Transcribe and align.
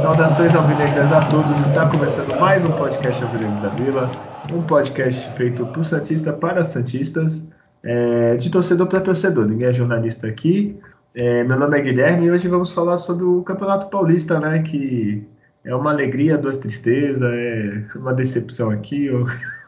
Saudações 0.00 0.54
alvinegras 0.54 1.12
a 1.12 1.20
todos, 1.26 1.58
está 1.60 1.88
começando 1.88 2.38
mais 2.40 2.64
um 2.64 2.72
podcast 2.72 3.22
Alvinegros 3.22 3.60
da 3.60 3.68
Vila, 3.68 4.10
um 4.52 4.62
podcast 4.62 5.28
feito 5.36 5.64
por 5.66 5.84
Santista 5.84 6.32
para 6.32 6.64
Santistas, 6.64 7.42
é, 7.82 8.36
de 8.36 8.50
torcedor 8.50 8.86
para 8.86 9.00
torcedor, 9.00 9.46
ninguém 9.46 9.68
é 9.68 9.72
jornalista 9.72 10.26
aqui. 10.26 10.76
É, 11.16 11.44
meu 11.44 11.56
nome 11.56 11.78
é 11.78 11.80
Guilherme 11.80 12.26
e 12.26 12.30
hoje 12.32 12.48
vamos 12.48 12.72
falar 12.72 12.96
sobre 12.96 13.24
o 13.24 13.40
Campeonato 13.44 13.88
Paulista, 13.88 14.40
né, 14.40 14.60
que 14.62 15.24
é 15.64 15.72
uma 15.72 15.92
alegria, 15.92 16.36
duas 16.36 16.58
tristezas, 16.58 17.22
é 17.22 17.86
uma 17.94 18.12
decepção 18.12 18.70
aqui, 18.70 19.08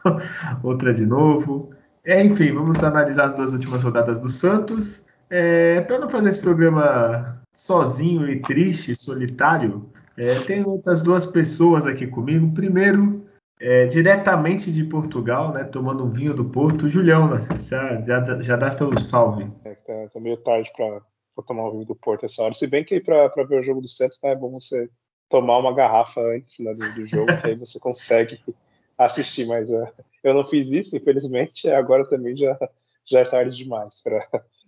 outra 0.61 0.93
de 0.93 1.05
novo. 1.05 1.71
É, 2.03 2.21
enfim, 2.21 2.51
vamos 2.53 2.83
analisar 2.83 3.27
as 3.27 3.33
duas 3.33 3.53
últimas 3.53 3.81
rodadas 3.81 4.19
do 4.19 4.27
Santos. 4.27 5.01
É, 5.29 5.79
para 5.81 5.99
não 5.99 6.09
fazer 6.09 6.27
esse 6.27 6.39
programa 6.39 7.41
sozinho 7.53 8.29
e 8.29 8.41
triste, 8.41 8.93
solitário, 8.93 9.89
é, 10.17 10.27
tem 10.39 10.65
outras 10.65 11.01
duas 11.01 11.25
pessoas 11.25 11.87
aqui 11.87 12.07
comigo. 12.07 12.53
Primeiro, 12.53 13.25
é, 13.57 13.85
diretamente 13.85 14.69
de 14.69 14.83
Portugal, 14.83 15.53
né, 15.53 15.63
tomando 15.63 16.03
um 16.03 16.09
vinho 16.09 16.33
do 16.33 16.43
Porto, 16.43 16.89
Julião, 16.89 17.39
já, 17.39 18.01
já, 18.01 18.41
já 18.41 18.55
dá 18.57 18.69
seu 18.69 18.99
salve. 18.99 19.49
É, 19.63 19.75
tá, 19.75 20.09
tá 20.13 20.19
meio 20.19 20.35
tarde 20.37 20.69
para 20.75 21.01
tomar 21.43 21.67
um 21.67 21.71
vinho 21.71 21.85
do 21.85 21.95
Porto 21.95 22.25
essa 22.25 22.43
hora. 22.43 22.53
Se 22.53 22.67
bem 22.67 22.83
que 22.83 22.99
para 22.99 23.27
ver 23.43 23.59
o 23.59 23.63
jogo 23.63 23.81
do 23.81 23.87
Santos 23.87 24.19
né, 24.23 24.31
é 24.31 24.35
bom 24.35 24.51
você 24.51 24.89
tomar 25.29 25.57
uma 25.57 25.73
garrafa 25.73 26.21
antes 26.21 26.59
né, 26.59 26.73
do, 26.73 26.93
do, 26.93 27.07
jogo, 27.07 27.27
que 27.41 27.47
aí 27.47 27.55
você 27.55 27.79
consegue 27.79 28.39
assistir. 28.97 29.45
Mas 29.45 29.69
uh, 29.69 29.87
eu 30.23 30.33
não 30.33 30.45
fiz 30.45 30.71
isso, 30.71 30.95
infelizmente. 30.95 31.69
Agora 31.69 32.07
também 32.07 32.35
já, 32.35 32.57
já 33.05 33.19
é 33.19 33.25
tarde 33.25 33.55
demais 33.57 34.01
para 34.01 34.27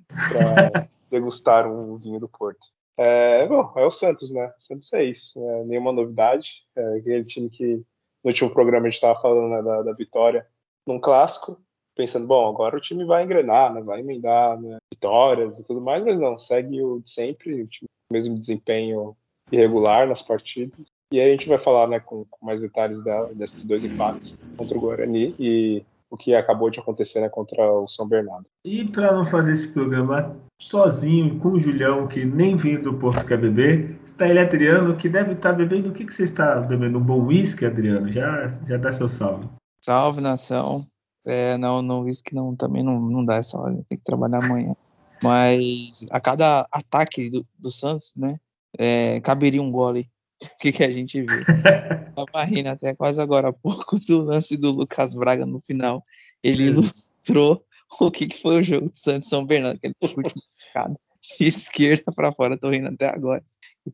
degustar 1.09 1.67
um 1.67 1.97
vinho 1.97 2.19
do 2.19 2.27
Porto. 2.27 2.67
É, 2.97 3.47
bom, 3.47 3.71
é 3.77 3.85
o 3.85 3.91
Santos, 3.91 4.29
né? 4.29 4.53
O 4.59 4.61
Santos 4.61 4.91
é 4.91 5.03
isso, 5.05 5.39
né? 5.39 5.63
nenhuma 5.63 5.93
novidade. 5.93 6.49
É 6.75 6.97
aquele 6.97 7.23
time 7.23 7.49
que 7.49 7.75
no 7.75 8.29
último 8.31 8.49
programa 8.49 8.87
a 8.87 8.89
gente 8.89 8.95
estava 8.95 9.21
falando 9.21 9.49
né, 9.51 9.61
da, 9.61 9.83
da, 9.83 9.93
vitória 9.93 10.45
num 10.85 10.99
clássico, 10.99 11.57
pensando, 11.99 12.25
bom, 12.25 12.47
agora 12.47 12.77
o 12.77 12.79
time 12.79 13.03
vai 13.03 13.25
engrenar, 13.25 13.73
né? 13.73 13.81
vai 13.81 13.99
emendar 13.99 14.57
né? 14.57 14.77
vitórias 14.93 15.59
e 15.59 15.67
tudo 15.67 15.81
mais, 15.81 16.01
mas 16.05 16.17
não, 16.17 16.37
segue 16.37 16.81
o 16.81 17.01
de 17.01 17.11
sempre, 17.11 17.61
o 17.61 17.67
time, 17.67 17.89
mesmo 18.09 18.39
desempenho 18.39 19.17
irregular 19.51 20.07
nas 20.07 20.21
partidas. 20.21 20.87
E 21.11 21.19
aí 21.19 21.27
a 21.27 21.33
gente 21.33 21.49
vai 21.49 21.59
falar 21.59 21.89
né, 21.89 21.99
com, 21.99 22.23
com 22.23 22.45
mais 22.45 22.61
detalhes 22.61 23.03
dela, 23.03 23.33
desses 23.33 23.65
dois 23.65 23.83
empates 23.83 24.39
contra 24.55 24.77
o 24.77 24.79
Guarani 24.79 25.35
e 25.37 25.83
o 26.09 26.15
que 26.15 26.33
acabou 26.33 26.69
de 26.69 26.79
acontecer 26.79 27.19
né, 27.19 27.27
contra 27.27 27.69
o 27.69 27.89
São 27.89 28.07
Bernardo. 28.07 28.45
E 28.63 28.85
para 28.85 29.11
não 29.11 29.25
fazer 29.25 29.51
esse 29.51 29.67
programa 29.67 30.37
sozinho 30.57 31.37
com 31.39 31.49
o 31.49 31.59
Julião, 31.59 32.07
que 32.07 32.23
nem 32.23 32.55
vindo 32.55 32.93
do 32.93 32.97
Porto 32.97 33.25
quer 33.25 33.37
beber, 33.37 33.99
está 34.05 34.25
ele, 34.25 34.39
Adriano, 34.39 34.95
que 34.95 35.09
deve 35.09 35.33
estar 35.33 35.51
bebendo. 35.51 35.89
O 35.89 35.93
que, 35.93 36.05
que 36.05 36.13
você 36.13 36.23
está 36.23 36.61
bebendo? 36.61 36.97
Um 36.97 37.03
bom 37.03 37.25
uísque, 37.25 37.65
Adriano? 37.65 38.09
Já, 38.09 38.47
já 38.65 38.77
dá 38.77 38.89
seu 38.89 39.09
salve. 39.09 39.49
Salve, 39.83 40.21
nação. 40.21 40.85
É, 41.25 41.57
não, 41.57 41.81
no 41.81 42.01
uísque 42.01 42.33
não, 42.33 42.55
também 42.55 42.83
não, 42.83 42.99
não 42.99 43.23
dá 43.23 43.35
essa 43.35 43.57
hora, 43.57 43.73
tem 43.87 43.97
que 43.97 44.03
trabalhar 44.03 44.43
amanhã. 44.43 44.75
Mas 45.21 46.07
a 46.11 46.19
cada 46.19 46.67
ataque 46.71 47.29
do, 47.29 47.45
do 47.57 47.69
Santos, 47.69 48.13
né, 48.15 48.39
é, 48.77 49.19
caberia 49.21 49.61
um 49.61 49.71
gole. 49.71 50.09
O 50.41 50.57
que, 50.57 50.71
que 50.71 50.83
a 50.85 50.91
gente 50.91 51.21
vê? 51.21 51.43
Tava 52.15 52.45
rindo 52.45 52.69
até 52.69 52.95
quase 52.95 53.21
agora 53.21 53.49
há 53.49 53.53
pouco 53.53 53.99
do 53.99 54.23
lance 54.23 54.55
do 54.55 54.71
Lucas 54.71 55.13
Braga 55.13 55.45
no 55.45 55.59
final. 55.59 56.01
Ele 56.41 56.67
ilustrou 56.67 57.61
o 57.99 58.09
que, 58.09 58.25
que 58.25 58.41
foi 58.41 58.59
o 58.59 58.63
jogo 58.63 58.89
do 58.89 58.97
Santos 58.97 59.27
São 59.27 59.45
Bernardo, 59.45 59.75
aquele 59.75 59.95
chute 60.01 60.41
escada 60.57 60.95
de 61.37 61.45
esquerda 61.45 62.11
para 62.15 62.31
fora, 62.31 62.57
tô 62.57 62.69
rindo 62.69 62.87
até 62.87 63.07
agora. 63.07 63.43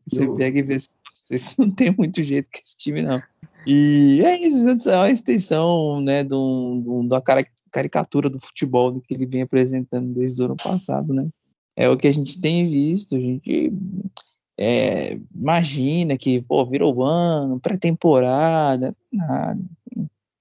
Você 0.06 0.26
pega 0.36 0.58
e 0.58 0.62
vê 0.62 0.76
se 0.78 1.58
não 1.58 1.70
tem 1.70 1.94
muito 1.96 2.22
jeito 2.22 2.48
com 2.52 2.60
esse 2.64 2.76
time, 2.76 3.02
não. 3.02 3.22
E 3.66 4.22
é 4.24 4.38
isso, 4.46 4.90
é 4.90 4.96
uma 4.96 5.10
extensão, 5.10 6.00
né, 6.00 6.22
do, 6.22 7.06
da 7.08 7.20
caricatura 7.70 8.30
do 8.30 8.38
futebol 8.38 8.92
do 8.92 9.00
que 9.00 9.14
ele 9.14 9.26
vem 9.26 9.42
apresentando 9.42 10.14
desde 10.14 10.40
o 10.40 10.44
ano 10.46 10.56
passado, 10.56 11.12
né? 11.12 11.26
É 11.74 11.88
o 11.88 11.96
que 11.96 12.06
a 12.06 12.12
gente 12.12 12.40
tem 12.40 12.70
visto, 12.70 13.16
a 13.16 13.20
gente 13.20 13.72
é, 14.58 15.18
imagina 15.34 16.16
que, 16.16 16.40
pô, 16.40 16.64
virou 16.64 17.02
ano, 17.02 17.60
pré-temporada, 17.60 18.94
nada 19.12 19.60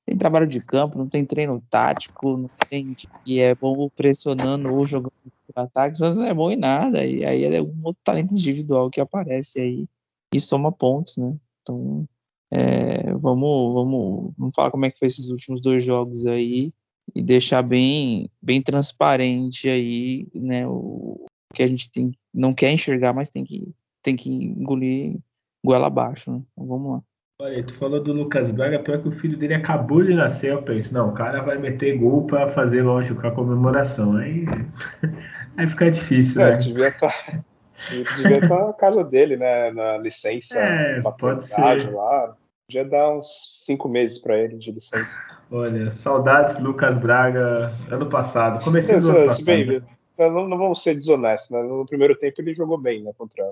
tem 0.06 0.18
trabalho 0.18 0.46
de 0.46 0.62
campo, 0.62 0.98
não 0.98 1.08
tem 1.08 1.26
treino 1.26 1.62
tático, 1.70 2.38
não 2.38 2.50
tem 2.70 2.96
que 3.24 3.40
é 3.40 3.56
bom 3.56 3.90
pressionando 3.90 4.72
ou 4.74 4.86
jogando 4.86 5.12
ataques, 5.56 6.00
mas 6.00 6.18
não 6.18 6.26
é 6.28 6.34
bom 6.34 6.52
em 6.52 6.56
nada. 6.56 7.04
E 7.04 7.26
aí 7.26 7.44
é 7.44 7.62
um 7.62 7.80
outro 7.84 8.02
talento 8.04 8.34
individual 8.34 8.90
que 8.90 9.02
aparece 9.02 9.60
aí 9.60 9.88
e 10.34 10.40
soma 10.40 10.72
pontos, 10.72 11.18
né? 11.18 11.36
Então, 11.62 12.08
é, 12.52 13.14
vamos, 13.14 13.74
vamos, 13.74 14.34
vamos 14.38 14.56
falar 14.56 14.72
como 14.72 14.86
é 14.86 14.92
que 14.92 15.00
foi 15.00 15.08
esses 15.08 15.30
últimos 15.30 15.62
dois 15.62 15.84
jogos 15.84 16.26
aí 16.26 16.72
e 17.14 17.22
deixar 17.22 17.62
bem, 17.62 18.30
bem 18.42 18.62
transparente 18.62 19.70
aí, 19.70 20.28
né? 20.34 20.68
O 20.68 21.26
que 21.54 21.64
a 21.64 21.68
gente 21.68 21.90
tem, 21.90 22.12
não 22.34 22.54
quer 22.54 22.72
enxergar, 22.72 23.14
mas 23.14 23.30
tem 23.30 23.44
que, 23.44 23.72
tem 24.04 24.16
que 24.16 24.30
engolir 24.30 25.18
goela 25.64 25.88
abaixo, 25.88 26.32
né? 26.32 26.42
Então, 26.54 26.68
vamos 26.68 26.92
lá. 26.94 27.02
Olha, 27.42 27.62
tu 27.64 27.74
falou 27.76 28.02
do 28.02 28.14
Lucas 28.14 28.50
Braga, 28.50 28.80
pior 28.80 29.02
que 29.02 29.10
o 29.10 29.12
filho 29.12 29.38
dele 29.38 29.56
acabou 29.56 30.02
de 30.02 30.14
nascer, 30.14 30.54
eu 30.54 30.62
penso, 30.62 30.94
não, 30.94 31.10
o 31.10 31.14
cara 31.14 31.42
vai 31.42 31.58
meter 31.58 31.98
gol 31.98 32.26
para 32.26 32.48
fazer, 32.50 32.82
lógico, 32.82 33.28
a 33.28 33.32
comemoração. 33.32 34.16
Aí, 34.16 34.46
aí 35.58 35.68
fica 35.68 35.92
difícil, 35.92 36.42
é, 36.42 36.52
né? 36.52 36.58
Devia 36.58 36.88
estar 36.88 37.44
tá, 37.86 38.16
devia 38.18 38.44
estar 38.44 38.66
na 38.66 38.74
casa 38.74 39.04
dele, 39.04 39.38
né? 39.38 39.72
Na 39.72 39.98
licença, 39.98 40.60
é, 40.60 41.02
pode 41.02 41.46
ser. 41.46 41.92
lá. 41.92 42.36
Podia 42.68 42.84
dar 42.84 43.12
uns 43.12 43.28
cinco 43.66 43.88
meses 43.88 44.18
para 44.18 44.40
ele 44.40 44.58
de 44.58 44.72
licença. 44.72 45.16
Olha, 45.52 45.92
saudades 45.92 46.60
Lucas 46.60 46.98
Braga 46.98 47.72
ano 47.92 48.08
passado. 48.08 48.64
Comecei 48.64 49.00
no 49.00 49.10
ano 49.10 49.28
passado. 49.28 49.46
Bem, 49.46 49.66
né? 49.68 49.82
não, 50.18 50.48
não, 50.48 50.58
vamos 50.58 50.82
ser 50.82 50.96
desonestos, 50.96 51.52
né? 51.52 51.62
No 51.62 51.86
primeiro 51.86 52.16
tempo 52.16 52.42
ele 52.42 52.56
jogou 52.56 52.78
bem, 52.78 53.04
né? 53.04 53.12
Contra 53.16 53.44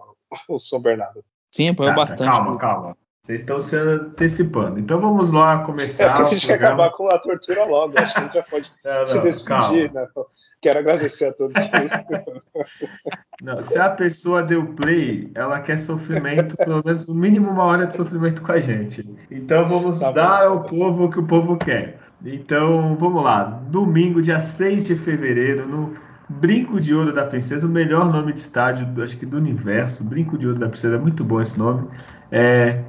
o 0.49 0.59
São 0.59 0.81
Bernardo. 0.81 1.23
Sim, 1.51 1.69
apoiou 1.69 1.91
ah, 1.91 1.95
bastante. 1.95 2.31
Calma, 2.31 2.57
calma. 2.57 2.97
Vocês 3.25 3.41
estão 3.41 3.61
se 3.61 3.75
antecipando. 3.75 4.79
Então 4.79 4.99
vamos 4.99 5.31
lá 5.31 5.63
começar. 5.63 6.03
É 6.03 6.13
que 6.17 6.21
a 6.23 6.29
gente 6.29 6.47
quer 6.47 6.55
acabar 6.55 6.89
com 6.91 7.07
a 7.07 7.19
tortura 7.19 7.63
logo. 7.63 7.93
Acho 7.97 8.13
que 8.13 8.19
a 8.19 8.23
gente 8.23 8.33
já 8.33 8.43
pode 8.43 8.71
não, 8.83 9.05
se 9.05 9.21
despedir. 9.21 9.93
Né? 9.93 10.07
Quero 10.63 10.79
agradecer 10.79 11.25
a 11.25 11.33
todos. 11.33 11.53
não, 13.43 13.61
se 13.61 13.77
a 13.77 13.89
pessoa 13.89 14.41
deu 14.41 14.65
play, 14.67 15.29
ela 15.35 15.59
quer 15.59 15.77
sofrimento, 15.77 16.55
pelo 16.55 16.81
menos 16.83 17.05
no 17.05 17.13
mínimo 17.13 17.51
uma 17.51 17.65
hora 17.65 17.85
de 17.85 17.93
sofrimento 17.93 18.41
com 18.41 18.53
a 18.53 18.59
gente. 18.59 19.05
Então 19.29 19.67
vamos 19.67 19.99
tá 19.99 20.13
dar 20.13 20.47
bom. 20.47 20.53
ao 20.53 20.63
povo 20.63 21.03
o 21.03 21.11
que 21.11 21.19
o 21.19 21.27
povo 21.27 21.57
quer. 21.57 21.97
Então 22.23 22.95
vamos 22.95 23.25
lá. 23.25 23.43
Domingo, 23.67 24.21
dia 24.21 24.39
6 24.39 24.85
de 24.85 24.95
fevereiro, 24.95 25.67
no 25.67 25.93
Brinco 26.29 26.79
de 26.79 26.95
Ouro 26.95 27.11
da 27.11 27.25
Princesa, 27.25 27.67
o 27.67 27.69
melhor 27.69 28.09
nome 28.09 28.31
de 28.31 28.39
estádio, 28.39 28.87
acho 29.03 29.17
que 29.17 29.25
do 29.25 29.35
universo. 29.35 30.01
Brinco 30.01 30.37
de 30.37 30.47
Ouro 30.47 30.59
da 30.59 30.69
Princesa, 30.69 30.95
é 30.95 30.99
muito 30.99 31.25
bom 31.25 31.41
esse 31.41 31.59
nome. 31.59 31.89
É, 32.31 32.81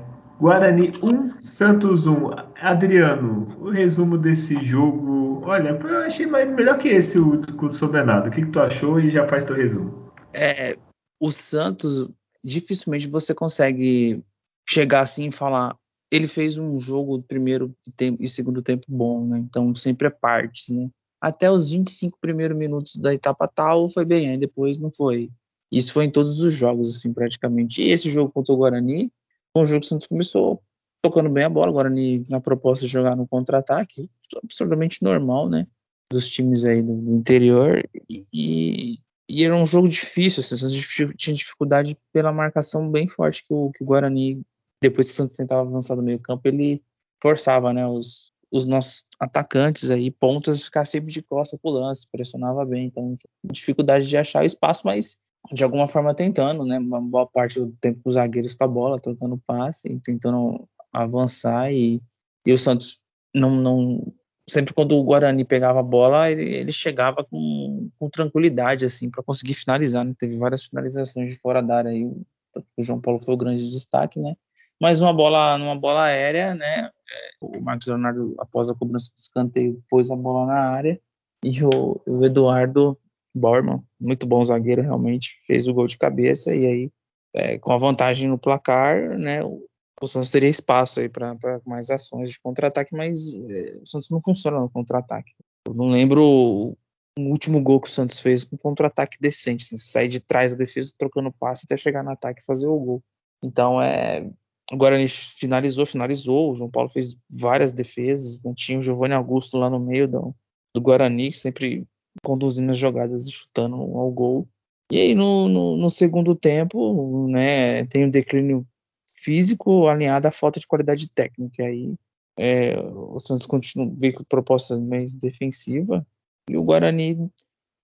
Guarani 0.44 0.93
1, 1.03 1.41
Santos 1.41 2.06
1. 2.06 2.32
Adriano, 2.60 3.49
o 3.62 3.71
resumo 3.71 4.19
desse 4.19 4.62
jogo. 4.62 5.41
Olha, 5.43 5.71
eu 5.71 5.99
achei 6.03 6.27
melhor 6.27 6.77
que 6.77 6.88
esse 6.88 7.19
o 7.19 7.38
do 7.38 7.71
Sobrenado. 7.71 8.28
O 8.28 8.31
que, 8.31 8.43
que 8.43 8.50
tu 8.50 8.60
achou 8.60 9.00
e 9.00 9.09
já 9.09 9.27
faz 9.27 9.47
teu 9.47 9.56
resumo? 9.56 10.12
É, 10.34 10.77
o 11.19 11.32
Santos, 11.32 12.10
dificilmente 12.44 13.09
você 13.09 13.32
consegue 13.34 14.23
chegar 14.69 15.00
assim 15.00 15.29
e 15.29 15.32
falar. 15.32 15.75
Ele 16.12 16.29
fez 16.29 16.58
um 16.58 16.79
jogo 16.79 17.23
primeiro 17.23 17.75
tempo 17.97 18.23
e 18.23 18.29
segundo 18.29 18.61
tempo 18.61 18.85
bom, 18.87 19.26
né? 19.26 19.38
Então 19.38 19.75
sempre 19.75 20.08
é 20.08 20.11
partes, 20.11 20.69
né? 20.69 20.90
Até 21.23 21.50
os 21.50 21.70
25 21.70 22.19
primeiros 22.20 22.55
minutos 22.55 22.97
da 22.97 23.14
etapa 23.14 23.49
tal 23.49 23.88
foi 23.88 24.05
bem, 24.05 24.29
aí 24.29 24.37
depois 24.37 24.76
não 24.76 24.93
foi. 24.93 25.31
Isso 25.73 25.94
foi 25.94 26.05
em 26.05 26.11
todos 26.11 26.38
os 26.40 26.52
jogos, 26.52 26.94
assim, 26.94 27.14
praticamente. 27.14 27.81
E 27.81 27.90
esse 27.90 28.11
jogo 28.11 28.31
contra 28.31 28.52
o 28.52 28.58
Guarani, 28.58 29.11
o 29.54 29.64
jogo 29.64 29.84
o 29.84 29.88
Santos 29.88 30.06
começou 30.06 30.62
tocando 31.02 31.28
bem 31.28 31.44
a 31.44 31.50
bola, 31.50 31.68
agora 31.68 31.90
na 32.28 32.40
proposta 32.40 32.86
de 32.86 32.90
jogar 32.90 33.14
no 33.14 33.28
contra-ataque, 33.28 34.10
absolutamente 34.42 35.02
normal, 35.02 35.50
né? 35.50 35.66
Dos 36.10 36.28
times 36.30 36.64
aí 36.64 36.82
do, 36.82 36.92
interior. 37.14 37.86
E, 38.08 38.98
e, 39.28 39.44
era 39.44 39.54
um 39.54 39.66
jogo 39.66 39.86
difícil, 39.86 40.40
assim, 40.40 40.54
o 40.54 40.58
Santos 40.58 41.14
tinha 41.16 41.36
dificuldade 41.36 41.96
pela 42.10 42.32
marcação 42.32 42.90
bem 42.90 43.06
forte 43.06 43.44
que 43.46 43.52
o, 43.52 43.70
que 43.70 43.82
o 43.82 43.86
Guarani, 43.86 44.42
depois 44.82 45.08
que 45.08 45.12
o 45.12 45.16
Santos 45.16 45.36
tentava 45.36 45.60
avançar 45.60 45.94
no 45.94 46.02
meio 46.02 46.18
campo, 46.20 46.48
ele 46.48 46.82
forçava, 47.22 47.72
né? 47.72 47.86
Os, 47.86 48.32
os 48.50 48.64
nossos 48.64 49.04
atacantes 49.20 49.90
aí, 49.90 50.10
pontas, 50.10 50.62
ficar 50.62 50.86
sempre 50.86 51.12
de 51.12 51.20
costa 51.20 51.58
pro 51.58 51.70
lance, 51.70 52.08
pressionava 52.10 52.64
bem, 52.64 52.86
então 52.86 53.14
dificuldade 53.44 54.08
de 54.08 54.16
achar 54.16 54.44
espaço, 54.44 54.82
mas 54.86 55.18
de 55.52 55.62
alguma 55.64 55.88
forma 55.88 56.14
tentando, 56.14 56.64
né? 56.64 56.79
Uma 56.79 57.00
boa 57.00 57.26
parte 57.26 57.61
do 57.61 57.73
tempo 57.81 58.00
os 58.05 58.14
zagueiros 58.14 58.55
com 58.55 58.64
a 58.64 58.69
bola, 58.69 59.00
trocando 59.00 59.41
passe, 59.46 60.00
tentando 60.02 60.69
avançar 60.93 61.73
e, 61.73 62.00
e 62.46 62.52
o 62.52 62.58
Santos 62.58 63.00
não, 63.35 63.50
não 63.50 64.14
sempre 64.49 64.75
quando 64.75 64.96
o 64.96 65.02
Guarani 65.02 65.44
pegava 65.44 65.81
a 65.81 65.82
bola, 65.82 66.31
ele, 66.31 66.43
ele 66.43 66.73
chegava 66.73 67.25
com, 67.25 67.91
com, 67.99 68.11
tranquilidade 68.11 68.85
assim 68.85 69.11
para 69.11 69.23
conseguir 69.23 69.55
finalizar, 69.55 70.05
né? 70.05 70.14
Teve 70.19 70.37
várias 70.38 70.64
finalizações 70.64 71.32
de 71.32 71.38
fora 71.38 71.62
da 71.62 71.79
área 71.79 71.90
aí, 71.90 72.05
o 72.05 72.82
João 72.82 73.00
Paulo 73.00 73.20
foi 73.20 73.35
o 73.35 73.38
grande 73.38 73.69
destaque, 73.69 74.20
né? 74.20 74.37
Mas 74.81 75.00
uma 75.00 75.12
bola, 75.12 75.56
numa 75.58 75.76
bola 75.76 76.05
aérea, 76.05 76.55
né? 76.55 76.87
É, 76.88 77.31
o 77.40 77.61
Marcos 77.62 77.87
Leonardo, 77.87 78.35
após 78.38 78.69
a 78.70 78.75
cobrança 78.75 79.11
do 79.11 79.19
escanteio, 79.19 79.82
pôs 79.88 80.11
a 80.11 80.17
bola 80.17 80.47
na 80.47 80.70
área 80.70 81.00
e 81.43 81.62
o, 81.62 82.00
o 82.06 82.25
Eduardo 82.25 82.99
Borman, 83.34 83.82
muito 84.00 84.26
bom 84.26 84.44
zagueiro 84.44 84.82
realmente, 84.82 85.40
fez 85.46 85.66
o 85.66 85.75
gol 85.75 85.86
de 85.86 85.98
cabeça 85.98 86.54
e 86.54 86.66
aí 86.66 86.90
é, 87.34 87.58
com 87.58 87.72
a 87.72 87.78
vantagem 87.78 88.28
no 88.28 88.38
placar, 88.38 89.19
né? 89.19 89.42
O, 89.44 89.66
Santos 90.06 90.31
teria 90.31 90.50
espaço 90.50 91.00
aí 91.00 91.08
para 91.08 91.34
mais 91.64 91.88
ações 91.88 92.31
de 92.31 92.38
contra-ataque, 92.38 92.94
mas 92.94 93.26
é, 93.48 93.78
o 93.82 93.86
Santos 93.86 94.10
não 94.10 94.20
funciona 94.20 94.60
no 94.60 94.69
contra-ataque. 94.69 95.32
Eu 95.66 95.72
não 95.72 95.88
lembro 95.88 96.22
o, 96.22 96.76
último 97.19 97.62
gol 97.62 97.81
que 97.81 97.88
o 97.88 97.90
Santos 97.90 98.20
fez 98.20 98.44
com 98.44 98.56
contra-ataque 98.56 99.16
decente, 99.19 99.64
assim, 99.64 99.78
sair 99.78 100.08
de 100.08 100.20
trás 100.20 100.52
da 100.52 100.58
defesa 100.58 100.92
trocando 100.98 101.32
passe 101.32 101.64
até 101.64 101.75
chegar 101.76 102.04
no 102.04 102.10
ataque 102.10 102.42
e 102.42 102.44
fazer 102.44 102.66
o 102.66 102.78
gol. 102.78 103.02
Então 103.42 103.80
é 103.80 104.28
o 104.72 104.76
Guarani 104.76 105.06
finalizou, 105.08 105.84
finalizou. 105.84 106.50
O 106.50 106.54
João 106.54 106.70
Paulo 106.70 106.88
fez 106.88 107.16
várias 107.30 107.72
defesas. 107.72 108.40
Né? 108.42 108.52
Tinha 108.56 108.78
o 108.78 108.82
Giovanni 108.82 109.14
Augusto 109.14 109.58
lá 109.58 109.69
no 109.69 109.78
meio 109.78 110.08
do, 110.08 110.34
do 110.75 110.80
Guarani, 110.80 111.32
sempre 111.32 111.87
conduzindo 112.22 112.70
as 112.70 112.78
jogadas 112.78 113.26
e 113.26 113.32
chutando 113.32 113.76
ao 113.76 114.11
gol. 114.11 114.49
E 114.90 114.99
aí 114.99 115.14
no, 115.14 115.49
no, 115.49 115.76
no 115.76 115.90
segundo 115.90 116.34
tempo, 116.34 117.26
né, 117.28 117.84
tem 117.87 118.05
um 118.05 118.11
declínio 118.11 118.66
físico 119.11 119.88
alinhado 119.88 120.28
à 120.28 120.31
falta 120.31 120.61
de 120.61 120.66
qualidade 120.66 121.08
técnica. 121.08 121.62
E 121.62 121.66
aí 121.66 121.94
é, 122.37 122.78
o 122.78 123.19
Santos 123.19 123.46
continua 123.46 123.93
veio 124.00 124.14
com 124.14 124.25
proposta 124.25 124.78
mais 124.78 125.14
defensiva 125.14 126.06
e 126.49 126.56
o 126.56 126.62
Guarani, 126.62 127.31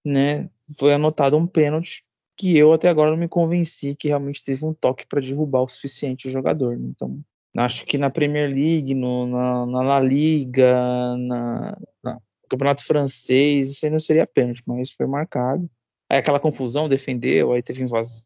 né, 0.05 0.51
foi 0.79 0.93
anotado 0.93 1.37
um 1.37 1.47
pênalti 1.47 2.05
que 2.37 2.57
eu 2.57 2.73
até 2.73 2.89
agora 2.89 3.11
não 3.11 3.19
me 3.19 3.29
convenci 3.29 3.95
que 3.95 4.09
realmente 4.09 4.43
teve 4.43 4.65
um 4.65 4.73
toque 4.73 5.07
para 5.07 5.21
derrubar 5.21 5.63
o 5.63 5.69
suficiente 5.69 6.27
o 6.27 6.31
jogador. 6.31 6.75
Então, 6.75 7.21
acho 7.57 7.85
que 7.85 7.99
na 7.99 8.09
Premier 8.09 8.49
League, 8.51 8.95
no, 8.95 9.27
na, 9.27 9.67
na 9.67 9.83
La 9.83 10.01
Liga, 10.01 10.73
na, 11.19 11.79
na 12.03 12.21
Campeonato 12.51 12.85
Francês, 12.85 13.71
isso 13.71 13.87
aí 13.87 13.93
não 13.93 14.01
seria 14.01 14.27
pênalti, 14.27 14.63
mas 14.67 14.91
foi 14.91 15.07
marcado. 15.07 15.71
Aí 16.11 16.19
aquela 16.19 16.41
confusão, 16.41 16.89
defendeu, 16.89 17.53
aí 17.53 17.63
teve 17.63 17.83
invasão, 17.85 18.25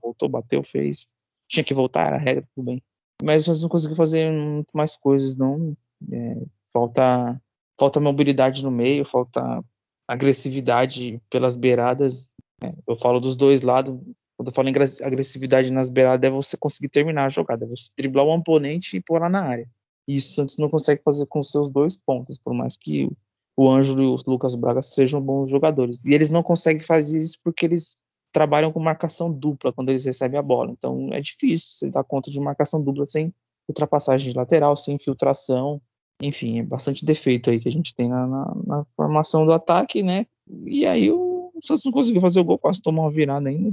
voltou, 0.00 0.28
bateu, 0.28 0.62
fez. 0.62 1.08
Tinha 1.48 1.64
que 1.64 1.74
voltar, 1.74 2.06
era 2.06 2.16
regra, 2.16 2.44
tudo 2.54 2.64
bem. 2.64 2.82
Mas 3.22 3.46
nós 3.48 3.60
não 3.62 3.68
conseguimos 3.68 3.96
fazer 3.96 4.30
muito 4.30 4.70
mais 4.72 4.96
coisas, 4.96 5.34
não. 5.34 5.76
É, 6.12 6.42
falta, 6.72 7.40
falta 7.78 7.98
mobilidade 7.98 8.62
no 8.62 8.70
meio, 8.70 9.04
falta 9.04 9.64
agressividade 10.06 11.20
pelas 11.28 11.56
beiradas. 11.56 12.30
É, 12.62 12.72
eu 12.86 12.94
falo 12.94 13.18
dos 13.18 13.34
dois 13.34 13.62
lados. 13.62 13.98
Quando 14.36 14.48
eu 14.48 14.54
falo 14.54 14.68
em 14.68 14.72
agressividade 14.72 15.72
nas 15.72 15.88
beiradas, 15.88 16.28
é 16.28 16.30
você 16.30 16.56
conseguir 16.56 16.88
terminar 16.88 17.24
a 17.24 17.28
jogada, 17.28 17.64
é 17.64 17.68
você 17.68 17.90
driblar 17.96 18.24
o 18.24 18.34
oponente 18.34 18.96
e 18.96 19.00
pôr 19.00 19.20
lá 19.20 19.28
na 19.28 19.42
área. 19.42 19.68
E 20.06 20.14
isso 20.14 20.32
o 20.32 20.34
Santos 20.34 20.58
não 20.58 20.68
consegue 20.68 21.02
fazer 21.02 21.26
com 21.26 21.42
seus 21.42 21.70
dois 21.70 21.96
pontos, 21.96 22.38
por 22.38 22.52
mais 22.54 22.76
que 22.76 23.08
o 23.56 23.70
Ângelo 23.70 24.02
e 24.02 24.06
o 24.06 24.16
Lucas 24.26 24.54
Braga 24.54 24.82
sejam 24.82 25.20
bons 25.20 25.50
jogadores. 25.50 26.04
E 26.04 26.12
eles 26.12 26.30
não 26.30 26.42
conseguem 26.42 26.84
fazer 26.84 27.18
isso 27.18 27.38
porque 27.42 27.66
eles 27.66 27.96
trabalham 28.32 28.72
com 28.72 28.80
marcação 28.80 29.32
dupla 29.32 29.72
quando 29.72 29.90
eles 29.90 30.04
recebem 30.04 30.38
a 30.38 30.42
bola. 30.42 30.72
Então 30.72 31.08
é 31.12 31.20
difícil 31.20 31.68
você 31.70 31.90
dar 31.90 32.04
conta 32.04 32.30
de 32.30 32.40
marcação 32.40 32.82
dupla 32.82 33.06
sem 33.06 33.32
ultrapassagem 33.68 34.30
de 34.30 34.36
lateral, 34.36 34.76
sem 34.76 34.96
infiltração. 34.96 35.80
Enfim, 36.20 36.58
é 36.58 36.62
bastante 36.62 37.04
defeito 37.04 37.50
aí 37.50 37.60
que 37.60 37.68
a 37.68 37.72
gente 37.72 37.94
tem 37.94 38.08
na, 38.08 38.26
na, 38.26 38.54
na 38.66 38.84
formação 38.96 39.46
do 39.46 39.52
ataque, 39.52 40.02
né? 40.02 40.26
E 40.66 40.84
aí 40.84 41.10
o, 41.10 41.52
Santos 41.60 41.84
não 41.84 41.92
conseguiu 41.92 42.20
fazer 42.20 42.40
o 42.40 42.44
gol, 42.44 42.58
quase 42.58 42.82
tomou 42.82 43.04
uma 43.04 43.10
virada 43.10 43.48
ainda. 43.48 43.70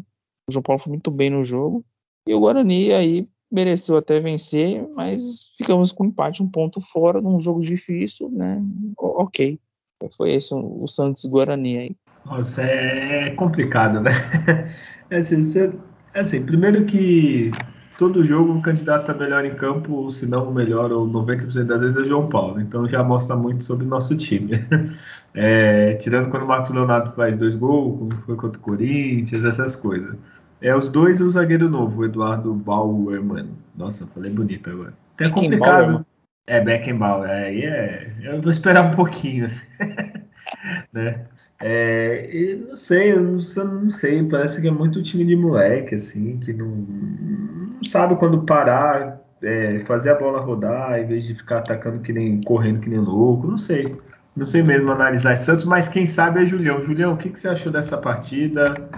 O 0.47 0.51
João 0.51 0.63
Paulo 0.63 0.81
foi 0.81 0.91
muito 0.91 1.11
bem 1.11 1.29
no 1.29 1.43
jogo. 1.43 1.83
E 2.27 2.33
o 2.33 2.39
Guarani 2.39 2.93
aí 2.93 3.27
mereceu 3.51 3.97
até 3.97 4.19
vencer, 4.19 4.87
mas 4.89 5.51
ficamos 5.57 5.91
com 5.91 6.05
empate, 6.05 6.41
um 6.41 6.49
ponto 6.49 6.79
fora 6.79 7.19
num 7.19 7.37
jogo 7.37 7.59
difícil, 7.59 8.29
né? 8.29 8.61
Ok. 8.97 9.59
Foi 10.09 10.33
esse 10.33 10.53
o 10.53 10.87
Santos 10.87 11.25
Guarani 11.25 11.77
aí. 11.77 11.95
Nossa, 12.25 12.61
é 12.63 13.31
complicado, 13.31 13.99
né? 14.01 14.11
É 15.09 15.17
assim, 15.17 15.41
você, 15.41 15.69
é 16.13 16.21
assim, 16.21 16.41
primeiro 16.41 16.85
que 16.85 17.51
todo 17.97 18.23
jogo 18.23 18.53
o 18.53 18.61
candidato 18.61 19.11
a 19.11 19.13
melhor 19.13 19.43
em 19.43 19.53
campo, 19.55 20.09
se 20.09 20.25
não 20.25 20.49
o 20.49 20.53
melhor, 20.53 20.91
ou 20.91 21.05
90% 21.05 21.65
das 21.65 21.81
vezes 21.81 21.97
é 21.97 22.05
João 22.05 22.29
Paulo. 22.29 22.61
Então 22.61 22.87
já 22.87 23.03
mostra 23.03 23.35
muito 23.35 23.63
sobre 23.63 23.85
o 23.85 23.89
nosso 23.89 24.15
time. 24.15 24.51
É, 25.33 25.93
tirando 25.93 26.29
quando 26.29 26.43
o 26.43 26.47
Marcos 26.47 26.71
Leonardo 26.71 27.13
faz 27.13 27.37
dois 27.37 27.55
gols, 27.55 27.97
como 27.97 28.21
foi 28.25 28.35
contra 28.35 28.59
o 28.59 28.61
Corinthians, 28.61 29.45
essas 29.45 29.77
coisas. 29.77 30.17
É 30.61 30.75
os 30.75 30.89
dois 30.89 31.21
e 31.21 31.23
o 31.23 31.29
zagueiro 31.29 31.69
novo, 31.69 32.01
o 32.01 32.05
Eduardo 32.05 32.53
Bauerman. 32.53 33.47
Nossa, 33.73 34.05
falei 34.07 34.29
bonito 34.29 34.69
agora. 34.69 34.93
Até 35.15 35.29
complicado. 35.29 36.05
É, 36.51 36.59
Beckenbauer, 36.59 37.29
é, 37.29 37.45
aí 37.45 37.61
é, 37.63 38.11
eu 38.23 38.41
vou 38.41 38.51
esperar 38.51 38.85
um 38.85 38.91
pouquinho, 38.91 39.45
assim, 39.45 39.65
né? 40.91 41.25
É, 41.61 42.57
não 42.67 42.75
sei, 42.75 43.13
eu 43.13 43.21
não, 43.21 43.39
eu 43.55 43.65
não, 43.65 43.89
sei, 43.89 44.21
parece 44.23 44.59
que 44.59 44.67
é 44.67 44.71
muito 44.71 45.01
time 45.01 45.23
de 45.23 45.35
moleque, 45.35 45.95
assim, 45.95 46.39
que 46.39 46.51
não, 46.51 46.67
não 46.67 47.83
sabe 47.83 48.15
quando 48.15 48.43
parar, 48.43 49.21
é, 49.41 49.79
fazer 49.85 50.09
a 50.09 50.15
bola 50.15 50.41
rodar, 50.41 50.99
em 50.99 51.05
vez 51.05 51.25
de 51.25 51.35
ficar 51.35 51.59
atacando 51.59 52.01
que 52.01 52.11
nem, 52.11 52.41
correndo 52.41 52.81
que 52.81 52.89
nem 52.89 52.99
louco, 52.99 53.47
não 53.47 53.57
sei. 53.57 53.95
Não 54.35 54.45
sei 54.45 54.63
mesmo 54.63 54.91
analisar 54.91 55.37
Santos, 55.37 55.65
mas 55.65 55.87
quem 55.87 56.05
sabe 56.05 56.41
é 56.41 56.45
Julião. 56.45 56.83
Julião, 56.83 57.13
o 57.13 57.17
que, 57.17 57.29
que 57.29 57.39
você 57.39 57.49
achou 57.49 57.71
dessa 57.71 57.97
partida? 57.97 58.89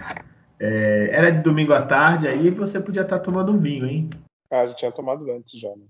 É, 0.59 1.09
era 1.11 1.31
de 1.31 1.41
domingo 1.41 1.73
à 1.73 1.81
tarde, 1.81 2.27
aí 2.27 2.49
você 2.49 2.79
podia 2.79 3.01
estar 3.01 3.19
tomando 3.19 3.51
um 3.51 3.59
vinho, 3.59 3.85
hein? 3.85 4.09
Ah, 4.49 4.67
já 4.67 4.73
tinha 4.75 4.91
tomado 4.91 5.29
antes 5.31 5.59
já, 5.59 5.69
né? 5.69 5.85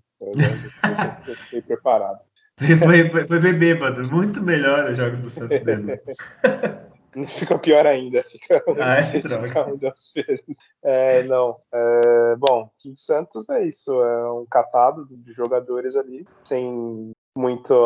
Eu 1.27 1.35
fiquei 1.35 1.61
preparado. 1.63 2.19
Foi, 2.57 3.09
foi, 3.09 3.27
foi 3.27 3.39
ver 3.39 3.57
bêbado. 3.57 4.03
Muito 4.09 4.41
melhor 4.41 4.89
os 4.89 4.97
jogos 4.97 5.19
do 5.19 5.29
Santos 5.29 5.59
bêbado. 5.59 5.99
Fica 7.37 7.59
pior 7.59 7.85
ainda. 7.85 8.23
Fica, 8.23 8.63
ah, 8.81 8.97
é, 8.97 9.21
fica 9.21 9.67
um 9.67 9.77
das 9.77 10.11
vezes. 10.15 10.57
É, 10.83 11.21
não. 11.23 11.59
É, 11.71 12.35
bom, 12.37 12.71
o 12.85 12.95
Santos 12.95 13.47
é 13.49 13.67
isso. 13.67 13.91
É 14.01 14.31
um 14.31 14.47
catado 14.49 15.05
de 15.07 15.31
jogadores 15.31 15.95
ali, 15.95 16.25
sem 16.43 17.11
muitas 17.37 17.77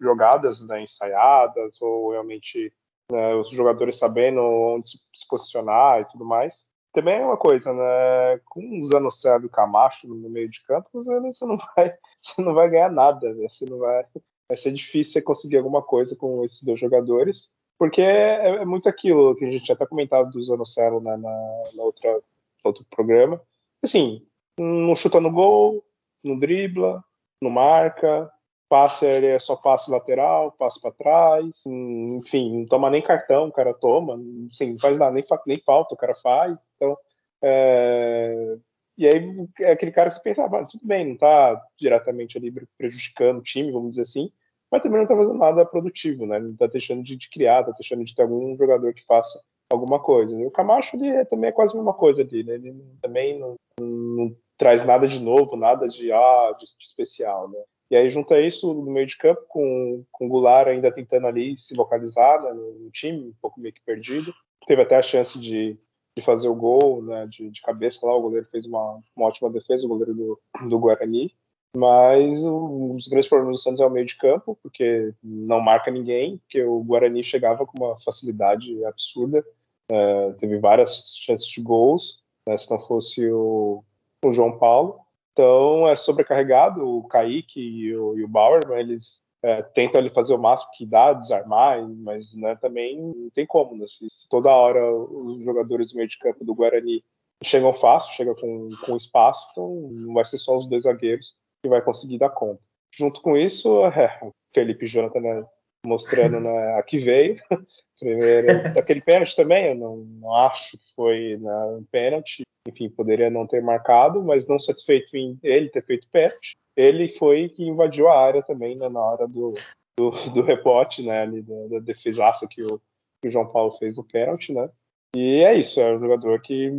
jogadas 0.00 0.66
né, 0.66 0.82
ensaiadas, 0.82 1.80
ou 1.80 2.10
realmente 2.10 2.72
né, 3.10 3.34
os 3.36 3.48
jogadores 3.50 3.96
sabendo 3.96 4.40
onde 4.40 4.88
se 4.88 5.28
posicionar 5.28 6.00
e 6.00 6.04
tudo 6.06 6.24
mais 6.24 6.66
também 6.92 7.16
é 7.16 7.24
uma 7.24 7.36
coisa, 7.36 7.72
né? 7.72 8.40
Com 8.46 8.80
o 8.80 8.84
Zanocelo 8.84 9.44
e 9.44 9.46
o 9.46 9.50
Camacho 9.50 10.08
no 10.08 10.28
meio 10.28 10.48
de 10.48 10.62
campo, 10.62 10.88
você 10.92 11.44
não 11.44 11.58
vai, 11.76 11.94
você 12.22 12.42
não 12.42 12.54
vai 12.54 12.68
ganhar 12.70 12.90
nada, 12.90 13.32
né? 13.34 13.48
Você 13.48 13.66
não 13.66 13.78
vai, 13.78 14.04
vai 14.48 14.56
ser 14.56 14.72
difícil 14.72 15.12
você 15.12 15.22
conseguir 15.22 15.58
alguma 15.58 15.82
coisa 15.82 16.16
com 16.16 16.44
esses 16.44 16.62
dois 16.62 16.80
jogadores, 16.80 17.52
porque 17.78 18.00
é, 18.00 18.56
é 18.56 18.64
muito 18.64 18.88
aquilo 18.88 19.36
que 19.36 19.44
a 19.44 19.50
gente 19.50 19.70
até 19.70 19.86
comentado 19.86 20.30
do 20.30 20.42
Zanocelo 20.42 21.00
né, 21.00 21.16
na, 21.16 21.72
na 21.74 21.82
outra 21.82 22.12
no 22.14 22.22
outro 22.64 22.84
programa. 22.90 23.40
Assim, 23.82 24.26
não 24.58 24.96
chuta 24.96 25.20
no 25.20 25.30
gol, 25.30 25.84
não 26.24 26.38
dribla, 26.38 27.04
não 27.40 27.50
marca, 27.50 28.30
passe 28.68 29.06
ele 29.06 29.26
é 29.26 29.38
só 29.38 29.56
passe 29.56 29.90
lateral, 29.90 30.52
passe 30.52 30.80
para 30.80 30.92
trás, 30.92 31.64
enfim, 31.66 32.60
não 32.60 32.66
toma 32.66 32.90
nem 32.90 33.02
cartão, 33.02 33.48
o 33.48 33.52
cara 33.52 33.72
toma, 33.74 34.18
sim, 34.50 34.72
não 34.72 34.78
faz 34.78 34.98
nada, 34.98 35.12
nem, 35.12 35.24
nem 35.46 35.60
falta, 35.60 35.94
o 35.94 35.96
cara 35.96 36.14
faz. 36.16 36.60
Então, 36.76 36.96
é... 37.42 38.56
e 38.96 39.06
aí 39.06 39.48
é 39.60 39.72
aquele 39.72 39.92
cara 39.92 40.10
que 40.10 40.16
você 40.16 40.22
pensa, 40.22 40.44
ah, 40.44 40.64
tudo 40.64 40.86
bem, 40.86 41.06
não 41.06 41.14
está 41.14 41.62
diretamente 41.78 42.36
ali 42.36 42.52
prejudicando 42.76 43.38
o 43.38 43.42
time, 43.42 43.72
vamos 43.72 43.90
dizer 43.90 44.02
assim, 44.02 44.30
mas 44.70 44.82
também 44.82 44.98
não 44.98 45.04
está 45.04 45.16
fazendo 45.16 45.38
nada 45.38 45.64
produtivo, 45.64 46.26
né? 46.26 46.38
Não 46.38 46.50
está 46.50 46.66
deixando 46.66 47.02
de, 47.02 47.16
de 47.16 47.30
criar, 47.30 47.60
está 47.60 47.72
deixando 47.72 48.04
de 48.04 48.14
ter 48.14 48.22
algum 48.22 48.54
jogador 48.56 48.92
que 48.92 49.04
faça 49.06 49.40
alguma 49.70 49.98
coisa. 49.98 50.38
E 50.38 50.46
o 50.46 50.50
Camacho 50.50 50.96
ele 50.96 51.08
é, 51.08 51.24
também 51.24 51.48
é 51.48 51.52
quase 51.52 51.72
a 51.72 51.76
mesma 51.76 51.94
coisa 51.94 52.22
ali, 52.22 52.44
né? 52.44 52.54
Ele 52.54 52.74
também 53.00 53.38
não, 53.38 53.54
não, 53.80 54.36
traz 54.56 54.84
nada 54.84 55.06
de 55.06 55.20
novo, 55.20 55.56
nada 55.56 55.88
de, 55.88 56.12
ah, 56.12 56.54
de, 56.58 56.66
de 56.66 56.84
especial, 56.84 57.48
né? 57.48 57.58
E 57.90 57.96
aí 57.96 58.10
junta 58.10 58.40
isso 58.40 58.72
no 58.74 58.90
meio 58.90 59.06
de 59.06 59.16
campo 59.16 59.42
com, 59.48 60.04
com 60.12 60.26
o 60.26 60.28
Goulart 60.28 60.68
ainda 60.68 60.92
tentando 60.92 61.26
ali 61.26 61.56
se 61.56 61.74
localizar 61.74 62.42
né, 62.42 62.52
no, 62.52 62.90
time, 62.90 63.28
um 63.28 63.34
pouco 63.40 63.60
meio 63.60 63.74
que 63.74 63.80
perdido. 63.80 64.32
Teve 64.66 64.82
até 64.82 64.96
a 64.96 65.02
chance 65.02 65.38
de, 65.38 65.78
de 66.16 66.22
fazer 66.22 66.48
o 66.48 66.54
gol 66.54 67.02
né, 67.02 67.26
de, 67.26 67.50
de, 67.50 67.62
cabeça 67.62 68.06
lá, 68.06 68.14
o 68.14 68.20
goleiro 68.20 68.46
fez 68.50 68.66
uma, 68.66 69.00
uma 69.16 69.26
ótima 69.26 69.50
defesa, 69.50 69.86
o 69.86 69.88
goleiro 69.88 70.14
do, 70.14 70.40
do 70.68 70.78
Guarani. 70.78 71.34
Mas 71.76 72.42
um 72.44 72.96
dos 72.96 73.08
grandes 73.08 73.28
problemas 73.28 73.56
do 73.56 73.62
Santos 73.62 73.80
é 73.80 73.86
o 73.86 73.90
meio 73.90 74.06
de 74.06 74.16
campo, 74.16 74.58
porque 74.62 75.14
não 75.22 75.60
marca 75.60 75.90
ninguém, 75.90 76.38
porque 76.38 76.62
o 76.62 76.82
Guarani 76.82 77.22
chegava 77.22 77.66
com 77.66 77.84
uma 77.84 77.98
facilidade 78.00 78.84
absurda 78.84 79.44
É, 79.90 80.32
teve 80.32 80.58
várias 80.58 81.16
chances 81.16 81.46
de 81.46 81.62
gols, 81.62 82.22
né, 82.46 82.56
se 82.58 82.70
não 82.70 82.78
fosse 82.80 83.30
o, 83.30 83.82
o 84.24 84.32
João 84.32 84.58
Paulo. 84.58 85.00
Então 85.38 85.88
é 85.88 85.94
sobrecarregado 85.94 86.84
o 86.84 87.06
Kaique 87.06 87.60
e 87.60 87.96
o, 87.96 88.18
e 88.18 88.24
o 88.24 88.28
Bauer, 88.28 88.60
mas 88.66 88.80
eles 88.80 89.22
é, 89.40 89.62
tentam 89.62 90.04
fazer 90.10 90.34
o 90.34 90.38
máximo 90.38 90.72
que 90.76 90.84
dá, 90.84 91.12
desarmar, 91.12 91.80
mas 91.88 92.34
né, 92.34 92.56
também 92.56 93.00
não 93.00 93.30
tem 93.30 93.46
como. 93.46 93.76
Né? 93.76 93.86
Se, 93.86 94.04
se, 94.10 94.28
toda 94.28 94.50
hora 94.50 94.92
os 94.92 95.44
jogadores 95.44 95.92
do 95.92 95.96
meio 95.96 96.08
de 96.08 96.18
campo 96.18 96.44
do 96.44 96.56
Guarani 96.56 97.04
chegam 97.44 97.72
fácil, 97.72 98.16
chegam 98.16 98.34
com, 98.34 98.70
com 98.84 98.96
espaço, 98.96 99.46
então 99.52 99.88
não 99.92 100.14
vai 100.14 100.24
ser 100.24 100.38
só 100.38 100.58
os 100.58 100.68
dois 100.68 100.82
zagueiros 100.82 101.36
que 101.62 101.68
vai 101.68 101.80
conseguir 101.80 102.18
dar 102.18 102.30
conta. 102.30 102.60
Junto 102.96 103.22
com 103.22 103.36
isso, 103.36 103.86
é, 103.94 104.18
Felipe 104.52 104.88
Jonathan 104.88 105.20
né, 105.20 105.46
mostrando 105.88 106.40
né, 106.40 106.74
a 106.78 106.82
que 106.82 106.98
veio. 106.98 107.36
Primeiro, 107.98 108.74
daquele 108.74 109.00
pênalti 109.00 109.34
também, 109.34 109.68
eu 109.68 109.74
não, 109.74 109.96
não 109.96 110.34
acho 110.34 110.78
que 110.78 110.94
foi 110.94 111.36
né, 111.40 111.64
um 111.76 111.84
pênalti. 111.90 112.42
Enfim, 112.68 112.88
poderia 112.88 113.30
não 113.30 113.46
ter 113.46 113.62
marcado, 113.62 114.22
mas 114.22 114.46
não 114.46 114.58
satisfeito 114.58 115.16
em 115.16 115.38
ele 115.42 115.70
ter 115.70 115.84
feito 115.84 116.08
pênalti, 116.10 116.56
ele 116.76 117.08
foi 117.08 117.48
que 117.48 117.64
invadiu 117.64 118.08
a 118.08 118.20
área 118.20 118.42
também 118.42 118.76
né, 118.76 118.88
na 118.88 119.00
hora 119.00 119.26
do, 119.26 119.54
do, 119.98 120.10
do 120.32 120.42
rebote, 120.42 121.02
né, 121.02 121.22
ali, 121.22 121.42
da, 121.42 121.66
da 121.66 121.78
defesaça 121.80 122.46
que 122.46 122.62
o, 122.62 122.80
que 123.20 123.28
o 123.28 123.30
João 123.30 123.50
Paulo 123.50 123.72
fez 123.72 123.96
no 123.96 124.04
pênalti, 124.04 124.52
né? 124.52 124.70
E 125.16 125.42
é 125.42 125.54
isso, 125.54 125.80
é 125.80 125.96
um 125.96 125.98
jogador 125.98 126.40
que 126.40 126.70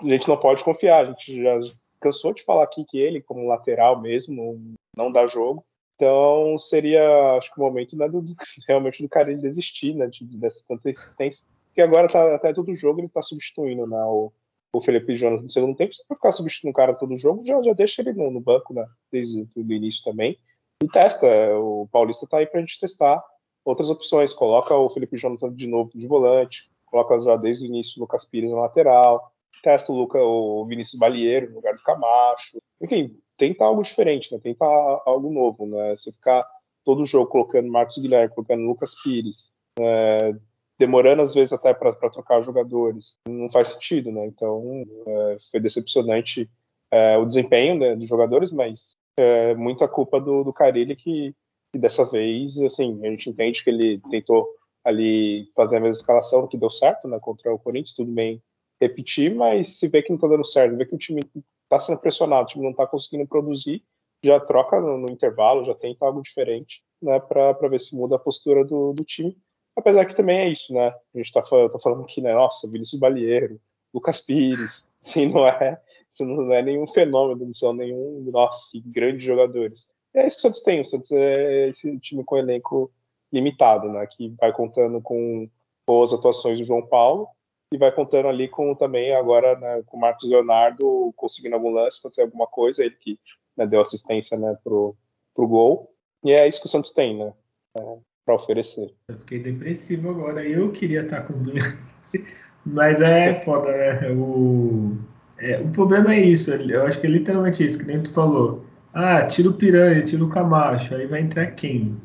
a 0.00 0.04
gente 0.04 0.28
não 0.28 0.36
pode 0.36 0.64
confiar. 0.64 1.04
A 1.06 1.10
gente 1.10 1.42
já 1.42 1.58
cansou 2.00 2.34
de 2.34 2.42
falar 2.44 2.64
aqui 2.64 2.84
que 2.84 2.98
ele, 2.98 3.22
como 3.22 3.46
lateral 3.46 4.00
mesmo, 4.00 4.74
não 4.96 5.10
dá 5.10 5.26
jogo. 5.26 5.64
Então 5.96 6.58
seria, 6.58 7.36
acho 7.36 7.52
que 7.52 7.58
o 7.58 7.64
momento 7.64 7.96
né, 7.96 8.08
do, 8.08 8.22
realmente 8.68 9.02
do 9.02 9.08
cara 9.08 9.34
desistir 9.34 9.94
né, 9.94 10.06
de, 10.06 10.24
dessa 10.38 10.62
tanta 10.68 10.90
insistência. 10.90 11.46
Porque 11.68 11.80
agora 11.80 12.08
tá, 12.08 12.34
até 12.34 12.52
todo 12.52 12.74
jogo 12.76 13.00
ele 13.00 13.06
está 13.06 13.22
substituindo 13.22 13.86
né, 13.86 14.02
o, 14.04 14.30
o 14.72 14.82
Felipe 14.82 15.16
Jonas 15.16 15.42
no 15.42 15.50
segundo 15.50 15.74
tempo. 15.74 15.94
Se 15.94 16.06
for 16.06 16.14
ficar 16.14 16.32
substituindo 16.32 16.72
o 16.72 16.76
cara 16.76 16.94
todo 16.94 17.16
jogo, 17.16 17.44
já, 17.46 17.60
já 17.62 17.72
deixa 17.72 18.02
ele 18.02 18.12
no, 18.12 18.30
no 18.30 18.40
banco 18.40 18.74
né, 18.74 18.86
desde 19.10 19.48
o 19.56 19.72
início 19.72 20.04
também. 20.04 20.38
E 20.82 20.88
testa. 20.88 21.26
O 21.58 21.88
Paulista 21.90 22.26
está 22.26 22.38
aí 22.38 22.46
para 22.46 22.58
a 22.58 22.60
gente 22.60 22.78
testar 22.78 23.22
outras 23.64 23.88
opções. 23.88 24.34
Coloca 24.34 24.74
o 24.74 24.90
Felipe 24.90 25.16
Jonas 25.16 25.40
de 25.54 25.66
novo 25.66 25.90
de 25.94 26.06
volante, 26.06 26.70
coloca 26.84 27.18
já 27.22 27.36
desde 27.36 27.64
o 27.64 27.66
início 27.66 27.98
o 27.98 28.00
Lucas 28.02 28.26
Pires 28.26 28.52
na 28.52 28.60
lateral, 28.60 29.32
testa 29.62 29.90
o, 29.90 29.96
Luca, 29.96 30.18
o 30.18 30.64
Vinícius 30.66 30.98
Balieiro 30.98 31.48
no 31.50 31.56
lugar 31.56 31.74
do 31.74 31.82
Camacho. 31.82 32.58
Enfim, 32.80 33.18
tenta 33.36 33.64
algo 33.64 33.82
diferente, 33.82 34.32
né? 34.32 34.40
Tenta 34.42 34.64
algo 34.64 35.32
novo, 35.32 35.66
né? 35.66 35.96
Você 35.96 36.12
ficar 36.12 36.46
todo 36.84 37.04
jogo 37.04 37.30
colocando 37.30 37.70
Marcos 37.70 37.98
Guilherme, 37.98 38.34
colocando 38.34 38.66
Lucas 38.66 38.94
Pires, 39.02 39.50
é, 39.78 40.34
demorando 40.78 41.22
às 41.22 41.34
vezes 41.34 41.52
até 41.52 41.74
para 41.74 41.92
trocar 41.92 42.42
jogadores, 42.42 43.18
não 43.28 43.50
faz 43.50 43.70
sentido, 43.70 44.12
né? 44.12 44.26
Então 44.26 44.84
é, 45.06 45.36
foi 45.50 45.60
decepcionante 45.60 46.48
é, 46.90 47.18
o 47.18 47.26
desempenho 47.26 47.78
né, 47.78 47.96
dos 47.96 48.08
jogadores, 48.08 48.52
mas 48.52 48.96
é, 49.16 49.54
muita 49.54 49.88
culpa 49.88 50.20
do, 50.20 50.44
do 50.44 50.52
Carilli 50.52 50.94
que, 50.94 51.34
que, 51.72 51.78
dessa 51.78 52.04
vez, 52.04 52.56
assim, 52.62 53.00
a 53.04 53.10
gente 53.10 53.30
entende 53.30 53.64
que 53.64 53.70
ele 53.70 54.00
tentou 54.10 54.48
ali 54.84 55.50
fazer 55.56 55.78
a 55.78 55.80
mesma 55.80 56.00
escalação 56.00 56.46
que 56.46 56.56
deu 56.56 56.70
certo, 56.70 57.08
né? 57.08 57.18
Contra 57.20 57.52
o 57.52 57.58
Corinthians, 57.58 57.94
tudo 57.94 58.12
bem 58.12 58.40
repetir, 58.80 59.34
mas 59.34 59.78
se 59.78 59.88
vê 59.88 60.02
que 60.02 60.10
não 60.10 60.16
está 60.16 60.28
dando 60.28 60.46
certo, 60.46 60.76
vê 60.76 60.84
que 60.84 60.94
o 60.94 60.98
time 60.98 61.22
está 61.66 61.80
sendo 61.80 61.98
pressionado, 61.98 62.44
o 62.44 62.46
time 62.46 62.64
não 62.64 62.70
está 62.70 62.86
conseguindo 62.86 63.26
produzir, 63.26 63.84
já 64.22 64.40
troca 64.40 64.80
no, 64.80 64.98
no, 64.98 65.10
intervalo, 65.10 65.64
já 65.64 65.74
tenta 65.74 66.06
algo 66.06 66.22
diferente, 66.22 66.82
né, 67.02 67.20
para 67.20 67.68
ver 67.68 67.80
se 67.80 67.94
muda 67.94 68.16
a 68.16 68.18
postura 68.18 68.64
do, 68.64 68.92
do, 68.92 69.04
time. 69.04 69.36
Apesar 69.76 70.06
que 70.06 70.16
também 70.16 70.38
é 70.38 70.48
isso, 70.48 70.72
né? 70.72 70.88
A 70.88 71.18
gente 71.18 71.26
está 71.26 71.42
tá 71.42 71.78
falando 71.78 72.02
aqui, 72.02 72.22
né? 72.22 72.32
Nossa, 72.32 72.70
Vinícius 72.70 72.98
Balieiro, 72.98 73.60
Lucas 73.92 74.20
Pires, 74.20 74.88
assim, 75.04 75.26
não 75.26 75.46
é, 75.46 75.78
não 76.18 76.52
é 76.52 76.62
nenhum 76.62 76.86
fenômeno, 76.86 77.44
não 77.44 77.54
são 77.54 77.74
nenhum, 77.74 78.22
nossa, 78.32 78.78
grandes 78.86 79.24
jogadores. 79.24 79.86
É 80.14 80.26
isso 80.26 80.36
que 80.36 80.40
o 80.40 80.42
Santos 80.42 80.62
tem, 80.62 80.80
o 80.80 80.84
Santos 80.84 81.12
é 81.12 81.68
esse 81.68 81.98
time 82.00 82.24
com 82.24 82.38
elenco 82.38 82.90
limitado, 83.30 83.88
né? 83.90 84.06
Que 84.06 84.34
vai 84.40 84.52
contando 84.52 85.00
com 85.02 85.48
boas 85.86 86.12
atuações 86.12 86.58
do 86.58 86.64
João 86.64 86.86
Paulo, 86.86 87.28
e 87.72 87.78
vai 87.78 87.90
contando 87.90 88.28
ali 88.28 88.48
com 88.48 88.74
também 88.74 89.14
agora 89.14 89.58
né, 89.58 89.82
com 89.86 89.96
o 89.96 90.00
Marcos 90.00 90.28
Leonardo 90.28 91.12
conseguindo 91.16 91.56
algum 91.56 91.70
lance, 91.70 92.00
fazer 92.00 92.22
alguma 92.22 92.46
coisa, 92.46 92.84
ele 92.84 92.94
que 92.94 93.18
né, 93.56 93.66
deu 93.66 93.80
assistência 93.80 94.38
né, 94.38 94.56
pro, 94.62 94.96
pro 95.34 95.48
gol. 95.48 95.92
E 96.24 96.32
é 96.32 96.48
isso 96.48 96.60
que 96.60 96.66
o 96.66 96.70
Santos 96.70 96.92
tem, 96.92 97.16
né? 97.16 97.32
É, 97.78 97.96
para 98.24 98.34
oferecer. 98.34 98.92
Eu 99.08 99.18
fiquei 99.18 99.38
depressivo 99.38 100.10
agora. 100.10 100.44
Eu 100.44 100.72
queria 100.72 101.02
estar 101.02 101.22
com 101.22 101.34
Mas 102.64 103.00
é 103.00 103.34
foda, 103.34 103.70
né? 103.70 104.10
O, 104.10 104.96
é, 105.38 105.58
o 105.60 105.68
problema 105.70 106.14
é 106.14 106.20
isso. 106.20 106.52
Eu 106.52 106.84
acho 106.84 107.00
que 107.00 107.06
é 107.06 107.10
literalmente 107.10 107.64
isso, 107.64 107.78
que 107.78 107.84
nem 107.84 108.02
tu 108.02 108.12
falou. 108.12 108.64
Ah, 108.92 109.24
tira 109.26 109.50
o 109.50 109.54
Piranha, 109.54 110.02
tira 110.02 110.24
o 110.24 110.28
Camacho, 110.28 110.94
aí 110.94 111.06
vai 111.06 111.20
entrar 111.20 111.46
quem? 111.48 111.96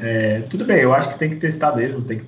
É, 0.00 0.40
tudo 0.42 0.64
bem, 0.64 0.80
eu 0.80 0.92
acho 0.92 1.12
que 1.12 1.18
tem 1.18 1.30
que 1.30 1.36
testar 1.36 1.76
mesmo, 1.76 2.04
tem 2.04 2.18
que 2.18 2.24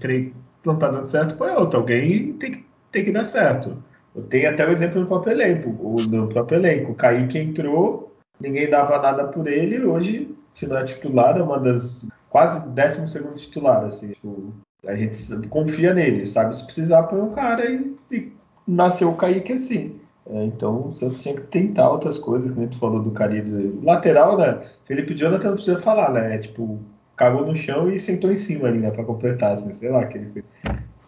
não 0.65 0.77
tá 0.77 0.89
dando 0.89 1.07
certo, 1.07 1.37
põe 1.37 1.51
outro. 1.53 1.81
Alguém 1.81 2.33
tem 2.35 2.53
que, 2.53 2.67
tem 2.91 3.05
que 3.05 3.13
dar 3.13 3.25
certo. 3.25 3.77
Eu 4.15 4.23
tenho 4.25 4.51
até 4.51 4.67
o 4.67 4.71
exemplo 4.71 5.01
do 5.01 5.07
próprio 5.07 5.33
elenco. 5.33 5.71
O, 5.81 6.07
do 6.07 6.27
próprio 6.29 6.59
elenco. 6.59 6.93
O 6.93 6.95
Kaique 6.95 7.39
entrou, 7.39 8.15
ninguém 8.41 8.69
dava 8.69 9.01
nada 9.01 9.25
por 9.25 9.47
ele. 9.47 9.85
Hoje, 9.85 10.35
se 10.55 10.67
não 10.67 10.77
é 10.77 10.85
titular, 10.85 11.37
é 11.39 11.43
uma 11.43 11.59
das 11.59 12.07
quase 12.29 12.67
décimo 12.71 13.09
segundo 13.09 13.37
titular. 13.37 13.85
Assim, 13.85 14.09
tipo, 14.09 14.53
a 14.87 14.95
gente 14.95 15.49
confia 15.49 15.95
nele, 15.95 16.27
sabe? 16.27 16.57
Se 16.57 16.65
precisar, 16.65 17.05
põe 17.05 17.21
um 17.21 17.31
cara 17.31 17.71
e, 17.71 17.97
e 18.11 18.33
nasceu 18.67 19.11
o 19.11 19.17
Kaique 19.17 19.55
assim. 19.55 20.01
É, 20.27 20.45
então, 20.45 20.89
o 20.89 20.97
Santos 20.97 21.23
tinha 21.23 21.35
que 21.35 21.43
tentar 21.43 21.91
outras 21.91 22.17
coisas, 22.17 22.51
como 22.53 22.69
tu 22.69 22.79
falou 22.79 23.03
do 23.03 23.11
Caribe. 23.11 23.81
Lateral, 23.83 24.39
né? 24.39 24.63
Felipe 24.85 25.15
Jonathan 25.15 25.49
não 25.49 25.55
precisa 25.57 25.81
falar, 25.81 26.13
né? 26.13 26.37
É, 26.37 26.39
tipo, 26.39 26.79
cagou 27.17 27.47
no 27.47 27.55
chão 27.55 27.91
e 27.91 27.99
sentou 27.99 28.33
em 28.33 28.37
cima 28.37 28.69
ali, 28.69 28.79
né, 28.79 28.91
pra 28.91 29.05
completar, 29.05 29.53
assim, 29.53 29.73
sei 29.73 29.91
lá, 29.91 30.05
que, 30.07 30.45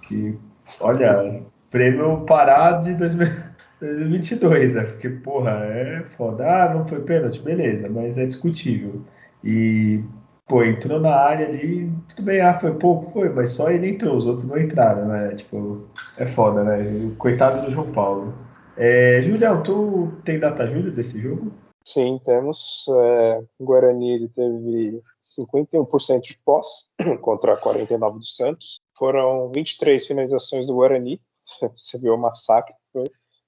que 0.03 0.39
olha, 0.81 1.43
prêmio 1.71 2.25
Pará 2.27 2.73
de 2.73 2.95
2022, 2.95 4.75
né, 4.75 4.85
porque, 4.85 5.09
porra, 5.09 5.51
é 5.51 6.05
foda, 6.17 6.45
ah, 6.47 6.75
não 6.75 6.87
foi 6.87 7.01
pênalti, 7.01 7.41
beleza, 7.41 7.89
mas 7.89 8.19
é 8.19 8.27
discutível, 8.27 9.03
e, 9.43 10.03
pô, 10.47 10.63
entrou 10.65 11.01
na 11.01 11.15
área 11.15 11.47
ali, 11.49 11.91
tudo 12.09 12.23
bem, 12.23 12.41
ah, 12.41 12.59
foi 12.59 12.75
pouco, 12.75 13.11
foi, 13.13 13.29
mas 13.31 13.51
só 13.51 13.71
ele 13.71 13.89
entrou, 13.91 14.17
os 14.17 14.27
outros 14.27 14.47
não 14.47 14.59
entraram, 14.59 15.07
né, 15.07 15.35
tipo, 15.35 15.87
é 16.19 16.27
foda, 16.27 16.63
né, 16.65 17.11
coitado 17.19 17.65
do 17.67 17.71
João 17.73 17.91
Paulo. 17.91 18.35
É, 18.77 19.23
Julião, 19.23 19.63
tu 19.63 20.13
tem 20.25 20.39
data 20.39 20.67
julho 20.67 20.91
desse 20.91 21.21
jogo? 21.21 21.53
Sim, 21.85 22.19
temos. 22.25 22.87
É, 22.89 23.45
o 23.59 23.65
Guarani 23.65 24.13
ele 24.13 24.29
teve 24.29 25.03
51% 25.23 26.21
de 26.23 26.39
posse 26.45 26.87
contra 27.21 27.61
49% 27.61 28.19
do 28.19 28.25
Santos. 28.25 28.81
Foram 28.97 29.51
23 29.51 30.07
finalizações 30.07 30.67
do 30.67 30.75
Guarani. 30.75 31.21
Você 31.77 31.99
viu 31.99 32.15
o 32.15 32.19
massacre. 32.19 32.75
Foi. 32.93 33.05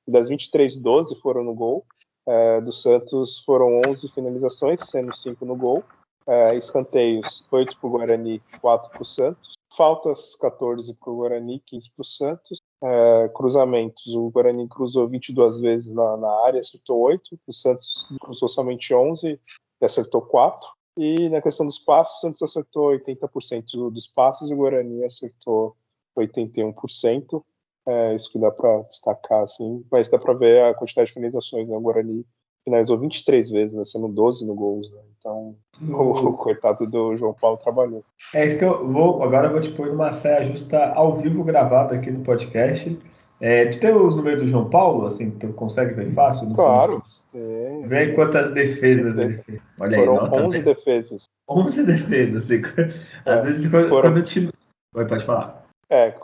Das 0.07 0.29
23, 0.29 0.77
12 0.77 1.19
foram 1.21 1.43
no 1.43 1.55
gol. 1.55 1.85
É, 2.29 2.61
do 2.61 2.73
Santos 2.73 3.43
foram 3.45 3.81
11 3.87 4.09
finalizações, 4.11 4.81
sendo 4.89 5.15
5 5.17 5.45
no 5.45 5.57
gol. 5.57 5.83
É, 6.27 6.57
escanteios, 6.57 7.47
8 7.51 7.79
para 7.79 7.87
o 7.87 7.91
Guarani, 7.91 8.43
4 8.61 8.91
para 8.91 9.03
o 9.03 9.07
Santos. 9.07 9.53
Faltas, 9.77 10.35
14 10.37 10.93
para 10.95 11.13
o 11.13 11.17
Guarani, 11.17 11.63
15 11.67 11.91
para 11.93 12.03
o 12.03 12.05
Santos. 12.05 12.59
É, 12.83 13.29
cruzamentos, 13.31 14.07
o 14.15 14.31
Guarani 14.31 14.69
cruzou 14.69 15.09
22 15.09 15.61
vezes 15.61 15.93
na, 15.93 16.17
na 16.17 16.31
área, 16.45 16.61
acertou 16.61 16.99
8. 17.01 17.39
O 17.47 17.53
Santos 17.53 18.07
cruzou 18.21 18.49
somente 18.49 18.95
11 18.95 19.41
e 19.81 19.85
acertou 19.85 20.23
4. 20.23 20.69
E 20.99 21.29
na 21.29 21.43
questão 21.43 21.67
dos 21.67 21.79
passos, 21.79 22.19
o 22.19 22.21
Santos 22.21 22.43
acertou 22.43 22.91
80% 22.91 23.91
dos 23.91 24.07
passos 24.07 24.51
e 24.51 24.55
o 24.55 24.57
Guarani 24.57 25.05
acertou 25.05 25.77
81%. 26.17 27.43
É 27.87 28.15
isso 28.15 28.33
que 28.33 28.39
dá 28.39 28.51
para 28.51 28.83
destacar, 28.83 29.45
assim. 29.45 29.85
Mas 29.91 30.09
dá 30.09 30.19
para 30.19 30.35
ver 30.35 30.65
a 30.65 30.75
quantidade 30.75 31.09
de 31.09 31.15
finalizações, 31.15 31.69
né? 31.69 31.77
O 31.77 31.81
Guarani 31.81 32.27
finalizou 32.67 32.99
23 32.99 33.49
vezes, 33.49 33.75
né? 33.77 33.85
sendo 33.87 34.09
12 34.09 34.45
no 34.45 34.55
gols, 34.55 34.91
né? 34.91 34.99
Então, 35.19 35.57
o, 35.81 36.29
o, 36.29 36.33
coitado 36.35 36.87
do 36.87 37.17
João 37.17 37.33
Paulo 37.33 37.57
trabalhou. 37.57 38.05
É 38.35 38.45
isso 38.45 38.59
que 38.59 38.65
eu 38.65 38.87
vou. 38.87 39.23
Agora 39.23 39.47
eu 39.47 39.53
vou 39.53 39.61
te 39.61 39.71
pôr 39.71 39.89
numa 39.89 40.13
saia 40.13 40.45
justa 40.45 40.93
ao 40.93 41.17
vivo 41.17 41.43
gravado 41.43 41.95
aqui 41.95 42.11
no 42.11 42.23
podcast. 42.23 42.99
É, 43.41 43.67
tu 43.67 43.81
tem 43.81 43.95
os 43.95 44.15
números 44.15 44.43
do 44.43 44.49
João 44.49 44.71
Paulo, 44.71 45.07
assim, 45.07 45.31
tu 45.31 45.53
consegue 45.53 45.95
ver 45.95 46.13
fácil? 46.13 46.53
Claro. 46.55 47.03
É. 47.35 47.83
Vê 47.87 48.13
quantas 48.13 48.51
defesas 48.53 49.19
ele 49.19 49.35
fez. 49.35 49.61
Olha 49.79 49.99
Foram 49.99 50.25
aí, 50.25 50.45
11 50.47 50.63
defesas. 50.63 51.25
11 51.49 51.87
defesas, 51.87 52.45
assim. 52.45 52.63
Às 53.27 53.41
é, 53.41 53.47
vezes 53.47 53.71
quando, 53.71 53.89
foram... 53.89 54.09
quando 54.09 54.17
o 54.19 54.23
time... 54.23 54.51
Vai, 54.93 55.07
pode 55.07 55.25
falar. 55.25 55.67
É, 55.91 56.15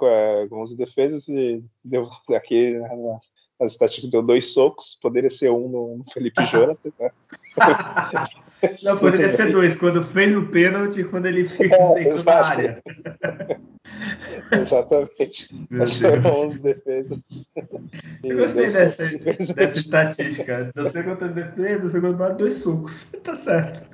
11 0.51 0.77
defesas 0.77 1.29
e 1.29 1.63
deu 1.85 2.09
aqui 2.35 2.79
na, 2.79 2.89
na 3.63 3.67
estatística 3.67 4.11
deu 4.11 4.23
dois 4.23 4.53
socos, 4.53 4.99
poderia 5.01 5.31
ser 5.31 5.51
um 5.51 5.69
no, 5.69 6.05
Felipe 6.13 6.45
Jonathan, 6.47 6.91
né? 6.99 7.11
Não, 8.85 8.97
poderia 8.97 9.29
ser 9.29 9.51
dois, 9.51 9.75
quando 9.75 10.05
fez 10.05 10.37
o 10.37 10.47
pênalti 10.47 11.01
e 11.01 11.05
quando 11.05 11.27
ele 11.27 11.49
fica 11.49 11.75
é, 11.75 12.23
na 12.23 12.35
área. 12.35 12.83
Exatamente. 14.53 15.49
Foram 16.23 16.47
11 16.47 16.59
defesas. 16.61 17.19
Eu 18.23 18.37
gostei 18.37 18.71
dessa, 18.71 19.05
dessa 19.55 19.79
estatística. 19.79 20.71
Não 20.77 20.85
sei 20.85 21.03
quantas 21.03 21.33
defesas, 21.33 21.83
não 21.83 21.91
sei 21.91 22.01
quantas 22.01 22.37
dois 22.37 22.55
sucos. 22.55 23.05
tá 23.25 23.35
certo. 23.35 23.85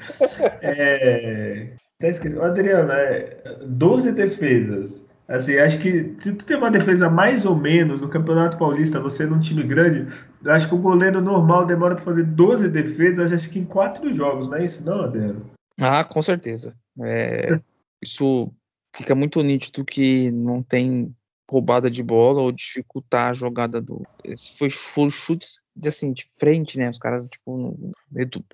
É, 0.61 1.69
tá 1.99 2.09
escrito. 2.09 2.43
Adriano, 2.43 2.93
é, 2.93 3.59
12 3.63 4.13
defesas. 4.13 5.08
Assim, 5.29 5.59
acho 5.59 5.79
que 5.79 6.17
se 6.21 6.33
tu 6.33 6.47
tem 6.47 6.57
uma 6.57 6.71
defesa 6.71 7.11
mais 7.11 7.45
ou 7.45 7.55
menos 7.55 8.01
no 8.01 8.09
Campeonato 8.09 8.57
Paulista, 8.57 8.99
você 8.99 9.27
num 9.27 9.39
time 9.39 9.63
grande, 9.63 10.07
acho 10.47 10.67
que 10.67 10.75
o 10.75 10.79
goleiro 10.79 11.21
normal 11.21 11.67
demora 11.67 11.95
para 11.95 12.05
fazer 12.05 12.25
12 12.25 12.71
defesas, 12.71 13.31
acho 13.31 13.51
que 13.51 13.59
em 13.59 13.65
quatro 13.65 14.11
jogos, 14.15 14.47
não 14.47 14.55
é 14.55 14.65
isso, 14.65 14.83
não, 14.83 15.03
Adriano? 15.03 15.51
Ah, 15.79 16.03
com 16.03 16.23
certeza. 16.23 16.75
É, 17.01 17.61
isso 18.03 18.51
fica 18.97 19.15
muito 19.15 19.43
nítido 19.43 19.85
que 19.85 20.33
não 20.33 20.63
tem 20.63 21.15
roubada 21.51 21.91
de 21.91 22.03
bola 22.03 22.41
ou 22.41 22.51
dificultar 22.51 23.29
a 23.29 23.33
jogada 23.35 23.83
do. 23.83 24.07
Se 24.35 24.57
foi, 24.57 24.71
foram 24.71 25.11
chutes 25.11 25.61
de, 25.77 25.89
assim, 25.89 26.13
de 26.13 26.27
frente, 26.39 26.79
né? 26.79 26.89
Os 26.89 26.99
caras 26.99 27.29
tipo, 27.29 27.79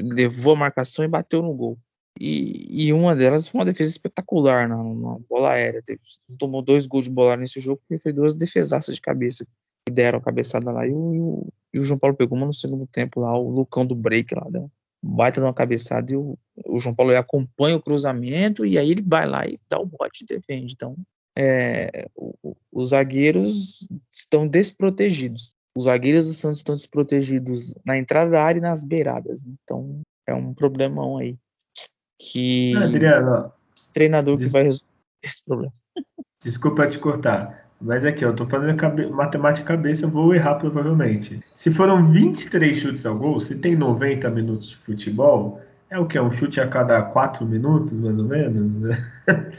levou 0.01 0.55
a 0.55 0.59
marcação 0.59 1.05
e 1.05 1.09
bateu 1.09 1.41
no 1.41 1.55
gol. 1.55 1.79
E, 2.21 2.87
e, 2.87 2.93
uma 2.93 3.17
delas 3.17 3.49
foi 3.49 3.61
uma 3.61 3.65
defesa 3.65 3.91
espetacular 3.91 4.69
na, 4.69 4.77
na 4.77 5.19
bola 5.29 5.53
aérea. 5.53 5.83
Teve, 5.83 6.01
tomou 6.39 6.63
dois 6.63 6.87
gols 6.87 7.07
de 7.07 7.11
bola 7.11 7.37
nesse 7.37 7.61
jogo 7.61 7.81
porque 7.81 8.03
foi 8.03 8.13
duas 8.13 8.35
defesaças 8.35 8.95
de 8.95 9.01
cabeça 9.01 9.45
que 9.87 9.93
deram 9.93 10.19
a 10.19 10.23
cabeçada 10.23 10.71
lá. 10.71 10.87
E 10.87 10.93
o, 10.93 11.49
e 11.73 11.79
o, 11.79 11.83
João 11.83 11.99
Paulo 11.99 12.17
pegou 12.17 12.39
uma 12.39 12.47
no 12.47 12.55
segundo 12.55 12.87
tempo 12.87 13.21
lá, 13.21 13.37
o 13.37 13.51
Lucão 13.51 13.85
do 13.85 13.95
break 13.95 14.35
lá, 14.35 14.47
deu 14.49 14.71
baita 15.07 15.39
numa 15.39 15.53
cabeçada 15.53 16.13
e 16.13 16.17
o, 16.17 16.39
o 16.67 16.79
João 16.79 16.95
Paulo 16.95 17.15
acompanha 17.15 17.77
o 17.77 17.83
cruzamento 17.83 18.65
e 18.65 18.79
aí 18.79 18.91
ele 18.91 19.05
vai 19.07 19.27
lá 19.27 19.47
e 19.47 19.61
dá 19.69 19.79
o 19.79 19.85
bote 19.85 20.25
e 20.25 20.27
defende. 20.27 20.73
Então, 20.73 20.97
é, 21.37 22.09
o, 22.15 22.57
os 22.73 22.91
zagueiros 22.91 23.87
estão 24.11 24.49
desprotegidos. 24.49 25.55
Os 25.77 25.85
zagueiros 25.85 26.27
do 26.27 26.33
Santos 26.35 26.59
estão 26.59 26.75
desprotegidos 26.75 27.75
na 27.87 27.99
entrada 27.99 28.31
da 28.31 28.43
área 28.43 28.59
e 28.59 28.63
nas 28.63 28.83
beiradas. 28.83 29.43
Então, 29.43 30.01
é 30.27 30.33
um 30.33 30.55
problemão 30.55 31.19
aí 31.19 31.37
que 32.33 32.75
Adriano, 32.77 33.53
esse 33.77 33.93
treinador 33.93 34.39
que 34.39 34.47
vai 34.47 34.63
resolver 34.63 34.89
esse 35.23 35.45
problema. 35.45 35.73
Desculpa 36.43 36.87
te 36.87 36.99
cortar, 36.99 37.69
mas 37.81 38.05
aqui, 38.05 38.25
eu 38.25 38.35
tô 38.35 38.47
fazendo 38.47 38.77
cabe 38.77 39.07
matemática 39.07 39.67
cabeça, 39.67 40.07
eu 40.07 40.11
vou 40.11 40.35
errar 40.35 40.55
provavelmente. 40.55 41.41
Se 41.55 41.73
foram 41.73 42.11
23 42.11 42.77
chutes 42.77 43.05
ao 43.05 43.17
gol, 43.17 43.41
se 43.41 43.57
tem 43.57 43.77
90 43.77 44.31
minutos 44.31 44.71
de 44.71 44.77
futebol, 44.77 45.61
é 45.91 45.99
o 45.99 46.07
que? 46.07 46.19
Um 46.19 46.31
chute 46.31 46.61
a 46.61 46.69
cada 46.69 47.03
4 47.03 47.45
minutos, 47.47 47.93
mais 47.93 48.19
ou 48.19 48.25
menos? 48.25 48.97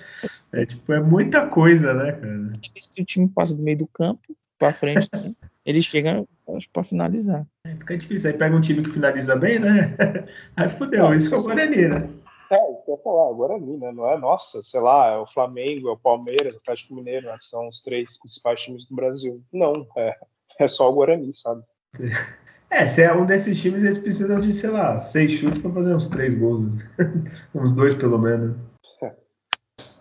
É 0.52 0.66
tipo, 0.66 0.94
é 0.94 1.02
muita 1.02 1.48
coisa, 1.48 1.94
né, 1.94 2.14
cara? 2.14 2.54
Se 2.80 3.02
o 3.02 3.06
time 3.06 3.28
passa 3.28 3.58
do 3.58 3.62
meio 3.62 3.78
do 3.78 3.88
campo 3.88 4.34
pra 4.58 4.72
frente, 4.72 5.10
né? 5.12 5.34
ele 5.66 5.82
chega 5.82 6.24
para 6.72 6.84
finalizar. 6.84 7.46
É, 7.66 7.76
fica 7.76 7.98
difícil. 7.98 8.30
Aí 8.30 8.38
pega 8.38 8.56
um 8.56 8.62
time 8.62 8.82
que 8.82 8.92
finaliza 8.92 9.36
bem, 9.36 9.60
né? 9.60 9.96
Aí 10.56 10.70
fudeu, 10.70 11.14
isso 11.14 11.28
que 11.28 11.36
é 11.36 11.38
o 11.38 11.44
Guarani, 11.44 11.88
né? 11.90 12.10
É, 12.52 12.72
isso 12.72 12.84
que 12.84 12.92
eu 12.92 12.96
ia 12.96 13.04
falar, 13.04 13.30
o 13.30 13.36
Guarani, 13.36 13.78
né? 13.78 13.92
Não 13.92 14.10
é 14.10 14.18
nossa, 14.18 14.62
sei 14.64 14.80
lá, 14.80 15.08
é 15.08 15.18
o 15.18 15.26
Flamengo, 15.26 15.90
é 15.90 15.92
o 15.92 15.98
Palmeiras, 15.98 16.56
o 16.56 16.60
Atlético 16.60 16.96
Mineiro, 16.96 17.28
né? 17.28 17.38
que 17.40 17.46
são 17.46 17.68
os 17.68 17.82
três 17.82 18.20
principais 18.20 18.62
times 18.62 18.86
do 18.86 18.96
Brasil. 18.96 19.42
Não, 19.52 19.88
é, 19.98 20.16
é 20.60 20.68
só 20.68 20.90
o 20.90 20.94
Guarani, 20.94 21.34
sabe? 21.34 21.64
É, 22.70 22.86
se 22.86 23.02
é 23.02 23.14
um 23.14 23.26
desses 23.26 23.62
times, 23.62 23.84
eles 23.84 23.98
precisam 23.98 24.40
de, 24.40 24.52
sei 24.52 24.70
lá, 24.70 25.00
seis 25.00 25.32
chutes 25.32 25.62
para 25.62 25.72
fazer 25.72 25.96
uns 25.96 26.08
três 26.08 26.38
gols. 26.38 26.72
uns 27.56 27.72
dois, 27.72 27.96
pelo 27.96 28.18
menos. 28.18 28.58
É. 29.02 29.14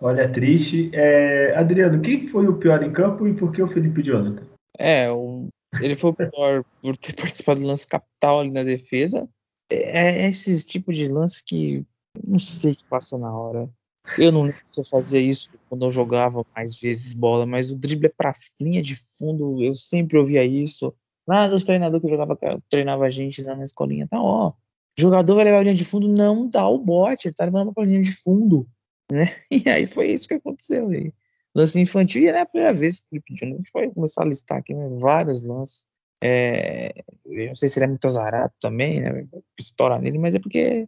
Olha, 0.01 0.29
triste. 0.29 0.91
É, 0.93 1.55
Adriano, 1.55 2.01
quem 2.01 2.27
foi 2.27 2.47
o 2.47 2.57
pior 2.57 2.83
em 2.83 2.91
campo 2.91 3.27
e 3.27 3.33
por 3.33 3.51
que 3.51 3.61
o 3.61 3.67
Felipe 3.67 4.03
Jonathan? 4.03 4.43
É, 4.77 5.09
o, 5.09 5.47
ele 5.81 5.95
foi 5.95 6.11
o 6.11 6.13
pior 6.13 6.65
por 6.81 6.97
ter 6.97 7.15
participado 7.15 7.61
do 7.61 7.67
lance 7.67 7.87
capital 7.87 8.41
ali 8.41 8.51
na 8.51 8.63
defesa. 8.63 9.27
É, 9.69 10.23
é 10.23 10.27
esses 10.27 10.65
tipos 10.65 10.95
de 10.95 11.07
lance 11.07 11.43
que 11.43 11.85
não 12.23 12.39
sei 12.39 12.73
o 12.73 12.75
que 12.75 12.83
passa 12.85 13.17
na 13.17 13.35
hora. 13.35 13.69
Eu 14.17 14.31
não 14.31 14.43
lembro 14.43 14.61
se 14.69 14.79
eu 14.79 14.85
fazia 14.85 15.19
isso 15.19 15.57
quando 15.67 15.85
eu 15.85 15.89
jogava 15.89 16.45
mais 16.55 16.79
vezes 16.79 17.13
bola, 17.13 17.45
mas 17.45 17.71
o 17.71 17.75
drible 17.75 18.07
é 18.07 18.13
pra 18.15 18.33
linha 18.59 18.81
de 18.81 18.95
fundo, 18.95 19.63
eu 19.63 19.73
sempre 19.73 20.17
ouvia 20.17 20.43
isso. 20.45 20.93
Lá 21.27 21.47
dos 21.47 21.63
treinadores 21.63 22.03
que 22.03 22.09
jogava, 22.09 22.37
treinava 22.69 23.05
a 23.05 23.09
gente 23.09 23.41
lá 23.41 23.55
na 23.55 23.63
escolinha, 23.63 24.07
tá, 24.07 24.21
ó. 24.21 24.53
Jogador 24.97 25.35
vai 25.35 25.43
levar 25.45 25.59
a 25.59 25.63
linha 25.63 25.75
de 25.75 25.83
fundo, 25.83 26.07
não 26.07 26.47
dá 26.47 26.67
o 26.67 26.77
bote, 26.77 27.27
ele 27.27 27.35
tá 27.35 27.45
levando 27.45 27.73
pra 27.73 27.83
linha 27.83 28.01
de 28.01 28.11
fundo. 28.11 28.67
Né? 29.11 29.25
E 29.51 29.69
aí 29.69 29.85
foi 29.85 30.11
isso 30.11 30.27
que 30.27 30.35
aconteceu. 30.35 30.89
Aí. 30.89 31.11
Lance 31.55 31.79
infantil, 31.79 32.23
e 32.23 32.27
era 32.27 32.41
a 32.43 32.45
primeira 32.45 32.73
vez 32.73 32.99
que 32.99 33.05
ele 33.11 33.23
pediu. 33.25 33.47
A 33.47 33.57
gente 33.57 33.71
vai 33.73 33.89
começar 33.89 34.23
a 34.23 34.27
listar 34.27 34.59
aqui 34.59 34.73
né, 34.73 34.87
vários 34.99 35.43
lances. 35.43 35.85
É, 36.23 36.93
eu 37.25 37.47
não 37.47 37.55
sei 37.55 37.69
se 37.69 37.79
ele 37.79 37.85
é 37.85 37.87
muito 37.89 38.05
azarado 38.05 38.53
também, 38.59 39.01
né? 39.01 39.27
Estoura 39.59 39.99
nele, 39.99 40.17
mas 40.17 40.35
é 40.35 40.39
porque 40.39 40.87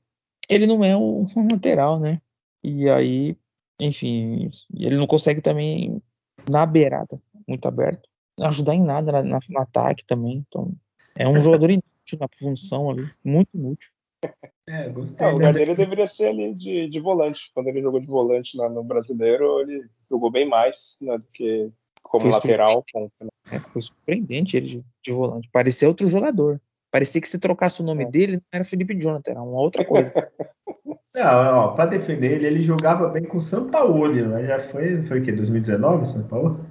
ele 0.50 0.66
não 0.66 0.84
é 0.84 0.96
um, 0.96 1.26
lateral, 1.52 2.00
né? 2.00 2.22
E 2.64 2.90
aí, 2.90 3.38
enfim, 3.80 4.50
ele 4.74 4.98
não 4.98 5.08
consegue 5.08 5.42
também 5.42 6.02
na 6.50 6.66
beirada, 6.66 7.22
muito 7.48 7.68
aberto, 7.68 8.10
ajudar 8.42 8.76
em 8.76 8.84
nada 8.84 9.12
na, 9.12 9.24
na, 9.24 9.40
no 9.50 9.60
ataque 9.60 10.06
também. 10.06 10.46
Então, 10.48 10.74
é 11.16 11.28
um 11.28 11.40
jogador 11.40 11.70
inútil 11.70 12.20
na 12.20 12.28
função 12.38 12.90
ali, 12.90 13.04
muito 13.24 13.50
inútil. 13.54 13.92
É, 14.70 14.90
gostei. 14.90 15.26
É, 15.26 15.30
o 15.30 15.34
lugar 15.34 15.54
dele 15.54 15.76
deveria 15.76 16.06
ser 16.08 16.28
ali 16.28 16.54
de, 16.54 16.90
de 16.90 17.00
volante. 17.00 17.50
Quando 17.54 17.68
ele 17.68 17.82
jogou 17.82 18.02
de 18.02 18.06
volante 18.06 18.58
no 18.58 18.84
brasileiro, 18.84 19.62
ele 19.62 19.88
jogou 20.12 20.30
bem 20.30 20.46
mais 20.46 20.98
né, 21.02 21.18
do 21.18 21.24
que 21.32 21.72
como 22.04 22.24
foi 22.24 22.32
lateral. 22.32 22.84
Ponto, 22.92 23.14
né? 23.22 23.30
é, 23.50 23.60
foi 23.60 23.82
surpreendente 23.82 24.58
ele 24.58 24.66
de, 24.66 24.84
de 25.02 25.12
volante. 25.14 25.50
Parecia 25.54 25.88
outro 25.88 26.06
jogador. 26.06 26.62
Parecia 26.92 27.22
que 27.22 27.28
se 27.28 27.40
trocasse 27.40 27.82
o 27.82 27.86
nome 27.86 28.06
é. 28.06 28.10
dele, 28.10 28.34
não 28.34 28.42
era 28.54 28.64
Felipe 28.64 28.98
Jonathan, 28.98 29.32
era 29.32 29.42
uma 29.42 29.60
outra 29.60 29.84
coisa. 29.84 30.14
Não, 31.14 31.74
para 31.74 31.88
defender 31.88 32.34
ele, 32.34 32.46
ele 32.46 32.64
jogava 32.64 33.08
bem 33.08 33.24
com 33.24 33.40
o 33.40 33.42
São 33.42 33.72
Paulo, 33.72 34.08
né? 34.08 34.46
Já 34.46 34.60
foi, 34.70 35.02
foi 35.02 35.20
o 35.20 35.24
quê? 35.24 35.32
2019, 35.32 36.06
São 36.06 36.22
Paulo? 36.22 36.64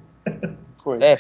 Foi. 0.85 1.03
É, 1.03 1.17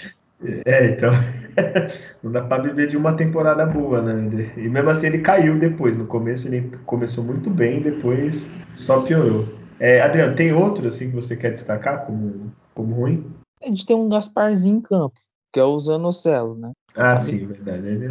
é 0.64 0.90
então. 0.92 1.11
não 2.22 2.30
dá 2.30 2.42
para 2.42 2.62
viver 2.62 2.87
de 2.87 2.96
uma 2.96 3.16
temporada 3.16 3.66
boa, 3.66 4.00
né? 4.00 4.52
E 4.56 4.68
mesmo 4.68 4.90
assim 4.90 5.09
ele 5.09 5.18
caiu 5.18 5.59
depois. 5.59 5.96
No 5.96 6.06
começo 6.06 6.46
ele 6.46 6.70
começou 6.87 7.24
muito 7.24 7.50
bem, 7.50 7.82
depois 7.82 8.54
só 8.76 9.02
piorou. 9.02 9.48
É, 9.80 10.00
Adriano, 10.00 10.37
tem 10.37 10.52
outro 10.52 10.87
assim 10.87 11.11
que 11.11 11.16
você 11.16 11.37
quer 11.37 11.50
destacar 11.50 12.06
como, 12.06 12.52
como 12.74 12.94
ruim? 12.94 13.26
A 13.61 13.66
gente 13.66 13.85
tem 13.85 13.96
um 13.96 14.09
Gasparzinho 14.09 14.78
em 14.78 14.80
campo, 14.80 15.18
que 15.52 15.59
é 15.59 15.64
o 15.64 15.76
Zanocelo, 15.78 16.54
né? 16.54 16.70
Ah, 16.94 17.16
Sabe? 17.16 17.22
sim, 17.22 17.46
verdade. 17.46 17.87
Ele... 17.87 18.09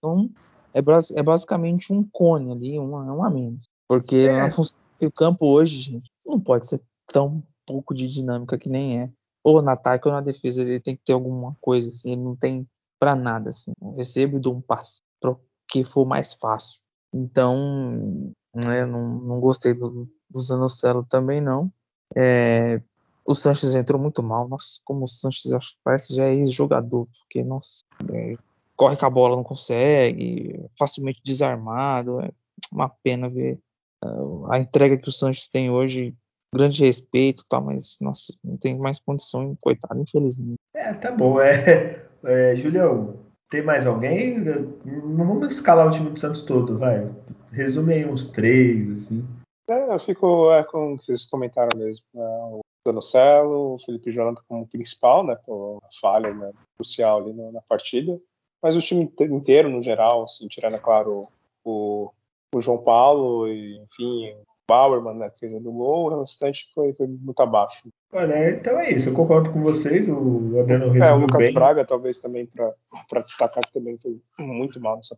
Então, 0.00 0.30
é, 0.72 0.80
é 0.80 1.22
basicamente 1.22 1.92
um 1.92 2.02
cone 2.02 2.52
ali, 2.52 2.78
um, 2.78 2.94
um 2.94 3.22
a 3.22 3.30
menos. 3.30 3.68
Porque 3.86 4.16
é. 4.16 4.48
função, 4.48 4.78
o 5.00 5.10
campo 5.10 5.46
hoje, 5.46 5.76
gente, 5.78 6.10
não 6.26 6.40
pode 6.40 6.66
ser 6.66 6.80
tão 7.06 7.42
pouco 7.66 7.94
de 7.94 8.08
dinâmica 8.08 8.58
que 8.58 8.68
nem 8.68 9.02
é. 9.02 9.12
Ou 9.44 9.62
no 9.62 9.70
ataque 9.70 10.06
ou 10.06 10.14
na 10.14 10.20
defesa, 10.20 10.62
ele 10.62 10.80
tem 10.80 10.96
que 10.96 11.02
ter 11.04 11.12
alguma 11.12 11.56
coisa, 11.60 11.88
assim, 11.88 12.12
ele 12.12 12.22
não 12.22 12.36
tem 12.36 12.66
para 12.98 13.14
nada, 13.14 13.50
assim. 13.50 13.72
Eu 13.80 13.94
recebo 13.94 14.36
e 14.36 14.40
dou 14.40 14.54
um 14.54 14.60
passe 14.60 15.02
para 15.20 15.34
que 15.68 15.84
for 15.84 16.04
mais 16.04 16.34
fácil. 16.34 16.80
Então, 17.12 18.32
né, 18.54 18.84
não, 18.84 19.08
não 19.20 19.40
gostei 19.40 19.74
do, 19.74 20.08
do 20.28 20.40
Zanocelo 20.40 21.04
também, 21.04 21.40
não. 21.40 21.72
É, 22.14 22.80
o 23.24 23.34
Sanches 23.34 23.74
entrou 23.74 24.00
muito 24.00 24.22
mal. 24.22 24.48
Nossa, 24.48 24.80
como 24.84 25.04
o 25.04 25.08
Sanches 25.08 25.52
acho, 25.52 25.74
parece 25.82 26.14
já 26.14 26.24
é 26.24 26.34
ex-jogador, 26.34 27.06
porque, 27.18 27.42
nossa, 27.42 27.82
é, 28.12 28.36
corre 28.80 28.96
com 28.96 29.04
a 29.04 29.10
bola, 29.10 29.36
não 29.36 29.44
consegue, 29.44 30.58
facilmente 30.78 31.20
desarmado. 31.22 32.22
É 32.22 32.30
uma 32.72 32.88
pena 32.88 33.28
ver 33.28 33.58
uh, 34.02 34.50
a 34.50 34.58
entrega 34.58 34.96
que 34.96 35.08
o 35.08 35.12
Sanches 35.12 35.50
tem 35.50 35.70
hoje. 35.70 36.14
Grande 36.52 36.84
respeito, 36.84 37.44
tá, 37.48 37.60
mas 37.60 37.96
nossa, 38.00 38.32
não 38.42 38.56
tem 38.56 38.76
mais 38.76 38.98
condição, 38.98 39.54
coitado, 39.62 40.00
infelizmente. 40.00 40.56
É, 40.74 40.92
tá 40.94 41.12
bom. 41.12 41.38
É, 41.40 42.06
é, 42.24 42.56
Julião, 42.56 43.20
tem 43.50 43.62
mais 43.62 43.86
alguém? 43.86 44.40
Não 44.40 45.26
vamos 45.26 45.54
escalar 45.54 45.86
o 45.86 45.90
time 45.90 46.10
do 46.10 46.18
Santos 46.18 46.42
todo, 46.42 46.78
vai. 46.78 47.08
Resume 47.52 47.92
aí 47.92 48.06
uns 48.06 48.24
três, 48.24 48.90
assim. 48.90 49.24
É, 49.68 49.94
eu 49.94 50.00
fico 50.00 50.50
é, 50.52 50.64
com 50.64 50.94
o 50.94 50.98
que 50.98 51.04
vocês 51.04 51.26
comentaram 51.26 51.78
mesmo. 51.78 52.04
Né? 52.14 52.24
O 52.24 52.60
Danocelo, 52.84 53.74
o 53.74 53.78
Felipe 53.84 54.10
Jonathan 54.10 54.42
como 54.48 54.66
principal, 54.66 55.24
né? 55.24 55.36
Por 55.46 55.80
falha 56.00 56.34
né, 56.34 56.50
crucial 56.76 57.20
ali 57.20 57.32
na, 57.32 57.52
na 57.52 57.60
partida 57.68 58.18
mas 58.62 58.76
o 58.76 58.80
time 58.80 59.10
inteiro, 59.20 59.68
no 59.68 59.82
geral, 59.82 60.24
assim, 60.24 60.46
tirando, 60.48 60.76
é 60.76 60.78
claro, 60.78 61.28
o, 61.64 62.10
o 62.54 62.60
João 62.60 62.78
Paulo 62.78 63.48
e, 63.48 63.78
enfim, 63.78 64.32
o 64.32 64.44
Bauerman, 64.68 65.14
né, 65.14 65.30
que 65.30 65.40
fez 65.40 65.52
do 65.62 65.72
gol, 65.72 66.12
o 66.12 66.20
restante 66.20 66.68
foi, 66.74 66.92
foi 66.92 67.06
muito 67.06 67.40
abaixo. 67.40 67.88
Olha, 68.12 68.50
então 68.50 68.78
é 68.78 68.90
isso, 68.90 69.08
eu 69.08 69.14
concordo 69.14 69.50
com 69.50 69.62
vocês, 69.62 70.08
o 70.08 70.60
Adriano 70.60 70.86
resumiu 70.86 71.04
É, 71.04 71.12
o 71.12 71.18
Lucas 71.18 71.38
bem. 71.38 71.54
Braga, 71.54 71.84
talvez, 71.84 72.18
também, 72.18 72.46
para 72.46 73.20
destacar, 73.22 73.64
que 73.64 73.72
também 73.72 73.98
foi 73.98 74.20
muito 74.38 74.80
mal 74.80 74.96
nessa 74.96 75.16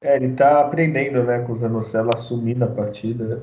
É, 0.00 0.16
ele 0.16 0.32
tá 0.34 0.60
aprendendo, 0.60 1.22
né, 1.24 1.40
com 1.40 1.52
o 1.52 1.56
Zanocelo 1.56 2.10
assumindo 2.14 2.64
a 2.64 2.68
partida. 2.68 3.42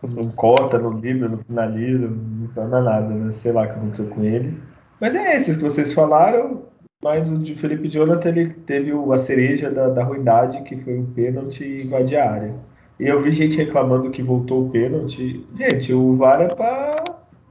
Não 0.00 0.30
corta, 0.30 0.78
não 0.78 1.00
dribla, 1.00 1.28
não 1.28 1.38
finaliza, 1.38 2.06
não 2.06 2.48
faz 2.50 2.70
nada, 2.70 3.08
né? 3.08 3.32
Sei 3.32 3.50
lá 3.50 3.62
o 3.62 3.66
que 3.66 3.72
aconteceu 3.72 4.08
com 4.10 4.22
ele. 4.22 4.56
Mas 5.00 5.12
é 5.12 5.34
esses 5.34 5.56
que 5.56 5.64
vocês 5.64 5.92
falaram, 5.92 6.62
mas 7.02 7.28
o 7.28 7.38
de 7.38 7.54
Felipe 7.54 7.88
Jonathan 7.88 8.28
ele 8.30 8.48
teve 8.48 8.92
a 8.92 9.18
cereja 9.18 9.70
da, 9.70 9.88
da 9.88 10.02
ruindade, 10.02 10.62
que 10.62 10.76
foi 10.82 10.98
o 10.98 11.06
pênalti 11.06 11.64
e 11.64 11.84
invadir 11.84 12.18
a 12.18 12.30
área. 12.30 12.54
E 12.98 13.06
eu 13.06 13.22
vi 13.22 13.30
gente 13.30 13.56
reclamando 13.56 14.10
que 14.10 14.22
voltou 14.22 14.66
o 14.66 14.70
pênalti. 14.70 15.46
Gente, 15.56 15.92
o 15.94 16.16
VAR 16.16 16.40
é 16.40 16.48
pra 16.48 17.04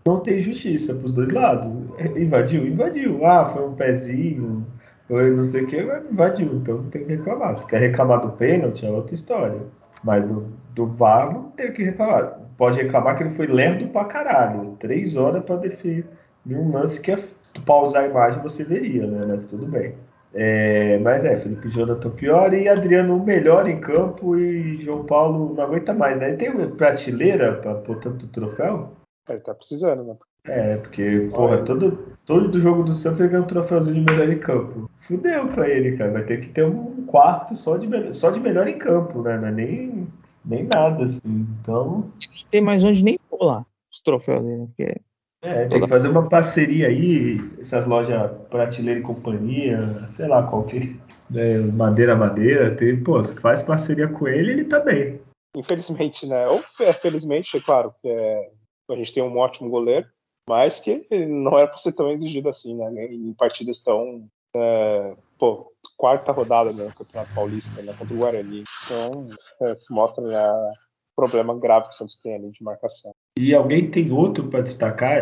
não 0.06 0.20
ter 0.20 0.42
justiça 0.42 0.94
pros 0.94 1.14
dois 1.14 1.30
lados. 1.30 1.74
Invadiu? 2.18 2.68
Invadiu. 2.68 3.26
Ah, 3.26 3.46
foi 3.54 3.66
um 3.66 3.74
pezinho, 3.74 4.66
foi 5.08 5.34
não 5.34 5.46
sei 5.46 5.64
o 5.64 5.68
que, 5.68 5.82
invadiu. 6.12 6.56
Então 6.56 6.80
não 6.80 6.90
tem 6.90 7.06
que 7.06 7.16
reclamar. 7.16 7.58
Se 7.58 7.66
quer 7.68 7.80
reclamar 7.80 8.20
do 8.20 8.32
pênalti, 8.32 8.86
é 8.86 8.92
outra 8.92 9.16
história. 9.16 9.62
Mas 10.04 10.28
do, 10.28 10.48
do 10.76 10.88
VAR 10.88 11.34
não 11.34 11.44
tem 11.52 11.70
o 11.70 11.74
que 11.74 11.84
reclamar. 11.84 12.38
Pode 12.58 12.82
reclamar 12.82 13.16
que 13.16 13.24
ele 13.24 13.36
foi 13.36 13.48
lerdo 13.48 13.88
pra 13.88 14.04
caralho. 14.04 14.76
Três 14.80 15.16
horas 15.16 15.44
pra 15.46 15.56
definir 15.56 16.06
um 16.46 16.72
lance 16.72 17.00
que 17.00 17.12
é, 17.12 17.20
tu 17.54 17.62
pausar 17.62 18.04
a 18.04 18.08
imagem 18.08 18.42
você 18.42 18.64
veria, 18.64 19.06
né? 19.08 19.26
Mas 19.28 19.46
tudo 19.48 19.66
bem. 19.66 19.96
É, 20.34 21.00
mas 21.00 21.24
é, 21.24 21.38
Felipe 21.38 21.70
Jonathan 21.70 22.10
pior 22.12 22.54
e 22.54 22.68
Adriano 22.68 23.18
melhor 23.24 23.68
em 23.68 23.80
campo 23.80 24.38
e 24.38 24.84
João 24.84 25.06
Paulo 25.06 25.54
não 25.56 25.64
aguenta 25.64 25.94
mais, 25.94 26.18
né? 26.20 26.30
Ele 26.30 26.38
tem 26.38 26.70
prateleira 26.72 27.54
para 27.54 27.76
pôr 27.76 27.98
tanto 27.98 28.28
troféu? 28.28 28.94
Ele 29.30 29.40
tá 29.40 29.54
precisando, 29.54 30.04
né? 30.04 30.16
É, 30.46 30.78
porque, 30.78 31.30
porra, 31.34 31.64
todo, 31.64 32.16
todo 32.26 32.60
jogo 32.60 32.84
do 32.84 32.96
Santos 32.96 33.20
ele 33.20 33.30
ganha 33.30 33.44
um 33.44 33.48
troféuzinho 33.48 34.06
de 34.06 34.14
melhor 34.14 34.30
em 34.30 34.40
campo. 34.40 34.90
Fudeu 35.02 35.48
pra 35.50 35.68
ele, 35.70 35.98
cara. 35.98 36.12
Vai 36.12 36.24
ter 36.24 36.40
que 36.40 36.50
ter 36.50 36.66
um 36.66 37.06
quarto 37.06 37.56
só 37.56 37.78
de, 37.78 37.88
melhor, 37.88 38.14
só 38.14 38.32
de 38.32 38.40
melhor 38.40 38.68
em 38.68 38.78
campo, 38.78 39.22
né? 39.22 39.38
Não 39.38 39.50
é 39.50 39.52
nem, 39.52 40.08
nem 40.46 40.70
nada, 40.74 41.04
assim. 41.04 41.20
Então. 41.62 42.10
Tem 42.50 42.62
mais 42.62 42.84
onde 42.84 43.04
nem 43.04 43.20
pôr 43.30 43.44
lá 43.44 43.66
os 43.92 44.02
troféus 44.02 44.44
dele, 44.44 44.58
né? 44.58 44.68
Porque 44.68 45.02
é, 45.42 45.68
tem 45.68 45.82
que 45.82 45.88
fazer 45.88 46.08
uma 46.08 46.28
parceria 46.28 46.88
aí, 46.88 47.40
essas 47.60 47.86
lojas 47.86 48.32
Prateleira 48.50 49.00
e 49.00 49.04
Companhia, 49.04 50.08
sei 50.12 50.28
lá 50.28 50.44
qual 50.44 50.64
que 50.64 51.00
né, 51.30 51.58
Madeira 51.60 52.16
Madeira, 52.16 52.76
tem, 52.76 53.02
pô, 53.04 53.22
se 53.22 53.36
faz 53.40 53.62
parceria 53.62 54.08
com 54.08 54.28
ele, 54.28 54.52
ele 54.52 54.66
tá 54.66 54.80
bem. 54.80 55.22
Infelizmente, 55.56 56.26
né? 56.26 56.48
Ou 56.48 56.62
é, 56.82 56.94
felizmente, 56.94 57.56
é 57.58 57.62
claro, 57.62 57.94
que 58.02 58.08
é, 58.08 58.52
a 58.90 58.96
gente 58.96 59.14
tem 59.14 59.24
um 59.24 59.38
ótimo 59.38 59.70
goleiro, 59.70 60.08
mas 60.48 60.80
que 60.80 61.06
não 61.26 61.58
era 61.58 61.68
para 61.68 61.78
ser 61.78 61.94
tão 61.94 62.12
exigido 62.12 62.50
assim, 62.50 62.76
né? 62.76 63.06
Em 63.06 63.34
partidas 63.34 63.82
tão. 63.82 64.28
É, 64.56 65.16
pô, 65.38 65.72
quarta 65.98 66.32
rodada 66.32 66.72
né, 66.72 66.86
no 66.86 66.94
Campeonato 66.94 67.34
Paulista, 67.34 67.82
né, 67.82 67.94
contra 67.98 68.14
o 68.14 68.18
Guarani. 68.18 68.64
Então, 68.86 69.28
é, 69.62 69.76
se 69.76 69.92
mostra 69.94 70.24
né, 70.24 70.40
o 70.42 71.16
problema 71.16 71.58
grave 71.60 71.90
que 71.90 71.96
o 71.96 71.98
Santos 71.98 72.18
tem 72.18 72.36
ali 72.36 72.52
de 72.52 72.64
marcação. 72.64 73.14
E 73.38 73.54
alguém 73.54 73.88
tem 73.88 74.12
outro 74.12 74.46
para 74.46 74.62
destacar, 74.62 75.20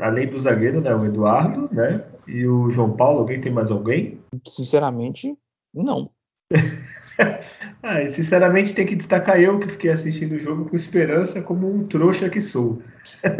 além 0.00 0.28
do 0.28 0.38
zagueiro, 0.38 0.82
né, 0.82 0.94
o 0.94 1.06
Eduardo, 1.06 1.66
né, 1.72 2.04
e 2.28 2.46
o 2.46 2.70
João 2.70 2.92
Paulo, 2.92 3.20
alguém 3.20 3.40
tem 3.40 3.50
mais 3.50 3.70
alguém? 3.70 4.20
Sinceramente, 4.46 5.34
não. 5.72 6.10
ah, 7.82 8.06
sinceramente 8.10 8.74
tem 8.74 8.84
que 8.84 8.94
destacar 8.94 9.40
eu 9.40 9.58
que 9.58 9.70
fiquei 9.70 9.90
assistindo 9.90 10.32
o 10.32 10.38
jogo 10.38 10.66
com 10.66 10.76
esperança 10.76 11.40
como 11.40 11.74
um 11.74 11.78
trouxa 11.86 12.28
que 12.28 12.38
sou. 12.38 12.82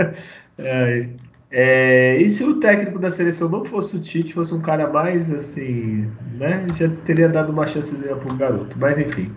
é, 0.56 1.08
é, 1.50 2.16
e 2.16 2.30
se 2.30 2.44
o 2.44 2.58
técnico 2.58 2.98
da 2.98 3.10
seleção 3.10 3.50
não 3.50 3.62
fosse 3.62 3.94
o 3.94 4.00
Tite, 4.00 4.32
fosse 4.32 4.54
um 4.54 4.62
cara 4.62 4.90
mais 4.90 5.30
assim, 5.30 6.10
né, 6.38 6.66
já 6.72 6.88
teria 7.04 7.28
dado 7.28 7.52
uma 7.52 7.66
chancezinha 7.66 8.16
para 8.16 8.32
o 8.32 8.36
garoto. 8.38 8.78
Mas 8.78 8.98
enfim, 8.98 9.30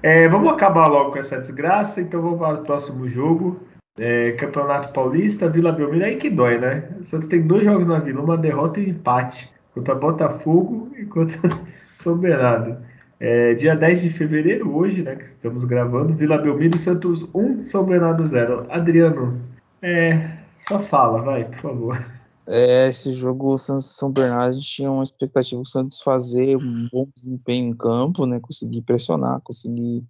é, 0.00 0.28
vamos 0.28 0.52
acabar 0.52 0.86
logo 0.86 1.10
com 1.10 1.18
essa 1.18 1.40
desgraça, 1.40 2.00
então 2.00 2.22
vamos 2.22 2.38
para 2.38 2.60
o 2.60 2.62
próximo 2.62 3.08
jogo. 3.08 3.66
É, 3.98 4.32
Campeonato 4.32 4.92
Paulista, 4.92 5.48
Vila 5.48 5.72
Belmiro, 5.72 6.04
aí 6.04 6.16
que 6.16 6.30
dói, 6.30 6.58
né? 6.58 6.88
O 7.00 7.04
Santos 7.04 7.28
tem 7.28 7.42
dois 7.42 7.64
jogos 7.64 7.88
na 7.88 7.98
Vila, 7.98 8.22
uma 8.22 8.36
derrota 8.36 8.80
e 8.80 8.86
um 8.86 8.90
empate. 8.90 9.50
Contra 9.74 9.94
Botafogo 9.94 10.90
e 10.96 11.04
contra 11.04 11.38
São 11.92 12.16
Bernardo. 12.16 12.76
É, 13.20 13.54
dia 13.54 13.74
10 13.74 14.02
de 14.02 14.10
fevereiro, 14.10 14.72
hoje, 14.74 15.02
né, 15.02 15.16
que 15.16 15.24
estamos 15.24 15.64
gravando, 15.64 16.14
Vila 16.14 16.38
Belmiro 16.38 16.78
Santos 16.78 17.26
1, 17.34 17.64
São 17.64 17.84
Bernardo 17.84 18.24
0. 18.24 18.66
Adriano, 18.70 19.40
é, 19.82 20.38
só 20.68 20.78
fala, 20.78 21.20
vai, 21.20 21.44
por 21.44 21.58
favor. 21.58 22.18
É, 22.46 22.88
esse 22.88 23.12
jogo 23.12 23.58
Santos 23.58 23.96
São 23.96 24.10
Bernardo 24.10 24.58
tinha 24.60 24.90
uma 24.90 25.02
expectativa 25.02 25.60
do 25.60 25.68
Santos 25.68 26.00
fazer 26.00 26.56
um 26.56 26.88
bom 26.90 27.06
desempenho 27.14 27.70
em 27.70 27.76
campo, 27.76 28.24
né, 28.24 28.38
conseguir 28.40 28.82
pressionar, 28.82 29.40
conseguir 29.42 30.04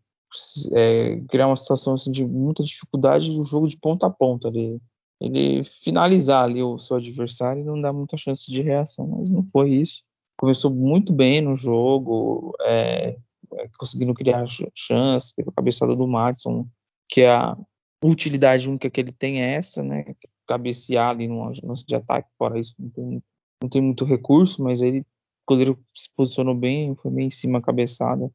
é, 0.73 1.21
criar 1.29 1.47
uma 1.47 1.57
situação 1.57 1.95
assim, 1.95 2.11
de 2.11 2.27
muita 2.27 2.63
dificuldade 2.63 3.33
do 3.33 3.45
jogo 3.45 3.69
de 3.69 3.77
ponta 3.77 4.07
a 4.07 4.11
ponta. 4.11 4.49
Ele, 4.49 4.81
ele 5.21 5.65
finalizar 5.65 6.45
ali 6.45 6.63
o 6.63 6.79
seu 6.79 6.97
adversário 6.97 7.63
e 7.63 7.65
não 7.65 7.81
dá 7.81 7.93
muita 7.93 8.17
chance 8.17 8.51
de 8.51 8.63
reação, 8.63 9.07
mas 9.07 9.31
não 9.31 9.45
foi 9.45 9.71
isso. 9.71 10.03
Começou 10.39 10.71
muito 10.71 11.13
bem 11.13 11.41
no 11.41 11.57
jogo, 11.57 12.55
é, 12.61 13.17
é 13.55 13.69
conseguindo 13.79 14.15
criar 14.15 14.45
chances, 14.75 15.33
teve 15.33 15.51
a 15.51 15.53
cabeçada 15.53 15.97
do 15.97 16.07
Madison, 16.07 16.69
que 17.09 17.23
é 17.23 17.31
a 17.31 17.57
utilidade 18.05 18.69
única 18.69 18.89
que 18.89 19.01
ele 19.01 19.13
tem 19.13 19.43
é 19.43 19.55
essa, 19.55 19.83
né? 19.83 20.15
Cabecear 20.47 21.11
ali 21.11 21.27
no 21.27 21.51
lance 21.63 21.85
de 21.85 21.97
ataque, 21.97 22.29
fora 22.39 22.59
isso, 22.59 22.75
não 22.79 22.91
tem, 22.91 23.23
não 23.63 23.69
tem 23.69 23.83
muito 23.83 24.05
recurso, 24.05 24.63
mas 24.63 24.81
ele, 24.81 25.01
o 25.01 25.05
goleiro 25.49 25.79
se 25.93 26.09
posicionou 26.15 26.55
bem, 26.55 26.95
foi 26.95 27.11
bem 27.11 27.27
em 27.27 27.31
cima 27.31 27.59
a 27.59 27.63
cabeçada. 27.63 28.31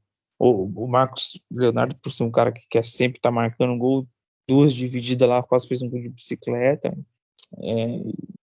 O, 0.46 0.66
o 0.84 0.88
Marcos 0.90 1.40
Leonardo, 1.50 1.96
por 1.96 2.12
ser 2.12 2.24
um 2.26 2.32
cara 2.32 2.52
que 2.52 2.68
quer 2.70 2.84
sempre 2.84 3.18
estar 3.18 3.30
tá 3.30 3.34
marcando 3.34 3.78
gol, 3.78 4.06
duas 4.46 4.74
divididas 4.74 5.30
lá, 5.30 5.42
quase 5.42 5.66
fez 5.66 5.82
um 5.82 5.90
gol 5.90 6.02
de 6.02 6.10
bicicleta. 6.10 6.94
É, 7.60 8.02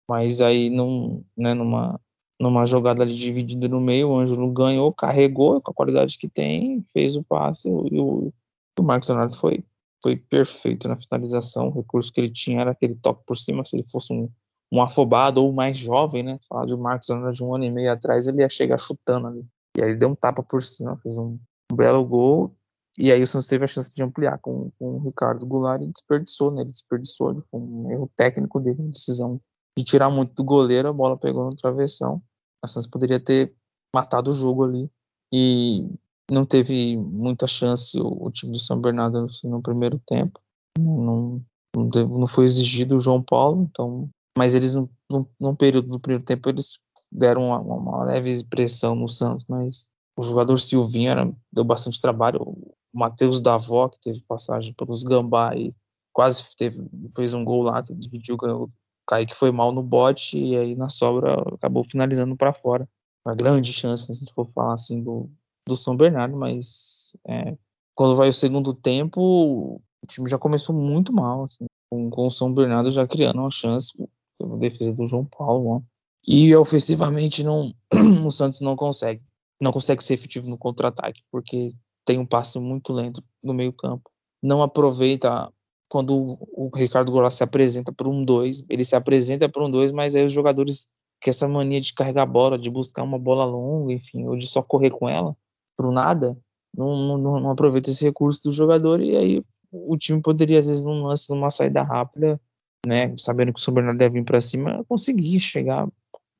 mas 0.08 0.40
aí 0.40 0.70
não, 0.70 1.22
né, 1.36 1.52
numa, 1.52 2.00
numa 2.40 2.64
jogada 2.64 3.02
ali 3.02 3.14
dividida 3.14 3.68
no 3.68 3.78
meio, 3.78 4.08
o 4.08 4.18
Ângelo 4.18 4.50
ganhou, 4.50 4.90
carregou 4.90 5.60
com 5.60 5.70
a 5.70 5.74
qualidade 5.74 6.16
que 6.16 6.28
tem, 6.28 6.82
fez 6.94 7.14
o 7.14 7.22
passe 7.22 7.68
e 7.68 8.00
o, 8.00 8.32
o 8.78 8.82
Marcos 8.82 9.10
Leonardo 9.10 9.36
foi, 9.36 9.62
foi 10.02 10.16
perfeito 10.16 10.88
na 10.88 10.98
finalização. 10.98 11.68
O 11.68 11.74
recurso 11.74 12.10
que 12.10 12.22
ele 12.22 12.30
tinha 12.30 12.62
era 12.62 12.70
aquele 12.70 12.94
toque 12.94 13.22
por 13.26 13.36
cima, 13.36 13.66
se 13.66 13.76
ele 13.76 13.84
fosse 13.86 14.14
um, 14.14 14.30
um 14.72 14.80
afobado 14.80 15.44
ou 15.44 15.52
mais 15.52 15.76
jovem, 15.76 16.22
né? 16.22 16.38
Falar 16.48 16.64
de 16.64 16.74
Marcos 16.74 17.10
Leonardo 17.10 17.36
de 17.36 17.44
um 17.44 17.54
ano 17.54 17.64
e 17.64 17.70
meio 17.70 17.92
atrás, 17.92 18.26
ele 18.26 18.40
ia 18.40 18.48
chegar 18.48 18.78
chutando 18.78 19.26
ali. 19.26 19.44
E 19.76 19.82
aí 19.82 19.90
ele 19.90 19.98
deu 19.98 20.08
um 20.08 20.14
tapa 20.14 20.42
por 20.42 20.62
cima, 20.62 20.96
fez 21.02 21.18
um, 21.18 21.38
um 21.72 21.76
belo 21.76 22.04
gol. 22.04 22.54
E 22.98 23.10
aí 23.10 23.22
o 23.22 23.26
Santos 23.26 23.48
teve 23.48 23.64
a 23.64 23.66
chance 23.66 23.92
de 23.92 24.02
ampliar 24.02 24.38
com, 24.38 24.70
com 24.78 24.96
o 24.96 24.98
Ricardo 24.98 25.46
Goulart 25.46 25.82
e 25.82 25.86
desperdiçou, 25.86 26.50
né? 26.50 26.60
Ele 26.60 26.70
desperdiçou 26.70 27.42
com 27.50 27.58
um 27.58 27.90
erro 27.90 28.10
técnico 28.14 28.60
dele, 28.60 28.82
uma 28.82 28.90
decisão 28.90 29.40
de 29.76 29.82
tirar 29.82 30.10
muito 30.10 30.34
do 30.34 30.44
goleiro, 30.44 30.88
a 30.88 30.92
bola 30.92 31.16
pegou 31.16 31.44
no 31.46 31.56
travessão. 31.56 32.22
O 32.62 32.68
Santos 32.68 32.86
poderia 32.86 33.18
ter 33.18 33.54
matado 33.94 34.30
o 34.30 34.34
jogo 34.34 34.64
ali. 34.64 34.90
E 35.32 35.88
não 36.30 36.44
teve 36.44 36.96
muita 36.98 37.46
chance 37.46 37.98
o, 37.98 38.26
o 38.26 38.30
time 38.30 38.52
do 38.52 38.58
São 38.58 38.78
Bernardo 38.78 39.24
assim, 39.24 39.48
no 39.48 39.62
primeiro 39.62 39.98
tempo. 40.06 40.38
Não, 40.78 41.42
não, 41.74 42.08
não, 42.08 42.26
foi 42.26 42.44
exigido 42.44 42.96
o 42.96 43.00
João 43.00 43.22
Paulo, 43.22 43.62
então. 43.62 44.10
Mas 44.36 44.54
eles, 44.54 44.74
no, 44.74 44.90
no, 45.10 45.26
no 45.40 45.56
período 45.56 45.88
do 45.88 46.00
primeiro 46.00 46.24
tempo, 46.24 46.48
eles 46.50 46.78
deram 47.10 47.48
uma, 47.48 47.58
uma 47.58 48.04
leve 48.04 48.44
pressão 48.44 48.94
no 48.94 49.08
Santos, 49.08 49.46
mas 49.48 49.88
o 50.16 50.22
jogador 50.22 50.58
Silvinho 50.58 51.10
era, 51.10 51.32
deu 51.52 51.64
bastante 51.64 52.00
trabalho. 52.00 52.40
O 52.42 52.74
Matheus 52.92 53.40
Davó, 53.40 53.88
que 53.88 54.00
teve 54.00 54.20
passagem 54.22 54.74
pelos 54.74 55.02
Gambá 55.02 55.56
e 55.56 55.74
quase 56.12 56.44
teve, 56.56 56.86
fez 57.16 57.32
um 57.32 57.44
gol 57.44 57.62
lá, 57.62 57.82
que 57.82 57.94
dividiu, 57.94 58.36
ganhou. 58.36 58.70
Kaique 59.06 59.34
foi 59.34 59.50
mal 59.50 59.72
no 59.72 59.82
bote 59.82 60.38
e 60.38 60.56
aí 60.56 60.76
na 60.76 60.88
sobra 60.88 61.34
acabou 61.54 61.82
finalizando 61.82 62.36
para 62.36 62.52
fora. 62.52 62.88
Uma 63.24 63.34
grande 63.34 63.72
chance, 63.72 64.06
se 64.06 64.12
a 64.12 64.14
gente 64.14 64.32
for 64.32 64.46
falar 64.46 64.74
assim, 64.74 65.02
do, 65.02 65.30
do 65.66 65.76
São 65.76 65.96
Bernardo, 65.96 66.36
mas 66.36 67.16
é, 67.26 67.56
quando 67.94 68.16
vai 68.16 68.28
o 68.28 68.32
segundo 68.32 68.74
tempo, 68.74 69.20
o 69.20 70.06
time 70.06 70.28
já 70.28 70.38
começou 70.38 70.74
muito 70.74 71.12
mal, 71.12 71.44
assim, 71.44 71.66
com, 71.90 72.10
com, 72.10 72.26
o 72.26 72.30
São 72.30 72.52
Bernardo 72.52 72.90
já 72.90 73.06
criando 73.06 73.40
uma 73.40 73.50
chance, 73.50 73.92
a 74.40 74.56
defesa 74.56 74.92
do 74.92 75.06
João 75.06 75.24
Paulo. 75.24 75.68
Ó. 75.68 75.82
E 76.26 76.54
ofensivamente 76.54 77.42
não, 77.42 77.72
o 78.24 78.30
Santos 78.30 78.60
não 78.60 78.76
consegue 78.76 79.22
não 79.62 79.72
consegue 79.72 80.02
ser 80.02 80.14
efetivo 80.14 80.50
no 80.50 80.58
contra-ataque, 80.58 81.22
porque 81.30 81.72
tem 82.04 82.18
um 82.18 82.26
passe 82.26 82.58
muito 82.58 82.92
lento 82.92 83.22
no 83.40 83.54
meio-campo. 83.54 84.10
Não 84.42 84.60
aproveita 84.60 85.52
quando 85.88 86.36
o 86.52 86.68
Ricardo 86.74 87.12
Goulart 87.12 87.32
se 87.32 87.44
apresenta 87.44 87.92
para 87.92 88.08
um 88.08 88.24
2, 88.24 88.64
ele 88.68 88.84
se 88.84 88.96
apresenta 88.96 89.48
para 89.48 89.64
um 89.64 89.70
2, 89.70 89.92
mas 89.92 90.16
aí 90.16 90.24
os 90.24 90.32
jogadores 90.32 90.88
que 91.20 91.30
essa 91.30 91.46
mania 91.46 91.80
de 91.80 91.94
carregar 91.94 92.22
a 92.22 92.26
bola, 92.26 92.58
de 92.58 92.68
buscar 92.68 93.04
uma 93.04 93.20
bola 93.20 93.44
longa, 93.44 93.92
enfim, 93.92 94.26
ou 94.26 94.36
de 94.36 94.48
só 94.48 94.60
correr 94.62 94.90
com 94.90 95.08
ela 95.08 95.36
pro 95.76 95.92
nada, 95.92 96.36
não, 96.76 97.16
não, 97.16 97.40
não 97.40 97.50
aproveita 97.50 97.88
esse 97.90 98.04
recurso 98.04 98.42
do 98.42 98.50
jogador 98.50 99.00
e 99.00 99.16
aí 99.16 99.44
o 99.70 99.96
time 99.96 100.20
poderia 100.20 100.58
às 100.58 100.66
vezes 100.66 100.82
num 100.82 101.04
lance, 101.04 101.30
numa 101.30 101.50
saída 101.50 101.84
rápida, 101.84 102.40
né, 102.84 103.14
sabendo 103.16 103.52
que 103.52 103.60
o 103.60 103.62
São 103.62 103.72
Bernardo 103.72 103.98
deve 103.98 104.18
vir 104.18 104.24
para 104.24 104.40
cima, 104.40 104.84
conseguir 104.88 105.38
chegar 105.38 105.86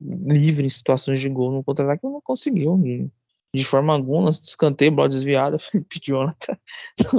livre 0.02 0.66
em 0.66 0.70
situações 0.70 1.20
de 1.20 1.28
gol 1.28 1.52
no 1.52 1.64
contra-ataque, 1.64 2.04
não 2.04 2.20
conseguiu. 2.20 2.78
de 3.54 3.64
forma 3.64 3.92
alguma, 3.92 4.24
lance 4.24 4.40
de 4.40 4.48
escanteio, 4.48 4.92
bola 4.92 5.08
desviada, 5.08 5.58
Felipe 5.60 6.00
Jonathan 6.02 6.56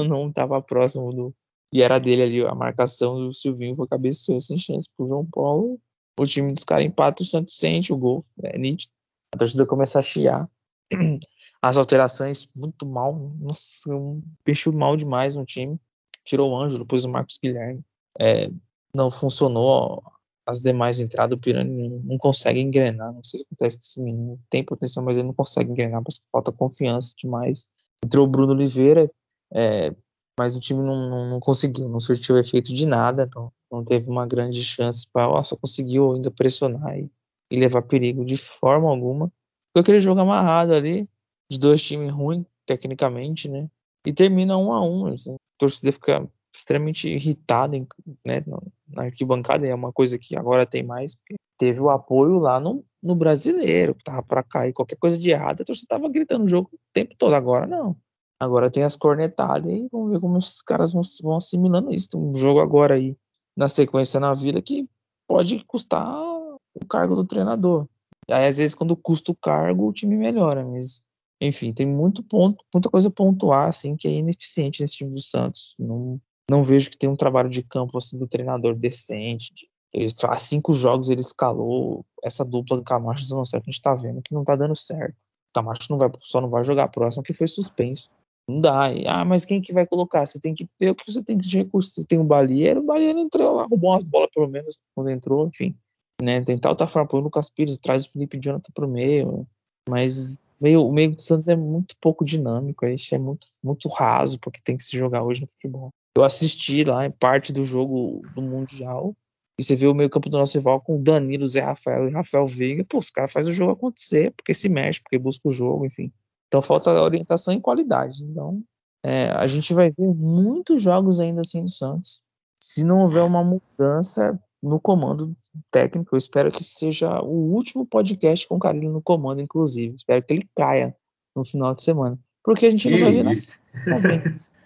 não 0.07 0.29
estava 0.29 0.61
próximo 0.61 1.09
do. 1.09 1.35
E 1.71 1.81
era 1.81 1.99
dele 1.99 2.21
ali 2.21 2.45
a 2.45 2.53
marcação 2.53 3.19
e 3.19 3.27
o 3.27 3.33
Silvinho 3.33 3.75
foi 3.75 3.87
cabeceou 3.87 4.39
sem 4.39 4.57
chance 4.57 4.87
pro 4.95 5.07
João 5.07 5.25
Paulo. 5.25 5.79
O 6.19 6.25
time 6.25 6.53
dos 6.53 6.63
caras 6.63 6.85
empata, 6.85 7.23
o 7.23 7.25
Santos 7.25 7.57
sente 7.57 7.91
o 7.91 7.97
gol, 7.97 8.23
é 8.43 8.57
nítido. 8.57 8.93
A 9.33 9.37
torcida 9.37 9.65
começa 9.65 9.97
a 9.97 10.01
chiar. 10.01 10.47
As 11.59 11.77
alterações 11.77 12.47
muito 12.53 12.85
mal, 12.85 13.33
nossa, 13.39 13.95
um 13.95 14.21
peixe 14.43 14.69
mal 14.69 14.95
demais 14.95 15.33
no 15.33 15.45
time. 15.45 15.79
Tirou 16.23 16.51
o 16.51 16.61
Ângelo, 16.61 16.85
pôs 16.85 17.05
o 17.05 17.09
Marcos 17.09 17.39
Guilherme. 17.41 17.81
É, 18.19 18.51
não 18.95 19.09
funcionou 19.09 20.03
as 20.45 20.61
demais 20.61 20.99
entradas, 20.99 21.37
o 21.37 21.39
Pirani 21.39 21.89
não, 22.03 22.17
consegue 22.17 22.59
engrenar, 22.59 23.13
não 23.13 23.23
sei 23.23 23.41
o 23.41 23.43
que 23.43 23.53
acontece 23.53 23.77
com 23.77 23.83
esse 23.83 24.01
menino, 24.01 24.39
tem 24.49 24.63
potencial, 24.63 25.03
mas 25.03 25.17
ele 25.17 25.27
não 25.27 25.33
consegue 25.33 25.71
engrenar, 25.71 26.03
porque 26.03 26.19
falta 26.31 26.51
confiança 26.51 27.13
demais. 27.17 27.67
Entrou 28.03 28.25
o 28.25 28.29
Bruno 28.29 28.51
Oliveira, 28.51 29.09
é, 29.53 29.95
mas 30.37 30.55
o 30.55 30.59
time 30.59 30.81
não, 30.81 31.09
não, 31.09 31.29
não, 31.29 31.39
conseguiu, 31.39 31.87
não 31.87 31.99
surtiu 31.99 32.37
efeito 32.37 32.73
de 32.73 32.85
nada, 32.85 33.23
então 33.23 33.51
não 33.71 33.83
teve 33.83 34.09
uma 34.09 34.25
grande 34.27 34.63
chance 34.63 35.07
para, 35.11 35.43
só 35.43 35.55
conseguiu 35.55 36.13
ainda 36.13 36.29
pressionar 36.31 36.97
e, 36.97 37.09
e, 37.51 37.59
levar 37.59 37.83
perigo 37.83 38.25
de 38.25 38.35
forma 38.35 38.89
alguma. 38.89 39.31
Foi 39.71 39.81
aquele 39.81 39.99
jogo 39.99 40.19
amarrado 40.19 40.73
ali, 40.73 41.07
de 41.49 41.59
dois 41.59 41.81
times 41.81 42.11
ruins, 42.11 42.45
tecnicamente, 42.65 43.47
né? 43.47 43.69
E 44.05 44.11
termina 44.11 44.57
um 44.57 44.73
a 44.73 44.83
um, 44.83 45.07
assim. 45.07 45.33
a 45.33 45.37
torcida 45.57 45.91
fica 45.91 46.27
extremamente 46.55 47.09
irritada 47.09 47.77
né, 48.25 48.43
na 48.87 49.03
arquibancada, 49.03 49.67
é 49.67 49.73
uma 49.73 49.91
coisa 49.91 50.19
que 50.19 50.37
agora 50.37 50.65
tem 50.65 50.83
mais, 50.83 51.17
teve 51.57 51.79
o 51.81 51.89
apoio 51.89 52.37
lá 52.39 52.59
no, 52.59 52.85
no 53.01 53.15
brasileiro, 53.15 53.95
que 53.95 54.03
tava 54.03 54.23
para 54.23 54.43
cair 54.43 54.73
qualquer 54.73 54.97
coisa 54.97 55.17
de 55.17 55.31
errado, 55.31 55.61
a 55.61 55.65
torcida 55.65 55.87
tava 55.89 56.09
gritando 56.09 56.45
o 56.45 56.47
jogo 56.47 56.69
o 56.73 56.77
tempo 56.93 57.15
todo, 57.17 57.33
agora 57.33 57.65
não. 57.65 57.95
Agora 58.39 58.69
tem 58.69 58.83
as 58.83 58.95
cornetadas 58.95 59.71
e 59.71 59.87
vamos 59.91 60.11
ver 60.11 60.19
como 60.19 60.37
esses 60.37 60.61
caras 60.61 60.91
vão, 60.91 61.01
vão 61.21 61.37
assimilando 61.37 61.93
isso. 61.93 62.09
Tem 62.09 62.19
um 62.19 62.33
jogo 62.33 62.59
agora 62.59 62.95
aí 62.95 63.15
na 63.55 63.69
sequência 63.69 64.19
na 64.19 64.33
vida 64.33 64.61
que 64.61 64.87
pode 65.27 65.63
custar 65.65 66.05
o 66.19 66.85
cargo 66.89 67.15
do 67.15 67.25
treinador. 67.25 67.87
Aí 68.29 68.47
às 68.47 68.57
vezes 68.57 68.75
quando 68.75 68.97
custa 68.97 69.31
o 69.31 69.35
cargo 69.35 69.87
o 69.87 69.93
time 69.93 70.17
melhora, 70.17 70.65
mas 70.65 71.03
enfim, 71.39 71.73
tem 71.73 71.85
muito 71.85 72.23
ponto, 72.23 72.63
muita 72.73 72.89
coisa 72.89 73.07
a 73.07 73.11
pontuar 73.11 73.67
assim 73.67 73.95
que 73.95 74.07
é 74.07 74.11
ineficiente 74.11 74.81
nesse 74.81 74.97
time 74.97 75.11
do 75.11 75.21
Santos. 75.21 75.75
Não, 75.79 76.19
não 76.49 76.63
vejo 76.63 76.89
que 76.89 76.97
tem 76.97 77.09
um 77.09 77.15
trabalho 77.15 77.49
de 77.49 77.63
campo 77.63 77.97
assim 77.97 78.17
do 78.17 78.27
treinador 78.27 78.75
decente. 78.75 79.53
De, 79.53 79.67
ele, 79.93 80.11
há 80.23 80.35
cinco 80.35 80.73
jogos 80.73 81.09
ele 81.09 81.21
escalou 81.21 82.05
essa 82.23 82.43
dupla 82.43 82.77
do 82.77 82.83
Camacho 82.83 83.33
não 83.35 83.45
sei, 83.45 83.59
a 83.59 83.63
gente 83.63 83.81
tá 83.81 83.93
vendo 83.93 84.21
que 84.21 84.33
não 84.33 84.43
tá 84.43 84.55
dando 84.55 84.75
certo. 84.75 85.21
O 85.21 85.53
Camacho 85.53 85.87
não 85.89 85.97
vai, 85.97 86.11
só 86.21 86.41
não 86.41 86.49
vai 86.49 86.63
jogar 86.63 86.85
a 86.85 86.87
próxima 86.87 87.23
que 87.23 87.33
foi 87.33 87.47
suspenso. 87.47 88.09
Não 88.47 88.59
dá. 88.59 88.91
E, 88.91 89.07
ah, 89.07 89.23
mas 89.23 89.45
quem 89.45 89.61
que 89.61 89.73
vai 89.73 89.85
colocar? 89.85 90.25
Você 90.25 90.39
tem 90.39 90.53
que 90.53 90.67
ter 90.77 90.89
o 90.91 90.95
que 90.95 91.11
você 91.11 91.23
tem 91.23 91.37
de 91.37 91.57
recurso. 91.57 91.93
Você 91.93 92.05
tem 92.05 92.19
o 92.19 92.23
Balieiro, 92.23 92.81
o 92.81 92.85
Balieiro 92.85 93.19
entrou, 93.19 93.65
roubou 93.67 93.91
umas 93.91 94.03
bolas 94.03 94.29
pelo 94.33 94.47
menos 94.47 94.77
quando 94.93 95.09
entrou, 95.09 95.47
enfim. 95.47 95.75
Né, 96.21 96.41
tentar 96.41 96.69
outra 96.69 96.87
forma, 96.87 97.07
põe 97.07 97.19
o 97.19 97.23
Lucas 97.23 97.49
Pires, 97.49 97.77
traz 97.77 98.05
o 98.05 98.11
Felipe 98.11 98.39
Jonathan 98.39 98.71
pro 98.73 98.87
meio. 98.87 99.47
Mas 99.89 100.31
meio, 100.59 100.85
o 100.85 100.91
meio 100.91 101.15
do 101.15 101.21
Santos 101.21 101.47
é 101.47 101.55
muito 101.55 101.95
pouco 101.99 102.23
dinâmico, 102.23 102.85
isso 102.85 103.13
é 103.13 103.17
muito, 103.17 103.47
muito 103.63 103.89
raso 103.89 104.39
porque 104.39 104.61
tem 104.63 104.77
que 104.77 104.83
se 104.83 104.97
jogar 104.97 105.23
hoje 105.23 105.41
no 105.41 105.49
futebol. 105.49 105.91
Eu 106.15 106.23
assisti 106.23 106.83
lá 106.83 107.05
em 107.05 107.11
parte 107.11 107.51
do 107.51 107.63
jogo 107.63 108.21
do 108.35 108.41
Mundial 108.41 109.15
e 109.57 109.63
você 109.63 109.75
vê 109.75 109.87
o 109.87 109.93
meio 109.93 110.09
campo 110.09 110.29
do 110.29 110.37
nosso 110.37 110.57
rival 110.57 110.81
com 110.81 111.01
Danilo, 111.01 111.45
Zé 111.45 111.61
Rafael 111.61 112.07
e 112.07 112.11
Rafael 112.11 112.45
Veiga, 112.45 112.85
pô, 112.87 112.97
os 112.97 113.09
caras 113.09 113.31
fazem 113.31 113.51
o 113.51 113.55
jogo 113.55 113.71
acontecer, 113.71 114.31
porque 114.31 114.53
se 114.53 114.69
mexe, 114.69 115.01
porque 115.01 115.17
busca 115.17 115.47
o 115.47 115.51
jogo, 115.51 115.85
enfim. 115.85 116.11
Então 116.47 116.61
falta 116.61 116.91
orientação 116.91 117.53
e 117.53 117.61
qualidade. 117.61 118.23
Então 118.23 118.61
é, 119.03 119.29
a 119.31 119.47
gente 119.47 119.73
vai 119.73 119.91
ver 119.91 120.13
muitos 120.13 120.81
jogos 120.81 121.19
ainda 121.19 121.41
assim 121.41 121.61
no 121.61 121.69
Santos. 121.69 122.23
Se 122.59 122.83
não 122.83 123.01
houver 123.01 123.23
uma 123.23 123.43
mudança 123.43 124.39
no 124.61 124.79
comando 124.79 125.35
técnico, 125.69 126.15
eu 126.15 126.17
espero 126.17 126.51
que 126.51 126.63
seja 126.63 127.21
o 127.21 127.53
último 127.53 127.85
podcast 127.85 128.47
com 128.47 128.55
o 128.55 128.59
Carilho 128.59 128.91
no 128.91 129.01
comando, 129.01 129.41
inclusive. 129.41 129.95
Espero 129.95 130.23
que 130.23 130.33
ele 130.33 130.49
caia 130.55 130.95
no 131.35 131.43
final 131.43 131.75
de 131.75 131.83
semana. 131.83 132.17
Porque 132.43 132.65
a 132.65 132.69
gente 132.69 132.89
não 132.89 132.99
vai 132.99 133.11
ver 133.11 133.23
nada. 133.23 133.41
Não 133.87 134.01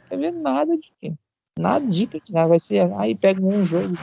vai 0.09 0.17
ver 0.19 0.31
nada 0.31 0.77
de 0.77 0.93
Nada 1.57 1.85
dica 1.87 2.19
que 2.19 2.31
nada 2.31 2.49
vai 2.49 2.59
ser. 2.59 2.91
Aí 2.93 3.15
pega 3.15 3.41
um 3.41 3.65
jogo 3.65 3.95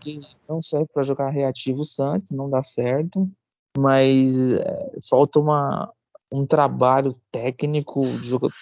que 0.00 0.20
não 0.48 0.60
serve 0.60 0.86
para 0.92 1.02
jogar 1.02 1.30
reativo 1.30 1.84
Santos, 1.84 2.30
não 2.30 2.50
dá 2.50 2.62
certo. 2.62 3.30
Mas 3.78 4.52
é, 4.52 4.98
falta 5.08 5.40
uma, 5.40 5.92
um 6.30 6.46
trabalho 6.46 7.18
técnico 7.32 8.02
de 8.02 8.28
jogador 8.28 8.52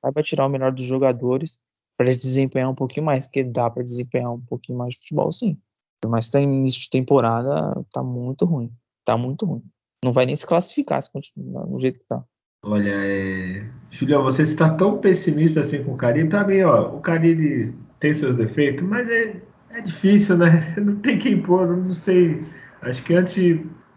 para 0.00 0.22
tirar 0.22 0.46
o 0.46 0.48
melhor 0.48 0.72
dos 0.72 0.84
jogadores 0.84 1.58
para 1.96 2.06
desempenhar 2.06 2.70
um 2.70 2.74
pouquinho 2.74 3.06
mais, 3.06 3.26
que 3.26 3.42
dá 3.42 3.70
para 3.70 3.82
desempenhar 3.82 4.32
um 4.32 4.40
pouquinho 4.40 4.78
mais 4.78 4.94
de 4.94 5.00
futebol, 5.00 5.32
sim. 5.32 5.58
Mas 6.04 6.30
tá 6.30 6.40
início 6.40 6.80
de 6.80 6.90
temporada, 6.90 7.84
tá 7.90 8.02
muito 8.02 8.44
ruim. 8.44 8.70
Tá 9.04 9.16
muito 9.16 9.46
ruim. 9.46 9.64
Não 10.04 10.12
vai 10.12 10.26
nem 10.26 10.36
se 10.36 10.46
classificar 10.46 11.02
se 11.02 11.10
continuar 11.10 11.66
no 11.66 11.78
jeito 11.78 11.98
que 11.98 12.06
tá. 12.06 12.22
Olha, 12.68 12.90
é... 12.90 13.62
Julião, 13.90 14.24
você 14.24 14.42
está 14.42 14.68
tão 14.70 14.98
pessimista 14.98 15.60
assim 15.60 15.82
com 15.84 15.92
o 15.92 15.96
Caribe. 15.96 16.30
Pra 16.30 16.44
mim, 16.44 16.62
ó, 16.62 16.96
o 16.96 17.00
Caribe 17.00 17.72
tem 18.00 18.12
seus 18.12 18.34
defeitos, 18.34 18.86
mas 18.86 19.08
é, 19.08 19.36
é 19.70 19.80
difícil, 19.80 20.36
né? 20.36 20.74
Não 20.76 20.96
tem 20.96 21.16
quem 21.16 21.40
pôr, 21.40 21.76
não 21.76 21.92
sei. 21.92 22.42
Acho 22.82 23.02
que 23.04 23.14
antes 23.14 23.34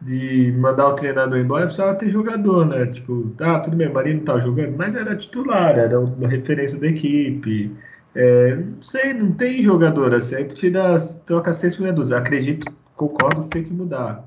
de 0.01 0.51
mandar 0.57 0.89
o 0.89 0.93
treinador 0.95 1.39
embora, 1.39 1.65
precisava 1.65 1.95
ter 1.95 2.09
jogador, 2.11 2.65
né? 2.67 2.85
Tipo, 2.85 3.33
ah, 3.41 3.59
tudo 3.59 3.75
bem, 3.75 3.91
Marinho 3.91 4.17
não 4.17 4.23
tá 4.23 4.39
jogando, 4.39 4.77
mas 4.77 4.95
era 4.95 5.15
titular, 5.15 5.77
era 5.77 5.99
uma 5.99 6.27
referência 6.27 6.79
da 6.79 6.87
equipe. 6.87 7.75
É, 8.15 8.55
não 8.55 8.81
sei, 8.83 9.13
não 9.13 9.31
tem 9.31 9.63
jogador 9.63 10.13
assim. 10.13 10.35
Aí 10.35 10.45
tu 10.45 10.55
tira, 10.55 10.97
troca 11.25 11.53
seis 11.53 11.75
jogadores. 11.75 12.11
Acredito, 12.11 12.71
concordo 12.95 13.43
que 13.43 13.49
tem 13.49 13.63
que 13.63 13.73
mudar. 13.73 14.23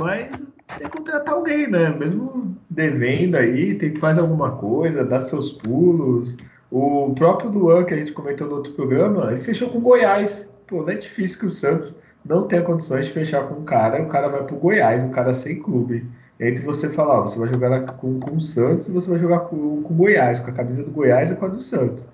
Mas 0.00 0.46
tem 0.78 0.88
que 0.88 0.96
contratar 0.96 1.34
alguém, 1.34 1.68
né? 1.68 1.90
Mesmo 1.90 2.56
devendo 2.68 3.36
aí, 3.36 3.74
tem 3.74 3.92
que 3.92 4.00
fazer 4.00 4.20
alguma 4.20 4.52
coisa, 4.52 5.04
dar 5.04 5.20
seus 5.20 5.52
pulos. 5.52 6.36
O 6.70 7.12
próprio 7.14 7.50
Luan, 7.50 7.84
que 7.84 7.94
a 7.94 7.96
gente 7.96 8.12
comentou 8.12 8.48
no 8.48 8.56
outro 8.56 8.72
programa, 8.72 9.30
ele 9.30 9.40
fechou 9.40 9.68
com 9.68 9.78
o 9.78 9.82
Goiás. 9.82 10.48
Pô, 10.66 10.82
não 10.82 10.90
é 10.90 10.94
difícil 10.94 11.38
que 11.38 11.46
o 11.46 11.50
Santos 11.50 11.94
não 12.24 12.46
tenha 12.46 12.62
condições 12.62 13.06
de 13.06 13.12
fechar 13.12 13.46
com 13.46 13.60
um 13.60 13.64
cara, 13.64 14.02
o 14.02 14.08
cara 14.08 14.28
vai 14.28 14.44
pro 14.44 14.56
Goiás, 14.56 15.04
um 15.04 15.10
cara 15.10 15.32
sem 15.32 15.60
clube. 15.60 16.06
Entre 16.40 16.64
você 16.64 16.88
falar, 16.88 17.20
ó, 17.20 17.22
você 17.22 17.38
vai 17.38 17.48
jogar 17.48 17.80
com, 17.94 18.18
com 18.18 18.36
o 18.36 18.40
Santos 18.40 18.88
e 18.88 18.92
você 18.92 19.10
vai 19.10 19.18
jogar 19.18 19.40
com, 19.40 19.82
com 19.82 19.94
o 19.94 19.96
Goiás, 19.96 20.40
com 20.40 20.50
a 20.50 20.54
camisa 20.54 20.82
do 20.82 20.90
Goiás 20.90 21.30
e 21.30 21.36
com 21.36 21.46
a 21.46 21.48
do 21.48 21.60
Santos. 21.60 22.04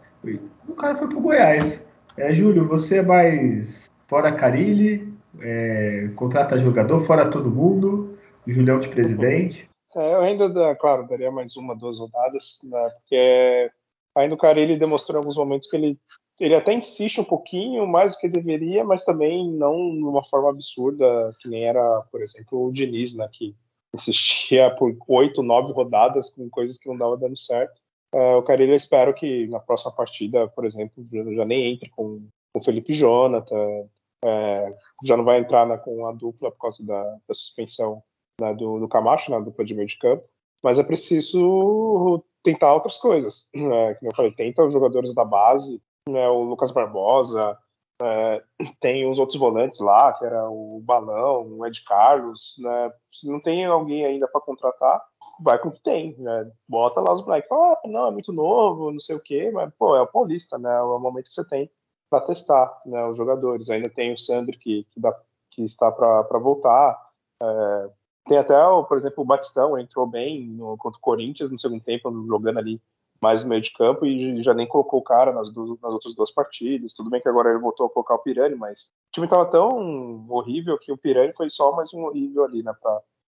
O 0.66 0.75
cara 0.75 0.97
foi 0.97 1.09
pro 1.09 1.21
Goiás. 1.21 1.83
É, 2.16 2.35
Júlio, 2.35 2.66
você 2.66 2.97
é 2.97 3.03
mais 3.03 3.90
fora 4.09 4.33
Carilli, 4.33 5.14
é, 5.40 6.09
contrata 6.16 6.59
jogador, 6.59 7.01
fora 7.01 7.31
todo 7.31 7.51
mundo. 7.51 8.18
Julião 8.53 8.81
de 8.81 8.89
presidente? 8.89 9.69
É, 9.95 10.15
eu 10.15 10.21
ainda, 10.21 10.75
claro, 10.77 11.07
daria 11.07 11.31
mais 11.31 11.57
uma, 11.57 11.77
duas 11.77 11.99
rodadas, 11.99 12.59
né, 12.65 12.81
porque 12.91 13.71
ainda 14.15 14.35
o 14.35 14.39
Carilli 14.39 14.79
demonstrou 14.79 15.17
em 15.17 15.21
alguns 15.23 15.37
momentos 15.37 15.69
que 15.69 15.77
ele, 15.77 15.99
ele 16.39 16.55
até 16.55 16.73
insiste 16.73 17.21
um 17.21 17.25
pouquinho 17.25 17.87
mais 17.87 18.13
do 18.13 18.19
que 18.19 18.29
deveria, 18.29 18.85
mas 18.85 19.05
também 19.05 19.51
não 19.51 19.95
de 19.95 20.03
uma 20.03 20.25
forma 20.25 20.51
absurda, 20.51 21.31
que 21.41 21.49
nem 21.49 21.65
era, 21.65 22.03
por 22.11 22.23
exemplo, 22.23 22.67
o 22.67 22.73
Diniz, 22.73 23.15
né, 23.15 23.29
que 23.33 23.55
insistia 23.95 24.71
por 24.75 24.95
oito, 25.09 25.43
nove 25.43 25.73
rodadas 25.73 26.31
com 26.31 26.49
coisas 26.51 26.79
que 26.79 26.89
não 26.89 26.97
dava 26.97 27.17
dando 27.17 27.39
certo. 27.39 27.81
É, 28.13 28.37
o 28.37 28.43
Carilli, 28.43 28.73
eu 28.73 28.77
espero 28.77 29.15
que 29.15 29.47
na 29.49 29.61
próxima 29.61 29.93
partida, 29.93 30.49
por 30.49 30.65
exemplo, 30.65 31.07
já 31.35 31.45
nem 31.45 31.73
entre 31.73 31.91
com 31.91 32.23
o 32.55 32.63
Felipe 32.63 32.95
Jonathan, 32.95 33.87
é, 34.25 34.75
já 35.05 35.17
não 35.17 35.25
vai 35.25 35.39
entrar 35.39 35.67
né, 35.67 35.77
com 35.79 36.07
a 36.07 36.13
dupla 36.13 36.51
por 36.51 36.59
causa 36.59 36.85
da, 36.85 37.03
da 37.27 37.35
suspensão 37.35 38.03
né, 38.40 38.55
do, 38.55 38.79
do 38.79 38.88
Camacho, 38.88 39.31
dupla 39.42 39.64
de 39.64 39.74
meio 39.74 39.88
de 39.88 39.98
campo, 39.98 40.24
mas 40.62 40.79
é 40.79 40.83
preciso 40.83 42.24
tentar 42.42 42.72
outras 42.74 42.98
coisas. 42.98 43.48
Né? 43.55 43.94
Como 43.94 44.11
eu 44.11 44.16
falei, 44.16 44.33
tenta 44.33 44.64
os 44.64 44.72
jogadores 44.72 45.14
da 45.14 45.24
base, 45.24 45.81
né, 46.09 46.29
o 46.29 46.42
Lucas 46.42 46.70
Barbosa, 46.70 47.59
é, 48.01 48.42
tem 48.81 49.11
os 49.11 49.18
outros 49.18 49.38
volantes 49.38 49.81
lá, 49.81 50.12
que 50.12 50.24
era 50.24 50.48
o 50.48 50.81
Balão, 50.85 51.48
o 51.48 51.66
Ed 51.66 51.83
Carlos, 51.85 52.55
né? 52.59 52.92
Se 53.12 53.29
não 53.29 53.40
tem 53.40 53.64
alguém 53.64 54.05
ainda 54.05 54.29
para 54.29 54.40
contratar, 54.40 55.03
vai 55.42 55.59
com 55.59 55.68
o 55.68 55.72
que 55.72 55.83
tem, 55.83 56.16
né? 56.18 56.51
Bota 56.68 57.01
lá 57.01 57.12
os 57.12 57.24
moleques, 57.24 57.51
ah, 57.51 57.81
não, 57.87 58.07
é 58.07 58.11
muito 58.12 58.33
novo, 58.33 58.92
não 58.92 59.01
sei 59.01 59.16
o 59.16 59.20
quê, 59.20 59.51
mas, 59.53 59.72
pô, 59.77 59.96
é 59.96 60.01
o 60.01 60.07
Paulista, 60.07 60.57
né? 60.59 60.72
É 60.77 60.83
o 60.83 60.98
momento 61.01 61.27
que 61.27 61.35
você 61.35 61.44
tem 61.48 61.68
para 62.09 62.24
testar, 62.24 62.81
né? 62.87 63.05
Os 63.07 63.16
jogadores. 63.16 63.68
Ainda 63.68 63.90
tem 63.90 64.12
o 64.12 64.18
Sandro 64.18 64.57
que, 64.59 64.85
que, 64.92 65.01
dá, 65.01 65.12
que 65.51 65.64
está 65.64 65.90
para 65.90 66.38
voltar. 66.38 66.96
É, 67.42 67.90
tem 68.29 68.38
até, 68.38 68.55
por 68.87 68.99
exemplo, 68.99 69.23
o 69.23 69.27
Batistão 69.27 69.79
entrou 69.79 70.07
bem 70.07 70.47
no, 70.47 70.77
contra 70.77 70.99
o 70.99 71.03
Corinthians 71.03 71.51
no 71.51 71.59
segundo 71.59 71.83
tempo, 71.83 72.11
jogando 72.27 72.59
ali 72.59 72.81
mais 73.21 73.43
no 73.43 73.49
meio 73.49 73.62
de 73.62 73.73
campo 73.73 74.07
e 74.07 74.43
já 74.43 74.55
nem 74.55 74.67
colocou 74.67 75.01
o 75.01 75.03
cara 75.05 75.33
nas, 75.33 75.53
duas, 75.53 75.81
nas 75.81 75.93
outras 75.93 76.14
duas 76.14 76.31
partidas. 76.31 76.95
Tudo 76.95 77.11
bem 77.11 77.21
que 77.21 77.29
agora 77.29 77.51
ele 77.51 77.59
voltou 77.59 77.87
a 77.87 77.91
colocar 77.91 78.14
o 78.14 78.21
Pirani, 78.21 78.55
mas 78.55 78.93
o 79.09 79.12
time 79.12 79.27
estava 79.27 79.47
tão 79.47 80.27
horrível 80.29 80.79
que 80.79 80.93
o 80.93 80.97
Pirani 80.97 81.33
foi 81.33 81.51
só 81.51 81.73
mais 81.73 81.93
um 81.93 82.05
horrível 82.05 82.45
ali, 82.45 82.62
né, 82.62 82.73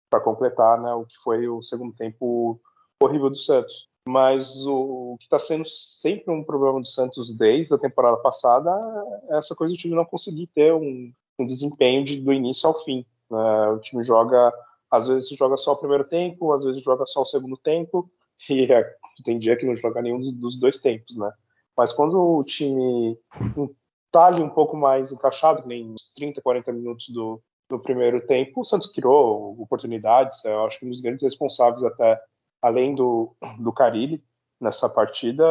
para 0.09 0.21
completar 0.21 0.81
né, 0.81 0.93
o 0.95 1.05
que 1.05 1.17
foi 1.23 1.47
o 1.49 1.63
segundo 1.63 1.95
tempo 1.95 2.59
horrível 3.03 3.29
do 3.29 3.37
Santos. 3.37 3.89
Mas 4.07 4.67
o, 4.67 5.15
o 5.15 5.17
que 5.19 5.25
está 5.25 5.39
sendo 5.39 5.67
sempre 5.67 6.33
um 6.33 6.45
problema 6.45 6.81
do 6.81 6.87
Santos 6.87 7.35
desde 7.35 7.75
a 7.75 7.79
temporada 7.79 8.19
passada 8.19 8.71
é 9.31 9.39
essa 9.39 9.55
coisa 9.55 9.73
do 9.73 9.79
time 9.79 9.95
não 9.95 10.05
conseguir 10.05 10.47
ter 10.49 10.75
um, 10.75 11.13
um 11.39 11.47
desempenho 11.47 12.05
de, 12.05 12.21
do 12.21 12.33
início 12.33 12.69
ao 12.69 12.83
fim. 12.85 13.05
Né? 13.31 13.69
O 13.71 13.79
time 13.79 14.05
joga, 14.05 14.53
às 14.95 15.09
vezes 15.09 15.29
joga 15.31 15.57
só 15.57 15.73
o 15.73 15.77
primeiro 15.77 16.05
tempo, 16.05 16.53
às 16.53 16.65
vezes 16.65 16.83
joga 16.83 17.05
só 17.07 17.23
o 17.23 17.27
segundo 17.27 17.57
tempo, 17.57 18.09
e 18.49 18.73
é, 18.73 18.95
tem 19.25 19.39
dia 19.39 19.57
que 19.57 19.67
não 19.67 19.77
joga 19.77 20.01
nenhum 20.01 20.21
dos 20.33 20.59
dois 20.59 20.81
tempos, 20.81 21.17
né? 21.17 21.33
Mas 21.77 21.93
quando 21.93 22.21
o 22.21 22.45
time 22.45 23.19
está 24.07 24.27
ali 24.27 24.43
um 24.43 24.49
pouco 24.49 24.77
mais 24.77 25.11
encaixado, 25.11 25.67
nem 25.67 25.91
uns 25.91 26.13
30, 26.15 26.41
40 26.41 26.73
minutos 26.73 27.09
do, 27.09 27.43
do 27.69 27.81
primeiro 27.81 28.25
tempo, 28.25 28.61
o 28.61 28.65
Santos 28.65 28.93
criou 28.93 29.61
oportunidades. 29.61 30.45
Eu 30.45 30.65
acho 30.65 30.79
que 30.79 30.87
um 30.87 30.91
dos 30.91 31.01
grandes 31.01 31.25
responsáveis, 31.25 31.83
até 31.83 32.21
além 32.63 32.95
do, 32.95 33.35
do 33.59 33.73
Carilli, 33.73 34.23
nessa 34.61 34.89
partida, 34.89 35.45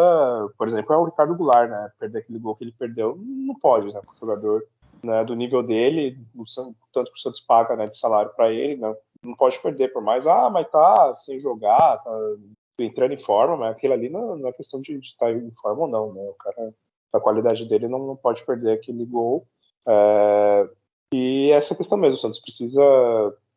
por 0.57 0.65
exemplo, 0.69 0.93
é 0.93 0.97
o 0.97 1.03
Ricardo 1.03 1.35
Goulart, 1.35 1.69
né? 1.69 1.91
Perder 1.99 2.19
aquele 2.19 2.39
gol 2.39 2.55
que 2.55 2.63
ele 2.63 2.75
perdeu, 2.79 3.17
não 3.19 3.55
pode, 3.55 3.93
né? 3.93 3.99
O 3.99 4.17
jogador 4.17 4.65
né, 5.03 5.25
do 5.25 5.35
nível 5.35 5.61
dele, 5.61 6.17
o 6.33 6.45
tanto 6.93 7.11
que 7.11 7.17
o 7.17 7.21
Santos 7.21 7.41
paga 7.41 7.75
né, 7.75 7.85
de 7.85 7.97
salário 7.97 8.31
para 8.33 8.51
ele, 8.51 8.77
não, 8.77 8.95
não 9.23 9.35
pode 9.35 9.59
perder, 9.59 9.93
por 9.93 10.01
mais, 10.01 10.27
ah, 10.27 10.49
mas 10.49 10.69
tá 10.69 11.15
sem 11.15 11.39
jogar, 11.39 11.97
tá 11.97 12.11
entrando 12.79 13.13
em 13.13 13.19
forma, 13.19 13.57
mas 13.57 13.75
aquilo 13.75 13.93
ali 13.93 14.09
não, 14.09 14.35
não 14.35 14.49
é 14.49 14.53
questão 14.53 14.81
de, 14.81 14.97
estar 14.99 15.31
em 15.31 15.51
forma 15.61 15.83
ou 15.83 15.87
não, 15.87 16.13
né? 16.13 16.21
O 16.21 16.33
cara, 16.33 16.73
a 17.13 17.19
qualidade 17.19 17.65
dele 17.67 17.87
não, 17.87 17.99
não 17.99 18.15
pode 18.15 18.45
perder 18.45 18.73
aquele 18.73 19.05
gol. 19.05 19.47
É, 19.87 20.69
e 21.13 21.51
essa 21.51 21.75
questão 21.75 21.97
mesmo, 21.97 22.17
o 22.17 22.21
Santos 22.21 22.39
precisa 22.39 22.81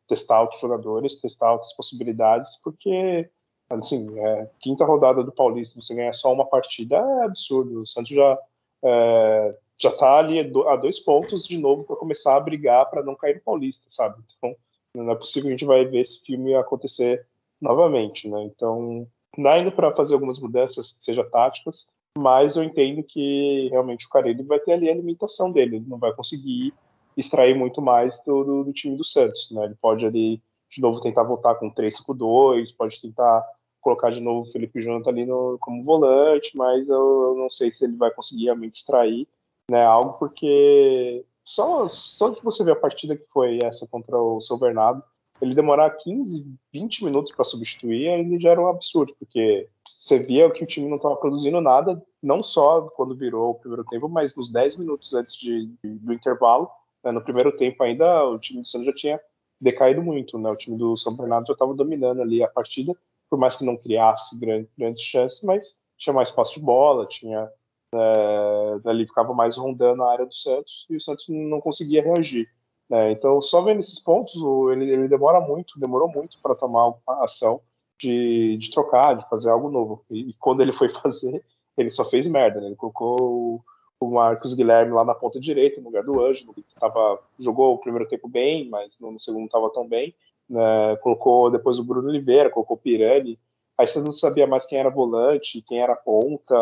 testar 0.07 0.41
outros 0.41 0.61
jogadores, 0.61 1.19
testar 1.19 1.53
outras 1.53 1.73
possibilidades, 1.73 2.57
porque 2.63 3.29
assim, 3.69 4.17
é, 4.19 4.49
quinta 4.61 4.85
rodada 4.85 5.23
do 5.23 5.31
Paulista, 5.31 5.81
você 5.81 5.93
ganhar 5.93 6.13
só 6.13 6.31
uma 6.33 6.45
partida 6.45 6.95
é 6.95 7.25
absurdo. 7.25 7.81
O 7.81 7.87
Santos 7.87 8.11
já 8.11 8.39
é, 8.83 9.55
já 9.79 9.89
está 9.89 10.17
ali 10.17 10.39
a 10.39 10.75
dois 10.75 10.99
pontos 10.99 11.45
de 11.45 11.57
novo 11.57 11.83
para 11.83 11.95
começar 11.95 12.35
a 12.35 12.39
brigar 12.39 12.89
para 12.89 13.03
não 13.03 13.15
cair 13.15 13.35
no 13.35 13.41
Paulista, 13.41 13.85
sabe? 13.89 14.21
Então, 14.37 14.55
não 14.93 15.11
é 15.11 15.15
possível 15.15 15.43
que 15.43 15.47
a 15.49 15.51
gente 15.51 15.65
vai 15.65 15.85
ver 15.85 16.01
esse 16.01 16.21
filme 16.21 16.55
acontecer 16.55 17.25
novamente, 17.61 18.27
né? 18.27 18.43
Então, 18.43 19.07
dá 19.37 19.71
para 19.71 19.95
fazer 19.95 20.13
algumas 20.13 20.39
mudanças, 20.39 20.95
seja 20.99 21.23
táticas, 21.23 21.87
mas 22.17 22.55
eu 22.55 22.63
entendo 22.63 23.03
que 23.03 23.67
realmente 23.69 24.05
o 24.05 24.09
Carelli 24.09 24.43
vai 24.43 24.59
ter 24.59 24.73
ali 24.73 24.89
a 24.89 24.95
limitação 24.95 25.51
dele, 25.51 25.77
ele 25.77 25.85
não 25.87 25.97
vai 25.97 26.13
conseguir 26.13 26.73
extrair 27.15 27.55
muito 27.55 27.81
mais 27.81 28.21
do, 28.23 28.43
do, 28.43 28.63
do 28.65 28.73
time 28.73 28.95
do 28.95 29.05
Santos, 29.05 29.49
né? 29.51 29.65
Ele 29.65 29.75
pode 29.81 30.05
ali 30.05 30.41
de 30.69 30.81
novo 30.81 31.01
tentar 31.01 31.23
voltar 31.23 31.55
com 31.55 31.73
3-5-2, 31.73 32.75
pode 32.75 33.01
tentar 33.01 33.43
colocar 33.79 34.11
de 34.11 34.19
novo 34.19 34.41
o 34.41 34.51
Felipe 34.51 34.81
Jonathan 34.81 35.09
ali 35.09 35.25
no, 35.25 35.57
como 35.59 35.83
volante, 35.83 36.55
mas 36.57 36.89
eu, 36.89 37.29
eu 37.29 37.35
não 37.35 37.49
sei 37.49 37.73
se 37.73 37.85
ele 37.85 37.95
vai 37.95 38.11
conseguir 38.11 38.45
realmente 38.45 38.79
extrair 38.79 39.27
né, 39.69 39.83
algo, 39.85 40.13
porque 40.19 41.23
só, 41.47 41.87
só 41.87 42.35
que 42.35 42.43
você 42.43 42.61
vê 42.61 42.71
a 42.71 42.75
partida 42.75 43.15
que 43.15 43.25
foi 43.31 43.59
essa 43.63 43.87
contra 43.87 44.17
o 44.17 44.41
São 44.41 44.59
Bernardo, 44.59 45.01
ele 45.41 45.55
demorar 45.55 45.91
15, 45.91 46.45
20 46.73 47.05
minutos 47.05 47.31
para 47.31 47.45
substituir, 47.45 48.07
ele 48.07 48.37
já 48.37 48.49
era 48.49 48.61
um 48.61 48.67
absurdo, 48.67 49.15
porque 49.17 49.69
você 49.87 50.19
via 50.19 50.51
que 50.51 50.65
o 50.65 50.67
time 50.67 50.89
não 50.89 50.97
estava 50.97 51.15
produzindo 51.15 51.61
nada, 51.61 52.03
não 52.21 52.43
só 52.43 52.81
quando 52.89 53.15
virou 53.15 53.51
o 53.51 53.55
primeiro 53.55 53.85
tempo, 53.85 54.09
mas 54.09 54.35
nos 54.35 54.51
10 54.51 54.75
minutos 54.75 55.13
antes 55.13 55.35
de, 55.35 55.71
do 55.81 56.11
intervalo. 56.11 56.69
Né, 57.01 57.11
no 57.11 57.23
primeiro 57.23 57.55
tempo 57.55 57.81
ainda, 57.81 58.25
o 58.25 58.37
time 58.37 58.61
do 58.61 58.67
Santos 58.67 58.87
já 58.87 58.93
tinha 58.93 59.21
decaído 59.61 60.03
muito, 60.03 60.37
né? 60.37 60.49
O 60.49 60.55
time 60.55 60.77
do 60.77 60.97
São 60.97 61.15
Bernardo 61.15 61.47
já 61.47 61.53
estava 61.53 61.73
dominando 61.73 62.21
ali 62.21 62.43
a 62.43 62.49
partida, 62.49 62.93
por 63.29 63.39
mais 63.39 63.55
que 63.55 63.63
não 63.63 63.77
criasse 63.77 64.37
grandes 64.37 64.69
grande 64.77 65.01
chances, 65.01 65.41
mas 65.43 65.79
tinha 65.97 66.13
mais 66.13 66.29
posse 66.29 66.55
de 66.55 66.59
bola, 66.59 67.07
tinha 67.07 67.49
é, 67.93 68.79
dali 68.83 69.05
ficava 69.05 69.33
mais 69.33 69.57
rondando 69.57 70.03
a 70.03 70.11
área 70.11 70.25
do 70.25 70.33
Santos 70.33 70.85
e 70.89 70.95
o 70.95 71.01
Santos 71.01 71.25
não 71.29 71.61
conseguia 71.61 72.03
reagir. 72.03 72.47
Né? 72.89 73.11
Então, 73.11 73.41
só 73.41 73.61
vendo 73.61 73.79
esses 73.79 73.99
pontos, 73.99 74.35
ele, 74.71 74.89
ele 74.89 75.07
demora 75.07 75.39
muito, 75.41 75.79
demorou 75.79 76.07
muito 76.07 76.37
para 76.41 76.55
tomar 76.55 76.87
uma 76.87 77.23
ação 77.23 77.61
de, 77.99 78.57
de, 78.57 78.71
trocar, 78.71 79.15
de 79.15 79.27
fazer 79.29 79.49
algo 79.49 79.69
novo. 79.69 80.05
E, 80.09 80.29
e, 80.29 80.33
quando 80.33 80.61
ele 80.61 80.73
foi 80.73 80.89
fazer, 81.01 81.43
ele 81.77 81.89
só 81.89 82.05
fez 82.05 82.27
merda. 82.27 82.61
Né? 82.61 82.67
Ele 82.67 82.75
colocou 82.75 83.63
o, 83.99 84.09
Marcos 84.09 84.53
Guilherme 84.53 84.93
lá 84.93 85.03
na 85.03 85.15
ponta 85.15 85.39
direita, 85.39 85.81
no 85.81 85.87
lugar 85.87 86.03
do 86.03 86.21
Ângelo, 86.21 86.53
que 86.53 86.63
tava, 86.79 87.19
jogou 87.39 87.73
o 87.73 87.79
primeiro 87.79 88.07
tempo 88.07 88.27
bem, 88.27 88.69
mas 88.69 88.99
no, 88.99 89.11
no 89.11 89.19
segundo 89.19 89.39
não 89.39 89.47
estava 89.47 89.69
tão 89.71 89.87
bem. 89.87 90.13
Né? 90.49 90.95
Colocou 91.01 91.49
depois 91.49 91.79
o 91.79 91.83
Bruno 91.83 92.07
Oliveira, 92.07 92.49
colocou 92.49 92.77
o 92.77 92.79
Pirani, 92.79 93.39
Aí 93.77 93.87
você 93.87 93.99
não 94.01 94.11
sabia 94.11 94.47
mais 94.47 94.65
quem 94.65 94.79
era 94.79 94.89
volante, 94.89 95.63
quem 95.67 95.79
era 95.79 95.95
ponta, 95.95 96.55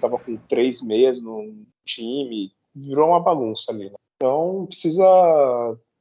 tava 0.00 0.18
com 0.18 0.36
três 0.48 0.82
meses 0.82 1.22
no 1.22 1.54
time, 1.86 2.50
virou 2.74 3.08
uma 3.08 3.20
bagunça 3.20 3.70
ali. 3.70 3.90
Né? 3.90 3.96
Então 4.16 4.66
precisa 4.66 5.04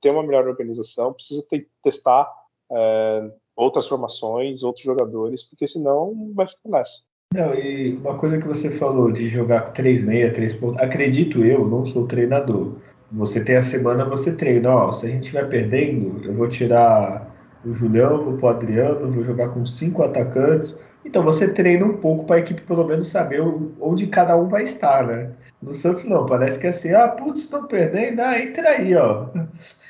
ter 0.01 0.11
uma 0.11 0.23
melhor 0.23 0.47
organização, 0.47 1.13
precisa 1.13 1.43
ter, 1.49 1.67
testar 1.83 2.31
é, 2.71 3.31
outras 3.55 3.87
formações, 3.87 4.63
outros 4.63 4.85
jogadores, 4.85 5.43
porque 5.43 5.67
senão 5.67 6.31
vai 6.33 6.47
ficar 6.47 6.69
nessa. 6.69 7.03
Não, 7.33 7.53
e 7.53 7.97
uma 7.97 8.17
coisa 8.17 8.39
que 8.39 8.47
você 8.47 8.71
falou 8.77 9.11
de 9.11 9.27
jogar 9.27 9.61
com 9.61 9.73
3-6, 9.73 10.33
3 10.33 10.53
pontos, 10.55 10.81
acredito 10.81 11.43
eu, 11.43 11.67
não 11.67 11.85
sou 11.85 12.07
treinador. 12.07 12.75
Você 13.11 13.43
tem 13.43 13.57
a 13.57 13.61
semana, 13.61 14.05
você 14.05 14.35
treina, 14.35 14.73
ó, 14.73 14.91
se 14.91 15.05
a 15.05 15.09
gente 15.09 15.31
vai 15.31 15.45
perdendo, 15.47 16.23
eu 16.25 16.33
vou 16.33 16.47
tirar 16.47 17.24
o 17.65 17.73
Julião, 17.73 18.37
o 18.41 18.47
Adriano, 18.47 19.11
vou 19.11 19.23
jogar 19.23 19.49
com 19.49 19.65
cinco 19.65 20.03
atacantes. 20.03 20.77
Então 21.03 21.23
você 21.23 21.53
treina 21.53 21.85
um 21.85 21.97
pouco 21.97 22.25
para 22.25 22.37
a 22.37 22.39
equipe 22.39 22.61
pelo 22.61 22.83
menos 22.83 23.09
saber 23.09 23.41
onde 23.79 24.07
cada 24.07 24.35
um 24.35 24.47
vai 24.47 24.63
estar, 24.63 25.05
né? 25.05 25.31
No 25.61 25.73
Santos 25.73 26.05
não, 26.05 26.25
parece 26.25 26.59
que 26.59 26.67
é 26.67 26.69
assim, 26.69 26.93
ah, 26.93 27.07
putz, 27.07 27.41
estão 27.41 27.67
perdendo, 27.67 28.21
ah, 28.21 28.39
entra 28.39 28.69
aí, 28.69 28.95
ó. 28.95 29.27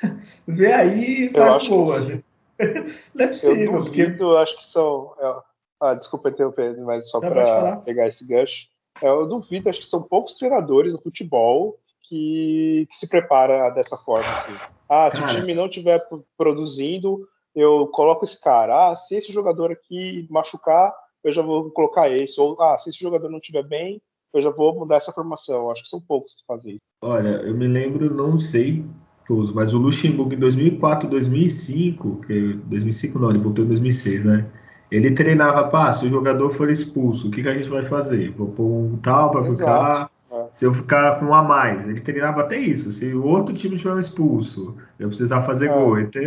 Vê 0.47 0.71
aí 0.71 1.25
e 1.25 1.29
faz 1.31 1.67
boa. 1.67 1.99
Não 3.13 3.25
é 3.25 3.27
possível. 3.27 3.73
Eu 3.73 3.83
duvido, 3.83 4.17
porque... 4.17 4.38
acho 4.38 4.57
que 4.57 4.67
são. 4.67 5.13
É, 5.19 5.35
ah, 5.81 5.93
desculpa 5.93 6.29
interromper, 6.29 6.77
mas 6.81 7.09
só 7.09 7.19
para 7.19 7.77
pegar 7.77 8.07
esse 8.07 8.25
gancho. 8.25 8.67
É, 9.01 9.09
eu 9.09 9.27
duvido, 9.27 9.69
acho 9.69 9.81
que 9.81 9.88
são 9.88 10.01
poucos 10.01 10.35
treinadores 10.35 10.93
no 10.93 11.01
futebol 11.01 11.77
que, 12.03 12.88
que 12.89 12.95
se 12.95 13.09
prepara 13.09 13.69
dessa 13.71 13.97
forma. 13.97 14.31
Assim. 14.31 14.53
Ah, 14.88 15.09
se 15.11 15.19
Cara. 15.19 15.33
o 15.33 15.35
time 15.35 15.53
não 15.53 15.65
estiver 15.65 16.01
produzindo, 16.38 17.27
eu 17.55 17.87
coloco 17.87 18.25
esse 18.25 18.39
cara. 18.41 18.91
Ah, 18.91 18.95
se 18.95 19.15
esse 19.15 19.31
jogador 19.31 19.71
aqui 19.71 20.27
machucar, 20.29 20.93
eu 21.23 21.31
já 21.31 21.41
vou 21.41 21.71
colocar 21.71 22.09
esse. 22.09 22.39
Ou, 22.39 22.61
ah, 22.61 22.77
se 22.77 22.89
esse 22.89 22.99
jogador 22.99 23.29
não 23.29 23.39
estiver 23.39 23.63
bem, 23.63 24.01
eu 24.33 24.41
já 24.41 24.49
vou 24.49 24.75
mudar 24.75 24.97
essa 24.97 25.11
formação. 25.11 25.71
Acho 25.71 25.83
que 25.83 25.89
são 25.89 26.01
poucos 26.01 26.35
que 26.35 26.45
fazem 26.45 26.73
isso. 26.73 26.81
Olha, 27.01 27.29
eu 27.29 27.55
me 27.55 27.67
lembro, 27.67 28.13
não 28.13 28.39
sei 28.39 28.83
todos, 29.27 29.51
mas 29.51 29.73
o 29.73 29.77
Luxemburgo 29.77 30.33
em 30.33 30.39
2004, 30.39 31.09
2005, 31.09 32.21
que 32.27 32.53
2005 32.65 33.17
não, 33.17 33.31
ele 33.31 33.39
voltou 33.39 33.65
em 33.65 33.69
2006, 33.69 34.25
né? 34.25 34.45
Ele 34.91 35.11
treinava, 35.11 35.67
pá, 35.67 35.91
se 35.91 36.05
o 36.05 36.09
jogador 36.09 36.51
for 36.51 36.69
expulso, 36.69 37.27
o 37.27 37.31
que, 37.31 37.41
que 37.41 37.49
a 37.49 37.53
gente 37.53 37.67
vai 37.67 37.83
fazer? 37.85 38.31
Vou 38.31 38.49
pôr 38.49 38.65
um 38.65 38.97
tal 38.97 39.31
para 39.31 39.43
ficar 39.43 40.11
se 40.55 40.63
eu 40.63 40.73
ficar 40.73 41.19
com 41.19 41.25
um 41.25 41.33
a 41.33 41.43
mais, 41.43 41.85
ele 41.85 41.99
treinava 41.99 42.39
até 42.39 42.57
isso. 42.57 42.89
Se 42.89 43.13
o 43.13 43.25
outro 43.25 43.53
time 43.53 43.75
tiver 43.75 43.93
um 43.93 43.99
expulso, 43.99 44.73
eu 44.97 45.09
precisar 45.09 45.41
fazer 45.41 45.65
é. 45.65 45.73
gol. 45.73 45.99
Então, 45.99 46.21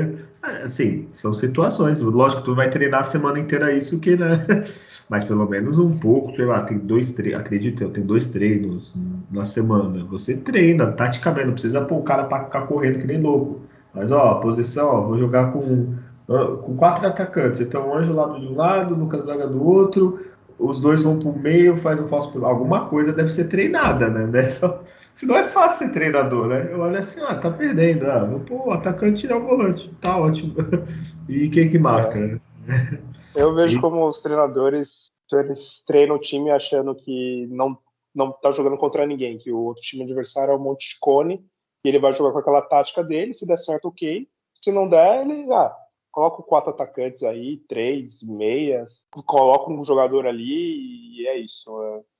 assim, 0.62 1.08
são 1.12 1.32
situações. 1.32 2.02
Lógico 2.02 2.42
que 2.42 2.44
tu 2.44 2.54
vai 2.54 2.68
treinar 2.68 3.00
a 3.00 3.04
semana 3.04 3.38
inteira 3.38 3.72
isso, 3.72 3.98
que, 3.98 4.16
né? 4.16 4.44
Mas 5.08 5.24
pelo 5.24 5.48
menos 5.48 5.78
um 5.78 5.98
pouco, 5.98 6.36
sei 6.36 6.44
lá, 6.44 6.60
tem 6.60 6.76
dois 6.76 7.10
treinos, 7.10 7.40
acredito 7.40 7.82
eu, 7.82 7.88
tem 7.88 8.04
dois 8.04 8.26
treinos 8.26 8.94
na 9.30 9.46
semana. 9.46 10.04
Você 10.10 10.36
treina, 10.36 10.92
taticamente, 10.92 11.46
não 11.46 11.54
precisa 11.54 11.80
pôr 11.80 11.96
o 11.96 12.02
cara 12.02 12.24
para 12.24 12.44
ficar 12.44 12.66
correndo 12.66 12.98
que 12.98 13.06
nem 13.06 13.22
louco. 13.22 13.62
Mas, 13.94 14.12
ó, 14.12 14.34
posição, 14.34 14.88
ó, 14.88 15.00
vou 15.00 15.18
jogar 15.18 15.52
com, 15.52 15.94
com 16.26 16.76
quatro 16.76 17.06
atacantes. 17.06 17.60
Então, 17.60 17.88
o 17.88 17.94
Anjo 17.94 18.12
lá 18.12 18.38
de 18.38 18.46
um 18.46 18.54
lado, 18.54 18.94
o 18.94 18.98
Lucas 18.98 19.24
Braga 19.24 19.46
do 19.46 19.66
outro, 19.66 20.20
os 20.58 20.80
dois 20.80 21.02
vão 21.02 21.18
pro 21.18 21.32
meio, 21.32 21.76
faz 21.76 22.00
um 22.00 22.08
falso 22.08 22.44
Alguma 22.44 22.88
coisa 22.88 23.12
deve 23.12 23.28
ser 23.28 23.48
treinada, 23.48 24.08
né? 24.08 24.42
Se 25.14 25.26
não 25.26 25.36
é 25.36 25.44
fácil 25.44 25.86
ser 25.86 25.92
treinador, 25.92 26.46
né? 26.46 26.68
Eu 26.70 26.80
olho 26.80 26.98
assim, 26.98 27.20
ah, 27.22 27.34
tá 27.34 27.50
perdendo. 27.50 28.08
Ah, 28.08 28.24
vou 28.24 28.40
pôr 28.40 28.68
o 28.68 28.70
atacante 28.70 29.22
tirar 29.22 29.36
o 29.36 29.46
volante. 29.46 29.92
Tá 30.00 30.18
ótimo. 30.18 30.54
E 31.28 31.50
quem 31.50 31.68
que 31.68 31.78
marca? 31.78 32.18
É. 32.18 32.40
Né? 32.66 32.98
Eu 33.36 33.54
vejo 33.54 33.76
e... 33.76 33.80
como 33.80 34.08
os 34.08 34.20
treinadores, 34.20 35.06
eles 35.32 35.84
treinam 35.86 36.16
o 36.16 36.20
time 36.20 36.50
achando 36.50 36.94
que 36.94 37.46
não, 37.50 37.78
não 38.14 38.32
tá 38.32 38.50
jogando 38.50 38.78
contra 38.78 39.06
ninguém, 39.06 39.38
que 39.38 39.52
o 39.52 39.58
outro 39.58 39.82
time 39.82 40.04
adversário 40.04 40.52
é 40.52 40.56
o 40.56 40.58
Monte 40.58 40.96
Cone, 41.00 41.44
e 41.84 41.88
ele 41.88 41.98
vai 41.98 42.14
jogar 42.14 42.32
com 42.32 42.38
aquela 42.38 42.62
tática 42.62 43.04
dele, 43.04 43.34
se 43.34 43.46
der 43.46 43.58
certo, 43.58 43.88
ok. 43.88 44.26
Se 44.64 44.72
não 44.72 44.88
der, 44.88 45.20
ele, 45.20 45.52
ah, 45.52 45.72
coloca 46.10 46.42
quatro 46.42 46.70
atacantes 46.70 47.22
aí, 47.22 47.58
três, 47.68 48.22
meias, 48.22 49.06
coloca 49.26 49.70
um 49.70 49.84
jogador 49.84 50.26
ali 50.26 51.20
e 51.20 51.26
é 51.26 51.38
isso. 51.38 51.70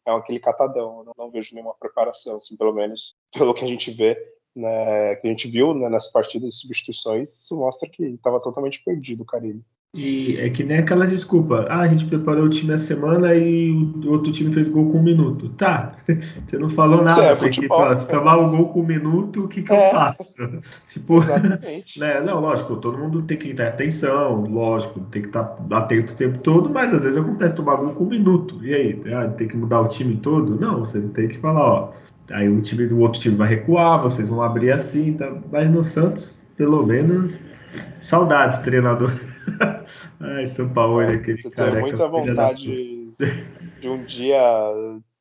É, 0.07 0.11
é 0.11 0.13
aquele 0.13 0.41
catadão. 0.41 0.99
Eu 0.99 1.05
não, 1.05 1.13
não, 1.17 1.31
vejo 1.31 1.55
nenhuma 1.55 1.75
preparação, 1.75 2.37
assim, 2.39 2.57
pelo 2.57 2.73
menos 2.73 3.17
pelo 3.33 3.55
que 3.55 3.65
a 3.65 3.69
gente 3.69 3.91
vê 3.91 4.17
né, 4.59 5.17
que 5.17 5.27
a 5.27 5.31
gente 5.31 5.49
viu 5.49 5.73
né, 5.73 5.89
nas 5.89 6.11
partidas 6.11 6.55
de 6.55 6.61
substituições, 6.61 7.45
isso 7.45 7.57
mostra 7.57 7.89
que 7.89 8.05
estava 8.05 8.41
totalmente 8.41 8.83
perdido 8.83 9.23
o 9.23 9.27
Carilli. 9.27 9.65
E 9.95 10.37
é 10.37 10.51
que 10.51 10.63
nem 10.63 10.79
aquela 10.79 11.07
desculpa. 11.07 11.67
Ah, 11.71 11.81
a 11.81 11.87
gente 11.87 12.05
preparou 12.05 12.45
o 12.45 12.49
time 12.49 12.75
a 12.75 12.79
semana 12.79 13.35
e 13.35 13.71
o 13.73 14.11
outro 14.11 14.31
time 14.31 14.53
fez 14.53 14.69
gol 14.69 14.91
com 14.93 14.99
um 14.99 15.03
minuto. 15.03 15.49
Tá, 15.51 15.97
você 16.45 16.59
não 16.59 16.69
falou 16.69 17.03
nada 17.03 17.23
é, 17.23 17.47
equipe. 17.47 17.69
Ó, 17.71 17.95
se 17.95 18.07
tomar 18.07 18.37
o 18.37 18.51
gol 18.51 18.69
com 18.69 18.83
um 18.83 18.87
minuto, 18.87 19.45
o 19.45 19.49
que, 19.49 19.63
que 19.63 19.73
é. 19.73 19.89
eu 19.89 19.91
faço? 19.93 20.37
Tipo, 20.89 21.21
né? 21.97 22.21
Não, 22.21 22.39
lógico, 22.39 22.77
todo 22.77 22.99
mundo 22.99 23.23
tem 23.23 23.39
que 23.39 23.55
ter 23.55 23.63
atenção, 23.63 24.43
lógico, 24.43 25.01
tem 25.11 25.23
que 25.23 25.29
estar 25.29 25.57
atento 25.71 26.13
o 26.13 26.17
tempo 26.17 26.39
todo, 26.39 26.69
mas 26.69 26.93
às 26.93 27.05
vezes 27.05 27.19
acontece 27.19 27.55
tomar 27.55 27.77
gol 27.77 27.93
com 27.93 28.05
um 28.05 28.09
minuto. 28.09 28.63
E 28.63 28.75
aí, 28.75 29.03
ah, 29.15 29.29
tem 29.29 29.49
que 29.49 29.57
mudar 29.57 29.81
o 29.81 29.89
time 29.89 30.17
todo? 30.17 30.61
Não, 30.61 30.81
você 30.81 31.01
tem 31.01 31.29
que 31.29 31.39
falar, 31.39 31.65
ó. 31.65 31.93
Aí 32.31 32.47
o 32.47 32.61
time 32.61 32.87
do 32.87 32.99
outro 32.99 33.19
time 33.19 33.37
vai 33.37 33.49
recuar, 33.49 34.03
vocês 34.03 34.29
vão 34.29 34.43
abrir 34.43 34.71
assim, 34.71 35.15
tá? 35.15 35.33
Mas 35.51 35.71
no 35.71 35.83
Santos, 35.83 36.43
pelo 36.59 36.85
menos, 36.85 37.41
saudades, 38.01 38.59
treinador. 38.59 39.11
Ai, 40.21 40.47
São 40.47 40.73
Paulo, 40.73 41.01
é, 41.01 41.15
aquele 41.15 41.41
tu 41.41 41.51
cara. 41.51 41.81
Muita 41.81 42.09
vontade 42.09 43.13
de, 43.81 43.89
um 43.89 44.05
dia 44.05 44.41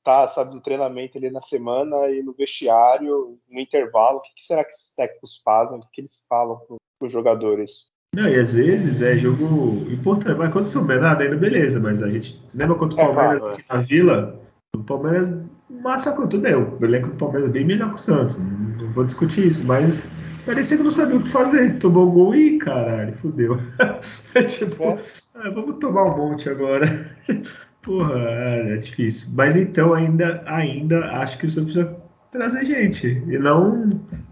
tá, 0.04 0.30
sabe, 0.30 0.56
no 0.56 0.62
treinamento 0.62 1.18
ali 1.18 1.30
na 1.30 1.42
semana 1.42 2.10
e 2.10 2.24
no 2.24 2.34
vestiário, 2.34 3.38
no 3.50 3.60
intervalo, 3.60 4.18
o 4.18 4.22
que, 4.22 4.36
que 4.36 4.46
será 4.46 4.64
que 4.64 4.74
os 4.74 4.94
técnicos 4.96 5.42
fazem? 5.44 5.78
O 5.78 5.82
que, 5.82 5.88
que 5.94 6.02
eles 6.02 6.26
falam 6.30 6.58
para 6.68 7.06
os 7.06 7.12
jogadores? 7.12 7.88
Não, 8.16 8.28
e 8.28 8.40
às 8.40 8.54
vezes 8.54 9.02
é 9.02 9.18
jogo 9.18 9.86
importante. 9.92 10.38
Mas 10.38 10.52
quando 10.52 10.66
o 10.66 10.70
São 10.70 10.86
Bernardo, 10.86 11.22
ainda 11.22 11.36
beleza, 11.36 11.80
mas 11.80 12.02
a 12.02 12.10
gente. 12.10 12.42
Você 12.48 12.58
lembra 12.58 12.76
quanto 12.76 12.94
o 12.94 12.96
Palmeiras 12.96 13.36
é, 13.36 13.40
claro, 13.40 13.64
é. 13.70 13.74
na 13.76 13.82
Vila? 13.82 14.42
O 14.76 14.84
Palmeiras 14.84 15.34
massa 15.70 16.12
tudo 16.14 16.40
bem. 16.40 16.56
O 16.56 16.84
elenco 16.84 17.10
do 17.10 17.16
Palmeiras 17.16 17.50
é 17.50 17.52
bem 17.52 17.66
melhor 17.66 17.90
que 17.90 17.96
o 17.96 18.00
Santos. 18.00 18.38
Não 18.38 18.92
vou 18.94 19.04
discutir 19.04 19.48
isso, 19.48 19.66
mas 19.66 20.06
parecia 20.48 20.78
que 20.78 20.84
não 20.84 20.90
sabia 20.90 21.18
o 21.18 21.22
que 21.22 21.30
fazer. 21.30 21.78
Tomou 21.78 22.10
gol 22.10 22.34
e 22.34 22.58
caralho, 22.58 23.14
fudeu. 23.14 23.60
é 24.34 24.44
tipo, 24.44 24.84
é. 24.84 24.98
Ah, 25.36 25.50
vamos 25.50 25.78
tomar 25.80 26.06
um 26.06 26.18
monte 26.18 26.50
agora. 26.50 26.88
Porra, 27.84 28.18
é, 28.18 28.74
é 28.74 28.78
difícil. 28.78 29.30
Mas 29.36 29.56
então 29.56 29.94
ainda, 29.94 30.42
ainda 30.46 31.06
acho 31.12 31.38
que 31.38 31.46
o 31.46 31.50
Santos 31.50 31.74
precisa 31.74 31.96
trazer 32.32 32.66
gente. 32.66 33.08
E 33.28 33.38
não 33.38 33.90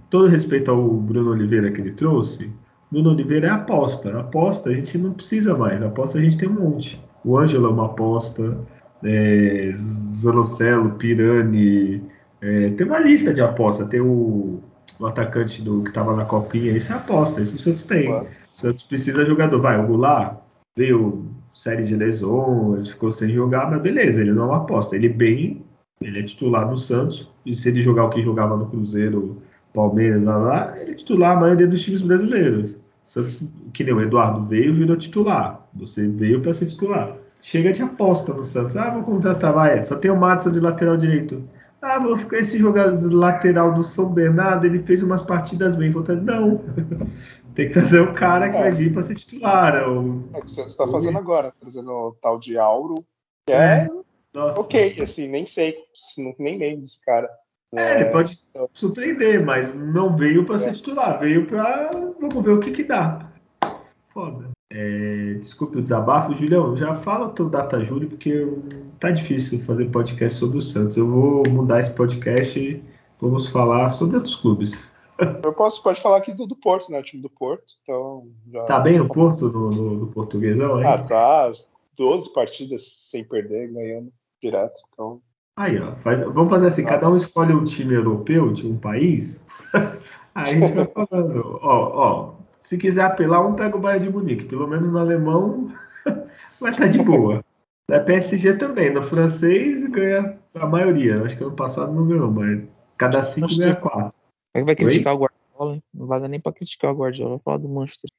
todo 0.10 0.28
respeito 0.28 0.72
ao 0.72 0.90
Bruno 0.90 1.32
Oliveira 1.32 1.72
que 1.72 1.82
ele 1.82 1.92
trouxe. 1.92 2.50
Bruno 2.92 3.12
Oliveira 3.12 3.48
é 3.48 3.52
aposta. 3.52 4.20
Aposta 4.20 4.70
a 4.70 4.74
gente 4.74 4.98
não 4.98 5.14
precisa 5.14 5.56
mais. 5.56 5.82
Aposta 5.84 6.18
a 6.18 6.22
gente 6.22 6.38
tem 6.38 6.50
um 6.50 6.54
monte. 6.54 7.00
O 7.24 7.38
Ângelo 7.38 7.68
é 7.68 7.70
uma 7.70 7.88
aposta. 7.88 8.58
É, 9.04 9.72
Zanocelo, 10.16 10.92
Pirani. 10.92 12.02
É, 12.42 12.70
tem 12.70 12.88
uma 12.88 13.00
lista 13.00 13.34
de 13.34 13.42
aposta. 13.42 13.86
Tem 13.86 14.00
o 14.00 14.62
o 15.00 15.08
atacante 15.08 15.62
do 15.62 15.84
que 15.84 15.90
estava 15.90 16.16
na 16.16 16.26
copinha, 16.26 16.72
isso 16.72 16.92
é 16.92 16.96
aposta, 16.96 17.42
isso 17.42 17.56
o 17.58 17.60
Santos 17.60 17.84
tem. 17.84 18.06
Claro. 18.06 18.26
O 18.26 18.58
Santos 18.58 18.84
precisa 18.84 19.24
de 19.24 19.30
jogador. 19.30 19.62
Vai, 19.62 19.80
o 19.80 19.88
Goulart 19.88 20.38
veio 20.76 21.26
série 21.54 21.84
de 21.84 21.96
lesões, 21.96 22.90
ficou 22.90 23.10
sem 23.12 23.30
jogar, 23.34 23.70
mas 23.72 23.82
beleza, 23.82 24.22
ele 24.22 24.34
não 24.34 24.44
é 24.44 24.46
uma 24.48 24.58
aposta. 24.58 24.96
Ele 24.96 25.10
bem, 25.10 25.64
ele 26.02 26.20
é 26.20 26.24
titular 26.24 26.70
no 26.70 26.78
Santos, 26.78 27.30
e 27.46 27.56
se 27.56 27.70
ele 27.70 27.82
jogar 27.82 28.06
o 28.06 28.10
que 28.10 28.22
jogava 28.22 28.58
no 28.58 28.68
Cruzeiro, 28.68 29.42
Palmeiras, 29.74 30.24
lá, 30.24 30.38
lá 30.38 30.82
ele 30.82 30.92
é 30.92 30.96
titular 30.96 31.38
a 31.38 31.40
maioria 31.40 31.68
dos 31.68 31.82
times 31.82 32.02
brasileiros. 32.02 32.76
Santos, 33.04 33.44
que 33.74 33.84
nem 33.84 33.94
o 33.94 34.02
Eduardo 34.02 34.46
veio, 34.46 34.74
virou 34.74 34.98
titular. 34.98 35.66
Você 35.74 36.08
veio 36.08 36.42
para 36.42 36.54
ser 36.54 36.66
titular. 36.66 37.16
Chega 37.42 37.72
de 37.72 37.84
aposta 37.84 38.34
no 38.34 38.44
Santos. 38.44 38.76
Ah, 38.76 38.90
vou 38.90 39.04
contratar, 39.04 39.54
vai. 39.54 39.84
Só 39.84 39.96
tem 39.96 40.10
o 40.10 40.18
Matson 40.18 40.52
de 40.52 40.60
lateral 40.60 40.98
direito. 40.98 41.44
Ah, 41.86 42.00
esse 42.34 42.58
jogador 42.58 43.14
lateral 43.14 43.72
do 43.72 43.84
São 43.84 44.12
Bernardo, 44.12 44.66
ele 44.66 44.82
fez 44.82 45.04
umas 45.04 45.22
partidas 45.22 45.76
bem. 45.76 45.94
Falei, 45.94 46.20
não. 46.20 46.58
Tem 47.54 47.68
que 47.68 47.74
trazer 47.74 48.02
o 48.02 48.14
cara 48.16 48.50
que 48.50 48.58
é. 48.58 48.62
vai 48.62 48.72
vir 48.72 48.92
para 48.92 49.04
ser 49.04 49.14
titular. 49.14 49.88
Ou... 49.88 50.24
É 50.34 50.40
o 50.40 50.42
que 50.42 50.52
você 50.52 50.64
está 50.64 50.88
fazendo 50.88 51.20
agora, 51.20 51.54
trazendo 51.60 51.92
o 51.92 52.12
tal 52.20 52.40
de 52.40 52.58
Auro, 52.58 52.96
que 53.46 53.54
é, 53.54 53.88
é 54.36 54.40
ok, 54.40 55.00
assim, 55.00 55.28
nem 55.28 55.46
sei, 55.46 55.78
nem 56.40 56.58
lembro 56.58 56.82
desse 56.82 57.00
cara. 57.06 57.30
É, 57.72 58.02
ele 58.02 58.10
pode 58.10 58.42
então... 58.50 58.68
surpreender, 58.74 59.46
mas 59.46 59.74
não 59.76 60.18
veio 60.18 60.44
para 60.44 60.58
ser 60.58 60.70
é. 60.70 60.74
titular, 60.74 61.20
veio 61.20 61.46
para. 61.46 61.92
Vamos 62.20 62.44
ver 62.44 62.52
o 62.52 62.60
que, 62.60 62.72
que 62.72 62.84
dá. 62.84 63.32
Foda. 64.10 64.50
É, 64.72 65.36
desculpe 65.36 65.78
o 65.78 65.82
desabafo, 65.84 66.36
Julião. 66.36 66.76
Já 66.76 66.96
fala 66.96 67.28
o 67.28 67.32
teu 67.32 67.48
data 67.48 67.84
Júlio, 67.84 68.10
porque 68.10 68.48
tá 69.00 69.12
difícil 69.12 69.60
fazer 69.60 69.86
podcast 69.90 70.40
sobre 70.40 70.58
o 70.58 70.62
Santos. 70.62 70.98
Eu 70.98 71.08
vou 71.08 71.44
mudar 71.50 71.80
esse 71.80 71.92
podcast 71.92 72.60
e 72.60 72.84
vamos 73.20 73.48
falar 73.48 73.90
sobre 73.90 74.18
outros 74.18 74.36
clubes. 74.36 74.72
Eu 75.44 75.54
posso, 75.54 75.82
pode 75.82 76.02
falar 76.02 76.18
aqui 76.18 76.34
do, 76.34 76.46
do 76.46 76.56
Porto, 76.56 76.92
né? 76.92 77.00
O 77.00 77.04
time 77.04 77.22
do 77.22 77.30
Porto. 77.30 77.74
Então, 77.84 78.28
já... 78.52 78.64
Tá 78.64 78.80
bem 78.80 79.00
o 79.00 79.08
Porto 79.08 79.50
no, 79.50 79.72
no, 79.72 79.96
no 79.96 80.08
portuguesão, 80.08 80.80
hein? 80.80 80.86
Ah, 80.86 80.98
tá. 80.98 81.52
12 81.98 82.34
partidas 82.34 82.84
sem 83.10 83.24
perder, 83.24 83.72
ganhando 83.72 84.12
direto. 84.42 84.76
Então. 84.92 85.22
Aí, 85.58 85.80
ó. 85.80 85.96
Faz, 85.98 86.20
vamos 86.20 86.50
fazer 86.50 86.68
assim: 86.68 86.84
ah, 86.84 86.90
cada 86.90 87.10
um 87.10 87.16
escolhe 87.16 87.54
um 87.54 87.64
time 87.64 87.94
europeu 87.94 88.52
de 88.52 88.68
um 88.68 88.78
país. 88.78 89.40
Aí 90.36 90.52
a 90.52 90.68
gente 90.68 90.74
vai 90.74 90.86
falando. 90.88 91.60
Ó, 91.62 91.92
ó, 91.94 92.34
se 92.60 92.78
quiser 92.78 93.04
apelar, 93.04 93.46
um 93.48 93.54
pega 93.54 93.78
o 93.78 93.80
Bayern 93.80 94.08
de 94.08 94.12
Munique. 94.12 94.46
Pelo 94.46 94.68
menos 94.68 94.92
no 94.92 94.98
alemão 94.98 95.68
vai 96.60 96.72
estar 96.72 96.86
tá 96.86 96.88
de 96.88 97.02
boa. 97.02 97.45
Da 97.90 98.00
PSG 98.00 98.56
também. 98.56 98.92
No 98.92 99.04
francês 99.04 99.88
ganha 99.90 100.38
a 100.54 100.68
maioria. 100.68 101.22
Acho 101.24 101.38
que 101.38 101.44
ano 101.44 101.56
passado 101.56 101.94
não 101.94 102.08
ganhou, 102.08 102.32
mas 102.32 102.64
cada 102.98 103.24
cinco 103.24 103.56
ganha 103.58 103.76
quatro. 103.76 104.20
Como 104.54 104.56
é 104.56 104.60
que 104.60 104.66
vai 104.66 104.76
criticar 104.76 105.14
Oi? 105.14 105.18
o 105.18 105.22
Guardiola, 105.22 105.76
hein? 105.76 105.84
Não 105.94 106.08
vai 106.08 106.20
dar 106.20 106.28
nem 106.28 106.40
pra 106.40 106.54
criticar 106.54 106.92
o 106.92 106.98
Guardiola. 106.98 107.40
falar 107.40 107.58
do 107.58 107.70
Manchester. 107.70 108.10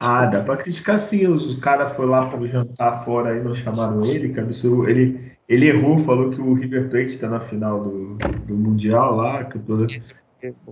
Ah, 0.00 0.26
dá 0.26 0.42
pra 0.42 0.56
criticar 0.56 0.98
sim. 0.98 1.26
Os 1.26 1.54
caras 1.56 1.94
foram 1.96 2.10
lá 2.10 2.28
pro 2.28 2.46
jantar 2.46 3.04
fora 3.04 3.30
aí, 3.30 3.42
não 3.42 3.54
chamaram 3.54 4.04
ele, 4.04 4.32
que 4.32 4.40
absurdo. 4.40 4.88
Ele, 4.88 5.32
ele 5.48 5.68
errou, 5.68 5.98
falou 6.00 6.30
que 6.30 6.40
o 6.40 6.54
River 6.54 6.90
Plate 6.90 7.18
tá 7.18 7.28
na 7.28 7.40
final 7.40 7.82
do, 7.82 8.14
do 8.16 8.54
Mundial 8.54 9.16
lá. 9.16 9.44
Que 9.44 9.58
todo... 9.58 9.86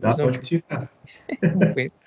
Dá 0.00 0.14
pra 0.14 0.30
criticar. 0.30 0.90
Não 1.42 1.72
penso 1.72 2.04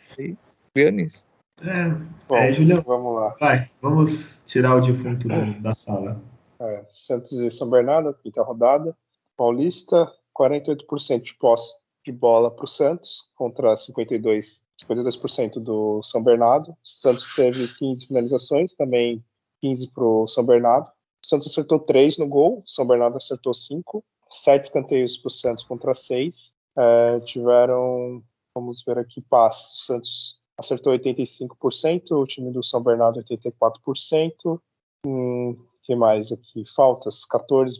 viu 0.75 0.91
nisso. 0.91 1.25
É, 1.61 1.89
Bom, 2.27 2.37
é, 2.37 2.53
Julião, 2.53 2.81
vamos 2.81 3.15
lá. 3.15 3.35
Vai, 3.39 3.69
vamos 3.81 4.43
tirar 4.45 4.75
o 4.75 4.81
defunto 4.81 5.27
da 5.27 5.73
sala. 5.73 6.21
É, 6.59 6.85
Santos 6.93 7.31
e 7.33 7.51
São 7.51 7.69
Bernardo, 7.69 8.13
quinta 8.21 8.41
rodada. 8.41 8.95
Paulista, 9.35 10.11
48% 10.37 11.21
de 11.21 11.33
posse 11.35 11.75
de 12.05 12.11
bola 12.11 12.51
para 12.51 12.65
o 12.65 12.67
Santos, 12.67 13.31
contra 13.35 13.75
52%, 13.75 14.61
52% 14.83 15.59
do 15.59 16.01
São 16.03 16.21
Bernardo. 16.21 16.75
Santos 16.83 17.33
teve 17.35 17.67
15 17.67 18.07
finalizações, 18.07 18.75
também 18.75 19.23
15 19.61 19.87
para 19.91 20.03
o 20.03 20.27
São 20.27 20.45
Bernardo. 20.45 20.89
Santos 21.23 21.47
acertou 21.47 21.79
3 21.79 22.17
no 22.17 22.27
gol, 22.27 22.63
São 22.67 22.85
Bernardo 22.85 23.17
acertou 23.17 23.53
5. 23.53 24.03
7 24.29 24.65
escanteios 24.65 25.17
para 25.17 25.27
o 25.27 25.31
Santos 25.31 25.63
contra 25.63 25.93
6. 25.93 26.53
É, 26.75 27.19
tiveram, 27.21 28.21
vamos 28.53 28.83
ver 28.85 28.97
aqui, 28.97 29.21
passes. 29.21 29.85
Santos 29.85 30.42
acertou 30.57 30.93
85%, 30.93 32.11
o 32.11 32.25
time 32.25 32.51
do 32.51 32.63
São 32.63 32.81
Bernardo 32.81 33.23
84%. 33.23 34.59
Hum, 35.05 35.57
que 35.83 35.95
mais 35.95 36.31
aqui? 36.31 36.63
Faltas 36.75 37.21
14%, 37.31 37.79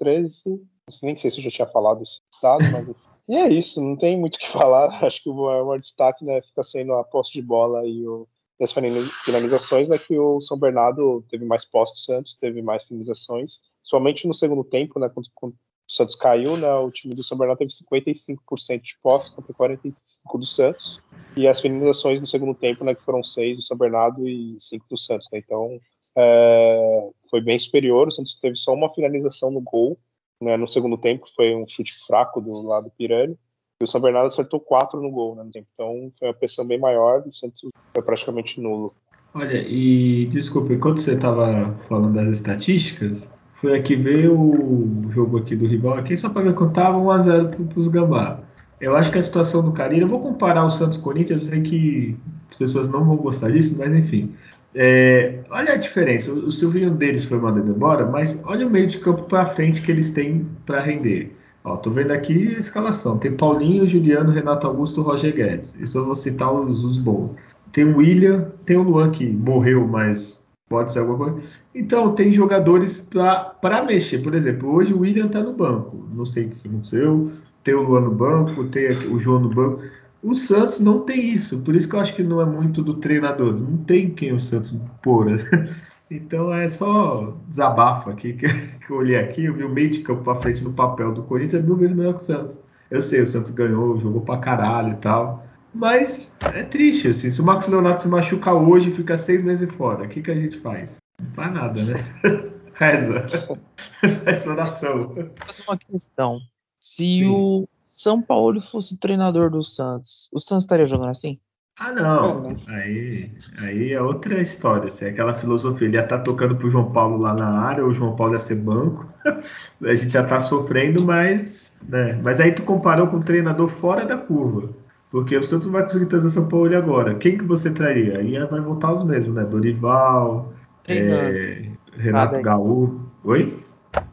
13%. 0.00 0.60
Nem 1.02 1.16
sei 1.16 1.30
se 1.30 1.38
eu 1.38 1.44
já 1.44 1.50
tinha 1.50 1.68
falado 1.68 2.02
esse 2.02 2.20
dado, 2.42 2.64
mas 2.72 2.88
e 3.28 3.36
é 3.36 3.48
isso, 3.48 3.80
não 3.80 3.96
tem 3.96 4.18
muito 4.18 4.36
o 4.36 4.38
que 4.38 4.48
falar. 4.48 4.88
Acho 5.04 5.22
que 5.22 5.28
o 5.28 5.34
maior 5.34 5.78
destaque 5.78 6.24
né, 6.24 6.40
fica 6.42 6.64
sendo 6.64 6.94
a 6.94 7.04
posse 7.04 7.32
de 7.32 7.42
bola 7.42 7.86
e 7.86 8.06
o, 8.06 8.26
as 8.60 8.72
finalizações 8.72 9.90
é 9.90 9.98
que 9.98 10.18
o 10.18 10.40
São 10.40 10.58
Bernardo 10.58 11.24
teve 11.30 11.44
mais 11.44 11.64
posse 11.64 11.94
do 11.94 11.98
Santos, 11.98 12.34
teve 12.34 12.60
mais 12.60 12.84
finalizações, 12.84 13.60
somente 13.82 14.28
no 14.28 14.34
segundo 14.34 14.62
tempo, 14.62 14.98
né, 14.98 15.08
quando, 15.08 15.28
quando 15.34 15.54
o 15.90 15.92
Santos 15.92 16.14
caiu, 16.14 16.56
né, 16.56 16.72
o 16.74 16.88
time 16.88 17.14
do 17.14 17.24
São 17.24 17.36
Bernardo 17.36 17.58
teve 17.58 17.72
55% 17.72 18.80
de 18.80 18.96
posse 19.02 19.34
contra 19.34 19.52
45% 19.52 20.38
do 20.38 20.46
Santos, 20.46 21.02
e 21.36 21.48
as 21.48 21.60
finalizações 21.60 22.20
no 22.20 22.28
segundo 22.28 22.54
tempo, 22.54 22.84
né, 22.84 22.94
que 22.94 23.02
foram 23.02 23.24
seis 23.24 23.58
do 23.58 23.64
São 23.64 23.76
Bernardo 23.76 24.26
e 24.28 24.56
cinco 24.60 24.86
do 24.88 24.96
Santos, 24.96 25.26
né, 25.32 25.40
então 25.40 25.80
é, 26.16 27.10
foi 27.28 27.40
bem 27.40 27.58
superior, 27.58 28.06
o 28.06 28.12
Santos 28.12 28.38
teve 28.40 28.54
só 28.54 28.72
uma 28.72 28.88
finalização 28.88 29.50
no 29.50 29.60
gol, 29.60 29.98
né, 30.40 30.56
no 30.56 30.68
segundo 30.68 30.96
tempo, 30.96 31.26
foi 31.34 31.56
um 31.56 31.66
chute 31.66 31.92
fraco 32.06 32.40
do 32.40 32.62
lado 32.62 32.84
do 32.84 32.92
Pirani, 32.92 33.36
e 33.80 33.84
o 33.84 33.88
São 33.88 34.00
Bernardo 34.00 34.28
acertou 34.28 34.60
quatro 34.60 35.02
no 35.02 35.10
gol, 35.10 35.34
né, 35.34 35.42
então 35.54 36.12
foi 36.16 36.28
uma 36.28 36.34
pressão 36.34 36.64
bem 36.64 36.78
maior, 36.78 37.26
o 37.26 37.34
Santos 37.34 37.68
foi 37.92 38.02
praticamente 38.04 38.60
nulo. 38.60 38.94
Olha, 39.34 39.64
e 39.66 40.26
desculpa, 40.26 40.72
enquanto 40.72 41.00
você 41.00 41.14
estava 41.14 41.76
falando 41.88 42.14
das 42.14 42.38
estatísticas, 42.38 43.28
Fui 43.60 43.76
aqui 43.76 43.94
ver 43.94 44.30
o 44.30 45.04
jogo 45.10 45.36
aqui 45.36 45.54
do 45.54 45.66
rival 45.66 45.98
aqui, 45.98 46.16
só 46.16 46.30
para 46.30 46.40
ver 46.40 46.54
quanto 46.54 46.70
estava 46.70 46.96
1x0 46.96 47.66
para 47.68 47.78
os 47.78 47.88
Gambá. 47.88 48.40
Eu 48.80 48.96
acho 48.96 49.12
que 49.12 49.18
a 49.18 49.22
situação 49.22 49.62
do 49.62 49.70
Carilho, 49.72 50.04
eu 50.04 50.08
vou 50.08 50.18
comparar 50.18 50.64
o 50.64 50.70
Santos 50.70 50.96
Corinthians, 50.96 51.42
eu 51.42 51.50
sei 51.50 51.60
que 51.60 52.16
as 52.48 52.56
pessoas 52.56 52.88
não 52.88 53.04
vão 53.04 53.16
gostar 53.16 53.50
disso, 53.50 53.76
mas 53.76 53.92
enfim. 53.92 54.32
É, 54.74 55.40
olha 55.50 55.74
a 55.74 55.76
diferença. 55.76 56.32
O 56.32 56.50
Silvinho 56.50 56.90
deles 56.92 57.24
foi 57.24 57.38
mandado 57.38 57.68
embora, 57.68 58.06
mas 58.06 58.40
olha 58.44 58.66
o 58.66 58.70
meio 58.70 58.86
de 58.86 58.98
campo 58.98 59.24
para 59.24 59.44
frente 59.44 59.82
que 59.82 59.92
eles 59.92 60.08
têm 60.08 60.46
para 60.64 60.80
render. 60.80 61.36
Ó, 61.62 61.76
tô 61.76 61.90
vendo 61.90 62.12
aqui 62.12 62.56
a 62.56 62.60
escalação. 62.60 63.18
Tem 63.18 63.36
Paulinho, 63.36 63.86
Juliano, 63.86 64.32
Renato 64.32 64.66
Augusto, 64.66 65.02
Roger 65.02 65.34
Guedes. 65.34 65.76
Isso 65.78 65.98
eu 65.98 66.06
vou 66.06 66.16
citar 66.16 66.50
os, 66.50 66.82
os 66.82 66.96
bons. 66.96 67.34
Tem 67.72 67.84
o 67.84 67.98
William, 67.98 68.52
tem 68.64 68.78
o 68.78 68.82
Luan 68.82 69.10
que 69.10 69.26
morreu, 69.26 69.86
mas 69.86 70.39
pode 70.70 70.92
ser 70.92 71.00
alguma 71.00 71.18
coisa. 71.18 71.40
Então, 71.74 72.14
tem 72.14 72.32
jogadores 72.32 72.96
para 72.96 73.84
mexer. 73.84 74.22
Por 74.22 74.34
exemplo, 74.34 74.72
hoje 74.72 74.94
o 74.94 75.00
William 75.00 75.28
tá 75.28 75.42
no 75.42 75.52
banco. 75.52 76.08
Não 76.12 76.24
sei 76.24 76.44
o 76.44 76.50
que 76.50 76.68
aconteceu. 76.68 77.30
Tem 77.62 77.74
o 77.74 77.82
Luan 77.82 78.02
no 78.02 78.12
banco, 78.12 78.64
tem 78.68 78.88
o 79.08 79.18
João 79.18 79.40
no 79.40 79.50
banco. 79.50 79.82
O 80.22 80.34
Santos 80.34 80.78
não 80.78 81.00
tem 81.00 81.34
isso. 81.34 81.60
Por 81.62 81.74
isso 81.74 81.88
que 81.88 81.96
eu 81.96 82.00
acho 82.00 82.14
que 82.14 82.22
não 82.22 82.40
é 82.40 82.46
muito 82.46 82.82
do 82.82 82.94
treinador. 82.94 83.52
Não 83.52 83.78
tem 83.78 84.10
quem 84.10 84.32
o 84.32 84.40
Santos 84.40 84.72
pôr. 85.02 85.26
Então 86.12 86.52
é 86.52 86.68
só 86.68 87.36
desabafo 87.46 88.10
aqui 88.10 88.32
que, 88.34 88.44
eu 88.90 88.96
olhei 88.96 89.16
aqui, 89.16 89.44
eu 89.44 89.54
vi 89.54 89.62
o 89.62 89.68
meio 89.68 89.88
de 89.90 90.00
campo 90.00 90.24
para 90.24 90.40
frente 90.40 90.60
no 90.60 90.72
papel 90.72 91.12
do 91.12 91.22
Corinthians 91.22 91.62
é 91.62 91.64
mil 91.64 91.76
vezes 91.76 91.94
melhor 91.94 92.14
que 92.14 92.22
o 92.22 92.24
Santos. 92.24 92.58
Eu 92.90 93.00
sei, 93.00 93.20
o 93.20 93.26
Santos 93.26 93.52
ganhou, 93.52 93.96
jogou 93.96 94.20
pra 94.20 94.38
caralho 94.38 94.94
e 94.94 94.96
tal. 94.96 95.46
Mas 95.74 96.34
é 96.40 96.62
triste, 96.64 97.08
assim. 97.08 97.30
Se 97.30 97.40
o 97.40 97.44
Marcos 97.44 97.68
Leonardo 97.68 98.00
se 98.00 98.08
machuca 98.08 98.52
hoje 98.52 98.90
e 98.90 98.94
fica 98.94 99.16
seis 99.16 99.42
meses 99.42 99.70
fora, 99.74 100.04
o 100.04 100.08
que, 100.08 100.22
que 100.22 100.30
a 100.30 100.36
gente 100.36 100.58
faz? 100.58 100.96
Não 101.20 101.30
faz 101.30 101.52
nada, 101.52 101.84
né? 101.84 101.94
Reza. 102.74 103.26
faz 104.24 104.46
oração. 104.46 105.14
Fazer 105.46 105.62
uma 105.68 105.76
questão. 105.76 106.40
Se 106.80 107.04
Sim. 107.04 107.26
o 107.26 107.68
São 107.82 108.22
Paulo 108.22 108.60
fosse 108.60 108.94
o 108.94 108.98
treinador 108.98 109.50
do 109.50 109.62
Santos, 109.62 110.28
o 110.32 110.40
Santos 110.40 110.64
estaria 110.64 110.86
jogando 110.86 111.10
assim? 111.10 111.38
Ah, 111.78 111.92
não. 111.92 112.56
Aí, 112.68 113.30
aí 113.58 113.92
é 113.94 114.02
outra 114.02 114.38
história. 114.40 114.88
Assim, 114.88 115.06
aquela 115.06 115.32
filosofia. 115.32 115.88
Ele 115.88 115.96
ia 115.96 116.02
estar 116.02 116.18
tá 116.18 116.24
tocando 116.24 116.54
pro 116.54 116.68
João 116.68 116.92
Paulo 116.92 117.16
lá 117.16 117.32
na 117.32 117.48
área, 117.48 117.86
o 117.86 117.92
João 117.92 118.14
Paulo 118.14 118.34
ia 118.34 118.38
ser 118.38 118.56
banco. 118.56 119.08
a 119.24 119.94
gente 119.94 120.12
já 120.12 120.22
tá 120.26 120.38
sofrendo, 120.40 121.02
mas. 121.02 121.78
Né? 121.88 122.20
Mas 122.22 122.38
aí 122.38 122.52
tu 122.52 122.64
comparou 122.64 123.06
com 123.06 123.16
o 123.16 123.24
treinador 123.24 123.68
fora 123.68 124.04
da 124.04 124.18
curva. 124.18 124.74
Porque 125.10 125.36
o 125.36 125.42
Santos 125.42 125.66
não 125.66 125.72
vai 125.72 125.82
conseguir 125.82 126.06
trazer 126.06 126.28
o 126.28 126.30
São 126.30 126.46
Paulo 126.46 126.74
agora. 126.76 127.14
Quem 127.16 127.36
que 127.36 127.44
você 127.44 127.70
traria? 127.70 128.18
Aí 128.18 128.38
vai 128.46 128.60
voltar 128.60 128.92
os 128.92 129.04
mesmos, 129.04 129.34
né? 129.34 129.44
Dorival, 129.44 130.52
é, 130.88 131.68
Renato 131.96 132.38
ah, 132.38 132.42
Gaúcho. 132.42 133.00
Oi? 133.24 133.64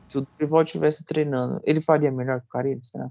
Se 0.08 0.18
o 0.18 0.28
Dorival 0.38 0.64
estivesse 0.64 1.06
treinando, 1.06 1.60
ele 1.64 1.82
faria 1.82 2.12
melhor 2.12 2.40
que 2.40 2.48
o 2.48 2.50
Carilho, 2.50 2.84
será? 2.84 3.10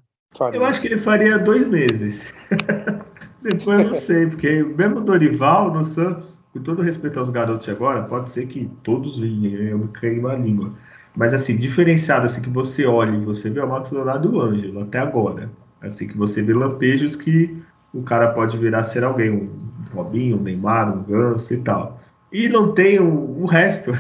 Eu 0.53 0.65
acho 0.65 0.81
que 0.81 0.89
ele 0.89 0.99
faria 0.99 1.39
dois 1.39 1.67
meses. 1.67 2.27
Depois 3.41 3.81
eu 3.81 3.87
não 3.87 3.95
sei, 3.95 4.27
porque 4.27 4.63
mesmo 4.63 4.99
o 4.99 5.05
Dorival 5.05 5.73
no 5.73 5.85
Santos, 5.85 6.45
com 6.53 6.61
todo 6.61 6.83
respeito 6.83 7.21
aos 7.21 7.31
garotos 7.31 7.69
agora, 7.69 8.03
pode 8.03 8.31
ser 8.31 8.47
que 8.47 8.69
todos 8.83 9.19
vinham, 9.19 9.63
eu 9.63 9.79
me 9.79 9.89
creio 9.89 10.27
a 10.29 10.35
língua. 10.35 10.73
Mas 11.15 11.33
assim, 11.33 11.57
diferenciado, 11.57 12.27
assim, 12.27 12.43
que 12.43 12.51
você 12.51 12.85
olha 12.85 13.17
e 13.17 13.25
você 13.25 13.49
vê 13.49 13.61
o 13.61 13.69
Marcos 13.69 13.93
Leonardo 13.93 14.29
e 14.29 14.35
o 14.35 14.41
Ângelo, 14.41 14.83
até 14.83 14.99
agora. 14.99 15.51
Assim, 15.81 16.09
que 16.09 16.17
você 16.17 16.43
vê 16.43 16.53
lampejos 16.53 17.15
que 17.15 17.63
o 17.93 18.03
cara 18.03 18.33
pode 18.33 18.57
virar 18.59 18.83
ser 18.83 19.05
alguém, 19.05 19.31
um 19.31 19.67
Robinho, 19.95 20.37
um 20.37 20.43
Neymar, 20.43 20.93
um 20.93 21.03
Ganso 21.03 21.55
e 21.55 21.59
tal. 21.59 22.01
E 22.33 22.49
não 22.49 22.73
tem 22.75 22.99
o, 22.99 23.41
o 23.41 23.47
resto. 23.47 23.93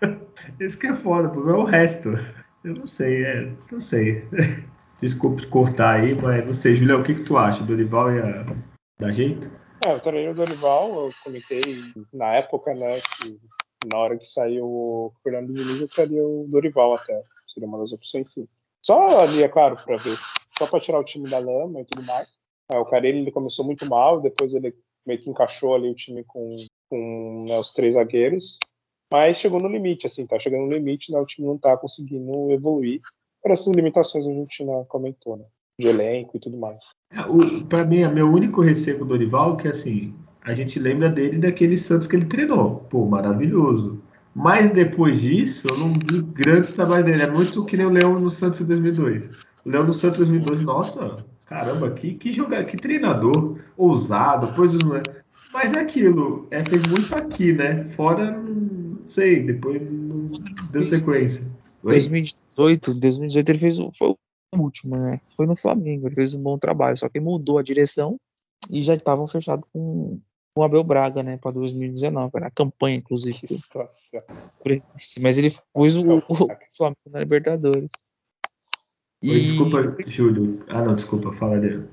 Esse 0.58 0.76
que 0.76 0.86
é 0.86 0.94
foda, 0.94 1.28
porque 1.28 1.50
é 1.50 1.52
o 1.52 1.64
resto. 1.64 2.10
Eu 2.64 2.74
não 2.74 2.86
sei, 2.86 3.24
é, 3.24 3.52
não 3.70 3.80
sei. 3.80 4.26
Desculpe 5.00 5.46
cortar 5.48 6.00
aí, 6.00 6.14
mas 6.14 6.44
não 6.44 6.52
sei, 6.52 6.74
Julião, 6.74 7.00
o 7.00 7.04
que, 7.04 7.14
que 7.14 7.24
tu 7.24 7.36
acha? 7.36 7.62
Dorival 7.62 8.12
e 8.12 8.20
a 8.20 8.46
Dá 8.98 9.12
jeito? 9.12 9.50
É, 9.84 9.92
eu 9.92 10.00
treinei 10.00 10.30
o 10.30 10.34
Dorival, 10.34 10.88
eu 10.88 11.10
comentei 11.22 11.60
na 12.14 12.32
época, 12.32 12.74
né, 12.74 12.98
que 12.98 13.38
na 13.92 13.98
hora 13.98 14.16
que 14.16 14.26
saiu 14.26 14.64
o 14.64 15.12
Fernando 15.22 15.52
Diniz, 15.52 15.80
eu 15.80 15.88
traria 15.88 16.22
o 16.24 16.46
Dorival 16.48 16.94
até. 16.94 17.22
Seria 17.52 17.68
uma 17.68 17.78
das 17.78 17.92
opções, 17.92 18.32
sim. 18.32 18.48
Só 18.82 19.20
ali, 19.20 19.42
é 19.42 19.48
claro, 19.48 19.76
para 19.76 19.96
ver. 19.96 20.16
Só 20.58 20.66
para 20.66 20.80
tirar 20.80 21.00
o 21.00 21.04
time 21.04 21.28
da 21.28 21.38
lama 21.38 21.80
e 21.80 21.84
tudo 21.84 22.04
mais. 22.06 22.28
É, 22.72 22.78
o 22.78 22.84
Carelli 22.84 23.18
ele 23.18 23.32
começou 23.32 23.64
muito 23.64 23.86
mal, 23.86 24.20
depois 24.20 24.54
ele 24.54 24.74
meio 25.06 25.22
que 25.22 25.30
encaixou 25.30 25.74
ali 25.74 25.88
o 25.88 25.94
time 25.94 26.24
com, 26.24 26.56
com 26.90 27.44
né, 27.48 27.58
os 27.58 27.72
três 27.72 27.94
zagueiros. 27.94 28.58
Mas 29.10 29.36
chegou 29.36 29.60
no 29.60 29.68
limite, 29.68 30.06
assim, 30.06 30.26
tá 30.26 30.38
chegando 30.38 30.66
no 30.66 30.72
limite, 30.72 31.12
né, 31.12 31.18
o 31.18 31.26
time 31.26 31.46
não 31.46 31.56
tá 31.56 31.76
conseguindo 31.76 32.50
evoluir 32.50 33.00
por 33.40 33.52
essas 33.52 33.72
limitações 33.72 34.24
que 34.24 34.30
a 34.30 34.34
gente 34.34 34.64
né, 34.64 34.84
comentou, 34.88 35.36
né? 35.36 35.44
de 35.78 35.88
elenco 35.88 36.36
e 36.36 36.40
tudo 36.40 36.56
mais. 36.56 36.90
É, 37.12 37.22
Para 37.68 37.84
mim, 37.84 38.00
é 38.00 38.08
meu 38.08 38.28
único 38.28 38.62
receio 38.62 38.98
com 38.98 39.04
o 39.04 39.08
Dorival 39.08 39.56
que 39.56 39.68
assim, 39.68 40.14
a 40.42 40.54
gente 40.54 40.78
lembra 40.78 41.08
dele 41.08 41.38
daquele 41.38 41.76
Santos 41.76 42.06
que 42.06 42.16
ele 42.16 42.24
treinou. 42.24 42.86
Pô, 42.90 43.04
maravilhoso. 43.04 44.02
Mas 44.34 44.70
depois 44.70 45.20
disso, 45.20 45.66
eu 45.70 45.78
não 45.78 45.94
vi 45.94 46.22
grandes 46.22 46.72
trabalhos 46.72 47.06
dele. 47.06 47.22
É 47.22 47.30
muito 47.30 47.64
que 47.64 47.76
nem 47.76 47.86
o 47.86 47.90
Leão 47.90 48.18
no 48.18 48.30
Santos 48.30 48.60
em 48.60 48.66
2002. 48.66 49.30
O 49.64 49.70
Leão 49.70 49.86
no 49.86 49.94
Santos 49.94 50.20
em 50.20 50.38
2002, 50.38 50.64
nossa, 50.64 51.24
caramba, 51.46 51.90
que, 51.92 52.14
que 52.14 52.32
jogador, 52.32 52.66
que 52.66 52.76
treinador 52.76 53.58
ousado, 53.76 54.52
pois 54.54 54.72
não 54.74 54.96
é. 54.96 55.02
Mas 55.52 55.72
é 55.72 55.80
aquilo, 55.80 56.46
é, 56.50 56.64
fez 56.64 56.82
muito 56.86 57.14
aqui, 57.14 57.52
né? 57.52 57.84
Fora, 57.90 58.30
não 58.30 59.06
sei, 59.06 59.42
depois 59.42 59.80
não 59.80 60.30
deu 60.70 60.82
sequência. 60.82 61.42
Oi? 61.82 61.92
2018, 61.92 62.94
2018 62.94 63.48
ele 63.48 63.58
fez 63.58 63.78
foi 63.96 64.14
último, 64.54 64.96
né? 64.96 65.20
Foi 65.36 65.46
no 65.46 65.56
Flamengo, 65.56 66.08
ele 66.08 66.14
fez 66.14 66.34
um 66.34 66.42
bom 66.42 66.58
trabalho, 66.58 66.96
só 66.96 67.08
que 67.08 67.20
mudou 67.20 67.58
a 67.58 67.62
direção 67.62 68.18
e 68.70 68.82
já 68.82 68.94
estavam 68.94 69.26
fechados 69.26 69.64
com 69.72 70.20
o 70.56 70.62
Abel 70.62 70.82
Braga, 70.82 71.22
né, 71.22 71.36
para 71.36 71.50
2019, 71.50 72.30
era 72.34 72.46
a 72.46 72.50
campanha, 72.50 72.96
inclusive. 72.96 73.60
Nossa. 73.74 74.24
Mas 75.20 75.36
ele 75.36 75.54
pôs 75.72 75.94
o, 75.96 76.16
o, 76.16 76.22
Flamengo 76.74 77.10
na 77.10 77.18
Libertadores. 77.20 77.92
E... 79.22 79.30
Oi, 79.30 79.40
desculpa, 79.40 79.96
Júlio. 80.06 80.64
Ah, 80.68 80.82
não, 80.82 80.94
desculpa, 80.94 81.32
fala 81.32 81.58
dele. 81.58 81.88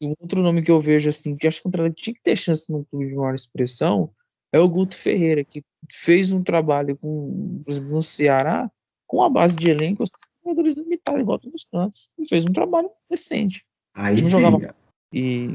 E 0.00 0.06
um 0.06 0.14
outro 0.20 0.42
nome 0.42 0.62
que 0.62 0.70
eu 0.70 0.80
vejo, 0.80 1.08
assim, 1.08 1.36
que 1.36 1.46
acho 1.46 1.62
que 1.62 1.68
o 1.68 1.90
tinha 1.90 2.14
que 2.14 2.22
ter 2.22 2.36
chance 2.36 2.70
num 2.70 2.84
clube 2.84 3.08
de 3.08 3.14
maior 3.14 3.34
expressão, 3.34 4.10
é 4.52 4.58
o 4.58 4.68
Guto 4.68 4.96
Ferreira, 4.96 5.44
que 5.44 5.62
fez 5.90 6.32
um 6.32 6.42
trabalho 6.42 6.96
com, 6.96 7.62
por 7.64 7.70
exemplo, 7.70 7.90
no 7.90 8.02
Ceará, 8.02 8.70
com 9.06 9.22
a 9.22 9.28
base 9.28 9.56
de 9.56 9.70
elenco, 9.70 10.04
jogadores 10.42 10.76
limitados, 10.76 11.20
igual 11.20 11.38
todos 11.38 11.62
os 11.62 11.68
cantos. 11.70 12.10
E 12.18 12.26
fez 12.26 12.44
um 12.44 12.52
trabalho 12.52 12.90
decente. 13.08 13.64
Aí 13.94 14.20
não 14.20 14.28
jogava. 14.28 14.74
E, 15.12 15.48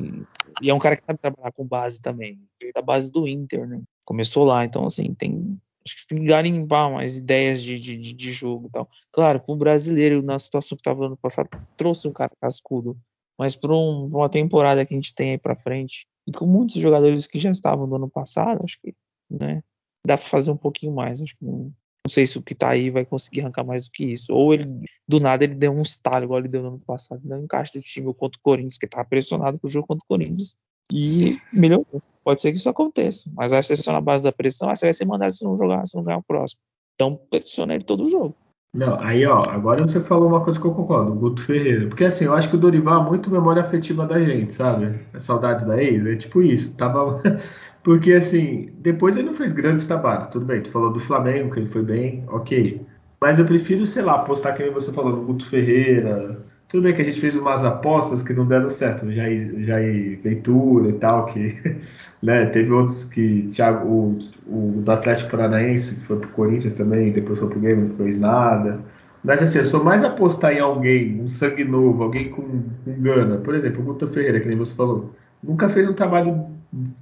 e, 0.61 0.69
é 0.69 0.73
um 0.73 0.79
cara 0.79 0.95
que 0.95 1.03
sabe 1.03 1.19
trabalhar 1.19 1.51
com 1.53 1.65
base 1.65 2.01
também. 2.01 2.39
Veio 2.59 2.73
da 2.73 2.81
base 2.81 3.11
do 3.11 3.27
Inter, 3.27 3.67
né? 3.67 3.81
Começou 4.03 4.43
lá, 4.43 4.65
então 4.65 4.85
assim, 4.85 5.13
tem. 5.13 5.57
Acho 5.85 5.95
que 5.95 6.01
você 6.01 6.07
tem 6.07 6.19
que 6.19 6.25
garimpar 6.25 6.91
mais 6.91 7.15
ideias 7.15 7.61
de, 7.61 7.79
de, 7.79 8.13
de 8.13 8.31
jogo 8.31 8.67
e 8.67 8.71
tal. 8.71 8.89
Claro, 9.11 9.39
para 9.39 9.53
o 9.53 9.55
brasileiro, 9.55 10.21
na 10.21 10.39
situação 10.39 10.75
que 10.75 10.81
estava 10.81 11.05
ano 11.05 11.17
passado, 11.17 11.49
trouxe 11.77 12.07
um 12.07 12.13
cara 12.13 12.31
cascudo. 12.41 12.97
Mas 13.37 13.55
para 13.55 13.73
um, 13.73 14.07
uma 14.11 14.29
temporada 14.29 14.85
que 14.85 14.93
a 14.93 14.97
gente 14.97 15.13
tem 15.13 15.31
aí 15.31 15.37
para 15.37 15.55
frente, 15.55 16.07
e 16.25 16.31
com 16.31 16.45
muitos 16.45 16.75
jogadores 16.77 17.27
que 17.27 17.39
já 17.39 17.51
estavam 17.51 17.85
no 17.85 17.97
ano 17.97 18.09
passado, 18.09 18.61
acho 18.63 18.79
que 18.81 18.95
né, 19.29 19.61
dá 20.05 20.17
para 20.17 20.25
fazer 20.25 20.51
um 20.51 20.57
pouquinho 20.57 20.93
mais. 20.93 21.21
Acho 21.21 21.35
que 21.37 21.45
não, 21.45 21.71
não 22.05 22.09
sei 22.09 22.25
se 22.25 22.37
o 22.37 22.41
que 22.41 22.55
tá 22.55 22.71
aí 22.71 22.89
vai 22.89 23.05
conseguir 23.05 23.41
arrancar 23.41 23.63
mais 23.63 23.85
do 23.85 23.91
que 23.91 24.05
isso. 24.05 24.33
Ou 24.33 24.53
ele, 24.53 24.65
do 25.07 25.19
nada, 25.19 25.43
ele 25.43 25.55
deu 25.55 25.71
um 25.71 25.81
estalo, 25.81 26.25
igual 26.25 26.39
ele 26.39 26.47
deu 26.47 26.61
no 26.61 26.67
ano 26.69 26.79
passado, 26.79 27.21
no 27.23 27.43
encaixe 27.43 27.77
do 27.77 27.81
time 27.81 28.13
contra 28.13 28.39
o 28.39 28.41
Corinthians, 28.41 28.77
que 28.77 28.87
tava 28.87 29.05
pressionado 29.05 29.59
pro 29.59 29.69
jogo 29.69 29.87
contra 29.87 30.03
o 30.03 30.07
Corinthians. 30.07 30.57
E 30.91 31.39
melhorou. 31.51 32.01
Pode 32.23 32.41
ser 32.41 32.51
que 32.51 32.57
isso 32.57 32.69
aconteça. 32.69 33.29
Mas 33.33 33.51
vai 33.51 33.61
ser 33.61 33.75
só 33.75 33.91
na 33.91 34.01
base 34.01 34.23
da 34.23 34.31
pressão, 34.31 34.69
aí 34.69 34.75
você 34.75 34.87
vai 34.87 34.93
ser 34.93 35.05
mandado 35.05 35.31
se 35.31 35.43
não 35.43 35.55
jogar, 35.55 35.85
se 35.85 35.95
não 35.95 36.03
ganhar 36.03 36.17
o 36.17 36.23
próximo. 36.23 36.59
Então 36.95 37.19
pressiona 37.29 37.75
ele 37.75 37.83
todo 37.83 38.03
o 38.03 38.09
jogo. 38.09 38.35
Não, 38.75 38.99
aí 38.99 39.25
ó, 39.25 39.41
agora 39.47 39.87
você 39.87 40.01
falou 40.01 40.27
uma 40.27 40.43
coisa 40.43 40.59
que 40.59 40.65
eu 40.65 40.73
concordo, 40.73 41.13
o 41.13 41.15
Guto 41.15 41.45
Ferreira. 41.45 41.87
Porque 41.87 42.03
assim, 42.03 42.25
eu 42.25 42.33
acho 42.33 42.49
que 42.49 42.57
o 42.57 42.59
Dorival 42.59 43.05
é 43.05 43.09
muito 43.09 43.31
memória 43.31 43.61
afetiva 43.61 44.05
da 44.05 44.21
gente, 44.21 44.53
sabe? 44.53 44.99
A 45.13 45.19
saudade 45.19 45.65
da 45.65 45.81
ex, 45.81 46.05
é 46.05 46.15
tipo 46.17 46.41
isso. 46.41 46.75
Tava. 46.75 47.21
Porque 47.83 48.13
assim, 48.13 48.73
depois 48.79 49.15
ele 49.15 49.27
não 49.27 49.33
fez 49.33 49.53
grandes 49.53 49.87
trabalhos, 49.87 50.27
tudo 50.29 50.45
bem. 50.45 50.61
Tu 50.61 50.71
falou 50.71 50.91
do 50.91 50.99
Flamengo, 50.99 51.53
que 51.53 51.59
ele 51.59 51.69
foi 51.69 51.83
bem, 51.83 52.25
ok. 52.27 52.85
Mas 53.21 53.39
eu 53.39 53.45
prefiro, 53.45 53.85
sei 53.85 54.03
lá, 54.03 54.15
apostar 54.15 54.55
que 54.55 54.69
você 54.71 54.91
falou, 54.91 55.15
no 55.15 55.25
Guto 55.25 55.49
Ferreira, 55.49 56.43
tudo 56.75 56.83
bem 56.83 56.93
que 56.93 57.01
a 57.01 57.05
gente 57.05 57.21
fez 57.21 57.37
umas 57.37 57.63
apostas 57.63 58.21
que 58.21 58.33
não 58.33 58.45
deram 58.45 58.69
certo, 58.69 59.09
já 59.09 59.23
Jair 59.23 60.19
Ventura 60.21 60.89
e 60.89 60.93
tal, 60.93 61.25
que 61.27 61.55
né, 62.21 62.47
teve 62.47 62.69
outros 62.69 63.05
que 63.05 63.47
Thiago, 63.49 63.87
o, 63.87 64.19
o 64.45 64.81
do 64.81 64.91
Atlético 64.91 65.31
Paranaense, 65.31 65.95
que 65.95 66.05
foi 66.05 66.17
pro 66.17 66.27
Corinthians 66.31 66.73
também, 66.73 67.13
depois 67.13 67.39
foi 67.39 67.47
pro 67.47 67.61
Game, 67.61 67.87
não 67.87 67.95
fez 67.95 68.19
nada. 68.19 68.81
Mas 69.23 69.41
assim, 69.41 69.59
eu 69.59 69.65
sou 69.65 69.85
mais 69.85 70.03
apostar 70.03 70.51
em 70.51 70.59
alguém, 70.59 71.21
um 71.21 71.29
sangue 71.29 71.63
novo, 71.63 72.03
alguém 72.03 72.29
com, 72.29 72.43
com 72.83 73.01
gana. 73.01 73.37
Por 73.37 73.55
exemplo, 73.55 73.81
o 73.81 73.85
Guto 73.85 74.09
Ferreira, 74.09 74.41
que 74.41 74.47
nem 74.49 74.57
você 74.57 74.75
falou, 74.75 75.11
nunca 75.41 75.69
fez 75.69 75.89
um 75.89 75.93
trabalho 75.93 76.45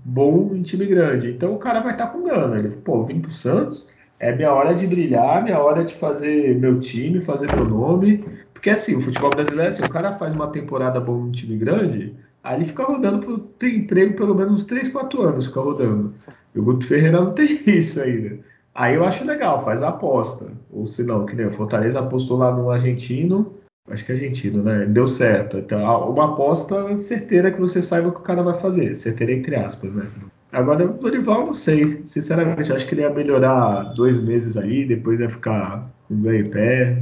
bom 0.06 0.52
em 0.54 0.62
time 0.62 0.86
grande. 0.86 1.32
Então 1.32 1.52
o 1.52 1.58
cara 1.58 1.80
vai 1.80 1.94
estar 1.94 2.06
tá 2.06 2.12
com 2.14 2.24
gana. 2.24 2.60
Ele, 2.60 2.70
pô, 2.70 3.04
vim 3.04 3.20
pro 3.20 3.34
Santos, 3.34 3.90
é 4.20 4.34
minha 4.36 4.54
hora 4.54 4.76
de 4.76 4.86
brilhar, 4.86 5.44
minha 5.44 5.60
hora 5.60 5.84
de 5.84 5.96
fazer 5.96 6.60
meu 6.60 6.80
time, 6.80 7.22
fazer 7.22 7.48
meu 7.56 7.66
nome 7.66 8.24
porque 8.64 8.70
assim, 8.70 8.95
o 8.95 9.01
futebol 9.01 9.30
brasileiro 9.30 9.66
é 9.66 9.68
assim, 9.68 9.84
o 9.84 9.89
cara 9.89 10.14
faz 10.14 10.34
uma 10.34 10.47
temporada 10.47 10.97
boa 10.97 11.20
num 11.20 11.32
time 11.32 11.57
grande, 11.57 12.16
aí 12.41 12.55
ele 12.55 12.64
fica 12.64 12.86
rodando 12.86 13.20
por 13.20 13.38
ter 13.59 13.76
emprego 13.76 14.16
pelo 14.16 14.34
menos 14.34 14.53
uns 14.53 14.64
3, 14.64 14.88
4 14.88 15.22
anos, 15.22 15.47
fica 15.47 15.59
rodando. 15.59 16.14
E 16.55 16.59
o 16.59 16.64
Guto 16.64 16.88
Ferreira 16.88 17.20
não 17.20 17.34
tem 17.36 17.59
isso 17.68 18.01
ainda. 18.01 18.39
Aí 18.74 18.95
eu 18.95 19.03
acho 19.03 19.26
legal, 19.26 19.66
faz 19.66 19.84
a 19.84 19.89
aposta. 19.89 20.47
Ou 20.72 20.88
se 20.88 21.03
não, 21.03 21.26
que 21.26 21.36
nem 21.36 21.47
o 21.47 21.51
Fortaleza 21.51 21.99
apostou 21.99 22.38
lá 22.38 22.55
no 22.55 22.72
argentino, 22.72 23.53
Acho 23.89 24.05
que 24.05 24.14
é 24.14 24.16
argentino, 24.16 24.64
né? 24.64 24.86
Deu 24.86 25.09
certo. 25.09 25.57
Então, 25.57 26.09
uma 26.09 26.32
aposta 26.32 26.95
certeira 26.95 27.51
que 27.51 27.59
você 27.59 27.82
saiba 27.82 28.07
o 28.07 28.11
que 28.14 28.20
o 28.20 28.24
cara 28.24 28.41
vai 28.41 28.57
fazer. 28.57 28.95
Certeira 28.95 29.34
entre 29.34 29.57
aspas, 29.57 29.91
né? 29.93 30.07
Agora, 30.53 30.86
o 30.86 30.93
Dorival, 30.93 31.47
não 31.47 31.53
sei. 31.53 32.01
Sinceramente, 32.05 32.72
acho 32.72 32.88
que 32.88 32.95
ele 32.95 33.01
ia 33.01 33.09
melhorar 33.09 33.93
dois 33.93 34.18
meses 34.18 34.55
aí, 34.55 34.86
depois 34.86 35.20
ia 35.20 35.30
ficar 35.30 35.91
com 36.07 36.22
ganho 36.22 36.49
pé. 36.49 36.97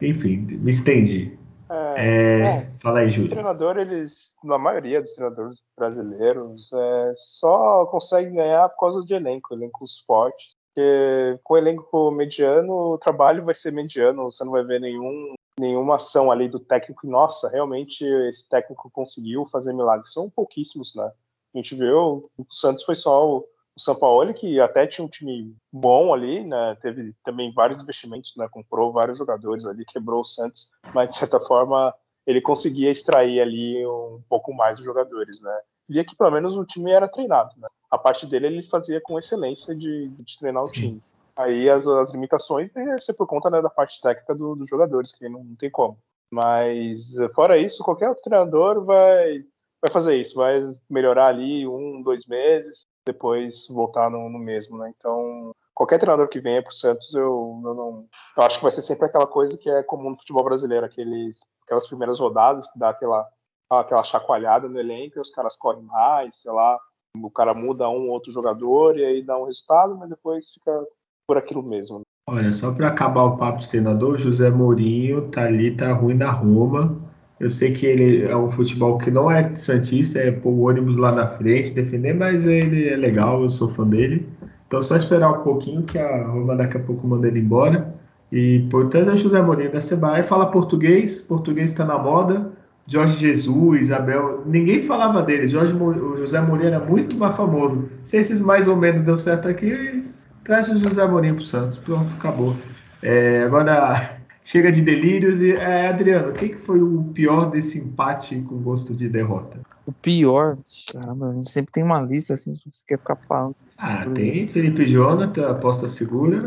Enfim, 0.00 0.38
me 0.38 0.70
estendi. 0.70 1.38
É, 1.70 1.94
é, 1.96 2.40
é, 2.40 2.70
fala 2.80 3.00
aí, 3.00 3.10
Júlio. 3.10 3.28
Os 3.28 3.32
treinador, 3.32 3.78
eles, 3.78 4.36
na 4.44 4.58
maioria 4.58 5.00
dos 5.00 5.12
treinadores 5.12 5.58
brasileiros, 5.76 6.70
é, 6.72 7.14
só 7.16 7.86
conseguem 7.86 8.34
ganhar 8.34 8.68
por 8.70 8.80
causa 8.80 9.06
de 9.06 9.14
elenco, 9.14 9.54
elencos 9.54 10.04
fortes. 10.06 10.56
Porque 10.74 11.38
com 11.44 11.56
elenco 11.56 12.10
mediano, 12.10 12.72
o 12.72 12.98
trabalho 12.98 13.44
vai 13.44 13.54
ser 13.54 13.72
mediano, 13.72 14.24
você 14.24 14.44
não 14.44 14.50
vai 14.50 14.64
ver 14.64 14.80
nenhum, 14.80 15.34
nenhuma 15.58 15.96
ação 15.96 16.30
ali 16.30 16.48
do 16.48 16.58
técnico. 16.58 17.06
Nossa, 17.06 17.48
realmente 17.48 18.04
esse 18.28 18.48
técnico 18.48 18.90
conseguiu 18.90 19.46
fazer 19.46 19.72
milagres. 19.72 20.12
São 20.12 20.28
pouquíssimos, 20.28 20.94
né? 20.96 21.10
A 21.54 21.58
gente 21.58 21.76
viu, 21.76 22.28
o 22.36 22.46
Santos 22.50 22.84
foi 22.84 22.96
só 22.96 23.36
o, 23.36 23.48
o 23.76 23.80
São 23.80 23.94
Paulo, 23.94 24.32
que 24.32 24.60
até 24.60 24.86
tinha 24.86 25.04
um 25.04 25.08
time 25.08 25.54
bom 25.72 26.14
ali, 26.14 26.44
né? 26.44 26.76
Teve 26.80 27.14
também 27.24 27.52
vários 27.52 27.82
investimentos, 27.82 28.32
né? 28.36 28.48
Comprou 28.50 28.92
vários 28.92 29.18
jogadores 29.18 29.66
ali, 29.66 29.84
quebrou 29.84 30.20
o 30.20 30.24
Santos, 30.24 30.70
mas 30.94 31.08
de 31.08 31.16
certa 31.16 31.40
forma 31.40 31.92
ele 32.26 32.40
conseguia 32.40 32.90
extrair 32.90 33.40
ali 33.40 33.84
um 33.86 34.22
pouco 34.28 34.54
mais 34.54 34.76
dos 34.76 34.86
jogadores, 34.86 35.40
né? 35.40 35.60
Via 35.88 36.04
que 36.04 36.16
pelo 36.16 36.30
menos 36.30 36.56
o 36.56 36.64
time 36.64 36.92
era 36.92 37.08
treinado, 37.08 37.54
né? 37.58 37.68
A 37.90 37.98
parte 37.98 38.26
dele 38.26 38.46
ele 38.46 38.62
fazia 38.68 39.00
com 39.00 39.18
excelência 39.18 39.74
de, 39.74 40.08
de 40.08 40.38
treinar 40.38 40.62
o 40.62 40.70
time. 40.72 41.02
Aí 41.36 41.68
as, 41.68 41.86
as 41.86 42.12
limitações 42.12 42.74
é 42.76 42.98
ser 43.00 43.14
por 43.14 43.26
conta 43.26 43.50
né, 43.50 43.60
da 43.60 43.68
parte 43.68 44.00
técnica 44.00 44.34
do, 44.34 44.54
dos 44.54 44.68
jogadores, 44.68 45.12
que 45.12 45.28
não, 45.28 45.42
não 45.42 45.56
tem 45.56 45.70
como. 45.70 45.98
Mas 46.30 47.16
fora 47.34 47.58
isso, 47.58 47.84
qualquer 47.84 48.08
outro 48.08 48.24
treinador 48.24 48.84
vai 48.84 49.44
vai 49.84 49.92
fazer 49.92 50.16
isso, 50.16 50.36
vai 50.36 50.62
melhorar 50.88 51.26
ali 51.26 51.66
um, 51.66 52.00
dois 52.02 52.24
meses, 52.26 52.80
depois 53.06 53.68
voltar 53.68 54.10
no, 54.10 54.30
no 54.30 54.38
mesmo, 54.38 54.78
né? 54.78 54.90
Então, 54.96 55.52
qualquer 55.74 55.98
treinador 55.98 56.26
que 56.28 56.40
venha 56.40 56.62
para 56.62 56.70
o 56.70 56.74
Santos, 56.74 57.14
eu, 57.14 57.60
eu, 57.62 57.74
não, 57.74 58.06
eu 58.34 58.42
acho 58.42 58.56
que 58.56 58.62
vai 58.62 58.72
ser 58.72 58.80
sempre 58.80 59.04
aquela 59.04 59.26
coisa 59.26 59.58
que 59.58 59.68
é 59.68 59.82
comum 59.82 60.10
no 60.10 60.16
futebol 60.16 60.42
brasileiro, 60.42 60.86
aqueles, 60.86 61.40
aquelas 61.64 61.86
primeiras 61.86 62.18
rodadas 62.18 62.66
que 62.72 62.78
dá 62.78 62.88
aquela, 62.88 63.28
aquela 63.70 64.02
chacoalhada 64.02 64.70
no 64.70 64.80
elenco 64.80 65.18
e 65.18 65.20
os 65.20 65.30
caras 65.30 65.54
correm 65.54 65.82
mais, 65.82 66.34
sei 66.36 66.52
lá, 66.52 66.80
o 67.14 67.30
cara 67.30 67.52
muda 67.52 67.86
um 67.90 68.06
ou 68.06 68.12
outro 68.12 68.32
jogador 68.32 68.96
e 68.96 69.04
aí 69.04 69.22
dá 69.22 69.38
um 69.38 69.44
resultado, 69.44 69.98
mas 69.98 70.08
depois 70.08 70.48
fica 70.48 70.82
por 71.28 71.36
aquilo 71.36 71.62
mesmo. 71.62 72.00
Olha, 72.26 72.50
só 72.54 72.72
para 72.72 72.88
acabar 72.88 73.24
o 73.24 73.36
papo 73.36 73.58
de 73.58 73.68
treinador, 73.68 74.16
José 74.16 74.48
Mourinho 74.48 75.30
tá 75.30 75.44
ali, 75.44 75.76
tá 75.76 75.92
ruim 75.92 76.14
na 76.14 76.30
Roma. 76.30 77.03
Eu 77.44 77.50
sei 77.50 77.72
que 77.72 77.84
ele 77.84 78.24
é 78.24 78.34
um 78.34 78.50
futebol 78.50 78.96
que 78.96 79.10
não 79.10 79.30
é 79.30 79.54
santista, 79.54 80.18
é 80.18 80.30
pôr 80.30 80.48
o 80.48 80.60
ônibus 80.62 80.96
lá 80.96 81.12
na 81.12 81.26
frente, 81.26 81.74
defender, 81.74 82.14
mas 82.14 82.46
ele 82.46 82.88
é 82.88 82.96
legal, 82.96 83.42
eu 83.42 83.50
sou 83.50 83.68
fã 83.68 83.86
dele. 83.86 84.26
Então 84.66 84.80
só 84.80 84.96
esperar 84.96 85.30
um 85.30 85.42
pouquinho 85.42 85.82
que 85.82 85.98
a 85.98 86.26
Roma 86.26 86.56
daqui 86.56 86.78
a 86.78 86.80
pouco 86.80 87.06
manda 87.06 87.28
ele 87.28 87.40
embora. 87.40 87.94
E 88.32 88.66
portanto 88.70 89.10
é 89.10 89.16
José 89.16 89.42
Mourinho 89.42 89.70
da 89.70 89.82
Seba. 89.82 90.22
fala 90.22 90.46
português, 90.46 91.20
português 91.20 91.72
está 91.72 91.84
na 91.84 91.98
moda. 91.98 92.50
Jorge 92.88 93.18
Jesus, 93.18 93.82
Isabel, 93.82 94.42
ninguém 94.46 94.80
falava 94.80 95.22
dele. 95.22 95.46
Jorge, 95.46 95.74
o 95.74 96.16
José 96.16 96.40
Mourinho 96.40 96.68
era 96.68 96.80
muito 96.80 97.14
mais 97.18 97.36
famoso. 97.36 97.90
Se 98.04 98.16
esses 98.16 98.40
mais 98.40 98.66
ou 98.66 98.76
menos 98.76 99.02
deu 99.02 99.18
certo 99.18 99.48
aqui, 99.48 100.02
traz 100.44 100.66
o 100.70 100.78
José 100.78 101.06
Mourinho 101.06 101.34
pro 101.34 101.44
Santos. 101.44 101.76
Pronto, 101.76 102.10
acabou. 102.18 102.56
É, 103.02 103.42
agora 103.42 104.16
chega 104.44 104.70
de 104.70 104.82
delírios. 104.82 105.40
E, 105.40 105.52
é, 105.52 105.88
Adriano, 105.88 106.28
o 106.30 106.32
que, 106.32 106.54
foi 106.54 106.80
o 106.80 107.02
pior 107.14 107.50
desse 107.50 107.78
empate 107.78 108.40
com 108.42 108.58
gosto 108.58 108.94
de 108.94 109.08
derrota? 109.08 109.58
O 109.86 109.92
pior, 109.92 110.56
caramba, 110.92 111.30
a 111.30 111.34
gente 111.34 111.50
sempre 111.50 111.72
tem 111.72 111.82
uma 111.82 112.00
lista 112.00 112.34
assim 112.34 112.54
que 112.54 112.70
você 112.70 112.84
quer 112.86 112.98
ficar 112.98 113.16
falando. 113.16 113.56
Ah, 113.76 114.06
tem 114.14 114.46
Felipe 114.46 114.86
Jonathan, 114.86 115.50
aposta 115.50 115.88
segura. 115.88 116.46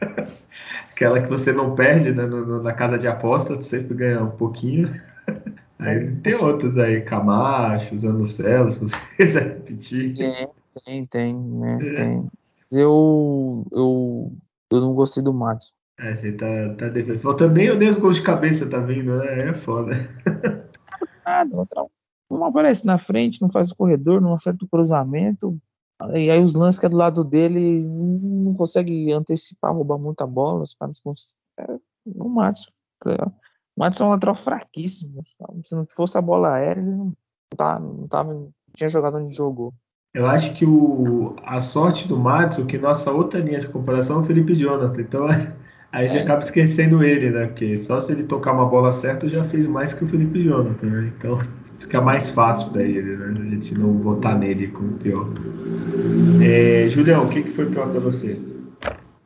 Aquela 0.90 1.20
que 1.20 1.28
você 1.28 1.52
não 1.52 1.74
perde 1.74 2.12
né, 2.12 2.26
na 2.62 2.72
casa 2.72 2.98
de 2.98 3.06
aposta, 3.06 3.54
você 3.54 3.78
sempre 3.78 3.94
ganha 3.94 4.22
um 4.22 4.30
pouquinho. 4.30 4.88
Aí 5.78 6.14
tem 6.22 6.36
outros 6.36 6.78
aí, 6.78 7.00
Camacho, 7.00 7.98
Zanocelo, 7.98 8.70
se 8.70 8.78
você 8.78 8.96
quiser 9.16 9.42
repetir. 9.42 10.14
É, 10.22 10.48
tem, 10.84 11.04
tem, 11.06 11.34
né? 11.34 11.78
É. 11.82 11.92
Tem. 11.94 12.30
Mas 12.56 12.72
eu, 12.72 13.66
eu, 13.72 14.32
eu 14.70 14.80
não 14.80 14.94
gostei 14.94 15.24
do 15.24 15.34
Matos. 15.34 15.74
É, 16.02 16.14
você 16.14 16.32
tá, 16.32 16.74
tá 16.76 16.88
defendendo. 16.88 17.20
Faltando 17.20 17.54
nem, 17.54 17.76
nem 17.76 17.88
os 17.88 17.96
gols 17.96 18.16
de 18.16 18.22
cabeça, 18.22 18.68
tá 18.68 18.80
vindo, 18.80 19.16
né? 19.18 19.50
É 19.50 19.54
foda. 19.54 19.92
Nada, 21.24 21.56
outra, 21.56 21.86
não 22.28 22.44
aparece 22.44 22.84
na 22.84 22.98
frente, 22.98 23.40
não 23.40 23.50
faz 23.50 23.70
o 23.70 23.76
corredor, 23.76 24.20
não 24.20 24.34
acerta 24.34 24.64
o 24.64 24.68
cruzamento. 24.68 25.56
E 26.14 26.28
aí 26.28 26.42
os 26.42 26.54
lances 26.54 26.80
que 26.80 26.86
é 26.86 26.88
do 26.88 26.96
lado 26.96 27.22
dele 27.22 27.84
não 27.84 28.54
consegue 28.54 29.12
antecipar, 29.12 29.72
roubar 29.72 29.98
muita 29.98 30.26
bola. 30.26 30.64
Os 30.64 30.74
caras 30.74 31.00
é, 31.60 31.78
o 32.04 32.28
Matos. 32.28 32.66
O 33.06 33.80
Matos 33.80 34.00
é 34.00 34.04
um 34.04 34.10
lateral 34.10 34.34
fraquíssimo. 34.34 35.22
Se 35.62 35.76
não 35.76 35.86
fosse 35.94 36.18
a 36.18 36.22
bola 36.22 36.54
aérea, 36.54 36.80
ele 36.80 36.90
não, 36.90 37.12
tá, 37.56 37.78
não, 37.78 38.04
tava, 38.04 38.34
não 38.34 38.52
tinha 38.74 38.88
jogado 38.88 39.18
onde 39.18 39.32
jogou. 39.32 39.72
Eu 40.12 40.26
acho 40.26 40.52
que 40.54 40.66
o, 40.66 41.36
a 41.44 41.60
sorte 41.60 42.08
do 42.08 42.18
Matos, 42.18 42.66
que 42.66 42.76
nossa 42.76 43.12
outra 43.12 43.38
linha 43.38 43.60
de 43.60 43.68
comparação 43.68 44.16
é 44.16 44.20
o 44.20 44.24
Felipe 44.24 44.54
Jonathan. 44.56 45.00
Então 45.00 45.26
Aí 45.92 46.08
já 46.08 46.22
acaba 46.22 46.42
esquecendo 46.42 47.04
ele, 47.04 47.30
né? 47.30 47.46
Porque 47.46 47.76
só 47.76 48.00
se 48.00 48.12
ele 48.12 48.24
tocar 48.24 48.52
uma 48.52 48.64
bola 48.64 48.90
certa 48.90 49.28
já 49.28 49.44
fez 49.44 49.66
mais 49.66 49.92
que 49.92 50.04
o 50.04 50.08
Felipe 50.08 50.42
Jonathan, 50.42 50.86
né? 50.86 51.12
Então 51.16 51.34
fica 51.78 52.00
mais 52.00 52.30
fácil 52.30 52.70
para 52.70 52.82
ele, 52.82 53.14
né? 53.14 53.26
A 53.26 53.50
gente 53.50 53.78
não 53.78 53.98
votar 53.98 54.38
nele 54.38 54.68
como 54.68 54.96
pior. 54.96 55.28
É, 56.42 56.88
Julião, 56.88 57.26
o 57.26 57.28
que, 57.28 57.42
que 57.42 57.50
foi 57.50 57.70
pior 57.70 57.90
para 57.90 58.00
você? 58.00 58.40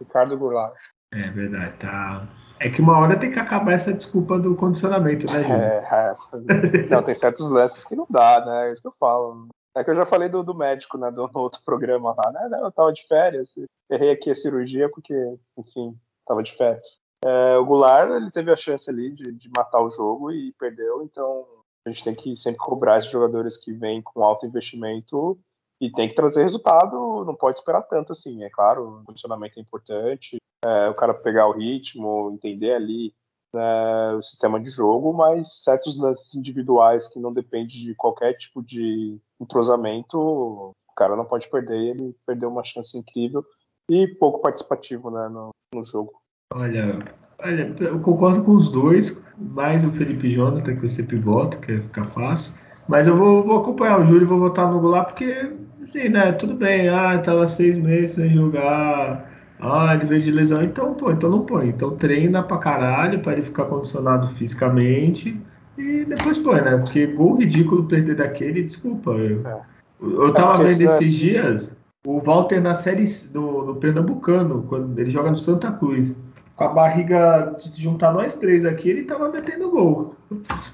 Ricardo 0.00 0.36
Goulart. 0.36 0.74
É 1.12 1.30
verdade, 1.30 1.72
tá. 1.78 2.28
É 2.58 2.68
que 2.68 2.80
uma 2.80 2.98
hora 2.98 3.16
tem 3.16 3.30
que 3.30 3.38
acabar 3.38 3.72
essa 3.72 3.92
desculpa 3.92 4.38
do 4.38 4.56
condicionamento, 4.56 5.26
né, 5.26 5.42
Julião? 5.42 5.60
É, 5.60 5.88
é. 5.92 6.88
Não, 6.90 7.02
tem 7.02 7.14
certos 7.14 7.48
lances 7.48 7.84
que 7.84 7.94
não 7.94 8.06
dá, 8.10 8.44
né? 8.44 8.68
É 8.68 8.72
isso 8.72 8.82
que 8.82 8.88
eu 8.88 8.94
falo. 8.98 9.48
É 9.76 9.84
que 9.84 9.90
eu 9.90 9.94
já 9.94 10.06
falei 10.06 10.28
do, 10.28 10.42
do 10.42 10.54
médico, 10.54 10.98
né? 10.98 11.12
Do, 11.12 11.30
no 11.32 11.40
outro 11.40 11.60
programa 11.64 12.14
lá, 12.16 12.32
né? 12.32 12.58
Eu 12.60 12.72
tava 12.72 12.92
de 12.92 13.06
férias, 13.06 13.50
errei 13.88 14.10
aqui 14.10 14.30
a 14.30 14.34
cirurgia 14.34 14.88
porque, 14.88 15.14
enfim, 15.58 15.94
estava 16.26 16.42
de 16.42 16.56
férias. 16.56 16.84
É, 17.24 17.56
o 17.56 17.64
Goulart 17.64 18.10
ele 18.10 18.30
teve 18.30 18.52
a 18.52 18.56
chance 18.56 18.90
ali 18.90 19.10
de, 19.10 19.32
de, 19.32 19.50
matar 19.56 19.80
o 19.80 19.88
jogo 19.88 20.30
e 20.30 20.52
perdeu, 20.58 21.02
então 21.02 21.46
a 21.86 21.90
gente 21.90 22.04
tem 22.04 22.14
que 22.14 22.36
sempre 22.36 22.58
cobrar 22.58 22.98
esses 22.98 23.10
jogadores 23.10 23.56
que 23.56 23.72
vêm 23.72 24.02
com 24.02 24.22
alto 24.22 24.44
investimento 24.44 25.38
e 25.80 25.90
tem 25.90 26.08
que 26.08 26.14
trazer 26.14 26.42
resultado, 26.42 27.24
não 27.24 27.34
pode 27.34 27.58
esperar 27.58 27.82
tanto 27.82 28.12
assim. 28.12 28.42
É 28.44 28.50
claro, 28.50 29.00
o 29.00 29.04
condicionamento 29.04 29.58
é 29.58 29.62
importante, 29.62 30.36
é, 30.64 30.88
o 30.88 30.94
cara 30.94 31.14
pegar 31.14 31.48
o 31.48 31.52
ritmo, 31.52 32.30
entender 32.32 32.74
ali 32.74 33.14
né, 33.54 34.12
o 34.14 34.22
sistema 34.22 34.60
de 34.60 34.68
jogo, 34.68 35.12
mas 35.12 35.62
certos 35.62 35.98
lances 35.98 36.34
individuais 36.34 37.08
que 37.08 37.18
não 37.18 37.32
dependem 37.32 37.68
de 37.68 37.94
qualquer 37.94 38.34
tipo 38.34 38.62
de 38.62 39.18
entrosamento, 39.40 40.18
o 40.18 40.74
cara 40.94 41.16
não 41.16 41.24
pode 41.24 41.48
perder, 41.48 41.96
ele 41.96 42.16
perdeu 42.26 42.48
uma 42.48 42.64
chance 42.64 42.96
incrível 42.96 43.44
e 43.88 44.06
pouco 44.06 44.40
participativo 44.40 45.10
né, 45.10 45.28
no, 45.28 45.50
no 45.76 45.84
jogo. 45.84 46.12
Olha, 46.52 46.98
olha, 47.38 47.74
eu 47.80 48.00
concordo 48.00 48.42
com 48.42 48.52
os 48.52 48.70
dois, 48.70 49.22
mais 49.38 49.84
o 49.84 49.92
Felipe 49.92 50.30
Jonathan, 50.30 50.76
que 50.76 50.84
eu 50.84 50.88
sempre 50.88 51.18
voto, 51.18 51.60
que 51.60 51.80
fica 51.80 52.04
fácil. 52.04 52.52
Mas 52.88 53.06
eu 53.06 53.16
vou, 53.16 53.44
vou 53.44 53.58
acompanhar 53.58 54.00
o 54.00 54.06
Júlio 54.06 54.22
e 54.22 54.26
vou 54.26 54.38
votar 54.38 54.70
no 54.70 54.80
Goulart, 54.80 55.08
porque, 55.08 55.52
assim, 55.82 56.08
né, 56.08 56.32
tudo 56.32 56.54
bem, 56.54 56.88
ah, 56.88 57.18
tava 57.18 57.46
seis 57.48 57.76
meses 57.76 58.12
sem 58.12 58.30
jogar, 58.30 59.28
ah, 59.60 59.94
ele 59.94 60.06
veio 60.06 60.22
de 60.22 60.30
lesão, 60.30 60.62
então 60.62 60.94
pô, 60.94 61.10
então 61.10 61.28
não 61.28 61.44
põe. 61.44 61.68
Então 61.68 61.96
treina 61.96 62.42
pra 62.42 62.58
caralho, 62.58 63.20
pra 63.20 63.32
ele 63.32 63.42
ficar 63.42 63.64
condicionado 63.64 64.28
fisicamente, 64.28 65.38
e 65.76 66.04
depois 66.04 66.38
põe, 66.38 66.62
né, 66.62 66.78
porque 66.78 67.06
gol 67.06 67.36
ridículo 67.36 67.84
perder 67.84 68.14
daquele, 68.14 68.62
desculpa, 68.62 69.10
eu, 69.10 69.46
é. 69.46 69.60
eu 70.00 70.32
tava 70.32 70.62
é, 70.62 70.68
vendo 70.68 70.82
esses 70.82 71.12
dias 71.12 71.75
o 72.06 72.20
Walter 72.20 72.60
na 72.60 72.72
série 72.72 73.04
do, 73.32 73.64
do 73.64 73.74
Pernambucano, 73.74 74.62
quando 74.68 74.96
ele 74.96 75.10
joga 75.10 75.30
no 75.30 75.36
Santa 75.36 75.72
Cruz. 75.72 76.14
Com 76.54 76.64
a 76.64 76.68
barriga 76.68 77.56
de 77.74 77.82
juntar 77.82 78.12
nós 78.12 78.36
três 78.36 78.64
aqui, 78.64 78.88
ele 78.88 79.02
tava 79.02 79.28
metendo 79.28 79.70
gol. 79.70 80.14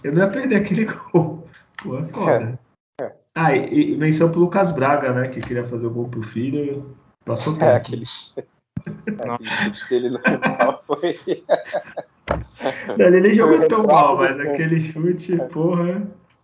Eu 0.04 0.12
não 0.12 0.22
ia 0.22 0.28
perder 0.28 0.56
aquele 0.56 0.84
gol. 1.10 1.48
Pô, 1.82 1.98
é 1.98 2.04
foda. 2.04 2.58
É, 3.00 3.04
é. 3.04 3.12
Ah, 3.34 3.56
e, 3.56 3.94
e 3.94 3.96
menção 3.96 4.30
pro 4.30 4.40
Lucas 4.40 4.70
Braga, 4.70 5.12
né? 5.12 5.28
Que 5.28 5.40
queria 5.40 5.64
fazer 5.64 5.86
o 5.86 5.90
gol 5.90 6.06
pro 6.06 6.22
filho. 6.22 6.94
Passou 7.24 7.54
tempo. 7.54 7.64
É, 7.64 7.76
aquele, 7.76 8.04
aquele 8.86 9.48
chute 9.48 9.88
dele 9.88 10.10
no 10.10 10.20
final 10.20 10.84
foi. 10.86 11.18
Ele 12.98 13.34
jogou 13.34 13.66
tão 13.66 13.84
mal, 13.84 14.18
mas 14.18 14.38
aquele 14.38 14.80
chute, 14.80 15.36
porra. 15.50 16.02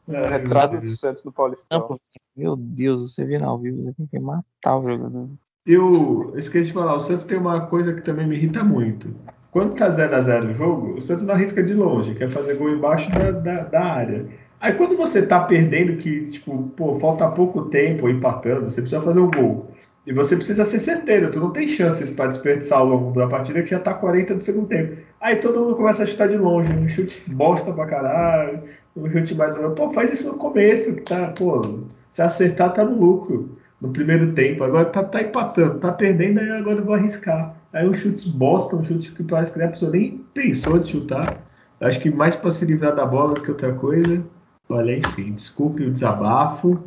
É, 0.09 0.28
retrato 0.28 0.80
do 0.80 0.88
Santos 0.88 1.24
no 1.24 1.32
Paulistão. 1.32 1.96
Meu 2.36 2.56
Deus, 2.56 3.12
você 3.12 3.24
vendo 3.24 3.44
ao 3.44 3.59
vivo, 3.59 3.82
você 3.82 3.92
tem 3.92 4.06
que 4.06 4.18
matar 4.18 4.78
o 4.78 4.82
jogador. 4.82 5.28
Eu 5.66 6.32
esqueci 6.36 6.68
de 6.68 6.72
falar, 6.72 6.94
o 6.94 7.00
Santos 7.00 7.24
tem 7.24 7.36
uma 7.36 7.66
coisa 7.66 7.92
que 7.92 8.00
também 8.00 8.26
me 8.26 8.36
irrita 8.36 8.64
muito. 8.64 9.14
quando 9.50 9.74
tá 9.74 9.90
0x0 9.90 10.50
o 10.50 10.54
jogo, 10.54 10.94
o 10.94 11.00
Santos 11.00 11.24
não 11.24 11.34
arrisca 11.34 11.62
de 11.62 11.74
longe, 11.74 12.14
quer 12.14 12.30
fazer 12.30 12.54
gol 12.54 12.70
embaixo 12.70 13.11
da, 13.11 13.30
da, 13.32 13.64
da 13.64 13.84
área. 13.84 14.26
Aí 14.61 14.72
quando 14.72 14.96
você 14.96 15.20
tá 15.22 15.40
perdendo, 15.40 15.96
que, 15.98 16.30
tipo, 16.30 16.70
pô, 16.76 16.98
falta 16.98 17.28
pouco 17.28 17.66
tempo 17.66 18.09
empatando, 18.09 18.70
você 18.70 18.80
precisa 18.80 19.02
fazer 19.02 19.20
um 19.20 19.30
gol. 19.30 19.70
E 20.06 20.12
você 20.12 20.36
precisa 20.36 20.64
ser 20.64 20.78
certeiro, 20.78 21.30
tu 21.30 21.38
não 21.38 21.52
tem 21.52 21.66
chances 21.66 22.11
para 22.11 22.28
desperdiçar 22.28 22.78
ao 22.78 22.86
longo 22.86 23.12
da 23.12 23.26
partida 23.26 23.62
que 23.62 23.68
já 23.68 23.78
tá 23.78 23.92
40 23.92 24.36
do 24.36 24.42
segundo 24.42 24.66
tempo. 24.66 24.96
Aí 25.20 25.36
todo 25.36 25.61
mundo 25.61 25.76
começa 25.76 26.02
a 26.02 26.06
chutar 26.06 26.28
de 26.28 26.38
longe, 26.38 26.72
um 26.72 26.88
chute 26.88 27.22
bosta 27.30 27.70
pra 27.74 27.84
caralho, 27.84 28.62
um 29.03 29.11
chute 29.11 29.34
mais 29.34 29.55
ou 29.57 29.62
menos. 29.62 29.76
Pô, 29.76 29.92
faz 29.92 30.11
isso 30.11 30.32
no 30.32 30.38
começo, 30.38 30.94
que 30.94 31.03
tá, 31.03 31.32
pô, 31.38 31.62
se 32.11 32.22
acertar 32.22 32.72
tá 32.72 32.84
no 32.84 32.99
lucro 32.99 33.57
no 33.80 33.90
primeiro 33.90 34.32
tempo. 34.32 34.64
Agora 34.64 34.86
tá, 34.86 35.03
tá 35.03 35.22
empatando, 35.22 35.78
tá 35.78 35.92
perdendo, 35.92 36.40
aí 36.40 36.51
agora 36.51 36.78
eu 36.78 36.84
vou 36.84 36.94
arriscar. 36.94 37.55
Aí 37.72 37.88
um 37.88 37.94
chute 37.94 38.28
bosta, 38.30 38.76
um 38.76 38.84
chute 38.84 39.12
que 39.12 39.22
parece 39.22 39.53
que 39.53 39.62
a 39.62 39.68
pessoa 39.68 39.90
nem 39.90 40.24
pensou 40.34 40.78
de 40.78 40.88
chutar. 40.88 41.38
Acho 41.80 42.01
que 42.01 42.11
mais 42.11 42.34
para 42.34 42.51
se 42.51 42.64
livrar 42.64 42.94
da 42.94 43.07
bola 43.07 43.34
do 43.34 43.42
que 43.42 43.51
outra 43.51 43.72
coisa. 43.72 44.22
Olha, 44.68 44.99
enfim, 44.99 45.32
desculpe 45.32 45.84
o 45.84 45.90
desabafo. 45.90 46.82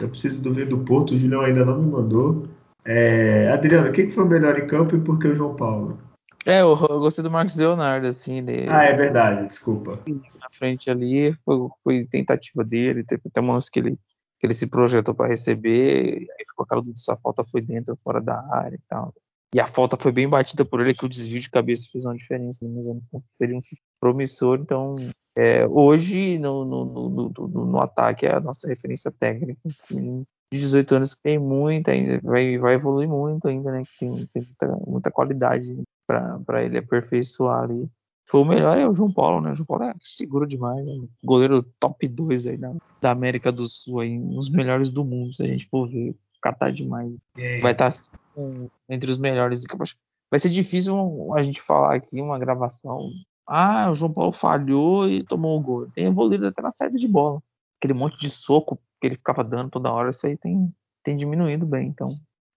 Eu 0.00 0.08
preciso 0.08 0.42
do 0.42 0.52
ver 0.52 0.66
do 0.66 0.78
Porto, 0.78 1.14
o 1.14 1.18
Julião 1.18 1.42
ainda 1.42 1.64
não 1.64 1.80
me 1.80 1.90
mandou. 1.90 2.46
É, 2.84 3.48
Adriano, 3.52 3.88
o 3.88 3.92
que 3.92 4.08
foi 4.08 4.24
o 4.24 4.28
melhor 4.28 4.58
em 4.58 4.66
campo 4.66 4.96
e 4.96 5.00
por 5.00 5.18
que 5.18 5.28
o 5.28 5.36
João 5.36 5.54
Paulo? 5.54 5.98
É, 6.44 6.60
eu, 6.60 6.76
eu 6.90 6.98
gostei 6.98 7.22
do 7.22 7.30
Marcos 7.30 7.56
Leonardo, 7.56 8.06
assim. 8.06 8.38
Ele, 8.38 8.68
ah, 8.68 8.84
é 8.84 8.94
verdade, 8.94 9.46
desculpa. 9.46 9.98
Na 10.40 10.48
frente 10.52 10.90
ali, 10.90 11.32
foi, 11.44 11.68
foi 11.82 12.06
tentativa 12.06 12.64
dele, 12.64 13.04
teve 13.04 13.22
até 13.26 13.40
momentos 13.40 13.68
que 13.68 13.78
ele, 13.78 13.98
que 14.40 14.46
ele 14.46 14.54
se 14.54 14.66
projetou 14.66 15.14
para 15.14 15.28
receber, 15.28 16.26
aí 16.38 16.44
ficou 16.46 16.64
aquela 16.64 16.80
dúvida 16.80 16.98
se 16.98 17.10
a 17.10 17.16
falta 17.16 17.44
foi 17.44 17.60
dentro 17.60 17.92
ou 17.92 17.98
fora 17.98 18.20
da 18.20 18.44
área 18.52 18.74
e 18.74 18.80
tal. 18.88 19.14
E 19.54 19.60
a 19.60 19.66
falta 19.66 19.96
foi 19.96 20.10
bem 20.10 20.28
batida 20.28 20.64
por 20.64 20.80
ele, 20.80 20.94
que 20.94 21.04
o 21.04 21.08
desvio 21.08 21.38
de 21.38 21.50
cabeça 21.50 21.88
fez 21.92 22.04
uma 22.04 22.16
diferença. 22.16 22.66
Mas 22.66 23.26
seria 23.36 23.56
um 23.56 23.60
promissor. 24.00 24.58
Então, 24.58 24.96
é, 25.36 25.66
hoje, 25.66 26.38
no, 26.38 26.64
no, 26.64 26.84
no, 26.86 27.48
no, 27.48 27.80
ataque, 27.80 28.24
é 28.24 28.34
a 28.34 28.40
nossa 28.40 28.66
referência 28.66 29.10
técnica. 29.10 29.60
Esse 29.66 29.94
menino 29.94 30.26
de 30.50 30.58
18 30.58 30.94
anos 30.94 31.14
que 31.14 31.22
tem 31.22 31.38
muita, 31.38 31.90
ainda 31.90 32.18
vai, 32.22 32.56
vai 32.56 32.74
evoluir 32.74 33.08
muito 33.08 33.46
ainda, 33.46 33.70
né? 33.70 33.82
Que 33.82 33.98
tem, 33.98 34.26
tem 34.32 34.42
muita, 34.42 34.68
muita 34.86 35.10
qualidade 35.10 35.76
para 36.06 36.64
ele 36.64 36.78
aperfeiçoar 36.78 37.64
ali. 37.64 37.88
Foi 38.26 38.40
o 38.40 38.44
melhor 38.44 38.78
é 38.78 38.88
o 38.88 38.94
João 38.94 39.12
Paulo, 39.12 39.40
né? 39.40 39.52
O 39.52 39.54
João 39.54 39.66
Paulo 39.66 39.84
é 39.84 39.94
seguro 40.00 40.46
demais, 40.46 40.86
né? 40.86 41.06
Goleiro 41.24 41.62
top 41.78 42.06
2 42.06 42.46
aí 42.46 42.56
da, 42.56 42.72
da 43.00 43.10
América 43.10 43.50
do 43.50 43.68
Sul, 43.68 44.00
aí, 44.00 44.18
um 44.18 44.30
dos 44.30 44.48
melhores 44.48 44.90
do 44.90 45.04
mundo, 45.04 45.32
se 45.32 45.42
a 45.42 45.46
gente 45.46 45.68
for 45.68 45.88
ver 45.88 46.16
catar 46.40 46.72
demais. 46.72 47.18
Vai 47.60 47.72
estar 47.72 47.84
tá, 47.84 47.86
assim, 47.88 48.70
entre 48.88 49.10
os 49.10 49.18
melhores. 49.18 49.64
Vai 50.30 50.38
ser 50.38 50.50
difícil 50.50 51.32
a 51.34 51.42
gente 51.42 51.62
falar 51.62 51.94
aqui 51.94 52.20
uma 52.20 52.38
gravação. 52.38 52.98
Ah, 53.46 53.90
o 53.90 53.94
João 53.94 54.12
Paulo 54.12 54.32
falhou 54.32 55.08
e 55.08 55.22
tomou 55.22 55.58
o 55.58 55.62
gol. 55.62 55.90
Tem 55.90 56.06
evoluído 56.06 56.46
até 56.46 56.62
na 56.62 56.70
saída 56.70 56.96
de 56.96 57.08
bola. 57.08 57.42
Aquele 57.78 57.94
monte 57.94 58.18
de 58.18 58.30
soco 58.30 58.78
que 59.00 59.06
ele 59.06 59.16
ficava 59.16 59.42
dando 59.42 59.70
toda 59.70 59.92
hora, 59.92 60.10
isso 60.10 60.26
aí 60.26 60.36
tem, 60.36 60.72
tem 61.02 61.16
diminuído 61.16 61.66
bem. 61.66 61.88
Então, 61.88 62.14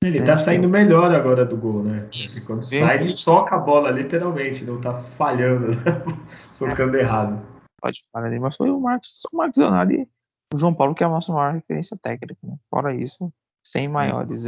ele 0.08 0.22
tá 0.22 0.38
saindo 0.38 0.70
melhor 0.70 1.14
agora 1.14 1.46
do 1.46 1.58
gol, 1.58 1.84
né? 1.84 2.08
Isso. 2.14 2.46
Quando 2.46 2.68
Bem 2.70 2.82
sai, 2.82 2.96
ele 2.98 3.10
soca 3.10 3.56
a 3.56 3.60
bola, 3.60 3.92
literalmente, 3.92 4.64
não 4.64 4.80
tá 4.80 4.94
falhando, 4.94 5.70
né? 5.70 5.84
socando 6.54 6.98
é. 6.98 7.02
errado. 7.02 7.42
Pode 7.82 8.02
falar 8.12 8.28
ali, 8.28 8.40
mas 8.40 8.56
foi 8.56 8.70
o 8.70 8.80
Marcos, 8.80 9.22
o 9.32 9.38
Marcos 9.38 9.60
Leonardo 9.60 9.94
e 9.94 10.08
o 10.54 10.58
João 10.58 10.74
Paulo, 10.74 10.96
que 10.96 11.04
é 11.04 11.08
a 11.08 11.10
nossa 11.10 11.32
maior 11.34 11.54
referência 11.54 11.98
técnica. 11.98 12.40
Né? 12.44 12.56
Fora 12.70 12.96
isso, 12.96 13.32
sem 13.64 13.88
maiores. 13.88 14.46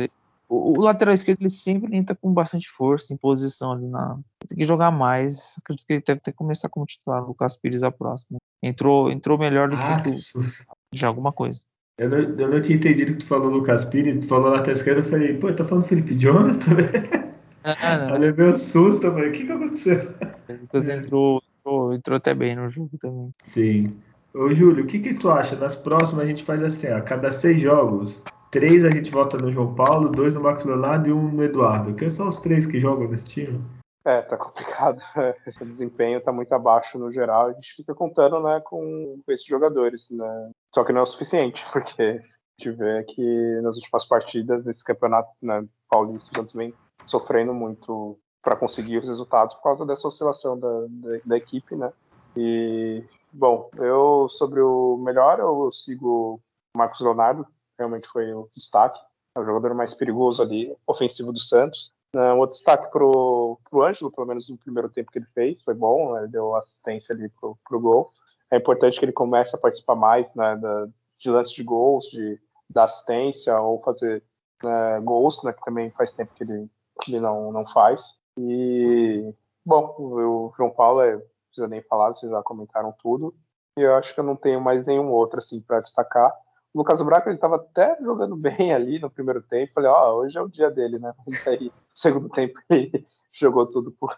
O, 0.49 0.79
o, 0.79 0.81
lateral 0.81 1.13
esquerdo 1.13 1.41
ele 1.41 1.49
sempre 1.49 1.95
entra 1.95 2.15
com 2.15 2.33
bastante 2.33 2.69
força, 2.69 3.13
em 3.13 3.17
posição 3.17 3.73
ali 3.73 3.87
na. 3.87 4.17
Tem 4.47 4.57
que 4.57 4.63
jogar 4.63 4.91
mais. 4.91 5.55
Acredito 5.57 5.85
que 5.85 5.93
ele 5.93 6.03
deve 6.05 6.21
ter 6.21 6.31
que 6.31 6.37
começar 6.37 6.69
como 6.69 6.85
titular. 6.85 7.23
O 7.23 7.27
Lucas 7.27 7.57
Pires 7.57 7.83
a 7.83 7.91
próxima. 7.91 8.37
Entrou, 8.63 9.11
entrou 9.11 9.37
melhor 9.37 9.69
do 9.69 9.75
ah, 9.75 10.01
que, 10.01 10.11
que 10.11 11.03
o, 11.03 11.07
alguma 11.07 11.33
coisa. 11.33 11.61
Eu 11.97 12.09
não, 12.09 12.17
eu 12.17 12.51
não 12.51 12.61
tinha 12.61 12.77
entendido 12.77 13.13
que 13.13 13.19
tu 13.19 13.25
falou 13.25 13.49
Lucas 13.49 13.83
Pires, 13.85 14.19
tu 14.19 14.27
falou 14.27 14.51
lateral 14.51 14.75
esquerdo, 14.75 14.99
eu 14.99 15.03
falei, 15.03 15.33
pô, 15.33 15.51
tá 15.51 15.65
falando 15.65 15.87
Felipe 15.87 16.15
Jonathan, 16.15 16.75
né? 16.75 17.33
Ah, 17.63 17.97
não. 17.97 18.09
Eu 18.11 18.19
levei 18.19 18.49
um 18.49 18.55
susto, 18.57 19.07
eu 19.07 19.13
falei, 19.13 19.29
o 19.29 19.31
que 19.31 19.45
que 19.45 19.51
aconteceu? 19.51 20.11
O 20.47 20.53
Lucas 20.53 20.89
entrou, 20.89 21.41
entrou, 21.59 21.93
entrou 21.93 22.17
até 22.17 22.33
bem 22.35 22.55
no 22.55 22.69
jogo 22.69 22.91
também. 22.99 23.33
Sim. 23.43 23.95
Ô, 24.33 24.53
Júlio, 24.53 24.83
o 24.83 24.87
que 24.87 24.99
que 24.99 25.15
tu 25.15 25.29
acha? 25.29 25.55
Nas 25.55 25.75
próximas 25.75 26.23
a 26.23 26.27
gente 26.27 26.43
faz 26.43 26.61
assim, 26.61 26.87
a 26.87 27.01
cada 27.01 27.31
seis 27.31 27.59
jogos, 27.59 28.21
três 28.51 28.85
a 28.85 28.91
gente 28.91 29.09
vota 29.09 29.35
no 29.35 29.51
João 29.51 29.73
Paulo, 29.73 30.09
dois 30.09 30.35
no 30.35 30.41
Max 30.41 30.63
Leonardo 30.63 31.09
e 31.09 31.11
um 31.11 31.31
no 31.31 31.43
Eduardo, 31.43 31.95
que 31.95 32.07
são 32.11 32.27
os 32.27 32.37
três 32.37 32.67
que 32.67 32.79
jogam 32.79 33.09
nesse 33.09 33.25
time. 33.25 33.59
É, 34.07 34.21
tá 34.21 34.37
complicado. 34.37 35.01
Esse 35.45 35.65
desempenho 35.65 36.21
tá 36.21 36.31
muito 36.31 36.53
abaixo 36.53 36.97
no 36.97 37.11
geral. 37.11 37.47
A 37.47 37.51
gente 37.51 37.75
fica 37.75 37.93
contando, 37.93 38.41
né, 38.41 38.61
com 38.61 39.21
esses 39.27 39.45
jogadores, 39.45 40.09
né? 40.09 40.51
Só 40.73 40.85
que 40.85 40.93
não 40.93 41.01
é 41.01 41.03
o 41.03 41.05
suficiente, 41.05 41.61
porque 41.73 42.01
a 42.01 42.63
gente 42.63 42.77
vê 42.77 43.03
que 43.03 43.59
nas 43.61 43.75
últimas 43.75 44.05
partidas 44.05 44.63
desse 44.63 44.81
campeonato 44.81 45.29
né, 45.41 45.67
paulista, 45.89 46.31
Santos 46.33 46.53
vem 46.53 46.73
sofrendo 47.05 47.53
muito 47.53 48.17
para 48.41 48.55
conseguir 48.55 48.99
os 48.99 49.07
resultados 49.09 49.55
por 49.55 49.63
causa 49.63 49.85
dessa 49.85 50.07
oscilação 50.07 50.57
da, 50.57 50.69
da, 50.87 51.19
da, 51.25 51.37
equipe, 51.37 51.75
né? 51.75 51.91
E, 52.37 53.03
bom, 53.33 53.69
eu 53.75 54.29
sobre 54.29 54.61
o 54.61 54.95
melhor, 54.95 55.39
eu 55.39 55.69
sigo 55.73 56.39
o 56.73 56.77
Marcos 56.77 57.01
Leonardo, 57.01 57.45
realmente 57.77 58.07
foi 58.07 58.33
o 58.33 58.49
destaque. 58.55 59.01
É 59.35 59.39
o 59.41 59.45
jogador 59.45 59.73
mais 59.75 59.93
perigoso 59.93 60.41
ali, 60.41 60.73
ofensivo 60.87 61.33
do 61.33 61.39
Santos. 61.39 61.93
Uh, 62.15 62.33
um 62.33 62.39
outro 62.39 62.55
destaque 62.55 62.89
pro, 62.89 63.59
pro 63.69 63.83
Ângelo, 63.83 64.11
pelo 64.11 64.27
menos 64.27 64.49
no 64.49 64.57
primeiro 64.57 64.89
tempo 64.89 65.11
que 65.11 65.19
ele 65.19 65.27
fez, 65.33 65.61
foi 65.63 65.73
bom, 65.73 66.13
né? 66.13 66.21
ele 66.21 66.29
deu 66.29 66.55
assistência 66.55 67.13
ali 67.13 67.29
pro, 67.29 67.57
pro 67.67 67.79
gol. 67.79 68.11
É 68.51 68.57
importante 68.57 68.97
que 68.97 69.05
ele 69.05 69.11
comece 69.11 69.55
a 69.55 69.59
participar 69.59 69.95
mais 69.95 70.33
né, 70.33 70.55
da, 70.55 70.87
de 71.19 71.29
lances 71.29 71.53
de 71.53 71.63
gols, 71.63 72.05
de 72.05 72.39
dar 72.69 72.85
assistência 72.85 73.59
ou 73.59 73.81
fazer 73.81 74.23
né, 74.63 74.99
gols, 75.01 75.43
né, 75.43 75.51
que 75.51 75.63
também 75.63 75.91
faz 75.91 76.11
tempo 76.11 76.33
que 76.33 76.43
ele, 76.43 76.69
que 77.01 77.11
ele 77.11 77.19
não, 77.19 77.51
não 77.51 77.65
faz. 77.67 78.17
E, 78.37 79.33
bom, 79.65 79.95
o 79.97 80.53
João 80.55 80.69
Paulo, 80.69 81.01
é, 81.01 81.15
não 81.15 81.21
precisa 81.49 81.67
nem 81.67 81.81
falar, 81.83 82.13
vocês 82.13 82.31
já 82.31 82.41
comentaram 82.41 82.93
tudo. 83.01 83.35
E 83.77 83.81
eu 83.81 83.95
acho 83.95 84.13
que 84.13 84.19
eu 84.19 84.23
não 84.23 84.35
tenho 84.35 84.61
mais 84.61 84.85
nenhum 84.85 85.11
outro 85.11 85.39
assim 85.39 85.61
para 85.61 85.81
destacar. 85.81 86.33
O 86.73 86.79
Lucas 86.79 87.01
Braco 87.01 87.29
ele 87.29 87.35
estava 87.35 87.55
até 87.55 87.97
jogando 88.01 88.35
bem 88.37 88.73
ali 88.73 88.99
no 88.99 89.09
primeiro 89.09 89.41
tempo. 89.41 89.73
Falei, 89.73 89.89
ó, 89.89 90.13
oh, 90.13 90.17
hoje 90.19 90.37
é 90.37 90.41
o 90.41 90.49
dia 90.49 90.69
dele, 90.69 90.99
né? 90.99 91.13
Mas 91.25 91.47
aí, 91.47 91.71
segundo 91.93 92.29
tempo, 92.29 92.59
ele 92.69 93.05
jogou 93.31 93.65
tudo 93.65 93.91
por, 93.91 94.15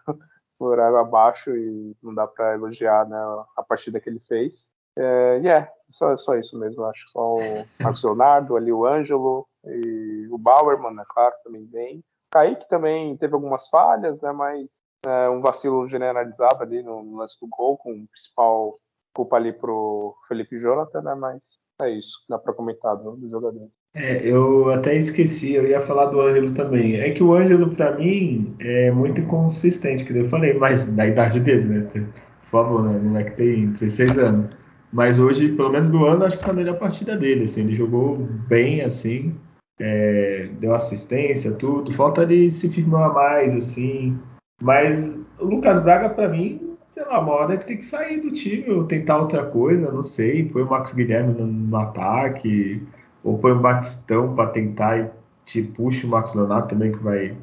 por 0.57 0.79
água 0.79 1.01
abaixo 1.01 1.55
e 1.55 1.95
não 2.01 2.13
dá 2.13 2.27
para 2.27 2.53
elogiar 2.53 3.07
né, 3.07 3.17
a 3.55 3.63
partida 3.63 3.99
que 3.99 4.09
ele 4.09 4.19
fez. 4.19 4.71
É, 4.97 5.39
e 5.41 5.47
é, 5.47 5.71
só, 5.89 6.17
só 6.17 6.35
isso 6.35 6.57
mesmo. 6.59 6.83
Acho 6.85 7.05
que 7.05 7.11
só 7.11 7.35
o 7.35 7.39
Marcos 7.79 8.03
Leonardo, 8.03 8.57
ali 8.57 8.71
o 8.71 8.85
Ângelo 8.85 9.47
e 9.65 10.27
o 10.31 10.37
Bauerman, 10.37 10.93
né, 10.93 11.03
claro, 11.07 11.35
também 11.43 11.65
bem. 11.65 12.03
Kaique 12.31 12.69
também 12.69 13.17
teve 13.17 13.33
algumas 13.33 13.67
falhas, 13.69 14.21
né, 14.21 14.31
mas 14.31 14.77
é, 15.05 15.29
um 15.29 15.41
vacilo 15.41 15.87
generalizado 15.87 16.61
ali 16.61 16.83
no 16.83 17.17
lance 17.17 17.39
do 17.39 17.47
gol, 17.47 17.77
com 17.77 17.91
o 17.91 18.07
principal 18.07 18.79
culpa 19.13 19.35
ali 19.37 19.53
pro 19.53 20.15
Felipe 20.27 20.59
Jonathan, 20.59 21.01
né, 21.01 21.15
mas 21.15 21.57
é 21.81 21.89
isso, 21.89 22.25
dá 22.29 22.37
para 22.37 22.53
comentar 22.53 22.95
do, 22.97 23.15
do 23.15 23.29
jogador. 23.29 23.69
É, 23.95 24.21
eu 24.23 24.71
até 24.71 24.95
esqueci, 24.95 25.53
eu 25.53 25.67
ia 25.67 25.81
falar 25.81 26.07
do 26.07 26.21
Ângelo 26.21 26.53
também. 26.53 26.99
É 26.99 27.11
que 27.11 27.23
o 27.23 27.33
Ângelo, 27.33 27.75
para 27.75 27.97
mim, 27.97 28.55
é 28.59 28.91
muito 28.91 29.21
inconsistente, 29.21 30.05
que 30.05 30.15
eu 30.15 30.29
falei, 30.29 30.53
mas 30.53 30.85
na 30.95 31.07
idade 31.07 31.39
dele, 31.39 31.65
né? 31.65 31.87
Por 31.91 32.49
favor, 32.49 32.83
né? 32.83 32.97
O 32.97 33.01
moleque 33.01 33.35
tem 33.35 33.71
16 33.71 34.19
anos. 34.19 34.55
Mas 34.91 35.19
hoje, 35.19 35.49
pelo 35.49 35.69
menos 35.69 35.89
do 35.89 36.05
ano, 36.05 36.25
acho 36.25 36.37
que 36.37 36.43
foi 36.43 36.53
a 36.53 36.55
melhor 36.55 36.77
partida 36.77 37.17
dele. 37.17 37.45
Assim, 37.45 37.61
ele 37.61 37.73
jogou 37.73 38.17
bem, 38.47 38.81
assim, 38.81 39.35
é, 39.79 40.49
deu 40.59 40.75
assistência, 40.75 41.53
tudo. 41.53 41.91
Falta 41.93 42.23
ele 42.23 42.51
se 42.51 42.69
firmar 42.69 43.13
mais, 43.13 43.55
assim. 43.55 44.19
Mas 44.61 45.15
o 45.39 45.45
Lucas 45.45 45.79
Braga, 45.79 46.09
para 46.09 46.27
mim, 46.29 46.68
sei 46.99 47.07
lá, 47.07 47.21
uma 47.21 47.31
hora 47.31 47.53
ele 47.53 47.63
tem 47.63 47.77
que 47.77 47.85
sair 47.85 48.19
do 48.19 48.29
time 48.31 48.69
ou 48.69 48.83
tentar 48.83 49.19
outra 49.19 49.45
coisa, 49.45 49.89
não 49.89 50.03
sei. 50.03 50.43
Põe 50.43 50.63
o 50.63 50.69
Marcos 50.69 50.91
Guilherme 50.91 51.33
no, 51.33 51.47
no 51.47 51.77
ataque, 51.77 52.83
ou 53.23 53.37
põe 53.37 53.53
o 53.53 53.59
Batistão 53.59 54.35
para 54.35 54.49
tentar 54.49 54.99
e 54.99 55.09
te 55.45 55.61
puxa 55.61 56.05
o 56.05 56.09
Marcos 56.09 56.35
Leonardo 56.35 56.67
também, 56.67 56.91
que 56.91 57.01
vai, 57.01 57.37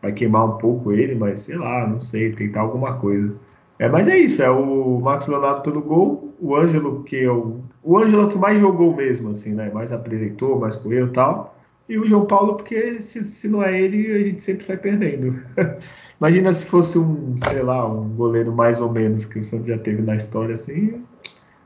vai 0.00 0.12
queimar 0.12 0.46
um 0.46 0.56
pouco 0.56 0.92
ele, 0.92 1.14
mas 1.14 1.40
sei 1.40 1.56
lá, 1.56 1.86
não 1.86 2.00
sei, 2.00 2.32
tentar 2.32 2.62
alguma 2.62 2.94
coisa. 2.94 3.34
É, 3.78 3.86
mas 3.86 4.08
é 4.08 4.16
isso, 4.16 4.42
é 4.42 4.50
o 4.50 4.98
Marcos 5.00 5.26
Leonardo 5.26 5.60
pelo 5.60 5.82
gol, 5.82 6.32
o 6.40 6.56
Ângelo, 6.56 7.02
que 7.04 7.24
é 7.24 7.30
o, 7.30 7.60
o 7.82 7.98
Ângelo 7.98 8.28
que 8.28 8.38
mais 8.38 8.58
jogou 8.58 8.96
mesmo, 8.96 9.30
assim, 9.30 9.52
né? 9.52 9.70
Mais 9.74 9.92
apresentou, 9.92 10.58
mais 10.58 10.74
correu 10.74 11.08
e 11.08 11.10
tal. 11.10 11.51
E 11.88 11.98
o 11.98 12.06
João 12.06 12.26
Paulo, 12.26 12.56
porque 12.56 13.00
se, 13.00 13.24
se 13.24 13.48
não 13.48 13.62
é 13.62 13.80
ele, 13.80 14.12
a 14.12 14.18
gente 14.24 14.42
sempre 14.42 14.64
sai 14.64 14.76
perdendo. 14.76 15.42
Imagina 16.20 16.52
se 16.52 16.66
fosse 16.66 16.98
um, 16.98 17.36
sei 17.48 17.62
lá, 17.62 17.86
um 17.86 18.08
goleiro 18.10 18.52
mais 18.52 18.80
ou 18.80 18.90
menos 18.90 19.24
que 19.24 19.38
o 19.38 19.44
Santos 19.44 19.66
já 19.66 19.78
teve 19.78 20.02
na 20.02 20.14
história, 20.14 20.54
assim, 20.54 21.04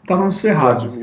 estávamos 0.03 0.41
ferrados. 0.41 0.99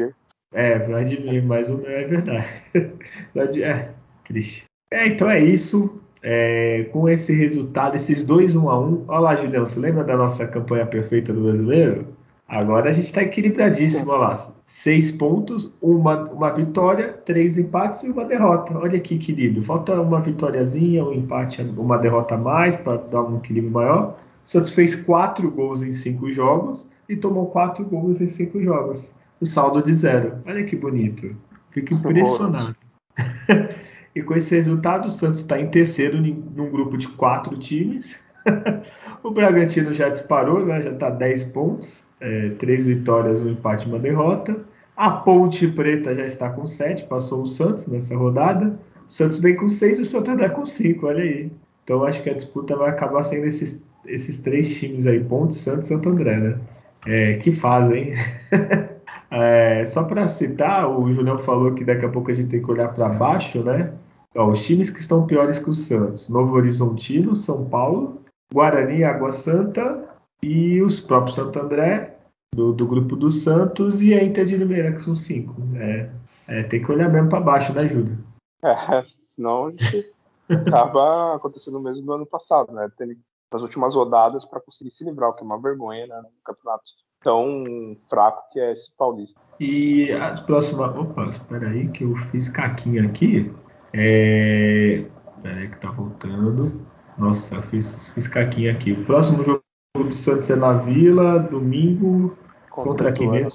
É, 0.51 0.79
Vladimir, 0.79 1.43
mais 1.45 1.69
ou 1.69 1.77
menos, 1.77 1.91
é 1.91 2.07
verdade. 2.07 2.47
é, 3.63 3.89
triste. 4.25 4.65
É, 4.91 5.07
então 5.07 5.29
é 5.29 5.39
isso. 5.39 6.01
é, 6.23 6.85
com 6.91 7.09
esse 7.09 7.33
resultado, 7.33 7.95
esses 7.95 8.23
dois 8.23 8.55
1 8.55 8.69
a 8.69 8.79
1 8.79 9.05
Olha 9.07 9.19
lá, 9.19 9.35
Julião, 9.35 9.65
você 9.65 9.79
lembra 9.79 10.03
da 10.03 10.15
nossa 10.15 10.47
campanha 10.47 10.85
perfeita 10.85 11.33
do 11.33 11.41
brasileiro? 11.43 12.07
Agora 12.53 12.91
a 12.91 12.93
gente 12.93 13.05
está 13.05 13.23
equilibradíssimo, 13.23 14.11
olha 14.11 14.19
lá. 14.19 14.53
Seis 14.67 15.09
pontos, 15.09 15.75
uma, 15.81 16.23
uma 16.31 16.51
vitória, 16.51 17.11
três 17.11 17.57
empates 17.57 18.03
e 18.03 18.11
uma 18.11 18.25
derrota. 18.25 18.77
Olha 18.77 18.99
que 18.99 19.15
equilíbrio. 19.15 19.63
Falta 19.63 19.99
uma 19.99 20.21
vitóriazinha, 20.21 21.03
um 21.03 21.11
empate, 21.11 21.63
uma 21.63 21.97
derrota 21.97 22.35
a 22.35 22.37
mais 22.37 22.75
para 22.75 22.97
dar 22.97 23.23
um 23.23 23.37
equilíbrio 23.37 23.73
maior. 23.73 24.19
O 24.45 24.47
Santos 24.47 24.69
fez 24.69 24.93
quatro 24.93 25.49
gols 25.49 25.81
em 25.81 25.91
cinco 25.91 26.29
jogos 26.29 26.87
e 27.09 27.15
tomou 27.15 27.47
quatro 27.47 27.83
gols 27.85 28.21
em 28.21 28.27
cinco 28.27 28.61
jogos. 28.61 29.11
O 29.41 29.47
saldo 29.47 29.81
de 29.81 29.91
zero. 29.91 30.37
Olha 30.45 30.63
que 30.63 30.75
bonito. 30.75 31.35
Fico 31.71 31.95
impressionado. 31.95 32.75
e 34.15 34.21
com 34.21 34.35
esse 34.35 34.55
resultado, 34.55 35.07
o 35.07 35.09
Santos 35.09 35.39
está 35.39 35.59
em 35.59 35.71
terceiro 35.71 36.21
num 36.21 36.69
grupo 36.69 36.99
de 36.99 37.07
quatro 37.07 37.57
times. 37.57 38.15
o 39.23 39.31
Bragantino 39.31 39.91
já 39.91 40.09
disparou, 40.09 40.63
né? 40.63 40.83
já 40.83 40.91
está 40.91 41.09
10 41.09 41.45
pontos. 41.45 42.03
É, 42.25 42.51
três 42.51 42.85
vitórias, 42.85 43.41
um 43.41 43.49
empate 43.49 43.85
e 43.85 43.89
uma 43.89 43.99
derrota. 43.99 44.55
A 44.95 45.09
Ponte 45.09 45.67
Preta 45.67 46.15
já 46.15 46.25
está 46.25 46.49
com 46.49 46.65
sete, 46.65 47.03
passou 47.03 47.41
o 47.41 47.47
Santos 47.47 47.85
nessa 47.85 48.15
rodada. 48.15 48.79
O 49.05 49.11
Santos 49.11 49.39
vem 49.39 49.57
com 49.57 49.67
seis 49.67 49.99
e 49.99 50.03
o 50.03 50.05
Santander 50.05 50.49
com 50.53 50.65
cinco, 50.65 51.07
olha 51.07 51.21
aí. 51.21 51.51
Então 51.83 52.05
acho 52.05 52.23
que 52.23 52.29
a 52.29 52.33
disputa 52.33 52.77
vai 52.77 52.89
acabar 52.89 53.23
sendo 53.23 53.45
esses, 53.45 53.85
esses 54.05 54.39
três 54.39 54.73
times 54.79 55.05
aí, 55.05 55.21
Ponte, 55.21 55.53
Santos 55.53 55.87
e 55.87 55.89
Santo 55.89 56.07
André, 56.07 56.37
né? 56.37 56.57
É, 57.05 57.33
que 57.33 57.51
fazem. 57.51 58.13
é, 59.29 59.83
só 59.83 60.03
para 60.03 60.25
citar, 60.29 60.89
o 60.89 61.13
Julião 61.13 61.39
falou 61.39 61.73
que 61.73 61.83
daqui 61.83 62.05
a 62.05 62.09
pouco 62.09 62.31
a 62.31 62.33
gente 62.33 62.47
tem 62.47 62.63
que 62.63 62.71
olhar 62.71 62.93
para 62.93 63.09
baixo, 63.09 63.61
né? 63.61 63.91
Ó, 64.33 64.49
os 64.49 64.65
times 64.65 64.89
que 64.89 65.01
estão 65.01 65.27
piores 65.27 65.59
que 65.59 65.69
o 65.69 65.73
Santos: 65.73 66.29
Novo 66.29 66.55
Horizontino, 66.55 67.35
São 67.35 67.65
Paulo, 67.65 68.21
Guarani, 68.53 69.03
Água 69.03 69.33
Santa 69.33 70.05
e 70.41 70.81
os 70.81 71.01
próprios 71.01 71.35
Santo 71.35 71.59
André 71.59 72.12
do, 72.53 72.73
do 72.73 72.87
grupo 72.87 73.15
do 73.15 73.31
Santos 73.31 74.01
e 74.01 74.13
a 74.13 74.23
Inter 74.23 74.45
de 74.45 74.57
Limeira, 74.57 74.93
que 74.93 75.03
são 75.03 75.15
cinco. 75.15 75.55
É, 75.75 76.09
é, 76.47 76.63
tem 76.63 76.81
que 76.81 76.91
olhar 76.91 77.09
mesmo 77.09 77.29
para 77.29 77.39
baixo, 77.39 77.73
né, 77.73 77.87
Júlio? 77.87 78.17
É, 78.63 79.03
senão 79.31 79.67
a 79.67 79.71
gente 79.71 80.13
acaba 80.49 81.35
acontecendo 81.35 81.77
o 81.77 81.81
mesmo 81.81 82.05
do 82.05 82.13
ano 82.13 82.25
passado, 82.25 82.71
né? 82.71 82.89
Tem 82.97 83.17
nas 83.51 83.61
últimas 83.61 83.95
rodadas 83.95 84.45
para 84.45 84.59
conseguir 84.59 84.91
se 84.91 85.03
livrar, 85.03 85.29
o 85.29 85.33
que 85.33 85.43
é 85.43 85.45
uma 85.45 85.61
vergonha 85.61 86.07
né, 86.07 86.21
no 86.23 86.29
campeonato 86.43 86.83
tão 87.23 87.95
fraco 88.09 88.49
que 88.51 88.59
é 88.59 88.73
esse 88.73 88.95
paulista. 88.97 89.39
E 89.59 90.11
as 90.11 90.41
próximas. 90.41 90.95
Opa, 90.95 91.25
espera 91.25 91.69
aí 91.69 91.87
que 91.89 92.03
eu 92.03 92.15
fiz 92.31 92.49
caquinha 92.49 93.05
aqui. 93.05 93.53
É... 93.93 95.05
Espera 95.37 95.55
aí 95.55 95.69
que 95.69 95.79
tá 95.79 95.91
voltando. 95.91 96.81
Nossa, 97.17 97.61
fiz, 97.63 98.07
fiz 98.09 98.27
caquinha 98.27 98.71
aqui. 98.71 98.91
O 98.91 99.05
próximo 99.05 99.43
jogo 99.43 99.63
do 99.95 100.15
Santos 100.15 100.49
é 100.49 100.55
na 100.55 100.73
Vila, 100.73 101.37
domingo, 101.37 102.35
Contra, 102.73 103.13
quem 103.13 103.29
mesmo? 103.29 103.51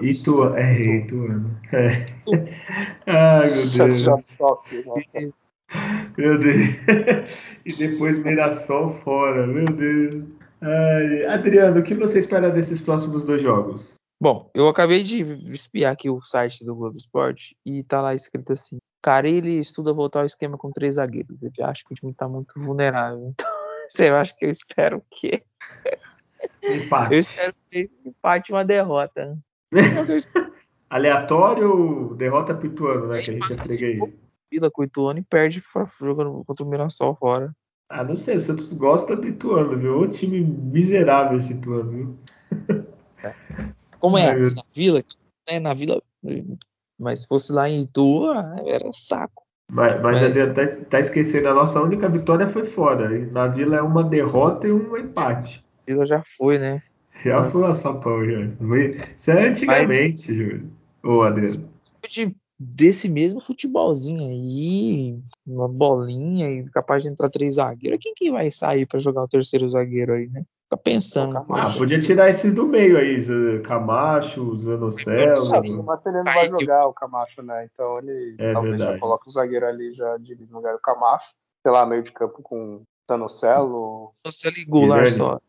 Ituano. 0.00 0.56
É, 0.56 0.80
Ituano. 0.80 1.60
É. 1.72 2.06
Ai, 3.04 3.50
meu 3.50 3.68
Deus. 3.68 3.98
Já 3.98 4.16
sofre, 4.18 4.84
né? 4.86 5.32
Meu 6.16 6.38
Deus. 6.38 6.68
e 7.66 7.72
depois 7.72 8.16
Mirassol 8.18 8.92
fora, 8.92 9.44
meu 9.44 9.64
Deus. 9.64 10.24
Ai. 10.62 11.24
Adriano, 11.26 11.80
o 11.80 11.82
que 11.82 11.94
você 11.94 12.20
espera 12.20 12.48
desses 12.48 12.80
próximos 12.80 13.24
dois 13.24 13.42
jogos? 13.42 13.94
Bom, 14.22 14.48
eu 14.54 14.68
acabei 14.68 15.02
de 15.02 15.22
espiar 15.50 15.92
aqui 15.92 16.08
o 16.08 16.20
site 16.20 16.64
do 16.64 16.76
Globo 16.76 16.96
Esporte 16.96 17.56
e 17.66 17.82
tá 17.82 18.00
lá 18.00 18.14
escrito 18.14 18.52
assim: 18.52 18.78
Carilli 19.02 19.58
estuda 19.58 19.92
voltar 19.92 20.20
ao 20.20 20.26
esquema 20.26 20.56
com 20.56 20.70
três 20.70 20.94
zagueiros. 20.94 21.42
Ele 21.42 21.60
acha 21.60 21.82
que 21.84 21.92
o 21.92 21.96
time 21.96 22.14
tá 22.14 22.28
muito 22.28 22.54
vulnerável. 22.56 23.34
Então, 23.92 23.96
você 23.96 24.06
acha 24.06 24.32
que 24.36 24.46
eu 24.46 24.50
espero 24.50 24.98
o 24.98 25.04
quê? 25.10 25.42
Empate. 26.62 27.14
Eu 27.14 27.20
espero 27.20 27.54
que 27.70 27.90
empate 28.04 28.52
uma 28.52 28.64
derrota. 28.64 29.38
Aleatório, 30.90 32.14
derrota 32.16 32.54
pro 32.54 32.66
Ituano, 32.66 33.06
né? 33.08 33.22
Que 33.22 33.30
a 33.30 33.34
gente 33.34 33.52
é 33.52 33.56
freguei. 33.56 34.00
Vida 34.50 34.70
com 34.70 34.82
o 34.82 34.84
Ituano 34.84 35.20
e 35.20 35.22
perde 35.22 35.62
jogando 36.00 36.44
contra 36.44 36.64
o 36.64 36.68
Mirassol 36.68 37.14
fora. 37.14 37.54
Ah, 37.88 38.04
não 38.04 38.16
sei, 38.16 38.36
o 38.36 38.40
Santos 38.40 38.72
gosta 38.74 39.14
do 39.16 39.28
Ituano, 39.28 39.76
viu? 39.76 40.00
O 40.00 40.08
time 40.08 40.40
miserável 40.40 41.36
esse 41.36 41.52
Ituano, 41.52 41.90
viu? 41.90 42.18
Como 44.00 44.16
é 44.16 44.36
na 44.36 44.62
Vila, 44.74 45.02
né? 45.48 45.60
Na 45.60 45.72
Vila, 45.74 46.02
mas 46.98 47.20
se 47.20 47.28
fosse 47.28 47.52
lá 47.52 47.68
em 47.68 47.80
Itu, 47.80 48.32
era 48.66 48.90
saco. 48.92 49.44
Mas, 49.70 50.00
mas, 50.00 50.02
mas... 50.02 50.22
Adriano, 50.22 50.54
tá, 50.54 50.66
tá, 50.88 51.00
esquecendo, 51.00 51.48
a 51.48 51.54
nossa 51.54 51.80
única 51.80 52.08
vitória 52.08 52.48
foi 52.48 52.64
fora. 52.64 53.08
Na 53.26 53.46
Vila 53.46 53.76
é 53.76 53.82
uma 53.82 54.02
derrota 54.02 54.66
e 54.66 54.72
um 54.72 54.96
empate. 54.96 55.64
Vila 55.90 56.06
já 56.06 56.22
foi, 56.36 56.58
né? 56.58 56.82
Já 57.24 57.40
Antes. 57.40 57.52
foi 57.52 57.64
a 57.64 57.74
São 57.74 58.00
Paulo, 58.00 58.24
já. 58.24 58.40
Isso 59.16 59.30
é 59.32 59.48
antigamente, 59.48 60.28
Mas... 60.28 60.36
Júlio. 60.36 60.70
Ô, 61.02 61.22
Adriano. 61.22 61.68
De, 62.08 62.36
desse 62.58 63.10
mesmo 63.10 63.40
futebolzinho 63.40 64.22
aí, 64.22 65.18
uma 65.44 65.68
bolinha 65.68 66.48
e 66.48 66.64
capaz 66.70 67.02
de 67.02 67.08
entrar 67.08 67.28
três 67.28 67.54
zagueiros. 67.54 67.98
Quem 68.00 68.14
que 68.14 68.30
vai 68.30 68.50
sair 68.50 68.86
para 68.86 69.00
jogar 69.00 69.24
o 69.24 69.28
terceiro 69.28 69.68
zagueiro 69.68 70.12
aí, 70.12 70.28
né? 70.28 70.44
Fica 70.64 70.76
pensando. 70.76 71.44
Ah, 71.50 71.74
podia 71.76 71.98
tirar 71.98 72.30
esses 72.30 72.54
do 72.54 72.64
meio 72.64 72.96
aí, 72.96 73.18
Camacho, 73.64 74.56
Zanocelo. 74.60 75.84
Mas 75.84 76.06
ele 76.06 76.18
não 76.18 76.24
vai 76.24 76.48
jogar 76.48 76.86
o 76.86 76.94
Camacho, 76.94 77.42
né? 77.42 77.68
Então 77.72 77.98
ele 77.98 78.36
é 78.38 78.52
talvez 78.52 78.76
verdade. 78.76 78.94
já 78.94 79.00
coloque 79.00 79.28
o 79.28 79.32
zagueiro 79.32 79.66
ali 79.66 79.92
já 79.94 80.16
de 80.18 80.36
no 80.48 80.58
lugar 80.58 80.74
do 80.74 80.80
Camacho. 80.80 81.28
Sei 81.62 81.72
lá, 81.72 81.84
meio 81.84 82.04
de 82.04 82.12
campo 82.12 82.40
com 82.42 82.82
Zanocelo. 83.10 84.14
Zanocelo 84.24 84.56
e 84.58 84.64
Goulart 84.64 85.10
só. 85.10 85.40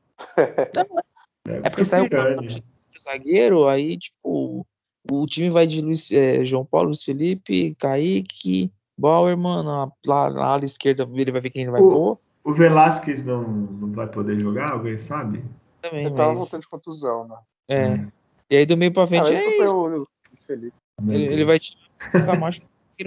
Não, 0.76 1.56
é 1.56 1.70
porque 1.70 1.84
saiu 1.84 2.06
o 2.06 3.02
zagueiro, 3.02 3.68
aí, 3.68 3.98
tipo, 3.98 4.66
o 5.10 5.26
time 5.26 5.50
vai 5.50 5.66
de 5.66 5.82
Luiz, 5.82 6.12
é, 6.12 6.44
João 6.46 6.66
Paulo, 6.66 6.88
Luiz 6.88 7.04
Felipe, 7.04 7.76
Kaique, 7.76 8.72
Bauer, 8.98 9.36
mano, 9.38 9.92
lá 10.06 10.30
na 10.30 10.46
ala 10.46 10.64
esquerda 10.64 11.08
ele 11.14 11.32
vai 11.32 11.42
ver 11.42 11.50
quem 11.50 11.64
ele 11.64 11.72
vai 11.72 11.82
o, 11.82 11.90
pôr. 11.90 12.20
O 12.44 12.54
Velasquez 12.54 13.26
não, 13.26 13.42
não 13.42 13.92
vai 13.92 14.08
poder 14.08 14.40
jogar, 14.40 14.72
alguém 14.74 14.98
sabe? 14.98 15.44
Também, 15.82 16.06
ele 16.06 16.16
tava 16.16 16.34
voltando 16.34 16.62
de 16.62 16.70
contusão, 16.70 17.28
né? 17.28 17.38
É. 17.68 17.90
Hum. 17.90 18.12
E 18.50 18.58
aí 18.58 18.66
do 18.66 18.78
meio 18.78 18.94
pra 18.94 19.08
frente 19.08 19.34
ah, 19.34 19.42
é 19.42 19.64
isso. 19.64 19.76
O 19.76 19.88
Luiz 19.88 20.44
Felipe. 20.46 20.76
Ele, 21.08 21.24
ele 21.26 21.46
vai 21.46 21.58
tirar 21.58 21.78
mais 22.40 22.60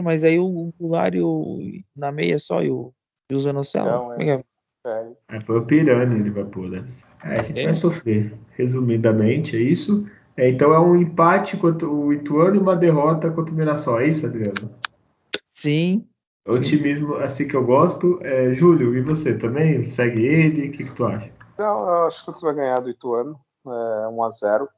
mas 0.03 0.25
aí 0.25 0.41
o 0.41 0.73
Goulart 0.81 1.15
na 1.95 2.11
meia 2.11 2.37
só 2.39 2.62
e 2.62 2.71
o, 2.71 2.93
e 3.31 3.35
o 3.35 3.39
Zanocelo. 3.39 4.12
Então, 4.15 4.21
é. 4.21 4.45
É. 4.87 5.12
É, 5.28 5.41
foi 5.41 5.59
o 5.59 5.64
Pirani 5.64 6.16
ele 6.16 6.30
vai 6.30 6.45
pôr, 6.45 6.68
né? 6.68 6.85
É, 7.24 7.39
a 7.39 7.43
gente 7.43 7.61
é. 7.61 7.64
vai 7.64 7.74
sofrer. 7.74 8.35
Resumidamente, 8.51 9.57
é 9.57 9.61
isso. 9.61 10.07
É, 10.37 10.49
então 10.49 10.72
é 10.72 10.80
um 10.80 10.97
empate 10.97 11.57
contra 11.57 11.89
o 11.89 12.12
Ituano 12.12 12.57
e 12.57 12.59
uma 12.59 12.76
derrota 12.76 13.30
contra 13.30 13.55
o 13.55 13.57
Mirassol. 13.57 14.01
É 14.01 14.09
isso, 14.09 14.26
Adriano? 14.26 14.70
Sim. 15.47 16.07
O 16.47 16.53
sim. 16.53 16.61
otimismo 16.61 17.14
assim 17.16 17.49
que 17.49 17.55
eu 17.55 17.64
gosto. 17.64 18.18
É, 18.22 18.55
Júlio, 18.55 18.97
e 18.97 19.01
você 19.01 19.35
também? 19.35 19.82
Segue 19.85 20.24
ele? 20.24 20.68
O 20.68 20.72
que, 20.72 20.85
que 20.85 20.93
tu 20.93 21.05
acha? 21.05 21.30
Não, 21.59 21.89
eu 21.89 22.07
acho 22.07 22.16
que 22.16 22.22
o 22.22 22.24
Santos 22.26 22.43
vai 22.43 22.55
ganhar 22.55 22.80
do 22.80 22.91
Ituano. 22.91 23.39
É, 23.66 23.70
1x0. 23.70 24.68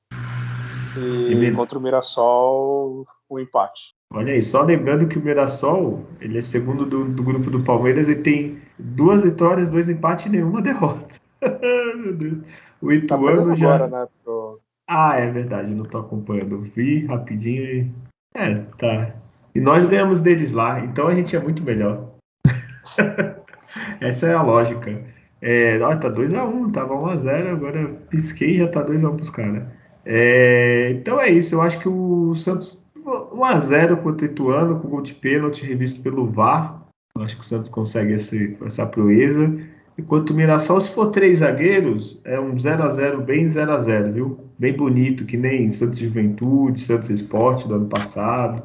E, 0.98 1.34
e 1.34 1.52
contra 1.54 1.78
o 1.78 1.82
Mirassol, 1.82 3.07
o 3.28 3.36
um 3.36 3.38
empate. 3.38 3.94
Olha 4.12 4.32
aí, 4.32 4.42
só 4.42 4.62
lembrando 4.62 5.09
que 5.09 5.18
o 5.18 5.22
Mirassol, 5.22 6.04
ele 6.20 6.38
é 6.38 6.40
segundo 6.40 6.86
do, 6.86 7.04
do 7.04 7.22
grupo 7.22 7.50
do 7.50 7.62
Palmeiras 7.62 8.09
e 8.09 8.14
tem 8.14 8.62
duas 8.79 9.22
vitórias, 9.22 9.68
dois 9.68 9.89
empates 9.89 10.27
e 10.27 10.31
nenhuma 10.31 10.62
derrota. 10.62 11.14
Meu 11.97 12.14
Deus. 12.14 12.39
O 12.81 12.93
Ituano 12.93 13.49
tá 13.49 13.55
já. 13.55 13.74
Agora, 13.74 14.03
né, 14.03 14.09
pro... 14.24 14.61
Ah, 14.89 15.18
é 15.18 15.31
verdade, 15.31 15.74
não 15.74 15.85
tô 15.85 15.99
acompanhando. 15.99 16.61
Vi 16.61 17.07
rapidinho 17.07 17.64
e. 17.64 17.91
É, 18.35 18.55
tá. 18.79 19.14
E 19.55 19.61
nós 19.61 19.85
ganhamos 19.85 20.20
deles 20.20 20.53
lá, 20.53 20.81
então 20.81 21.09
a 21.09 21.14
gente 21.14 21.35
é 21.35 21.41
muito 21.41 21.62
melhor. 21.62 22.11
Essa 24.01 24.27
é 24.27 24.35
a 24.35 24.43
lógica. 24.43 25.03
É, 25.41 25.79
ó, 25.81 25.97
tá 25.97 26.11
2x1, 26.11 26.47
um, 26.47 26.70
tava 26.70 26.95
1x0, 26.95 27.53
agora 27.53 27.87
pisquei 28.09 28.51
e 28.51 28.59
já 28.59 28.68
tá 28.68 28.85
2x1 28.85 29.16
pros 29.16 29.31
caras. 29.31 29.64
É, 30.05 30.91
então 30.93 31.20
é 31.20 31.31
isso, 31.31 31.55
eu 31.55 31.62
acho 31.62 31.79
que 31.81 31.89
o 31.89 32.35
Santos 32.35 32.79
1x0 33.05 33.97
contra 34.03 34.27
o 34.27 34.31
Ituano, 34.31 34.81
com 34.81 34.89
gol 34.89 35.03
de 35.03 35.14
pênalti 35.14 35.64
revisto 35.64 36.01
pelo 36.01 36.27
VAR. 36.27 36.86
Acho 37.23 37.37
que 37.37 37.43
o 37.43 37.47
Santos 37.47 37.69
consegue 37.69 38.14
esse, 38.14 38.57
essa 38.64 38.87
proeza. 38.87 39.53
Enquanto 39.99 40.31
o 40.31 40.35
Mirassol, 40.35 40.81
se 40.81 40.91
for 40.91 41.07
três 41.07 41.39
zagueiros, 41.39 42.21
é 42.25 42.39
um 42.39 42.55
0x0 42.55 43.23
bem 43.25 43.47
0x0, 43.47 44.12
viu? 44.12 44.41
Bem 44.59 44.77
bonito, 44.77 45.25
que 45.25 45.37
nem 45.37 45.71
Santos 45.71 45.99
Juventude, 45.99 46.81
Santos 46.81 47.09
Esporte 47.09 47.67
do 47.67 47.75
ano 47.75 47.87
passado. 47.87 48.62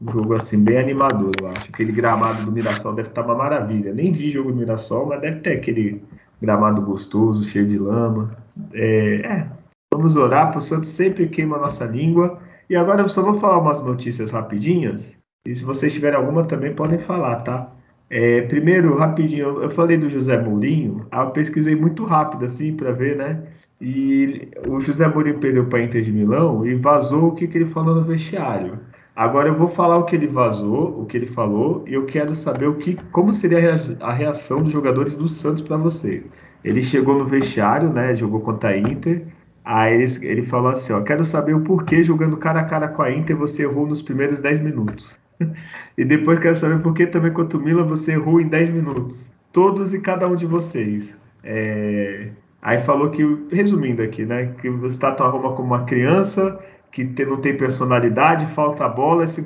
Um 0.00 0.12
jogo 0.12 0.34
assim, 0.34 0.62
bem 0.62 0.78
animador, 0.78 1.32
eu 1.40 1.48
acho. 1.48 1.70
Aquele 1.70 1.92
gramado 1.92 2.44
do 2.44 2.52
Mirassol 2.52 2.94
deve 2.94 3.08
estar 3.08 3.24
uma 3.24 3.34
maravilha. 3.34 3.94
Nem 3.94 4.12
vi 4.12 4.30
jogo 4.30 4.52
do 4.52 4.58
Mirassol, 4.58 5.06
mas 5.06 5.20
deve 5.20 5.40
ter 5.40 5.54
aquele 5.54 6.02
gramado 6.40 6.82
gostoso, 6.82 7.44
cheio 7.44 7.66
de 7.66 7.78
lama. 7.78 8.36
É, 8.72 9.16
é. 9.24 9.48
vamos 9.92 10.16
orar 10.16 10.50
para 10.50 10.58
o 10.58 10.62
Santos 10.62 10.90
sempre 10.90 11.28
queima 11.28 11.56
a 11.56 11.60
nossa 11.60 11.84
língua 11.84 12.38
e 12.68 12.74
agora 12.74 13.02
eu 13.02 13.08
só 13.08 13.22
vou 13.22 13.34
falar 13.34 13.58
umas 13.58 13.82
notícias 13.82 14.30
rapidinhas. 14.30 15.14
E 15.46 15.54
se 15.54 15.64
vocês 15.64 15.92
tiverem 15.92 16.18
alguma 16.18 16.44
também 16.44 16.74
podem 16.74 16.98
falar, 16.98 17.36
tá? 17.36 17.70
É, 18.08 18.42
primeiro, 18.42 18.96
rapidinho, 18.96 19.62
eu 19.62 19.70
falei 19.70 19.96
do 19.96 20.08
José 20.08 20.40
Mourinho, 20.40 21.06
eu 21.12 21.30
pesquisei 21.30 21.74
muito 21.74 22.04
rápido 22.04 22.44
assim 22.44 22.72
para 22.74 22.92
ver, 22.92 23.16
né? 23.16 23.42
E 23.80 24.48
o 24.66 24.80
José 24.80 25.06
Mourinho 25.08 25.38
perdeu 25.38 25.66
para 25.66 25.82
Inter 25.82 26.00
de 26.02 26.12
Milão 26.12 26.64
e 26.66 26.74
vazou 26.74 27.28
o 27.28 27.34
que, 27.34 27.46
que 27.46 27.58
ele 27.58 27.66
falou 27.66 27.94
no 27.94 28.04
vestiário. 28.04 28.78
Agora 29.14 29.48
eu 29.48 29.56
vou 29.56 29.68
falar 29.68 29.96
o 29.96 30.04
que 30.04 30.14
ele 30.14 30.26
vazou, 30.26 31.00
o 31.00 31.06
que 31.06 31.16
ele 31.16 31.26
falou, 31.26 31.82
e 31.86 31.94
eu 31.94 32.04
quero 32.06 32.34
saber 32.34 32.68
o 32.68 32.74
que, 32.74 32.96
como 33.12 33.32
seria 33.32 33.74
a 34.00 34.12
reação 34.12 34.62
dos 34.62 34.72
jogadores 34.72 35.16
do 35.16 35.26
Santos 35.26 35.62
para 35.62 35.76
você. 35.76 36.22
Ele 36.62 36.82
chegou 36.82 37.18
no 37.18 37.24
vestiário, 37.24 37.92
né? 37.92 38.14
Jogou 38.14 38.40
contra 38.40 38.70
a 38.70 38.78
Inter. 38.78 39.26
Aí 39.64 39.94
ele, 39.94 40.04
ele 40.22 40.42
falou 40.42 40.70
assim: 40.70 40.92
ó, 40.92 41.00
quero 41.02 41.24
saber 41.24 41.54
o 41.54 41.60
porquê 41.62 42.04
jogando 42.04 42.36
cara 42.36 42.60
a 42.60 42.64
cara 42.64 42.88
com 42.88 43.02
a 43.02 43.10
Inter 43.10 43.36
você 43.36 43.62
errou 43.62 43.86
nos 43.86 44.02
primeiros 44.02 44.38
10 44.40 44.60
minutos. 44.60 45.18
e 45.96 46.04
depois 46.04 46.38
quero 46.38 46.54
saber 46.54 46.82
por 46.82 46.94
que 46.94 47.06
também 47.06 47.32
contra 47.32 47.58
o 47.58 47.62
Milan 47.62 47.84
você 47.84 48.12
errou 48.12 48.40
em 48.40 48.48
10 48.48 48.70
minutos. 48.70 49.30
Todos 49.52 49.94
e 49.94 50.00
cada 50.00 50.26
um 50.28 50.36
de 50.36 50.46
vocês. 50.46 51.14
É... 51.42 52.28
Aí 52.62 52.78
falou 52.80 53.10
que, 53.10 53.22
resumindo 53.50 54.02
aqui, 54.02 54.24
né? 54.24 54.54
Que 54.60 54.68
você 54.68 54.98
trata 54.98 55.24
a 55.24 55.28
Roma 55.28 55.52
como 55.52 55.68
uma 55.68 55.84
criança 55.84 56.58
que 56.90 57.24
não 57.26 57.36
tem 57.36 57.56
personalidade, 57.56 58.46
falta 58.46 58.86
a 58.86 58.88
bola. 58.88 59.26
Se, 59.26 59.42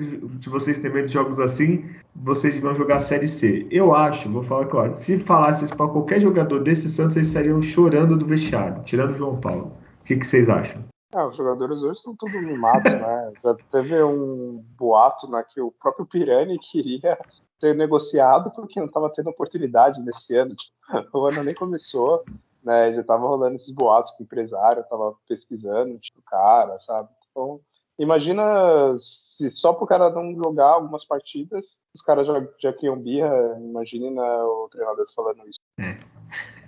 vocês 0.48 0.78
têm 0.78 0.92
medo 0.92 1.08
de 1.08 1.14
jogos 1.14 1.40
assim, 1.40 1.84
vocês 2.14 2.56
vão 2.58 2.74
jogar 2.74 3.00
Série 3.00 3.26
C. 3.26 3.66
Eu 3.70 3.94
acho, 3.94 4.30
vou 4.30 4.42
falar 4.42 4.66
claro, 4.66 4.94
se 4.94 5.18
falasse 5.18 5.64
isso 5.64 5.76
para 5.76 5.88
qualquer 5.88 6.20
jogador 6.20 6.60
desse 6.60 6.88
Santos, 6.88 7.16
eles 7.16 7.28
estariam 7.28 7.60
chorando 7.60 8.16
do 8.16 8.24
vestiário, 8.24 8.82
tirando 8.84 9.14
o 9.14 9.18
João 9.18 9.36
Paulo. 9.36 9.72
O 10.00 10.04
que, 10.04 10.16
que 10.16 10.26
vocês 10.26 10.48
acham? 10.48 10.89
É, 11.12 11.24
os 11.24 11.36
jogadores 11.36 11.82
hoje 11.82 12.00
são 12.00 12.14
todos 12.14 12.40
mimados, 12.40 12.92
né? 12.92 13.32
Já 13.42 13.54
teve 13.72 14.02
um 14.02 14.64
boato 14.78 15.28
né, 15.28 15.44
que 15.52 15.60
o 15.60 15.72
próprio 15.72 16.06
Pirani 16.06 16.56
queria 16.58 17.18
ser 17.58 17.74
negociado 17.74 18.50
porque 18.52 18.78
não 18.78 18.86
estava 18.86 19.10
tendo 19.10 19.30
oportunidade 19.30 20.00
nesse 20.02 20.36
ano. 20.36 20.54
Tipo, 20.54 20.74
o 21.18 21.26
ano 21.26 21.42
nem 21.42 21.54
começou, 21.54 22.22
né? 22.62 22.94
Já 22.94 23.00
estava 23.00 23.26
rolando 23.26 23.56
esses 23.56 23.72
boatos 23.72 24.12
com 24.12 24.22
o 24.22 24.24
empresário, 24.24 24.82
estava 24.82 25.14
pesquisando, 25.28 25.98
tipo, 25.98 26.22
cara, 26.22 26.78
sabe? 26.78 27.08
Então, 27.30 27.60
imagina 27.98 28.96
se 28.98 29.50
só 29.50 29.72
pro 29.72 29.86
cara 29.86 30.10
não 30.10 30.32
jogar 30.34 30.70
algumas 30.70 31.04
partidas, 31.04 31.80
os 31.92 32.02
caras 32.02 32.26
já, 32.26 32.46
já 32.60 32.72
criam 32.72 32.96
birra, 32.96 33.58
imagine 33.60 34.10
né, 34.10 34.42
o 34.44 34.68
treinador 34.70 35.06
falando 35.14 35.42
isso. 35.48 35.58
É. 35.78 35.98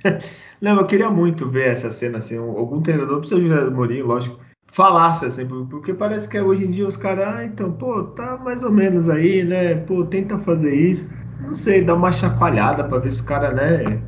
Não, 0.61 0.79
eu 0.79 0.87
queria 0.87 1.11
muito 1.11 1.49
ver 1.49 1.69
essa 1.71 1.91
cena, 1.91 2.19
assim, 2.19 2.37
algum 2.37 2.81
treinador, 2.81 3.21
precisa 3.21 3.41
de 3.41 3.71
Mourinho, 3.71 4.07
lógico, 4.07 4.39
falasse 4.67 5.27
assim, 5.27 5.47
porque 5.47 5.93
parece 5.93 6.29
que 6.29 6.41
hoje 6.41 6.65
em 6.65 6.71
dia 6.71 6.87
os 6.87 6.97
caras, 6.97 7.29
ah, 7.29 7.45
então, 7.45 7.73
pô, 7.73 8.05
tá 8.05 8.39
mais 8.39 8.63
ou 8.63 8.71
menos 8.71 9.09
aí, 9.09 9.45
né, 9.45 9.75
pô, 9.75 10.05
tenta 10.05 10.39
fazer 10.39 10.75
isso, 10.75 11.09
não 11.41 11.55
sei, 11.55 11.85
dá 11.85 11.95
uma 11.95 12.13
chacoalhada 12.13 12.85
para 12.85 12.99
ver 12.99 13.13
se 13.13 13.23
o 13.23 13.25
cara, 13.25 13.53
né, 13.53 14.03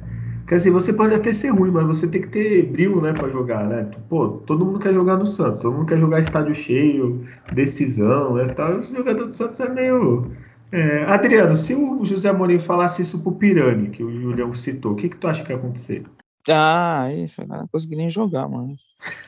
Quer 0.46 0.56
dizer, 0.56 0.70
você 0.70 0.92
pode 0.92 1.14
até 1.14 1.32
ser 1.32 1.48
ruim, 1.48 1.70
mas 1.70 1.86
você 1.86 2.06
tem 2.06 2.20
que 2.20 2.28
ter 2.28 2.62
brilho, 2.66 3.00
né, 3.00 3.14
para 3.14 3.28
jogar, 3.30 3.66
né? 3.66 3.88
Pô, 4.10 4.28
todo 4.46 4.64
mundo 4.64 4.78
quer 4.78 4.92
jogar 4.92 5.16
no 5.16 5.26
Santos, 5.26 5.62
todo 5.62 5.72
mundo 5.72 5.86
quer 5.86 5.98
jogar 5.98 6.20
estádio 6.20 6.54
cheio, 6.54 7.24
decisão, 7.54 8.34
né? 8.34 8.48
Tal. 8.48 8.80
O 8.80 8.82
jogador 8.82 9.24
do 9.26 9.34
Santos 9.34 9.58
é 9.60 9.68
meio. 9.70 10.30
É... 10.74 11.04
Adriano, 11.04 11.54
se 11.54 11.72
o 11.72 12.04
José 12.04 12.32
Mourinho 12.32 12.60
falasse 12.60 13.00
isso 13.00 13.22
pro 13.22 13.36
Pirani, 13.36 13.90
que 13.90 14.02
o 14.02 14.10
Julião 14.10 14.52
citou, 14.52 14.92
o 14.92 14.96
que, 14.96 15.08
que 15.08 15.16
tu 15.16 15.28
acha 15.28 15.44
que 15.44 15.52
ia 15.52 15.56
acontecer? 15.56 16.04
Ah, 16.48 17.06
isso, 17.14 17.46
não 17.46 17.68
consegui 17.68 17.94
nem 17.94 18.10
jogar, 18.10 18.48
mano. 18.48 18.74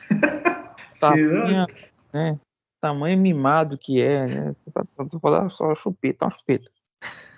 Tamanho, 0.99 1.65
né? 2.13 2.37
Tamanho 2.81 3.17
mimado 3.17 3.77
que 3.77 4.01
é, 4.01 4.27
né? 4.27 4.55
Tô 5.09 5.19
falando 5.19 5.49
só 5.49 5.73
chupeta, 5.73 6.25
uma 6.25 6.31
chupeta. 6.31 6.69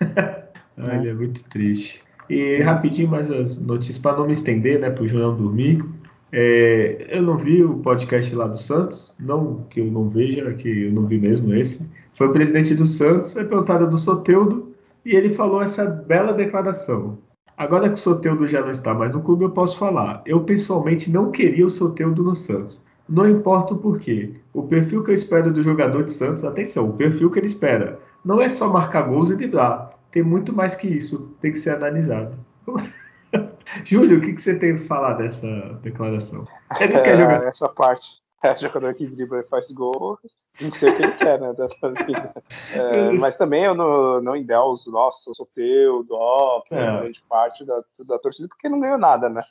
Olha, 0.76 1.10
é 1.10 1.14
muito 1.14 1.48
triste. 1.48 2.02
E 2.28 2.60
rapidinho 2.62 3.08
mais 3.08 3.30
as 3.30 3.58
notícias, 3.58 3.98
para 3.98 4.16
não 4.16 4.26
me 4.26 4.32
estender, 4.32 4.80
né, 4.80 4.90
para 4.90 5.04
o 5.04 5.08
João 5.08 5.36
dormir. 5.36 5.84
É, 6.32 7.06
eu 7.10 7.22
não 7.22 7.36
vi 7.36 7.62
o 7.62 7.78
podcast 7.78 8.34
lá 8.34 8.46
do 8.46 8.58
Santos, 8.58 9.14
não 9.18 9.64
que 9.64 9.80
eu 9.80 9.86
não 9.86 10.08
veja, 10.08 10.52
que 10.54 10.86
eu 10.86 10.92
não 10.92 11.06
vi 11.06 11.18
mesmo 11.18 11.54
esse. 11.54 11.80
Foi 12.20 12.28
o 12.28 12.32
presidente 12.34 12.74
do 12.74 12.84
Santos, 12.84 13.34
é 13.34 13.42
perguntado 13.42 13.88
do 13.88 13.96
Soteudo, 13.96 14.74
e 15.06 15.16
ele 15.16 15.30
falou 15.30 15.62
essa 15.62 15.86
bela 15.86 16.34
declaração. 16.34 17.16
Agora 17.56 17.88
que 17.88 17.94
o 17.94 17.96
Soteudo 17.96 18.46
já 18.46 18.60
não 18.60 18.70
está 18.70 18.92
mais 18.92 19.14
no 19.14 19.22
clube, 19.22 19.44
eu 19.44 19.50
posso 19.50 19.78
falar. 19.78 20.20
Eu 20.26 20.44
pessoalmente 20.44 21.10
não 21.10 21.30
queria 21.30 21.64
o 21.64 21.70
Soteudo 21.70 22.22
no 22.22 22.36
Santos. 22.36 22.84
Não 23.08 23.26
importa 23.26 23.72
o 23.72 23.78
porquê. 23.78 24.34
O 24.52 24.64
perfil 24.64 25.02
que 25.02 25.12
eu 25.12 25.14
espero 25.14 25.50
do 25.50 25.62
jogador 25.62 26.04
de 26.04 26.12
Santos, 26.12 26.44
atenção, 26.44 26.90
o 26.90 26.92
perfil 26.92 27.30
que 27.30 27.38
ele 27.38 27.46
espera, 27.46 27.98
não 28.22 28.38
é 28.38 28.50
só 28.50 28.70
marcar 28.70 29.08
gols 29.08 29.30
e 29.30 29.36
driblar 29.36 29.88
tem 30.10 30.22
muito 30.22 30.54
mais 30.54 30.76
que 30.76 30.88
isso, 30.88 31.34
tem 31.40 31.52
que 31.52 31.58
ser 31.58 31.70
analisado. 31.70 32.36
Júlio, 33.86 34.18
o 34.18 34.20
que, 34.20 34.34
que 34.34 34.42
você 34.42 34.58
tem 34.58 34.76
para 34.76 34.84
falar 34.84 35.14
dessa 35.14 35.46
declaração? 35.80 36.46
Ele 36.78 36.92
não 36.92 37.02
quer 37.02 37.16
jogar. 37.16 37.44
Essa 37.48 37.68
parte. 37.70 38.06
É 38.42 38.56
jogador 38.56 38.94
que 38.94 39.06
dribla 39.06 39.40
e 39.40 39.48
faz 39.48 39.70
gol, 39.70 40.18
não 40.58 40.70
sei 40.70 40.90
o 40.90 40.96
que 40.96 41.02
ele 41.02 41.12
quer, 41.12 41.38
né? 41.38 41.54
É, 42.72 43.10
mas 43.12 43.36
também 43.36 43.64
eu 43.64 43.74
não, 43.74 44.22
não 44.22 44.34
endeuso, 44.34 44.90
nossa, 44.90 45.30
teu, 45.54 46.02
dó, 46.04 46.62
que 46.66 46.74
é. 46.74 47.00
grande 47.00 47.22
parte 47.28 47.66
da, 47.66 47.82
da 48.06 48.18
torcida, 48.18 48.48
porque 48.48 48.68
não 48.68 48.80
ganhou 48.80 48.96
nada, 48.96 49.28
né? 49.28 49.42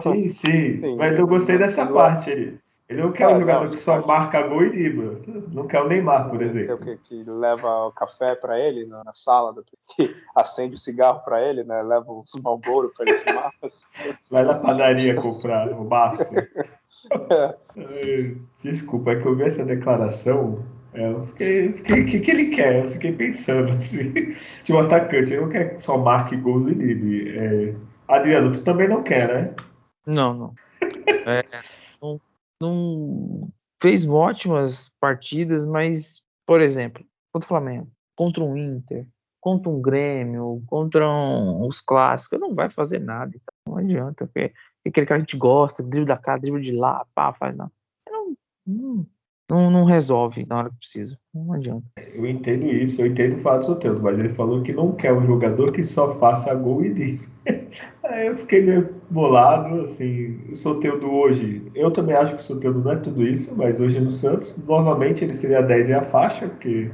Sim, 0.00 0.28
sim, 0.28 0.80
sim. 0.80 0.96
Mas 0.96 1.18
eu 1.18 1.26
gostei 1.26 1.58
dessa 1.58 1.84
parte 1.86 2.30
ali. 2.30 2.60
Ele 2.86 3.00
não 3.00 3.12
quer 3.12 3.28
um 3.28 3.40
jogador 3.40 3.70
que 3.70 3.78
só 3.78 4.06
marca 4.06 4.42
gol 4.42 4.62
e 4.62 4.70
dribla. 4.70 5.18
Não 5.48 5.66
quer 5.66 5.80
o 5.80 5.88
Neymar, 5.88 6.28
por 6.28 6.42
exemplo. 6.42 6.76
Que, 6.78 6.96
que 6.98 7.24
leva 7.24 7.86
o 7.86 7.92
café 7.92 8.34
para 8.34 8.60
ele 8.60 8.84
na, 8.84 9.02
na, 9.02 9.12
sala, 9.14 9.54
que 9.96 10.14
acende 10.34 10.74
o 10.74 10.78
cigarro 10.78 11.20
para 11.24 11.42
ele, 11.42 11.64
né? 11.64 11.82
Leva 11.82 12.12
os 12.12 12.30
malboro 12.42 12.92
para 12.94 13.10
ele 13.10 13.18
fumar. 13.20 13.52
Vai 14.30 14.44
na 14.44 14.54
padaria 14.54 15.14
comprar 15.14 15.72
o 15.72 15.84
maço. 15.84 16.22
É. 16.36 16.83
Desculpa, 18.62 19.12
é 19.12 19.20
que 19.20 19.26
eu 19.26 19.36
vi 19.36 19.44
essa 19.44 19.64
declaração. 19.64 20.64
É, 20.92 21.10
eu 21.10 21.26
fiquei, 21.26 21.72
fiquei, 21.72 22.00
o 22.00 22.06
que, 22.06 22.20
que 22.20 22.30
ele 22.30 22.46
quer? 22.50 22.84
Eu 22.84 22.90
fiquei 22.90 23.12
pensando 23.12 23.72
assim. 23.72 24.12
Tipo, 24.62 24.78
atacante, 24.78 25.32
ele 25.32 25.40
não 25.40 25.48
quer 25.48 25.74
que 25.74 25.82
só 25.82 25.98
marque 25.98 26.36
gols 26.36 26.66
e 26.66 26.74
drible. 26.74 27.36
É, 27.36 27.74
Adriano, 28.08 28.52
tu 28.52 28.62
também 28.62 28.88
não 28.88 29.02
quer, 29.02 29.28
né? 29.28 29.54
Não, 30.06 30.34
não. 30.34 30.54
É, 31.26 31.42
não 32.02 32.20
não 32.60 33.50
fez 33.80 34.08
ótimas 34.08 34.90
partidas, 35.00 35.64
mas, 35.64 36.22
por 36.46 36.60
exemplo, 36.60 37.04
contra 37.32 37.46
o 37.46 37.48
Flamengo, 37.48 37.90
contra 38.16 38.42
um 38.42 38.56
Inter, 38.56 39.06
contra 39.40 39.70
um 39.70 39.80
Grêmio, 39.80 40.62
contra 40.66 41.08
um, 41.08 41.66
os 41.66 41.80
clássicos, 41.80 42.40
não 42.40 42.54
vai 42.54 42.70
fazer 42.70 42.98
nada. 42.98 43.38
Não 43.66 43.78
adianta, 43.78 44.26
porque 44.26 44.52
aquele 44.86 45.06
que 45.06 45.12
a 45.12 45.18
gente 45.18 45.36
gosta, 45.36 45.82
drible 45.82 46.06
da 46.06 46.16
cá, 46.16 46.36
drible 46.36 46.60
de 46.60 46.72
lá, 46.72 47.06
pá, 47.14 47.32
faz 47.32 47.56
não. 47.56 47.70
Não, 48.08 48.36
não, 48.66 49.06
não, 49.50 49.70
não 49.70 49.84
resolve 49.84 50.46
na 50.46 50.58
hora 50.58 50.70
que 50.70 50.76
precisa. 50.76 51.18
Não 51.32 51.52
adianta. 51.52 51.84
Eu 51.96 52.26
entendo 52.26 52.66
isso, 52.66 53.00
eu 53.00 53.06
entendo 53.06 53.36
o 53.36 53.40
fato 53.40 53.60
do 53.60 53.66
Soteldo, 53.66 54.02
mas 54.02 54.18
ele 54.18 54.28
falou 54.30 54.62
que 54.62 54.72
não 54.72 54.92
quer 54.92 55.12
um 55.12 55.26
jogador 55.26 55.72
que 55.72 55.82
só 55.82 56.14
faça 56.18 56.54
gol 56.54 56.84
e 56.84 56.92
diz. 56.92 57.28
Aí 58.04 58.26
eu 58.26 58.36
fiquei 58.36 58.62
meio 58.62 58.94
bolado, 59.10 59.80
assim, 59.80 60.38
o 60.50 60.56
Soteldo 60.56 61.10
hoje, 61.10 61.70
eu 61.74 61.90
também 61.90 62.14
acho 62.14 62.36
que 62.36 62.42
o 62.42 62.44
Soteldo 62.44 62.80
não 62.80 62.92
é 62.92 62.96
tudo 62.96 63.26
isso, 63.26 63.54
mas 63.56 63.80
hoje 63.80 63.98
no 64.00 64.12
Santos, 64.12 64.56
novamente 64.66 65.24
ele 65.24 65.34
seria 65.34 65.62
10 65.62 65.88
e 65.88 65.94
a 65.94 66.02
faixa, 66.02 66.48
porque 66.48 66.90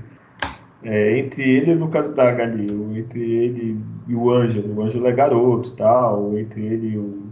é, 0.82 1.18
entre 1.18 1.42
ele 1.42 1.72
e 1.72 1.74
o 1.74 1.78
Lucas 1.78 2.06
Braga 2.08 2.42
ali, 2.42 2.66
entre 2.98 3.20
ele 3.20 3.80
e 4.06 4.14
o 4.14 4.30
Ângelo, 4.30 4.74
o 4.74 4.82
Ângelo 4.82 5.06
é 5.06 5.12
garoto 5.12 5.76
tal, 5.76 6.38
entre 6.38 6.64
ele 6.64 6.94
e 6.94 6.98
o, 6.98 7.30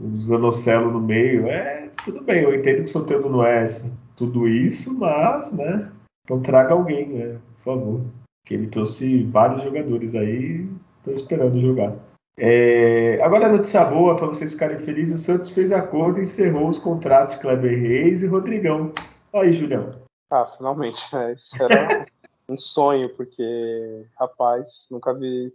o 0.00 0.20
Zanocelo 0.22 0.90
no 0.90 1.00
meio, 1.00 1.46
é 1.46 1.88
tudo 2.04 2.22
bem, 2.22 2.42
eu 2.42 2.54
entendo 2.54 2.78
que 2.78 2.84
o 2.84 2.88
Soteldo 2.88 3.30
não 3.30 3.44
é 3.44 3.64
tudo 4.16 4.48
isso, 4.48 4.92
mas, 4.94 5.52
né, 5.52 5.90
então 6.24 6.40
traga 6.40 6.74
alguém, 6.74 7.08
né, 7.08 7.38
por 7.56 7.74
favor. 7.74 8.00
Que 8.44 8.54
ele 8.54 8.66
trouxe 8.66 9.22
vários 9.24 9.62
jogadores 9.62 10.16
aí, 10.16 10.68
estão 10.98 11.14
esperando 11.14 11.60
jogar. 11.60 11.94
É, 12.36 13.20
agora 13.22 13.46
a 13.46 13.52
notícia 13.52 13.84
boa 13.84 14.16
para 14.16 14.26
vocês 14.26 14.52
ficarem 14.52 14.80
felizes: 14.80 15.20
o 15.20 15.22
Santos 15.22 15.50
fez 15.50 15.70
acordo 15.70 16.18
e 16.18 16.22
encerrou 16.22 16.68
os 16.68 16.78
contratos 16.78 17.36
de 17.36 17.40
Kleber 17.40 17.78
Reis 17.78 18.22
e 18.22 18.26
Rodrigão. 18.26 18.90
Aí, 19.32 19.52
Julião. 19.52 19.90
Ah, 20.30 20.46
finalmente. 20.56 21.00
Né? 21.12 21.34
Isso 21.34 21.62
era 21.62 22.06
um 22.52 22.58
sonho, 22.58 23.08
porque, 23.16 24.06
rapaz, 24.18 24.86
nunca 24.90 25.12
vi 25.14 25.52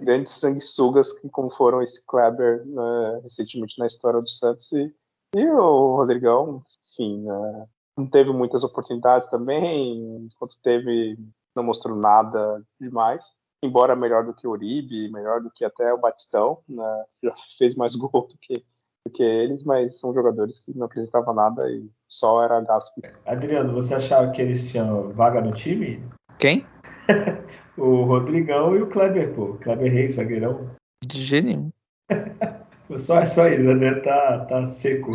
grandes 0.00 0.34
sanguessugas 0.34 1.08
como 1.32 1.50
foram 1.50 1.82
esse 1.82 2.04
Kleber 2.06 2.64
né, 2.64 3.20
recentemente 3.24 3.78
na 3.78 3.86
história 3.86 4.20
do 4.20 4.28
Santos 4.28 4.70
e, 4.72 4.94
e 5.34 5.46
o 5.48 5.96
Rodrigão, 5.96 6.62
enfim, 6.92 7.22
né, 7.22 7.66
não 7.96 8.06
teve 8.06 8.30
muitas 8.30 8.62
oportunidades 8.62 9.28
também, 9.30 10.28
enquanto 10.32 10.56
teve, 10.62 11.18
não 11.56 11.64
mostrou 11.64 11.96
nada 11.96 12.62
demais 12.80 13.24
embora 13.64 13.96
melhor 13.96 14.24
do 14.24 14.34
que 14.34 14.46
o 14.46 14.50
Uribe, 14.50 15.10
melhor 15.10 15.40
do 15.40 15.50
que 15.50 15.64
até 15.64 15.92
o 15.92 15.98
Batistão, 15.98 16.58
né? 16.68 17.04
já 17.22 17.34
fez 17.56 17.74
mais 17.74 17.96
gol 17.96 18.28
do 18.28 18.36
que, 18.40 18.62
do 19.06 19.12
que 19.12 19.22
eles, 19.22 19.64
mas 19.64 19.98
são 19.98 20.12
jogadores 20.12 20.60
que 20.60 20.76
não 20.76 20.86
apresentavam 20.86 21.34
nada 21.34 21.68
e 21.68 21.88
só 22.06 22.42
era 22.42 22.60
gasto. 22.60 22.92
Adriano, 23.24 23.72
você 23.72 23.94
achava 23.94 24.30
que 24.30 24.42
eles 24.42 24.70
tinham 24.70 25.10
vaga 25.12 25.40
no 25.40 25.52
time? 25.52 26.02
Quem? 26.38 26.66
o 27.76 28.04
Rodrigão 28.04 28.76
e 28.76 28.82
o 28.82 28.88
Kleber, 28.88 29.32
pô. 29.34 29.54
Kleber 29.54 29.92
Reis, 29.92 30.14
zagueirão. 30.14 30.70
De 31.06 31.42
nenhum. 31.42 31.70
Só, 32.98 33.24
só 33.24 33.48
isso, 33.48 33.62
né? 33.62 33.94
Tá, 34.00 34.44
tá 34.44 34.66
seco. 34.66 35.12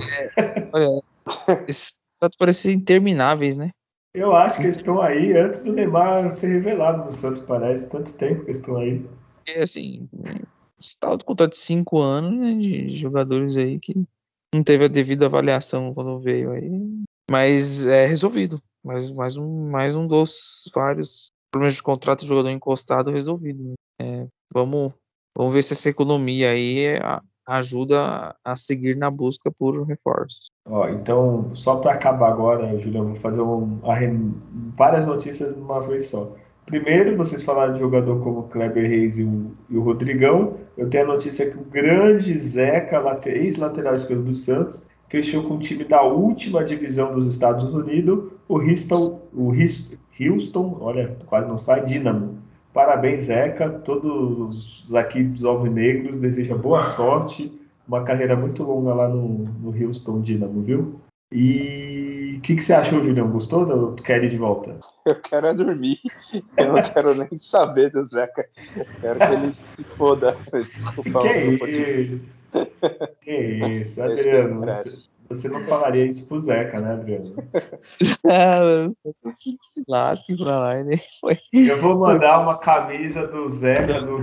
Olha, 0.74 1.02
esses 1.68 1.94
parecem 2.38 2.76
intermináveis, 2.76 3.56
né? 3.56 3.70
Eu 4.14 4.36
acho 4.36 4.58
que 4.58 4.64
eles 4.64 4.78
estão 4.78 5.00
aí 5.00 5.38
antes 5.38 5.64
do 5.64 5.72
Neymar 5.72 6.32
ser 6.32 6.48
revelado 6.48 7.06
no 7.06 7.12
Santos, 7.12 7.42
parece. 7.42 7.88
Tanto 7.88 8.14
tempo 8.14 8.42
que 8.42 8.48
eles 8.48 8.58
estão 8.58 8.78
aí. 8.78 9.06
É 9.48 9.62
assim, 9.62 10.10
tal 11.00 11.16
do 11.16 11.26
contrato 11.26 11.52
de 11.52 11.58
5 11.58 12.00
anos 12.00 12.40
né, 12.40 12.56
de 12.56 12.90
jogadores 12.90 13.56
aí 13.56 13.80
que 13.80 13.94
não 14.54 14.64
teve 14.64 14.86
a 14.86 14.90
devida 14.90 15.28
avaliação 15.28 15.94
quando 15.94 16.20
veio 16.20 16.52
aí. 16.52 16.72
Mas 17.30 17.86
é 17.86 18.08
resolvido. 18.08 18.62
Mais, 18.90 19.12
mais, 19.12 19.38
um, 19.38 19.70
mais 19.70 19.96
um 19.96 20.08
dos 20.08 20.70
vários 20.74 21.32
problemas 21.52 21.76
de 21.76 21.84
contrato 21.84 22.22
de 22.22 22.28
jogador 22.28 22.50
encostado 22.50 23.12
resolvido. 23.12 23.64
né? 23.64 23.74
É, 24.02 24.28
vamos, 24.52 24.94
vamos 25.38 25.54
ver 25.54 25.62
se 25.62 25.74
essa 25.74 25.90
economia 25.90 26.50
aí 26.50 26.86
é, 26.86 27.00
ajuda 27.48 28.36
a 28.44 28.56
seguir 28.56 28.98
na 28.98 29.12
busca 29.12 29.52
por 29.52 29.84
reforços. 29.84 30.48
Ó, 30.68 30.90
então, 30.90 31.52
só 31.54 31.76
para 31.76 31.94
acabar 31.94 32.30
agora, 32.30 32.80
Julião, 32.80 33.10
vou 33.10 33.16
fazer 33.18 33.42
um, 33.42 33.80
várias 34.76 35.06
notícias 35.06 35.54
de 35.54 35.62
uma 35.62 35.82
vez 35.82 36.08
só. 36.08 36.36
Primeiro, 36.66 37.16
vocês 37.16 37.44
falaram 37.44 37.74
de 37.74 37.80
jogador 37.80 38.24
como 38.24 38.48
Kleber 38.50 38.88
Reis 38.88 39.18
e 39.20 39.24
o, 39.24 39.52
e 39.70 39.78
o 39.78 39.82
Rodrigão. 39.82 40.58
Eu 40.78 40.90
tenho 40.90 41.04
a 41.04 41.08
notícia 41.14 41.50
que 41.50 41.58
o 41.58 41.64
grande 41.64 42.36
Zeca, 42.38 43.00
late- 43.00 43.30
ex-lateral 43.30 43.96
esquerdo 43.96 44.24
do 44.24 44.34
Santos, 44.34 44.88
fechou 45.08 45.44
com 45.48 45.56
o 45.56 45.60
time 45.60 45.84
da 45.84 46.04
última 46.04 46.64
divisão 46.64 47.14
dos 47.14 47.26
Estados 47.26 47.74
Unidos, 47.74 48.32
o 48.50 48.58
Houston, 48.58 49.22
o 49.34 49.52
Houston, 50.20 50.78
olha, 50.82 51.16
quase 51.28 51.48
não 51.48 51.58
sai, 51.58 51.86
Dynamo. 51.86 52.40
Parabéns, 52.74 53.28
Zeca. 53.28 53.70
Todos 53.70 54.86
aqui 54.94 55.24
dos 55.24 55.46
Alvinegros 55.46 56.20
desejam 56.20 56.58
boa 56.58 56.84
sorte 56.84 57.58
uma 57.90 58.04
carreira 58.04 58.36
muito 58.36 58.64
longa 58.64 58.94
lá 58.94 59.08
no, 59.10 59.46
no 59.46 59.70
Houston 59.72 60.22
Dynamo, 60.22 60.62
viu? 60.62 61.02
E 61.32 62.36
o 62.38 62.42
que, 62.42 62.56
que 62.56 62.62
você 62.62 62.74
achou, 62.74 63.04
Julião? 63.04 63.30
Gostou 63.32 63.66
do 63.66 64.02
Kelly 64.02 64.30
de 64.30 64.38
volta? 64.38 64.80
Eu 65.06 65.16
quero 65.16 65.48
é 65.48 65.54
dormir. 65.54 66.00
Eu 66.56 66.74
não 66.74 66.82
quero 66.82 67.16
nem 67.16 67.40
saber 67.40 67.92
do 67.92 68.06
Zeca. 68.06 68.48
Eu 68.76 68.86
quero 69.02 69.20
que 69.20 69.26
ele 69.26 69.54
se 69.54 69.84
foda. 69.84 70.38
Desculpa 70.54 71.22
Que 71.22 71.58
português. 71.58 72.12
isso? 72.12 72.28
Que 73.22 73.32
isso, 73.32 73.72
Esse 73.82 74.02
Adriano? 74.02 74.66
Você, 75.30 75.48
não 75.48 75.64
falaria 75.66 76.06
isso 76.06 76.28
pro 76.28 76.40
Zeca, 76.40 76.80
né, 76.82 76.94
Adriano? 76.94 77.36
se 79.30 79.84
lasque 79.88 80.36
pra 80.44 80.60
lá, 80.60 80.84
né? 80.84 80.96
Foi. 81.22 81.34
Eu 81.54 81.80
vou 81.82 81.98
mandar 82.00 82.40
uma 82.42 82.58
camisa 82.58 83.28
do 83.28 83.48
Zeca 83.48 84.02
do 84.02 84.18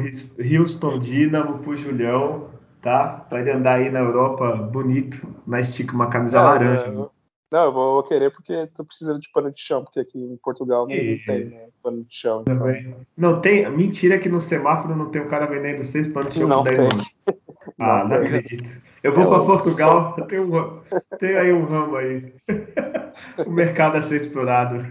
Houston 0.58 0.98
Dynamo 0.98 1.58
pro 1.60 1.76
Julião, 1.76 2.50
tá? 2.82 3.24
Pra 3.28 3.40
ele 3.40 3.52
andar 3.52 3.74
aí 3.78 3.90
na 3.90 4.00
Europa 4.00 4.52
bonito, 4.56 5.26
na 5.46 5.60
estica 5.60 5.94
uma 5.94 6.08
camisa 6.08 6.38
Não, 6.38 6.44
laranja. 6.44 6.86
eu- 6.88 7.10
Não, 7.52 7.64
eu 7.66 7.72
vou, 7.72 8.02
querer 8.02 8.32
porque 8.32 8.66
tô 8.76 8.84
precisando 8.84 9.20
de 9.20 9.30
pano 9.32 9.52
de 9.52 9.60
chão, 9.62 9.84
porque 9.84 10.00
aqui 10.00 10.18
em 10.18 10.36
Portugal 10.42 10.88
não, 10.88 10.94
não 10.94 11.00
E- 11.02 11.22
tem 11.24 11.44
né, 11.44 11.68
pano 11.82 12.02
de 12.02 12.08
chão. 12.14 12.42
então- 12.42 12.96
Não 13.16 13.40
tem. 13.40 13.70
Mentira 13.70 14.18
que 14.18 14.28
no 14.28 14.40
semáforo 14.40 14.96
não 14.96 15.08
tem 15.10 15.22
o 15.22 15.28
cara 15.28 15.46
vendendo 15.46 15.84
seis 15.84 16.08
panos 16.08 16.34
de 16.34 16.40
chão 16.40 16.48
Não 16.48 16.64
por 16.64 16.74
10 16.74 16.88
tem. 16.88 17.06
Ah, 17.80 17.98
Não 18.04 18.08
não 18.10 18.16
acredito. 18.16 18.70
Eu 19.06 19.14
vou 19.14 19.24
Eu- 19.24 19.30
para 19.30 19.44
Portugal, 19.44 20.14
eu 20.18 20.24
tenho, 20.26 20.42
um- 20.54 20.80
tenho 21.18 21.38
aí 21.40 21.52
um 21.52 21.64
ramo 21.64 21.96
aí. 21.96 22.32
o 23.46 23.50
mercado 23.50 23.96
a 23.96 24.02
ser 24.02 24.16
explorado. 24.16 24.84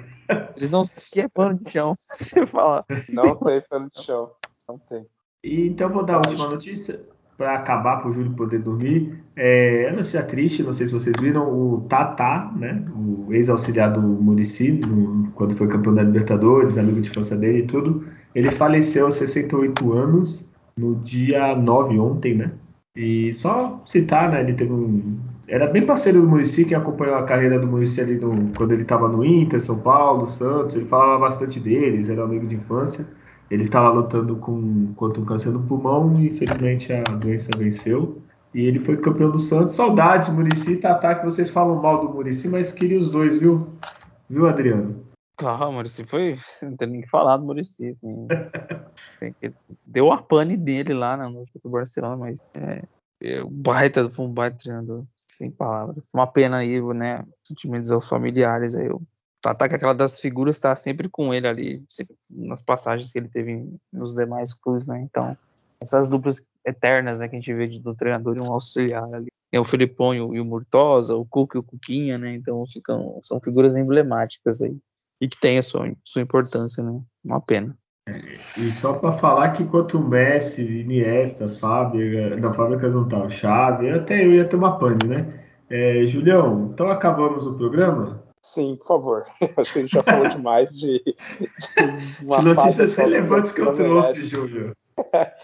Eles 0.55 0.69
não 0.69 0.83
querem 1.11 1.29
pano 1.29 1.59
de 1.59 1.69
chão. 1.69 1.93
Você 2.13 2.45
fala. 2.45 2.85
Não 3.11 3.35
tem 3.35 3.61
pano 3.69 3.89
de 3.95 4.03
chão. 4.03 4.31
Não 4.67 4.79
tem. 4.79 5.05
E, 5.43 5.67
então 5.67 5.89
vou 5.89 6.03
dar 6.03 6.15
a 6.15 6.17
última 6.17 6.47
notícia 6.49 6.99
para 7.37 7.53
acabar 7.53 7.97
para 7.97 8.09
o 8.09 8.13
Júlio 8.13 8.31
poder 8.33 8.59
dormir. 8.59 9.21
É, 9.35 9.83
é 9.87 9.91
notícia 9.91 10.23
triste, 10.23 10.63
não 10.63 10.71
sei 10.71 10.87
se 10.87 10.93
vocês 10.93 11.15
viram, 11.19 11.51
o 11.51 11.81
Tatá, 11.89 12.49
né, 12.55 12.83
o 12.95 13.33
ex-auxiliar 13.33 13.91
do 13.91 14.01
Muricy, 14.01 14.71
no- 14.71 15.29
quando 15.31 15.55
foi 15.55 15.67
campeão 15.67 15.93
da 15.93 16.01
Libertadores, 16.01 16.77
amigo 16.77 17.01
de 17.01 17.09
infância 17.09 17.35
dele 17.35 17.59
e 17.59 17.67
tudo, 17.67 18.07
ele 18.33 18.49
faleceu 18.51 19.05
aos 19.05 19.15
68 19.15 19.91
anos, 19.91 20.49
no 20.77 20.95
dia 20.95 21.55
9, 21.55 21.99
ontem, 21.99 22.33
né? 22.35 22.51
E 22.95 23.33
só 23.33 23.81
citar, 23.85 24.31
né, 24.31 24.41
ele 24.41 24.53
teve 24.53 24.71
um... 24.71 25.19
Era 25.47 25.67
bem 25.67 25.85
parceiro 25.85 26.21
do 26.21 26.27
Muricy, 26.27 26.65
quem 26.65 26.75
acompanhou 26.77 27.15
a 27.15 27.23
carreira 27.23 27.59
do 27.59 27.67
Muricy 27.67 28.01
ali 28.01 28.15
no- 28.17 28.51
quando 28.55 28.71
ele 28.71 28.81
estava 28.81 29.07
no 29.07 29.23
Inter, 29.23 29.59
São 29.61 29.77
Paulo, 29.77 30.25
Santos, 30.25 30.75
ele 30.75 30.85
falava 30.85 31.19
bastante 31.19 31.59
deles, 31.59 32.09
era 32.09 32.23
amigo 32.23 32.47
de 32.47 32.55
infância. 32.55 33.05
Ele 33.51 33.63
estava 33.65 33.91
lutando 33.91 34.37
com, 34.37 34.93
contra 34.95 35.21
um 35.21 35.25
câncer 35.25 35.51
no 35.51 35.61
pulmão 35.61 36.19
e 36.19 36.27
infelizmente 36.29 36.91
a 36.91 37.03
doença 37.03 37.55
venceu. 37.55 38.23
E 38.55 38.61
ele 38.61 38.79
foi 38.79 38.97
campeão 38.97 39.29
do 39.29 39.39
Santos. 39.39 39.75
Saudades, 39.75 40.29
Murici 40.29 40.77
Tatá, 40.77 41.13
que 41.13 41.25
vocês 41.25 41.49
falam 41.49 41.79
mal 41.81 42.07
do 42.07 42.13
Murici, 42.13 42.47
mas 42.47 42.71
queria 42.71 42.97
os 42.97 43.09
dois, 43.09 43.35
viu? 43.37 43.67
Viu, 44.29 44.47
Adriano? 44.47 45.05
Claro, 45.37 45.69
o 45.69 45.73
Muricy 45.73 46.05
foi. 46.05 46.37
Não 46.63 46.75
tem 46.75 46.89
nem 46.89 47.01
que 47.01 47.09
falar 47.09 47.37
do 47.37 47.45
Muricy, 47.45 47.89
assim. 47.89 48.27
Deu 49.85 50.11
a 50.11 50.21
pane 50.21 50.57
dele 50.57 50.93
lá 50.93 51.15
na 51.15 51.29
noite 51.29 51.51
do 51.63 51.69
Barcelona, 51.69 52.17
mas 52.17 52.39
é, 52.53 52.83
é, 53.21 53.41
o 53.41 53.49
baita, 53.49 54.09
foi 54.09 54.25
um 54.25 54.33
baita 54.33 54.57
treinador, 54.57 55.05
sem 55.17 55.49
palavras. 55.49 56.11
Uma 56.13 56.27
pena 56.27 56.57
aí, 56.57 56.81
né? 56.93 57.25
Sentimentos 57.43 57.91
aos 57.91 58.07
familiares 58.07 58.75
aí. 58.75 58.89
O 58.89 59.01
Tata, 59.41 59.67
que 59.67 59.75
é 59.75 59.77
aquela 59.77 59.93
das 59.93 60.19
figuras, 60.19 60.59
tá 60.59 60.75
sempre 60.75 61.07
com 61.07 61.33
ele 61.33 61.47
ali, 61.47 61.83
sempre 61.87 62.15
nas 62.29 62.61
passagens 62.61 63.11
que 63.11 63.19
ele 63.19 63.29
teve 63.29 63.67
nos 63.93 64.13
demais 64.13 64.53
clubes, 64.53 64.87
né? 64.87 65.01
Então, 65.01 65.37
essas 65.79 66.09
duplas 66.09 66.45
eternas, 66.65 67.19
né, 67.19 67.27
que 67.27 67.35
a 67.35 67.39
gente 67.39 67.53
vê 67.53 67.67
de, 67.67 67.79
do 67.79 67.93
treinador 67.93 68.35
e 68.35 68.39
um 68.39 68.51
auxiliar 68.51 69.03
ali. 69.13 69.27
É 69.51 69.59
o 69.59 69.63
Felipão 69.63 70.13
e 70.13 70.19
o, 70.19 70.33
e 70.35 70.39
o 70.39 70.45
Murtosa, 70.45 71.15
o 71.15 71.25
Cuca 71.25 71.57
e 71.57 71.59
o 71.59 71.63
Cuquinha, 71.63 72.17
né? 72.17 72.33
Então 72.33 72.65
ficam, 72.65 73.19
são 73.21 73.39
figuras 73.39 73.75
emblemáticas 73.75 74.61
aí. 74.61 74.77
E 75.21 75.29
que 75.29 75.39
tem 75.39 75.57
a 75.57 75.63
sua, 75.63 75.95
sua 76.03 76.21
importância, 76.21 76.83
né? 76.83 77.01
Uma 77.23 77.39
pena. 77.39 77.77
E 78.57 78.71
só 78.71 78.93
para 78.93 79.13
falar 79.13 79.51
que 79.51 79.63
enquanto 79.63 79.97
o 79.97 80.07
Messi, 80.07 80.61
Iniesta, 80.61 81.47
Fábio, 81.55 82.39
não, 82.39 82.53
Fábricas 82.53 82.93
não 82.93 83.07
tá, 83.07 83.23
o 83.23 83.29
Xavi, 83.29 83.89
até 83.89 84.23
eu 84.23 84.31
ia 84.31 84.47
ter 84.47 84.55
uma 84.55 84.77
pane, 84.77 85.07
né? 85.07 85.43
É, 85.69 86.05
Julião, 86.05 86.69
então 86.71 86.89
acabamos 86.89 87.47
o 87.47 87.57
programa? 87.57 88.23
Sim, 88.43 88.75
por 88.75 88.87
favor. 88.87 89.25
Acho 89.57 89.73
que 89.73 89.79
a 89.79 89.81
gente 89.81 89.91
já 89.91 90.03
falou 90.03 90.29
demais 90.29 90.69
de, 90.77 91.03
de 91.03 91.15
notícias 92.43 92.93
relevantes 92.93 93.51
que 93.51 93.61
eu 93.61 93.73
trouxe. 93.73 94.27
Júlio. 94.27 94.75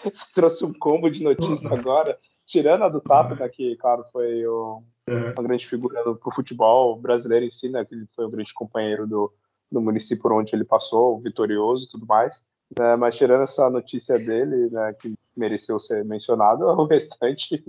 Você 0.03 0.25
trouxe 0.35 0.63
um 0.63 0.71
combo 0.71 1.09
de 1.09 1.23
notícias 1.23 1.65
agora, 1.71 2.15
tirando 2.45 2.83
a 2.83 2.89
do 2.89 3.01
Tata, 3.01 3.35
né, 3.35 3.49
que, 3.49 3.75
claro, 3.77 4.05
foi 4.11 4.45
o- 4.45 4.83
É. 5.09 5.33
uma 5.35 5.47
grande 5.47 5.67
figura 5.67 6.03
do 6.03 6.19
futebol 6.31 6.95
brasileiro 7.01 7.43
em 7.45 7.49
si, 7.51 7.69
né, 7.69 7.83
que 7.83 7.95
ele 7.95 8.05
foi 8.15 8.27
um 8.27 8.31
grande 8.31 8.53
companheiro 8.53 9.07
do, 9.07 9.33
do 9.71 9.81
município 9.81 10.21
por 10.21 10.31
onde 10.31 10.55
ele 10.55 10.63
passou, 10.63 11.19
vitorioso 11.19 11.85
e 11.85 11.89
tudo 11.89 12.05
mais. 12.05 12.45
Né, 12.77 12.95
mas 12.95 13.15
tirando 13.15 13.43
essa 13.43 13.69
notícia 13.69 14.17
dele, 14.17 14.69
né, 14.71 14.93
que 14.99 15.13
mereceu 15.35 15.79
ser 15.79 16.03
mencionado, 16.05 16.65
o 16.79 16.85
restante 16.85 17.63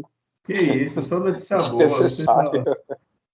Que 0.44 0.54
isso, 0.54 1.02
só 1.02 1.18
notícia 1.18 1.58
boa. 1.70 2.08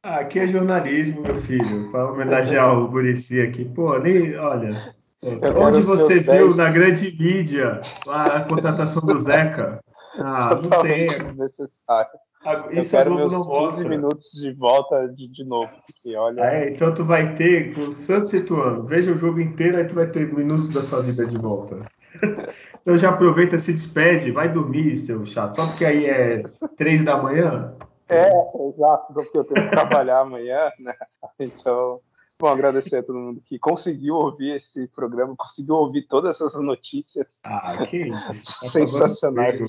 Ah, 0.02 0.20
aqui 0.20 0.38
é 0.38 0.46
jornalismo, 0.46 1.22
meu 1.22 1.36
filho. 1.38 1.90
Para 1.90 2.12
homenagear 2.12 2.78
o 2.78 2.90
Murici 2.90 3.40
aqui. 3.40 3.64
Pô, 3.64 3.98
nem. 3.98 4.36
Olha. 4.36 4.94
Eu 5.20 5.58
Onde 5.58 5.82
você 5.82 6.20
viu 6.20 6.46
10. 6.46 6.56
na 6.56 6.70
grande 6.70 7.10
mídia 7.18 7.80
a, 8.06 8.36
a 8.36 8.44
contratação 8.44 9.02
do 9.02 9.18
Zeca? 9.18 9.80
Ah, 10.16 10.54
não 10.54 10.82
tem. 10.82 11.08
Desnecessário. 11.08 12.10
Ah, 12.44 12.52
Eu 12.70 12.78
Isso 12.78 12.96
a 12.96 13.00
quero 13.00 13.14
meus 13.14 13.32
não 13.32 13.40
15 13.42 13.48
mostra. 13.50 13.88
minutos 13.88 14.30
de 14.32 14.52
volta 14.52 15.08
de, 15.08 15.28
de 15.28 15.44
novo, 15.44 15.70
porque 15.86 16.16
olha, 16.16 16.40
é? 16.42 16.70
Então 16.70 16.94
tu 16.94 17.04
vai 17.04 17.34
ter 17.34 17.74
com 17.74 17.82
o 17.82 17.92
Santos 17.92 18.32
e 18.32 18.38
Ituano. 18.38 18.84
Veja 18.84 19.12
o 19.12 19.18
jogo 19.18 19.40
inteiro, 19.40 19.76
aí 19.76 19.84
tu 19.86 19.94
vai 19.94 20.06
ter 20.06 20.32
minutos 20.32 20.68
da 20.68 20.82
sua 20.82 21.02
vida 21.02 21.26
de 21.26 21.36
volta. 21.36 21.78
Então 22.80 22.96
já 22.96 23.10
aproveita, 23.10 23.58
se 23.58 23.72
despede, 23.72 24.30
vai 24.30 24.48
dormir, 24.50 24.96
seu 24.96 25.26
chato. 25.26 25.56
Só 25.56 25.66
porque 25.66 25.84
aí 25.84 26.06
é 26.06 26.42
três 26.76 27.04
da 27.04 27.20
manhã. 27.20 27.74
É, 28.08 28.28
exato, 28.30 29.12
porque 29.12 29.36
eu 29.36 29.44
tenho 29.44 29.64
que 29.66 29.70
trabalhar 29.70 30.20
amanhã, 30.22 30.70
né? 30.78 30.94
Então, 31.38 32.00
bom, 32.38 32.46
agradecer 32.46 32.98
a 32.98 33.02
todo 33.02 33.18
mundo 33.18 33.42
que 33.44 33.58
conseguiu 33.58 34.14
ouvir 34.14 34.54
esse 34.56 34.86
programa, 34.88 35.34
conseguiu 35.36 35.74
ouvir 35.74 36.06
todas 36.06 36.36
essas 36.40 36.54
notícias 36.62 37.40
Ah, 37.44 37.84
que 37.84 38.06
isso. 38.06 38.54
Tá 38.62 38.68
sensacionais 38.70 39.60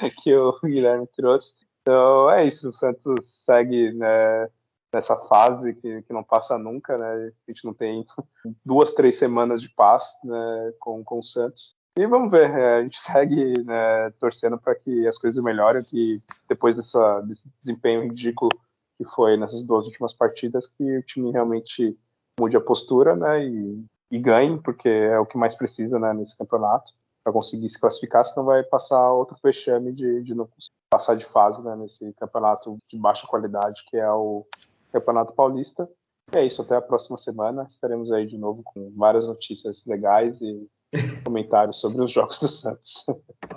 que 0.22 0.34
o 0.34 0.58
Guilherme 0.62 1.06
trouxe. 1.14 1.56
Então, 1.82 2.30
é 2.30 2.46
isso, 2.46 2.70
o 2.70 2.74
Santos 2.74 3.44
segue 3.44 3.92
né, 3.92 4.48
nessa 4.92 5.16
fase 5.16 5.74
que, 5.74 6.02
que 6.02 6.12
não 6.12 6.24
passa 6.24 6.56
nunca, 6.56 6.96
né? 6.96 7.32
A 7.46 7.50
gente 7.50 7.64
não 7.64 7.74
tem 7.74 8.06
duas, 8.64 8.94
três 8.94 9.18
semanas 9.18 9.60
de 9.60 9.68
paz 9.68 10.04
né, 10.24 10.72
com, 10.78 11.04
com 11.04 11.18
o 11.18 11.24
Santos. 11.24 11.76
E 11.96 12.06
vamos 12.06 12.30
ver, 12.30 12.50
é, 12.50 12.78
a 12.78 12.82
gente 12.82 12.98
segue 13.02 13.62
né, 13.64 14.10
torcendo 14.18 14.58
para 14.58 14.74
que 14.74 15.06
as 15.06 15.18
coisas 15.18 15.42
melhorem, 15.42 15.84
que 15.84 16.22
depois 16.48 16.76
dessa, 16.76 17.20
desse 17.20 17.48
desempenho 17.62 18.02
ridículo 18.02 18.50
que 18.96 19.04
foi 19.04 19.36
nessas 19.36 19.62
duas 19.64 19.86
últimas 19.86 20.14
partidas, 20.14 20.66
que 20.68 20.98
o 20.98 21.02
time 21.02 21.32
realmente 21.32 21.98
mude 22.38 22.56
a 22.56 22.60
postura, 22.60 23.14
né? 23.14 23.44
E, 23.44 23.84
e 24.10 24.18
ganhem, 24.18 24.56
porque 24.56 24.88
é 24.88 25.18
o 25.18 25.26
que 25.26 25.36
mais 25.36 25.54
precisa 25.56 25.98
né, 25.98 26.14
nesse 26.14 26.38
campeonato 26.38 26.92
para 27.24 27.32
conseguir 27.32 27.70
se 27.70 27.80
classificar, 27.80 28.26
senão 28.26 28.44
vai 28.44 28.62
passar 28.62 29.10
outro 29.10 29.34
fechame 29.40 29.92
de, 29.92 30.22
de 30.22 30.34
não 30.34 30.46
passar 30.90 31.16
de 31.16 31.24
fase 31.24 31.64
né, 31.64 31.74
nesse 31.74 32.12
campeonato 32.20 32.76
de 32.88 32.98
baixa 32.98 33.26
qualidade 33.26 33.82
que 33.88 33.96
é 33.96 34.10
o 34.12 34.46
Campeonato 34.92 35.32
Paulista. 35.32 35.88
E 36.32 36.38
é 36.38 36.46
isso, 36.46 36.62
até 36.62 36.76
a 36.76 36.82
próxima 36.82 37.16
semana. 37.16 37.66
Estaremos 37.68 38.12
aí 38.12 38.26
de 38.26 38.36
novo 38.36 38.62
com 38.62 38.92
várias 38.94 39.26
notícias 39.26 39.84
legais 39.86 40.40
e 40.40 40.68
comentários 41.24 41.80
sobre 41.80 42.02
os 42.02 42.12
jogos 42.12 42.38
do 42.38 42.48
Santos. 42.48 43.04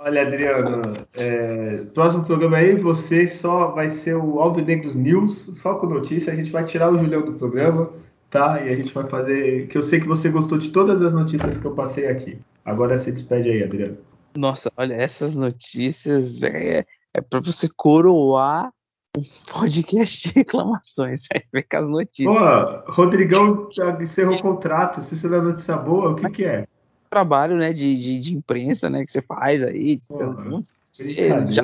Olha, 0.00 0.22
Adriano, 0.22 0.82
é, 1.14 1.84
próximo 1.94 2.24
programa 2.24 2.56
aí 2.56 2.74
você 2.74 3.28
só 3.28 3.68
vai 3.68 3.90
ser 3.90 4.16
o 4.16 4.40
Alvinegros 4.40 4.94
News, 4.94 5.50
só 5.58 5.74
com 5.76 5.86
notícia. 5.86 6.32
A 6.32 6.36
gente 6.36 6.50
vai 6.50 6.64
tirar 6.64 6.90
o 6.90 6.98
Julião 6.98 7.22
do 7.22 7.34
programa, 7.34 7.92
tá? 8.30 8.60
E 8.62 8.72
a 8.72 8.76
gente 8.76 8.92
vai 8.92 9.08
fazer. 9.08 9.68
Que 9.68 9.78
eu 9.78 9.82
sei 9.82 10.00
que 10.00 10.08
você 10.08 10.28
gostou 10.28 10.58
de 10.58 10.70
todas 10.70 11.02
as 11.02 11.14
notícias 11.14 11.56
que 11.56 11.66
eu 11.66 11.74
passei 11.74 12.08
aqui. 12.08 12.38
Agora 12.68 12.98
se 12.98 13.10
despede 13.10 13.50
aí, 13.50 13.62
Adriano. 13.62 13.96
Nossa, 14.36 14.70
olha, 14.76 14.94
essas 14.94 15.34
notícias, 15.34 16.42
é, 16.42 16.84
é 17.16 17.20
para 17.20 17.40
você 17.40 17.66
coroar 17.74 18.70
um 19.16 19.22
podcast 19.50 20.28
de 20.28 20.34
reclamações. 20.34 21.22
Aí 21.32 21.42
vem 21.50 21.64
com 21.68 21.76
as 21.78 21.88
notícias. 21.88 22.36
Pô, 22.36 22.92
Rodrigão 22.92 23.68
encerrou 24.00 24.36
o 24.36 24.42
contrato. 24.42 25.00
Se 25.00 25.26
não 25.26 25.38
é 25.38 25.40
notícia 25.40 25.76
boa, 25.78 26.10
o 26.10 26.16
que, 26.16 26.28
que 26.30 26.44
é? 26.44 26.66
Trabalho, 27.08 27.56
né, 27.56 27.72
de, 27.72 27.96
de, 27.96 28.20
de, 28.20 28.36
imprensa, 28.36 28.90
né, 28.90 29.02
que 29.02 29.10
você 29.10 29.22
faz 29.22 29.62
aí. 29.62 29.98
Porra, 30.06 30.62
você 30.92 31.30
já 31.46 31.62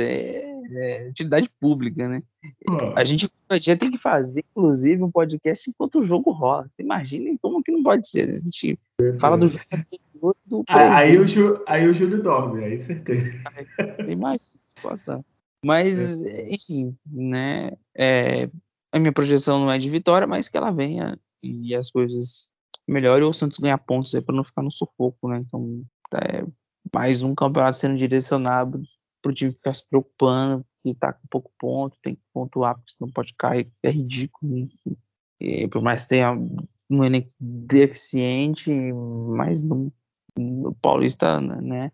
é, 0.00 0.53
é, 0.72 1.08
utilidade 1.08 1.50
pública, 1.60 2.08
né? 2.08 2.22
A 2.96 3.04
gente 3.04 3.28
dia 3.60 3.76
tem 3.76 3.90
que 3.90 3.98
fazer, 3.98 4.44
inclusive, 4.50 5.02
um 5.02 5.10
podcast 5.10 5.68
enquanto 5.68 6.00
o 6.00 6.02
jogo 6.02 6.30
rola. 6.30 6.68
Imaginem 6.78 7.36
como 7.36 7.62
que 7.62 7.72
não 7.72 7.82
pode 7.82 8.08
ser. 8.08 8.30
A 8.30 8.38
gente 8.38 8.78
fala 9.18 9.36
do 9.36 9.48
jogo 9.48 10.36
do 10.46 10.64
aí, 10.68 11.18
o 11.18 11.26
Ju, 11.26 11.62
aí 11.66 11.88
o 11.88 11.94
Júlio 11.94 12.22
dorme, 12.22 12.64
aí 12.64 12.78
certeza. 12.78 13.30
Imagina 14.08 14.60
a 14.66 14.70
situação. 14.70 15.24
Mas, 15.64 16.20
é. 16.20 16.52
enfim, 16.52 16.96
né? 17.06 17.72
É, 17.96 18.48
a 18.92 18.98
minha 18.98 19.12
projeção 19.12 19.60
não 19.60 19.70
é 19.70 19.78
de 19.78 19.90
vitória, 19.90 20.26
mas 20.26 20.48
que 20.48 20.56
ela 20.56 20.70
venha 20.70 21.18
e 21.42 21.74
as 21.74 21.90
coisas 21.90 22.50
melhorem 22.86 23.24
ou 23.24 23.30
o 23.30 23.34
Santos 23.34 23.58
ganhar 23.58 23.78
pontos 23.78 24.14
aí 24.14 24.20
para 24.20 24.34
não 24.34 24.44
ficar 24.44 24.62
no 24.62 24.70
sufoco, 24.70 25.28
né? 25.28 25.40
Então, 25.46 25.82
é 26.14 26.44
mais 26.94 27.22
um 27.22 27.34
campeonato 27.34 27.78
sendo 27.78 27.96
direcionado 27.96 28.82
para 29.24 29.30
o 29.30 29.34
time 29.34 29.52
ficar 29.52 29.72
se 29.72 29.88
preocupando, 29.88 30.66
que 30.82 30.94
tá 30.94 31.14
com 31.14 31.26
pouco 31.28 31.50
ponto, 31.58 31.96
tem 32.02 32.14
que 32.14 32.20
pontuar, 32.30 32.74
porque 32.74 32.92
senão 32.92 33.10
pode 33.10 33.32
cair, 33.34 33.72
é 33.82 33.88
ridículo. 33.88 34.66
E, 35.40 35.66
por 35.68 35.80
mais 35.82 36.02
que 36.02 36.10
tenha 36.10 36.32
um 36.90 37.02
elenco 37.02 37.30
deficiente, 37.40 38.70
mas 38.70 39.62
no 39.62 39.90
Paulista, 40.82 41.40
né, 41.40 41.90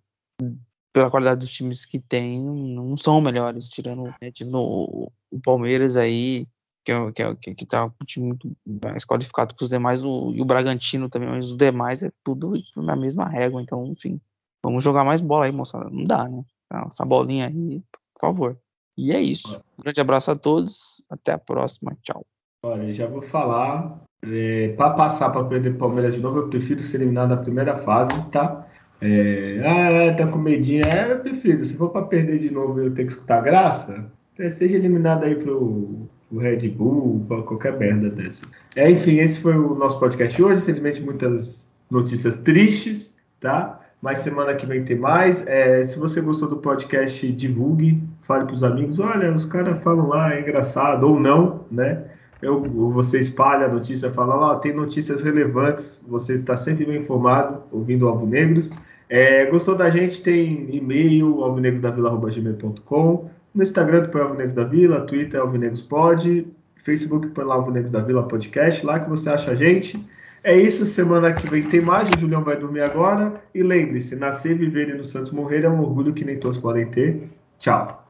pela 0.92 1.08
qualidade 1.08 1.40
dos 1.40 1.52
times 1.52 1.86
que 1.86 2.00
tem, 2.00 2.42
não 2.42 2.96
são 2.96 3.20
melhores, 3.20 3.68
tirando 3.68 4.06
né, 4.20 4.32
o, 4.52 5.12
o 5.30 5.40
Palmeiras 5.40 5.96
aí, 5.96 6.48
que, 6.84 6.90
é, 6.90 6.96
é, 6.96 7.34
que, 7.36 7.54
que 7.54 7.66
tá 7.66 7.86
um 7.86 8.04
time 8.04 8.26
muito 8.26 8.56
mais 8.82 9.04
qualificado 9.04 9.54
que 9.54 9.62
os 9.62 9.70
demais, 9.70 10.04
o, 10.04 10.32
e 10.34 10.42
o 10.42 10.44
Bragantino 10.44 11.08
também, 11.08 11.28
mas 11.28 11.50
os 11.50 11.56
demais 11.56 12.02
é 12.02 12.10
tudo 12.24 12.54
na 12.74 12.96
mesma 12.96 13.28
régua, 13.28 13.62
então, 13.62 13.86
enfim, 13.86 14.20
vamos 14.64 14.82
jogar 14.82 15.04
mais 15.04 15.20
bola 15.20 15.44
aí, 15.44 15.52
moçada, 15.52 15.88
não 15.88 16.02
dá, 16.02 16.28
né? 16.28 16.42
Essa 16.70 17.04
bolinha 17.04 17.48
aí, 17.48 17.82
por 18.14 18.20
favor. 18.20 18.58
E 18.96 19.12
é 19.12 19.20
isso. 19.20 19.58
Um 19.78 19.82
grande 19.82 20.00
abraço 20.00 20.30
a 20.30 20.36
todos. 20.36 21.04
Até 21.10 21.32
a 21.32 21.38
próxima. 21.38 21.96
Tchau. 22.02 22.24
Olha, 22.62 22.92
já 22.92 23.06
vou 23.06 23.22
falar. 23.22 24.02
É, 24.22 24.74
para 24.76 24.90
passar 24.90 25.30
para 25.30 25.44
perder 25.44 25.78
Palmeiras 25.78 26.14
de 26.14 26.20
novo, 26.20 26.40
eu 26.40 26.48
prefiro 26.48 26.82
ser 26.82 26.98
eliminado 26.98 27.30
na 27.30 27.38
primeira 27.38 27.78
fase, 27.78 28.10
tá? 28.30 28.66
É, 29.00 29.62
ah, 29.64 30.14
tá 30.14 30.26
com 30.26 30.38
medinho. 30.38 30.82
É, 30.86 31.10
eu 31.12 31.20
prefiro. 31.20 31.64
Se 31.64 31.74
for 31.76 31.90
para 31.90 32.06
perder 32.06 32.38
de 32.38 32.50
novo 32.50 32.80
e 32.80 32.86
eu 32.86 32.94
ter 32.94 33.06
que 33.06 33.12
escutar 33.12 33.40
graça, 33.40 34.04
é, 34.38 34.50
seja 34.50 34.76
eliminado 34.76 35.24
aí 35.24 35.34
pro, 35.36 36.06
pro 36.28 36.38
Red 36.38 36.68
Bull, 36.68 37.24
pra 37.26 37.42
qualquer 37.42 37.78
merda 37.78 38.10
dessas. 38.10 38.42
É, 38.76 38.90
enfim, 38.90 39.16
esse 39.18 39.40
foi 39.40 39.56
o 39.56 39.74
nosso 39.74 39.98
podcast 39.98 40.36
de 40.36 40.42
hoje. 40.42 40.60
Infelizmente, 40.60 41.00
muitas 41.00 41.72
notícias 41.90 42.36
tristes, 42.36 43.14
tá? 43.40 43.79
Mas 44.00 44.20
semana 44.20 44.54
que 44.54 44.64
vem 44.64 44.84
tem 44.84 44.96
mais. 44.96 45.46
É, 45.46 45.82
se 45.82 45.98
você 45.98 46.20
gostou 46.20 46.48
do 46.48 46.56
podcast, 46.56 47.30
divulgue, 47.32 48.02
fale 48.22 48.46
para 48.46 48.54
os 48.54 48.64
amigos. 48.64 48.98
Olha, 48.98 49.32
os 49.32 49.44
caras 49.44 49.82
falam 49.82 50.08
lá, 50.08 50.34
é 50.34 50.40
engraçado, 50.40 51.06
ou 51.06 51.20
não, 51.20 51.64
né? 51.70 52.04
Eu, 52.40 52.62
você 52.92 53.18
espalha 53.18 53.66
a 53.66 53.68
notícia, 53.68 54.10
fala 54.10 54.34
lá, 54.34 54.56
tem 54.56 54.72
notícias 54.72 55.20
relevantes, 55.20 56.00
você 56.08 56.32
está 56.32 56.56
sempre 56.56 56.86
bem 56.86 57.00
informado, 57.00 57.62
ouvindo 57.70 58.06
o 58.06 58.08
Alvo 58.08 58.26
Negros. 58.26 58.70
É, 59.10 59.44
gostou 59.46 59.74
da 59.74 59.90
gente? 59.90 60.22
Tem 60.22 60.74
e-mail, 60.74 61.42
alvinegrosdavila.gmail.com, 61.44 63.30
no 63.54 63.62
Instagram 63.62 64.04
do 64.04 64.18
Alvinegros 64.18 64.54
da 64.54 64.64
Vila, 64.64 65.00
Twitter 65.02 65.40
Alvinegros 65.40 65.82
Pod, 65.82 66.46
Facebook 66.82 67.28
pelo 67.28 67.52
Alvinegros 67.52 67.90
da 67.90 68.00
Vila 68.00 68.22
Podcast, 68.22 68.86
lá 68.86 69.00
que 69.00 69.10
você 69.10 69.28
acha 69.28 69.50
a 69.50 69.54
gente. 69.54 70.02
É 70.42 70.56
isso, 70.56 70.86
semana 70.86 71.32
que 71.32 71.48
vem 71.48 71.62
tem 71.62 71.80
mais. 71.80 72.08
O 72.08 72.18
Julião 72.18 72.42
vai 72.42 72.56
dormir 72.56 72.80
agora. 72.80 73.42
E 73.54 73.62
lembre-se: 73.62 74.16
nascer, 74.16 74.56
viver 74.56 74.88
e 74.88 74.94
no 74.94 75.04
Santos 75.04 75.32
morrer 75.32 75.64
é 75.64 75.68
um 75.68 75.80
orgulho 75.80 76.14
que 76.14 76.24
nem 76.24 76.38
todos 76.38 76.58
podem 76.58 76.86
ter. 76.86 77.28
Tchau. 77.58 78.06